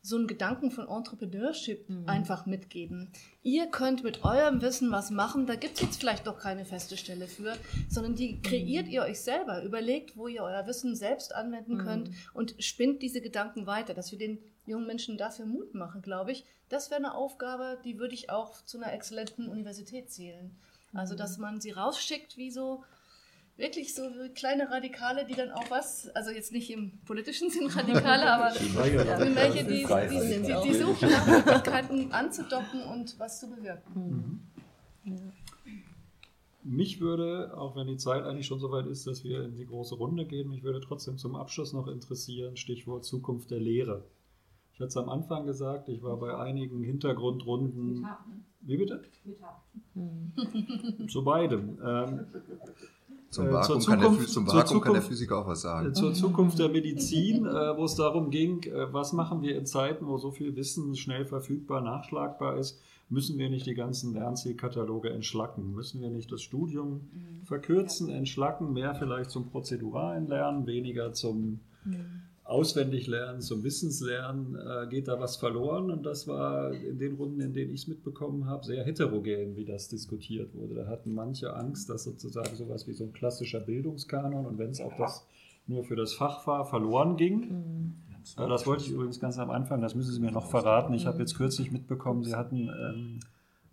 so 0.04 0.16
einen 0.16 0.28
Gedanken 0.28 0.72
von 0.72 0.88
Entrepreneurship 0.88 1.88
mhm. 1.88 2.08
einfach 2.08 2.46
mitgeben. 2.46 3.12
Ihr 3.44 3.68
könnt 3.68 4.04
mit 4.04 4.24
eurem 4.24 4.62
Wissen 4.62 4.92
was 4.92 5.12
machen, 5.12 5.46
da 5.46 5.56
gibt 5.56 5.76
es 5.76 5.82
jetzt 5.82 6.00
vielleicht 6.00 6.26
doch 6.26 6.40
keine 6.40 6.66
feste 6.66 6.98
Stelle 6.98 7.28
für, 7.28 7.56
sondern 7.88 8.16
die 8.16 8.42
kreiert 8.42 8.88
mhm. 8.88 8.92
ihr 8.92 9.02
euch 9.04 9.22
selber. 9.22 9.64
Überlegt, 9.64 10.18
wo 10.18 10.28
ihr 10.28 10.44
euer 10.44 10.66
Wissen 10.66 10.96
selbst 10.96 11.36
anwenden 11.36 11.76
mhm. 11.76 11.86
könnt 11.86 12.10
und 12.34 12.56
spinnt 12.60 13.02
diese 13.02 13.22
Gedanken 13.22 13.68
weiter, 13.68 13.94
dass 13.94 14.12
wir 14.12 14.18
den 14.18 14.40
jungen 14.66 14.88
Menschen 14.88 15.18
dafür 15.18 15.46
Mut 15.46 15.76
machen, 15.76 16.02
glaube 16.02 16.32
ich. 16.32 16.46
Das 16.70 16.90
wäre 16.90 17.00
eine 17.00 17.14
Aufgabe, 17.14 17.80
die 17.84 18.00
würde 18.00 18.16
ich 18.16 18.30
auch 18.30 18.64
zu 18.66 18.78
einer 18.78 18.94
exzellenten 18.94 19.50
Universität 19.50 20.10
zählen. 20.10 20.56
Also, 20.94 21.16
dass 21.16 21.38
mhm. 21.38 21.44
man 21.44 21.62
sie 21.62 21.72
rausschickt 21.72 22.38
wie 22.38 22.52
so 22.52 22.84
wirklich 23.62 23.94
so 23.94 24.04
kleine 24.36 24.70
Radikale, 24.70 25.26
die 25.26 25.36
dann 25.36 25.52
auch 25.52 25.70
was, 25.70 26.10
also 26.10 26.32
jetzt 26.32 26.52
nicht 26.52 26.70
im 26.70 27.00
politischen 27.06 27.50
Sinn 27.50 27.68
Radikale, 27.68 28.32
aber 28.32 28.54
welche, 29.36 29.64
die, 29.64 29.86
die, 29.86 30.42
die, 30.44 30.70
die, 30.70 30.74
suchen 30.74 31.10
nach 31.10 31.28
Möglichkeiten 31.28 32.12
anzudocken 32.12 32.84
und 32.84 33.18
was 33.20 33.40
zu 33.40 33.50
bewirken. 33.50 34.42
Mhm. 35.06 35.32
Mich 36.64 37.00
würde, 37.00 37.58
auch 37.58 37.76
wenn 37.76 37.88
die 37.88 37.98
Zeit 37.98 38.24
eigentlich 38.24 38.46
schon 38.46 38.60
so 38.60 38.72
weit 38.72 38.86
ist, 38.86 39.08
dass 39.08 39.24
wir 39.24 39.44
in 39.44 39.56
die 39.56 39.66
große 39.66 39.96
Runde 39.96 40.26
gehen, 40.26 40.50
mich 40.50 40.64
würde 40.64 40.80
trotzdem 40.80 41.18
zum 41.18 41.36
Abschluss 41.36 41.74
noch 41.74 41.88
interessieren, 41.88 42.56
Stichwort 42.56 43.04
Zukunft 43.04 43.50
der 43.50 43.60
Lehre. 43.60 44.04
Ich 44.74 44.80
hatte 44.80 44.90
es 44.90 44.98
am 44.98 45.10
Anfang 45.10 45.46
gesagt, 45.46 45.90
ich 45.90 46.04
war 46.04 46.18
bei 46.18 46.38
einigen 46.38 46.84
Hintergrundrunden. 46.84 48.06
Wie 48.62 48.78
bitte? 48.78 49.04
Zu 51.08 51.24
beidem. 51.24 51.80
Ähm, 51.84 52.26
zum 53.32 53.48
äh, 53.48 53.54
Vakuum, 53.54 53.80
Zukunft, 53.80 53.88
kann, 53.88 54.18
der, 54.18 54.28
zum 54.28 54.48
Vakuum 54.48 54.66
Zukunft, 54.66 54.86
kann 54.86 54.94
der 54.94 55.02
Physiker 55.02 55.38
auch 55.40 55.48
was 55.48 55.62
sagen. 55.62 55.96
Zur 55.96 56.14
Zukunft 56.14 56.60
der 56.60 56.70
Medizin, 56.70 57.46
äh, 57.46 57.78
wo 57.78 57.86
es 57.86 57.96
darum 57.96 58.30
ging, 58.30 58.64
äh, 58.64 58.94
was 58.94 59.14
machen 59.14 59.42
wir 59.42 59.58
in 59.58 59.66
Zeiten, 59.66 60.06
wo 60.06 60.18
so 60.18 60.32
viel 60.32 60.56
Wissen 60.56 60.96
schnell 60.96 61.26
verfügbar, 61.26 61.82
nachschlagbar 61.82 62.58
ist, 62.58 62.80
müssen 63.10 63.38
wir 63.38 63.50
nicht 63.50 63.66
die 63.66 63.74
ganzen 63.74 64.14
Lernzielkataloge 64.14 65.10
entschlacken? 65.10 65.74
Müssen 65.74 66.02
wir 66.02 66.10
nicht 66.10 66.32
das 66.32 66.42
Studium 66.42 67.10
mhm. 67.14 67.46
verkürzen, 67.46 68.10
entschlacken, 68.10 68.74
mehr 68.74 68.96
vielleicht 68.96 69.32
zum 69.32 69.50
prozeduralen 69.50 70.28
Lernen, 70.28 70.68
weniger 70.68 71.14
zum 71.14 71.62
mhm. 71.86 72.24
Auswendiglernen, 72.52 73.42
zum 73.42 73.64
Wissenslernen 73.64 74.56
äh, 74.56 74.88
geht 74.88 75.08
da 75.08 75.20
was 75.20 75.38
verloren. 75.38 75.90
Und 75.90 76.06
das 76.06 76.28
war 76.28 76.74
in 76.74 77.00
den 77.00 77.16
Runden, 77.16 77.40
in 77.40 77.54
denen 77.54 77.74
ich 77.74 77.82
es 77.82 77.88
mitbekommen 77.88 78.46
habe, 78.46 78.66
sehr 78.66 78.84
heterogen, 78.84 79.56
wie 79.56 79.66
das 79.66 79.88
diskutiert 79.88 80.54
wurde. 80.54 80.76
Da 80.76 80.88
hatten 80.88 81.14
manche 81.14 81.56
Angst, 81.56 81.90
dass 81.90 82.04
sozusagen 82.04 82.56
sowas 82.56 82.88
wie 82.88 82.94
so 82.94 83.06
ein 83.06 83.14
klassischer 83.14 83.62
Bildungskanon 83.62 84.46
und 84.46 84.58
wenn 84.58 84.72
es 84.72 84.82
auch 84.82 84.96
das 84.98 85.26
nur 85.68 85.84
für 85.84 85.96
das 85.96 86.14
Fach 86.14 86.46
war, 86.48 86.66
verloren 86.66 87.18
ging. 87.18 87.40
Mhm. 87.40 87.96
Das 88.36 88.68
wollte 88.68 88.84
ich 88.84 88.92
übrigens 88.92 89.20
ganz 89.20 89.40
am 89.40 89.50
Anfang, 89.50 89.82
das 89.82 89.96
müssen 89.96 90.14
Sie 90.14 90.20
mir 90.20 90.32
noch 90.32 90.48
verraten. 90.48 90.94
Ich 90.94 91.08
habe 91.08 91.20
jetzt 91.20 91.36
kürzlich 91.36 91.72
mitbekommen, 91.72 92.24
Sie 92.24 92.36
hatten 92.36 92.70
ähm, 92.70 93.20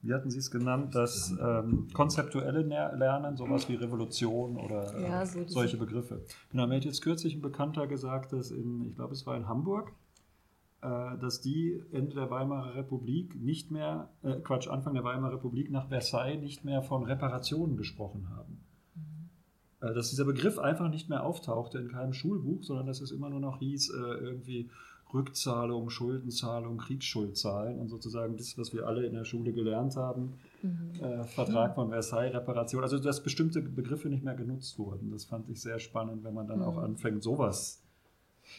wie 0.03 0.15
hatten 0.15 0.31
Sie 0.31 0.39
es 0.39 0.51
genannt, 0.51 0.95
das 0.95 1.35
ähm, 1.41 1.89
konzeptuelle 1.93 2.63
Lernen, 2.63 3.37
sowas 3.37 3.69
wie 3.69 3.75
Revolution 3.75 4.57
oder 4.57 4.95
äh, 4.97 5.03
ja, 5.03 5.27
so 5.27 5.47
solche 5.47 5.77
Begriffe. 5.77 6.25
Genau, 6.51 6.67
mir 6.67 6.77
hat 6.77 6.85
jetzt 6.85 7.03
kürzlich 7.03 7.35
ein 7.35 7.43
Bekannter 7.43 7.87
gesagt, 7.87 8.33
dass 8.33 8.51
in, 8.51 8.87
ich 8.91 8.95
glaube, 8.95 9.13
es 9.15 9.27
war 9.27 9.37
in 9.37 9.49
Hamburg, 9.49 9.93
äh, 10.83 11.19
dass 11.19 11.41
die 11.41 11.83
Ende 11.91 12.15
der 12.15 12.31
Weimarer 12.31 12.77
Republik 12.77 13.35
nicht 13.35 13.73
mehr, 13.73 14.11
äh, 14.23 14.35
Quatsch, 14.37 14.69
Anfang 14.69 14.95
der 14.95 15.03
Weimarer 15.03 15.35
Republik 15.35 15.71
nach 15.71 15.89
Versailles 15.89 16.41
nicht 16.41 16.65
mehr 16.65 16.83
von 16.83 17.03
Reparationen 17.03 17.77
gesprochen 17.77 18.29
haben. 18.31 18.61
Mhm. 18.95 19.89
Äh, 19.89 19.95
dass 19.95 20.11
dieser 20.11 20.25
Begriff 20.25 20.61
einfach 20.61 20.89
nicht 20.89 21.09
mehr 21.09 21.25
auftauchte 21.25 21.79
in 21.79 21.89
keinem 21.89 22.13
Schulbuch, 22.13 22.63
sondern 22.63 22.87
dass 22.87 23.01
es 23.01 23.11
immer 23.11 23.31
nur 23.31 23.41
noch 23.41 23.59
hieß, 23.59 23.91
äh, 23.91 23.97
irgendwie 23.97 24.71
Rückzahlung, 25.13 25.89
Schuldenzahlung, 25.89 26.79
Kriegsschuldzahlung 26.79 27.79
und 27.79 27.89
sozusagen 27.89 28.37
das, 28.37 28.59
was 28.59 28.75
wir 28.75 28.87
alle 28.87 29.07
in 29.07 29.15
der 29.15 29.25
Schule 29.25 29.53
gelernt 29.53 29.97
haben, 29.97 30.35
mhm. 30.63 30.93
äh, 31.03 31.25
Vertrag 31.25 31.75
von 31.75 31.89
Versailles, 31.89 32.35
Reparation, 32.35 32.83
also 32.83 32.99
dass 32.99 33.23
bestimmte 33.23 33.63
Begriffe 33.63 34.09
nicht 34.09 34.23
mehr 34.23 34.35
genutzt 34.35 34.79
wurden. 34.79 35.11
Das 35.11 35.25
fand 35.25 35.49
ich 35.49 35.61
sehr 35.61 35.79
spannend, 35.79 36.25
wenn 36.25 36.35
man 36.35 36.47
dann 36.47 36.59
mhm. 36.59 36.65
auch 36.65 36.77
anfängt, 36.79 37.23
sowas 37.23 37.83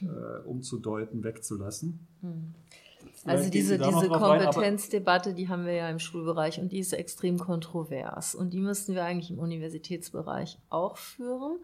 äh, 0.01 0.47
umzudeuten, 0.47 1.23
wegzulassen. 1.23 2.07
Mhm. 2.21 2.55
Also 3.25 3.49
diese, 3.49 3.77
diese 3.77 4.07
Kompetenzdebatte, 4.07 5.33
die 5.33 5.49
haben 5.49 5.65
wir 5.65 5.73
ja 5.73 5.89
im 5.89 5.99
Schulbereich 5.99 6.59
und 6.59 6.71
die 6.71 6.79
ist 6.79 6.93
extrem 6.93 7.37
kontrovers 7.37 8.35
und 8.35 8.53
die 8.53 8.59
müssten 8.59 8.93
wir 8.93 9.03
eigentlich 9.03 9.31
im 9.31 9.39
Universitätsbereich 9.39 10.57
auch 10.69 10.97
führen. 10.97 11.59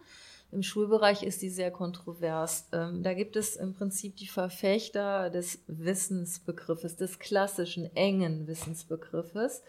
Im 0.52 0.62
Schulbereich 0.62 1.22
ist 1.22 1.42
die 1.42 1.50
sehr 1.50 1.70
kontrovers. 1.70 2.68
Ähm, 2.72 3.02
da 3.02 3.14
gibt 3.14 3.36
es 3.36 3.56
im 3.56 3.74
Prinzip 3.74 4.16
die 4.16 4.28
Verfechter 4.28 5.30
des 5.30 5.60
Wissensbegriffes, 5.66 6.96
des 6.96 7.18
klassischen 7.18 7.94
engen 7.96 8.46
Wissensbegriffes, 8.46 9.62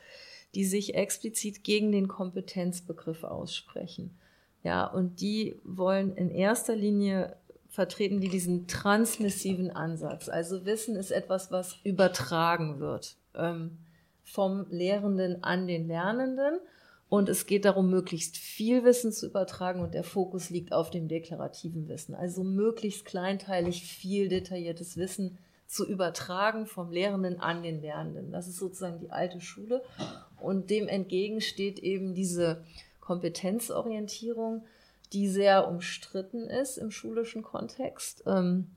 die 0.55 0.65
sich 0.65 0.95
explizit 0.95 1.63
gegen 1.63 1.91
den 1.91 2.07
Kompetenzbegriff 2.07 3.23
aussprechen. 3.23 4.17
Ja, 4.63 4.85
und 4.85 5.21
die 5.21 5.59
wollen 5.63 6.15
in 6.15 6.29
erster 6.29 6.75
Linie 6.75 7.35
vertreten 7.69 8.21
die 8.21 8.29
diesen 8.29 8.67
transmissiven 8.67 9.71
Ansatz. 9.71 10.29
Also 10.29 10.65
Wissen 10.65 10.95
ist 10.95 11.11
etwas, 11.11 11.51
was 11.51 11.77
übertragen 11.83 12.79
wird 12.79 13.17
ähm, 13.35 13.77
vom 14.23 14.65
Lehrenden 14.69 15.43
an 15.43 15.67
den 15.67 15.87
Lernenden 15.87 16.59
und 17.09 17.29
es 17.29 17.45
geht 17.45 17.65
darum, 17.65 17.89
möglichst 17.89 18.37
viel 18.37 18.83
Wissen 18.83 19.11
zu 19.13 19.27
übertragen 19.27 19.79
und 19.79 19.93
der 19.93 20.03
Fokus 20.03 20.49
liegt 20.49 20.73
auf 20.73 20.89
dem 20.89 21.07
deklarativen 21.07 21.87
Wissen. 21.87 22.15
Also 22.15 22.43
möglichst 22.43 23.05
kleinteilig 23.05 23.83
viel 23.83 24.27
detailliertes 24.27 24.97
Wissen 24.97 25.37
zu 25.67 25.87
übertragen 25.87 26.65
vom 26.65 26.91
Lehrenden 26.91 27.39
an 27.39 27.63
den 27.63 27.81
Lernenden. 27.81 28.31
Das 28.31 28.47
ist 28.47 28.57
sozusagen 28.57 28.99
die 28.99 29.11
alte 29.11 29.39
Schule. 29.39 29.83
Und 30.39 30.69
dem 30.69 30.87
entgegen 30.87 31.39
steht 31.41 31.79
eben 31.79 32.13
diese 32.13 32.63
Kompetenzorientierung, 32.99 34.65
die 35.13 35.29
sehr 35.29 35.67
umstritten 35.67 36.49
ist 36.49 36.77
im 36.77 36.91
schulischen 36.91 37.41
Kontext. 37.41 38.23
Ähm, 38.25 38.71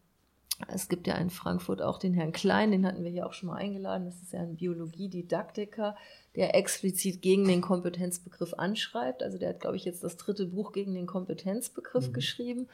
es 0.68 0.88
gibt 0.88 1.06
ja 1.06 1.16
in 1.16 1.30
Frankfurt 1.30 1.82
auch 1.82 1.98
den 1.98 2.14
Herrn 2.14 2.32
Klein, 2.32 2.70
den 2.70 2.86
hatten 2.86 3.02
wir 3.02 3.10
hier 3.10 3.26
auch 3.26 3.32
schon 3.32 3.48
mal 3.48 3.56
eingeladen. 3.56 4.04
Das 4.04 4.20
ist 4.22 4.32
ja 4.32 4.40
ein 4.40 4.56
Biologiedidaktiker, 4.56 5.96
der 6.36 6.54
explizit 6.54 7.22
gegen 7.22 7.46
den 7.46 7.60
Kompetenzbegriff 7.60 8.54
anschreibt. 8.54 9.22
Also 9.22 9.38
der 9.38 9.50
hat, 9.50 9.60
glaube 9.60 9.76
ich, 9.76 9.84
jetzt 9.84 10.04
das 10.04 10.16
dritte 10.16 10.46
Buch 10.46 10.72
gegen 10.72 10.94
den 10.94 11.06
Kompetenzbegriff 11.06 12.08
mhm. 12.08 12.12
geschrieben. 12.12 12.68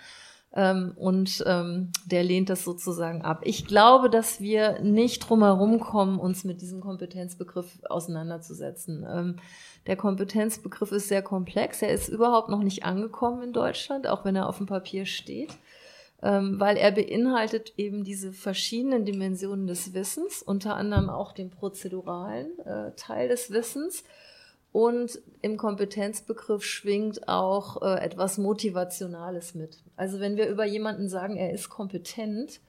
Ähm, 0.55 0.93
und 0.97 1.43
ähm, 1.47 1.91
der 2.07 2.23
lehnt 2.23 2.51
das 2.51 2.65
sozusagen 2.65 3.23
ab. 3.23 3.41
Ich 3.45 3.67
glaube, 3.67 4.11
dass 4.11 4.41
wir 4.41 4.81
nicht 4.81 5.21
drumherum 5.21 5.81
kommen, 5.81 6.19
uns 6.19 6.45
mit 6.45 6.61
diesem 6.61 6.81
Kompetenzbegriff 6.81 7.67
auseinanderzusetzen. 7.89 9.07
Ähm, 9.09 9.37
der 9.87 9.97
Kompetenzbegriff 9.97 10.93
ist 10.93 11.09
sehr 11.09 11.23
komplex. 11.23 11.83
Er 11.83 11.91
ist 11.91 12.09
überhaupt 12.09 12.49
noch 12.49 12.63
nicht 12.63 12.85
angekommen 12.85 13.43
in 13.43 13.53
Deutschland, 13.53 14.07
auch 14.07 14.25
wenn 14.25 14.37
er 14.37 14.49
auf 14.49 14.59
dem 14.59 14.67
Papier 14.67 15.07
steht 15.07 15.57
weil 16.29 16.77
er 16.77 16.93
beinhaltet 16.93 17.74
eben 17.77 18.05
diese 18.05 18.33
verschiedenen 18.33 19.05
Dimensionen 19.05 19.66
des 19.66 19.95
Wissens, 19.95 20.43
unter 20.43 20.77
anderem 20.77 21.11
auch 21.11 21.33
den 21.33 21.51
prozeduralen 21.51 22.59
äh, 22.61 22.93
Teil 22.97 23.29
des 23.29 23.51
Wissens. 23.51 24.05
Und 24.72 25.20
im 25.41 25.57
Kompetenzbegriff 25.57 26.62
schwingt 26.62 27.29
auch 27.29 27.81
äh, 27.81 28.05
etwas 28.05 28.37
Motivationales 28.37 29.55
mit. 29.55 29.83
Also 29.97 30.20
wenn 30.20 30.37
wir 30.37 30.49
über 30.49 30.66
jemanden 30.66 31.09
sagen, 31.09 31.37
er 31.37 31.53
ist 31.53 31.70
kompetent, 31.70 32.61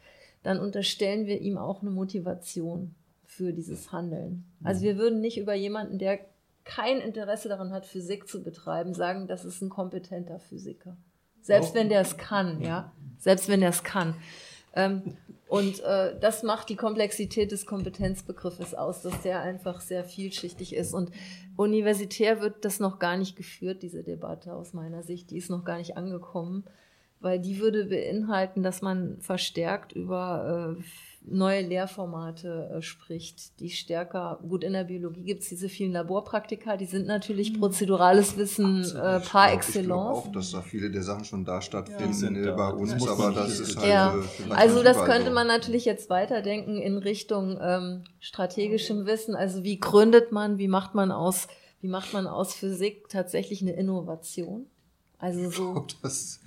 dann 0.43 0.59
unterstellen 0.59 1.25
wir 1.25 1.41
ihm 1.41 1.57
auch 1.57 1.81
eine 1.81 1.91
Motivation 1.91 2.95
für 3.25 3.51
dieses 3.51 3.91
Handeln. 3.91 4.45
Also 4.63 4.83
wir 4.83 4.97
würden 4.97 5.19
nicht 5.19 5.37
über 5.37 5.53
jemanden, 5.53 5.99
der 5.99 6.19
kein 6.63 6.99
Interesse 6.99 7.49
daran 7.49 7.71
hat, 7.71 7.85
Physik 7.85 8.27
zu 8.27 8.43
betreiben, 8.43 8.93
sagen, 8.93 9.27
das 9.27 9.43
ist 9.45 9.61
ein 9.61 9.69
kompetenter 9.69 10.39
Physiker. 10.39 10.95
Selbst 11.47 11.75
wenn 11.75 11.87
der 11.87 12.01
es 12.01 12.17
kann, 12.17 12.61
ja. 12.61 12.91
Selbst 13.19 13.47
wenn 13.47 13.61
er 13.61 13.69
es 13.69 13.83
kann. 13.83 14.15
Ähm, 14.75 15.15
und 15.47 15.79
äh, 15.79 16.19
das 16.19 16.43
macht 16.43 16.67
die 16.67 16.75
Komplexität 16.75 17.53
des 17.53 17.65
Kompetenzbegriffes 17.65 18.75
aus, 18.75 19.01
dass 19.01 19.21
der 19.21 19.39
einfach 19.39 19.79
sehr 19.79 20.03
vielschichtig 20.03 20.75
ist. 20.75 20.93
Und 20.93 21.11
universitär 21.55 22.41
wird 22.41 22.65
das 22.65 22.81
noch 22.81 22.99
gar 22.99 23.15
nicht 23.15 23.37
geführt, 23.37 23.81
diese 23.81 24.03
Debatte 24.03 24.53
aus 24.53 24.73
meiner 24.73 25.03
Sicht. 25.03 25.31
Die 25.31 25.37
ist 25.37 25.49
noch 25.49 25.63
gar 25.63 25.77
nicht 25.77 25.95
angekommen, 25.95 26.65
weil 27.21 27.39
die 27.39 27.59
würde 27.59 27.85
beinhalten, 27.85 28.61
dass 28.61 28.81
man 28.81 29.21
verstärkt 29.21 29.93
über 29.93 30.75
äh, 30.77 30.83
neue 31.29 31.61
Lehrformate 31.61 32.69
äh, 32.73 32.81
spricht, 32.81 33.59
die 33.59 33.69
stärker, 33.69 34.39
gut 34.47 34.63
in 34.63 34.73
der 34.73 34.85
Biologie 34.85 35.23
gibt 35.23 35.43
es 35.43 35.49
diese 35.49 35.69
vielen 35.69 35.91
Laborpraktika, 35.91 36.77
die 36.77 36.85
sind 36.85 37.07
natürlich 37.07 37.53
mhm. 37.53 37.59
prozedurales 37.59 38.37
Wissen 38.37 38.83
äh, 38.83 39.19
par 39.19 39.51
excellence. 39.51 39.75
Ich 39.75 39.83
glaube 39.85 40.09
auch, 40.09 40.31
dass 40.31 40.51
da 40.51 40.61
viele 40.61 40.89
der 40.89 41.03
Sachen 41.03 41.25
schon 41.25 41.45
da 41.45 41.61
stattfinden 41.61 42.43
ja. 42.43 42.55
bei 42.55 42.69
uns, 42.69 42.93
das 42.93 43.07
aber 43.07 43.31
das 43.31 43.59
ist 43.59 43.77
halt. 43.77 43.87
Ja. 43.87 44.15
Äh, 44.15 44.53
also 44.53 44.83
das 44.83 45.03
könnte 45.03 45.31
man 45.31 45.47
natürlich 45.47 45.85
jetzt 45.85 46.09
weiterdenken 46.09 46.77
in 46.77 46.97
Richtung 46.97 47.57
ähm, 47.61 48.03
strategischem 48.19 49.05
Wissen. 49.05 49.35
Also 49.35 49.63
wie 49.63 49.79
gründet 49.79 50.31
man, 50.31 50.57
wie 50.57 50.67
macht 50.67 50.95
man 50.95 51.11
aus, 51.11 51.47
wie 51.81 51.87
macht 51.87 52.13
man 52.13 52.27
aus 52.27 52.53
Physik 52.53 53.09
tatsächlich 53.09 53.61
eine 53.61 53.73
Innovation? 53.73 54.67
Also 55.19 55.49
so. 55.49 55.85
das 56.01 56.39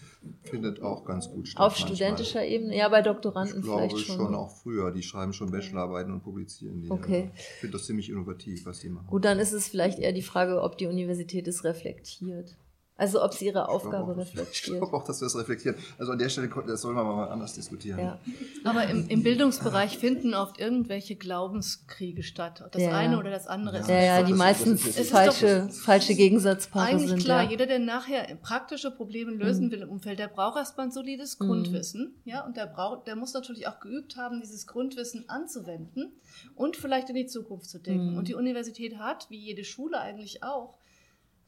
findet 0.43 0.83
auch 0.83 1.05
ganz 1.05 1.31
gut 1.31 1.49
statt. 1.49 1.61
Auf 1.61 1.73
manchmal. 1.73 1.97
studentischer 1.97 2.45
Ebene? 2.45 2.77
Ja, 2.77 2.89
bei 2.89 3.03
Doktoranden 3.03 3.61
ich 3.61 3.65
vielleicht 3.65 3.99
schon. 3.99 4.17
Glaube 4.17 4.29
schon 4.29 4.35
auch 4.35 4.51
früher. 4.51 4.91
Die 4.93 5.03
schreiben 5.03 5.33
schon 5.33 5.51
Bachelorarbeiten 5.51 6.13
und 6.13 6.23
publizieren 6.23 6.81
die. 6.81 6.91
Okay. 6.91 7.31
Ich 7.35 7.43
finde 7.61 7.77
das 7.77 7.87
ziemlich 7.87 8.11
innovativ, 8.11 8.67
was 8.67 8.81
die 8.81 8.89
machen. 8.89 9.07
Gut, 9.07 9.25
dann 9.25 9.39
ist 9.39 9.53
es 9.53 9.69
vielleicht 9.69 9.99
eher 9.99 10.13
die 10.13 10.23
Frage, 10.23 10.63
ob 10.63 10.79
die 10.79 10.87
Universität 10.87 11.49
es 11.49 11.65
reflektiert. 11.65 12.57
Also 13.01 13.25
ob 13.25 13.33
sie 13.33 13.47
ihre 13.47 13.71
Aufgabe 13.71 14.15
reflektiert. 14.15 14.49
Ich 14.61 14.63
glaube 14.79 14.95
auch, 14.95 15.05
dass 15.05 15.23
wir 15.23 15.27
es 15.27 15.37
reflektieren. 15.37 15.77
Also 15.99 16.13
an 16.13 16.19
der 16.19 16.29
Stelle 16.29 16.51
das 16.67 16.83
sollen 16.83 16.95
wir 16.97 17.03
mal 17.03 17.29
anders 17.29 17.55
diskutieren. 17.55 17.99
Ja. 17.99 18.19
Aber 18.63 18.85
im, 18.85 19.09
im, 19.09 19.23
Bildungsbereich 19.23 19.97
finden 19.97 20.35
oft 20.35 20.61
irgendwelche 20.61 21.17
Glaubenskriege 21.17 22.23
statt. 22.23 22.63
Das 22.73 22.83
ja. 22.83 22.91
eine 22.91 23.19
oder 23.19 23.31
das 23.31 23.47
andere 23.47 23.77
ja. 23.77 23.83
ist. 23.83 23.89
Ja, 23.89 24.03
ja, 24.03 24.23
die 24.23 24.35
meistens 24.35 24.83
falsche, 25.09 25.71
falsche 25.71 26.15
Gegensatzpaare 26.15 26.99
sind. 26.99 27.11
Eigentlich 27.11 27.25
klar, 27.25 27.45
ja. 27.45 27.51
jeder, 27.51 27.67
der 27.67 27.79
nachher 27.79 28.37
praktische 28.43 28.91
Probleme 28.91 29.31
lösen 29.31 29.69
mhm. 29.69 29.71
will 29.71 29.81
im 29.81 29.89
Umfeld, 29.89 30.19
der 30.19 30.29
braucht 30.29 30.59
erstmal 30.59 30.89
ein 30.89 30.93
solides 30.93 31.41
mhm. 31.41 31.47
Grundwissen. 31.47 32.15
Ja, 32.27 32.45
und 32.45 32.59
der 32.59 32.67
braucht, 32.67 33.07
der 33.07 33.17
muss 33.17 33.33
natürlich 33.33 33.67
auch 33.67 33.81
geübt 33.81 34.19
haben, 34.19 34.43
dieses 34.43 34.67
Grundwissen 34.67 35.27
anzuwenden 35.31 36.13
und 36.55 36.77
vielleicht 36.77 37.09
in 37.09 37.15
die 37.15 37.27
Zukunft 37.27 37.71
zu 37.71 37.79
denken. 37.79 38.13
Mhm. 38.13 38.19
Und 38.19 38.29
die 38.29 38.35
Universität 38.35 38.99
hat, 38.99 39.31
wie 39.31 39.39
jede 39.39 39.65
Schule 39.65 39.99
eigentlich 39.99 40.43
auch, 40.43 40.75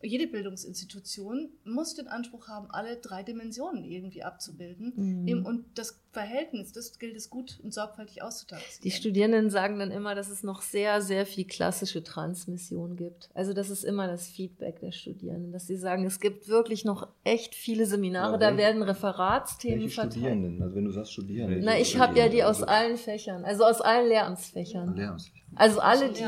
jede 0.02 0.26
Bildungsinstitution 0.26 1.50
muss 1.64 1.94
den 1.94 2.08
Anspruch 2.08 2.48
haben, 2.48 2.70
alle 2.70 2.96
drei 2.96 3.22
Dimensionen 3.22 3.84
irgendwie 3.84 4.22
abzubilden. 4.22 4.92
Mhm. 4.96 5.46
Und 5.46 5.64
das 5.74 6.00
Verhältnis, 6.10 6.72
das 6.72 6.98
gilt 6.98 7.16
es 7.16 7.30
gut 7.30 7.58
und 7.62 7.72
sorgfältig 7.72 8.22
auszutarieren. 8.22 8.70
Die 8.84 8.90
Studierenden 8.90 9.48
sagen 9.48 9.78
dann 9.78 9.90
immer, 9.90 10.14
dass 10.14 10.28
es 10.28 10.42
noch 10.42 10.60
sehr, 10.60 11.00
sehr 11.00 11.24
viel 11.24 11.46
klassische 11.46 12.02
Transmission 12.02 12.96
gibt. 12.96 13.30
Also 13.32 13.54
das 13.54 13.70
ist 13.70 13.84
immer 13.84 14.06
das 14.06 14.28
Feedback 14.28 14.80
der 14.80 14.92
Studierenden, 14.92 15.52
dass 15.52 15.66
sie 15.66 15.76
sagen, 15.76 16.04
es 16.04 16.20
gibt 16.20 16.48
wirklich 16.48 16.84
noch 16.84 17.08
echt 17.24 17.54
viele 17.54 17.86
Seminare, 17.86 18.32
ja, 18.32 18.38
da 18.38 18.56
werden 18.56 18.82
Referatsthemen 18.82 19.88
verteilt. 19.88 20.12
Studierenden? 20.12 20.62
Also 20.62 20.76
wenn 20.76 20.84
du 20.84 20.90
sagst 20.90 21.12
Studierende. 21.12 21.60
Na, 21.62 21.78
ich 21.78 21.98
habe 21.98 22.18
ja 22.18 22.28
die 22.28 22.44
aus 22.44 22.62
allen 22.62 22.96
Fächern, 22.96 23.44
also 23.44 23.64
aus 23.64 23.80
allen 23.80 24.08
Lehramtsfächern. 24.08 24.94
Lehramtsfächern. 24.94 25.42
Also 25.54 25.80
alle, 25.80 26.12
die 26.12 26.24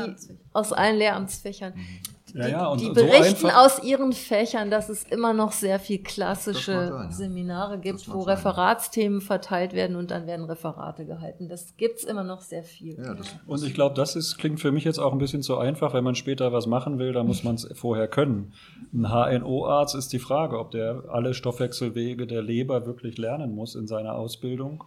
aus 0.53 0.73
allen 0.73 0.97
Lehramtsfächern. 0.97 1.73
Mhm. 1.75 2.14
Ja, 2.35 2.47
ja, 2.49 2.67
und 2.67 2.81
die 2.81 2.89
berichten 2.89 3.47
so 3.47 3.47
aus 3.47 3.81
ihren 3.81 4.11
Fächern, 4.11 4.69
dass 4.69 4.89
es 4.89 5.03
immer 5.03 5.31
noch 5.31 5.53
sehr 5.53 5.79
viel 5.79 6.03
klassische 6.03 6.73
sein, 6.73 6.89
ja. 6.89 7.11
Seminare 7.11 7.79
gibt, 7.79 8.09
wo 8.09 8.23
sein. 8.23 8.35
Referatsthemen 8.35 9.21
verteilt 9.21 9.71
werden 9.71 9.95
und 9.95 10.11
dann 10.11 10.27
werden 10.27 10.45
Referate 10.45 11.05
gehalten. 11.05 11.47
Das 11.47 11.77
gibt's 11.77 12.03
immer 12.03 12.25
noch 12.25 12.41
sehr 12.41 12.63
viel. 12.63 12.97
Ja, 13.01 13.15
und 13.47 13.63
ich 13.63 13.73
glaube, 13.73 13.95
das 13.95 14.17
ist, 14.17 14.37
klingt 14.37 14.59
für 14.59 14.73
mich 14.73 14.83
jetzt 14.83 14.99
auch 14.99 15.13
ein 15.13 15.17
bisschen 15.17 15.43
zu 15.43 15.57
einfach. 15.57 15.93
Wenn 15.93 16.03
man 16.03 16.15
später 16.15 16.51
was 16.51 16.67
machen 16.67 16.99
will, 16.99 17.13
dann 17.13 17.25
muss 17.25 17.45
man 17.45 17.55
es 17.55 17.69
vorher 17.73 18.09
können. 18.09 18.51
Ein 18.93 19.09
HNO-Arzt 19.09 19.95
ist 19.95 20.11
die 20.11 20.19
Frage, 20.19 20.59
ob 20.59 20.71
der 20.71 21.05
alle 21.07 21.33
Stoffwechselwege 21.33 22.27
der 22.27 22.41
Leber 22.41 22.85
wirklich 22.85 23.17
lernen 23.17 23.55
muss 23.55 23.75
in 23.75 23.87
seiner 23.87 24.15
Ausbildung 24.15 24.83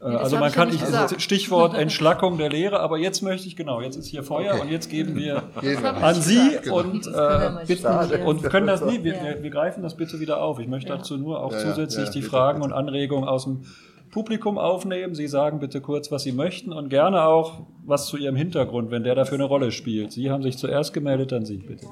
Nee, 0.00 0.14
also 0.14 0.36
man 0.38 0.52
kann 0.52 0.68
nicht, 0.68 0.84
gesagt. 0.84 1.20
Stichwort 1.20 1.74
Entschlackung 1.78 2.38
der 2.38 2.50
Lehre, 2.50 2.78
aber 2.78 2.98
jetzt 2.98 3.20
möchte 3.22 3.48
ich 3.48 3.56
genau, 3.56 3.80
jetzt 3.80 3.96
ist 3.96 4.06
hier 4.06 4.22
Feuer 4.22 4.54
okay. 4.54 4.62
und 4.62 4.70
jetzt 4.70 4.90
geben 4.90 5.16
wir 5.16 5.42
an 6.02 6.14
Sie 6.14 6.56
genau. 6.62 6.78
und, 6.78 7.06
äh, 7.08 7.66
bitten, 7.66 8.22
und 8.24 8.42
können 8.44 8.68
das 8.68 8.84
nie, 8.84 9.02
wir, 9.02 9.14
ja. 9.14 9.42
wir, 9.42 9.50
greifen 9.50 9.82
das 9.82 9.96
bitte 9.96 10.20
wieder 10.20 10.40
auf. 10.40 10.60
Ich 10.60 10.68
möchte 10.68 10.90
ja. 10.90 10.98
dazu 10.98 11.16
nur 11.16 11.42
auch 11.42 11.52
ja, 11.52 11.58
zusätzlich 11.58 12.10
die 12.10 12.22
Fragen 12.22 12.62
und 12.62 12.72
Anregungen 12.72 13.28
aus 13.28 13.44
dem 13.44 13.62
Publikum 14.12 14.56
aufnehmen. 14.56 15.16
Sie 15.16 15.26
sagen 15.26 15.58
bitte 15.58 15.80
kurz, 15.80 16.12
was 16.12 16.22
Sie 16.22 16.32
möchten 16.32 16.72
und 16.72 16.90
gerne 16.90 17.24
auch 17.24 17.62
was 17.84 18.06
zu 18.06 18.16
Ihrem 18.16 18.36
Hintergrund, 18.36 18.92
wenn 18.92 19.02
der 19.02 19.16
dafür 19.16 19.34
eine 19.34 19.44
Rolle 19.44 19.72
spielt. 19.72 20.12
Sie 20.12 20.30
haben 20.30 20.44
sich 20.44 20.58
zuerst 20.58 20.94
gemeldet, 20.94 21.32
dann 21.32 21.44
Sie 21.44 21.56
bitte. 21.56 21.86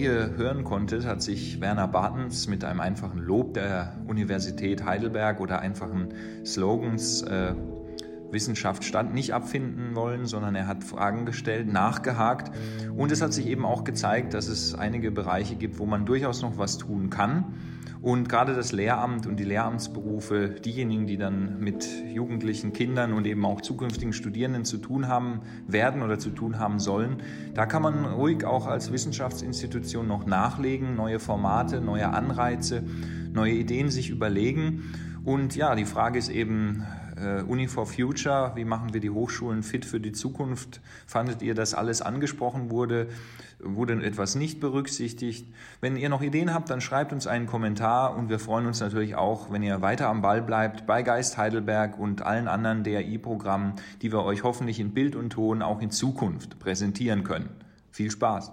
Ihr 0.00 0.34
hören 0.38 0.64
konntet, 0.64 1.04
hat 1.04 1.20
sich 1.20 1.60
Werner 1.60 1.86
Bartens 1.86 2.48
mit 2.48 2.64
einem 2.64 2.80
einfachen 2.80 3.18
Lob 3.18 3.52
der 3.52 3.98
Universität 4.06 4.86
Heidelberg 4.86 5.40
oder 5.40 5.58
einfachen 5.60 6.14
Slogans 6.42 7.20
äh, 7.20 7.52
Wissenschaft 8.30 8.82
stand 8.82 9.12
nicht 9.12 9.34
abfinden 9.34 9.94
wollen, 9.94 10.24
sondern 10.24 10.54
er 10.54 10.66
hat 10.66 10.84
Fragen 10.84 11.26
gestellt, 11.26 11.70
nachgehakt. 11.70 12.50
Und 12.96 13.12
es 13.12 13.20
hat 13.20 13.34
sich 13.34 13.46
eben 13.46 13.66
auch 13.66 13.84
gezeigt, 13.84 14.32
dass 14.32 14.48
es 14.48 14.74
einige 14.74 15.10
Bereiche 15.10 15.56
gibt, 15.56 15.78
wo 15.78 15.84
man 15.84 16.06
durchaus 16.06 16.40
noch 16.40 16.56
was 16.56 16.78
tun 16.78 17.10
kann 17.10 17.52
und 18.02 18.30
gerade 18.30 18.54
das 18.54 18.72
Lehramt 18.72 19.26
und 19.26 19.36
die 19.36 19.44
Lehramtsberufe, 19.44 20.48
diejenigen, 20.48 21.06
die 21.06 21.18
dann 21.18 21.60
mit 21.60 21.86
jugendlichen 22.14 22.72
Kindern 22.72 23.12
und 23.12 23.26
eben 23.26 23.44
auch 23.44 23.60
zukünftigen 23.60 24.14
Studierenden 24.14 24.64
zu 24.64 24.78
tun 24.78 25.06
haben 25.06 25.42
werden 25.66 26.02
oder 26.02 26.18
zu 26.18 26.30
tun 26.30 26.58
haben 26.58 26.78
sollen, 26.78 27.18
da 27.54 27.66
kann 27.66 27.82
man 27.82 28.06
ruhig 28.06 28.44
auch 28.44 28.66
als 28.66 28.90
Wissenschaftsinstitution 28.90 30.08
noch 30.08 30.24
nachlegen, 30.24 30.96
neue 30.96 31.18
Formate, 31.18 31.82
neue 31.82 32.08
Anreize, 32.08 32.82
neue 33.34 33.52
Ideen 33.52 33.90
sich 33.90 34.08
überlegen. 34.08 34.94
Und 35.24 35.54
ja, 35.54 35.74
die 35.74 35.84
Frage 35.84 36.18
ist 36.18 36.30
eben, 36.30 36.86
äh, 37.20 37.42
Uni 37.42 37.68
for 37.68 37.86
Future, 37.86 38.52
wie 38.54 38.64
machen 38.64 38.92
wir 38.92 39.00
die 39.00 39.10
Hochschulen 39.10 39.62
fit 39.62 39.84
für 39.84 40.00
die 40.00 40.12
Zukunft? 40.12 40.80
Fandet 41.06 41.42
ihr, 41.42 41.54
dass 41.54 41.74
alles 41.74 42.02
angesprochen 42.02 42.70
wurde? 42.70 43.08
Wurde 43.58 44.02
etwas 44.02 44.34
nicht 44.34 44.60
berücksichtigt? 44.60 45.46
Wenn 45.80 45.96
ihr 45.96 46.08
noch 46.08 46.22
Ideen 46.22 46.54
habt, 46.54 46.70
dann 46.70 46.80
schreibt 46.80 47.12
uns 47.12 47.26
einen 47.26 47.46
Kommentar 47.46 48.16
und 48.16 48.30
wir 48.30 48.38
freuen 48.38 48.66
uns 48.66 48.80
natürlich 48.80 49.16
auch, 49.16 49.52
wenn 49.52 49.62
ihr 49.62 49.82
weiter 49.82 50.08
am 50.08 50.22
Ball 50.22 50.40
bleibt 50.42 50.86
bei 50.86 51.02
Geist 51.02 51.36
Heidelberg 51.36 51.98
und 51.98 52.22
allen 52.22 52.48
anderen 52.48 52.84
DRI-Programmen, 52.84 53.74
die 54.02 54.12
wir 54.12 54.24
euch 54.24 54.42
hoffentlich 54.42 54.80
in 54.80 54.92
Bild 54.92 55.16
und 55.16 55.30
Ton 55.30 55.62
auch 55.62 55.82
in 55.82 55.90
Zukunft 55.90 56.58
präsentieren 56.58 57.24
können. 57.24 57.50
Viel 57.90 58.10
Spaß! 58.10 58.52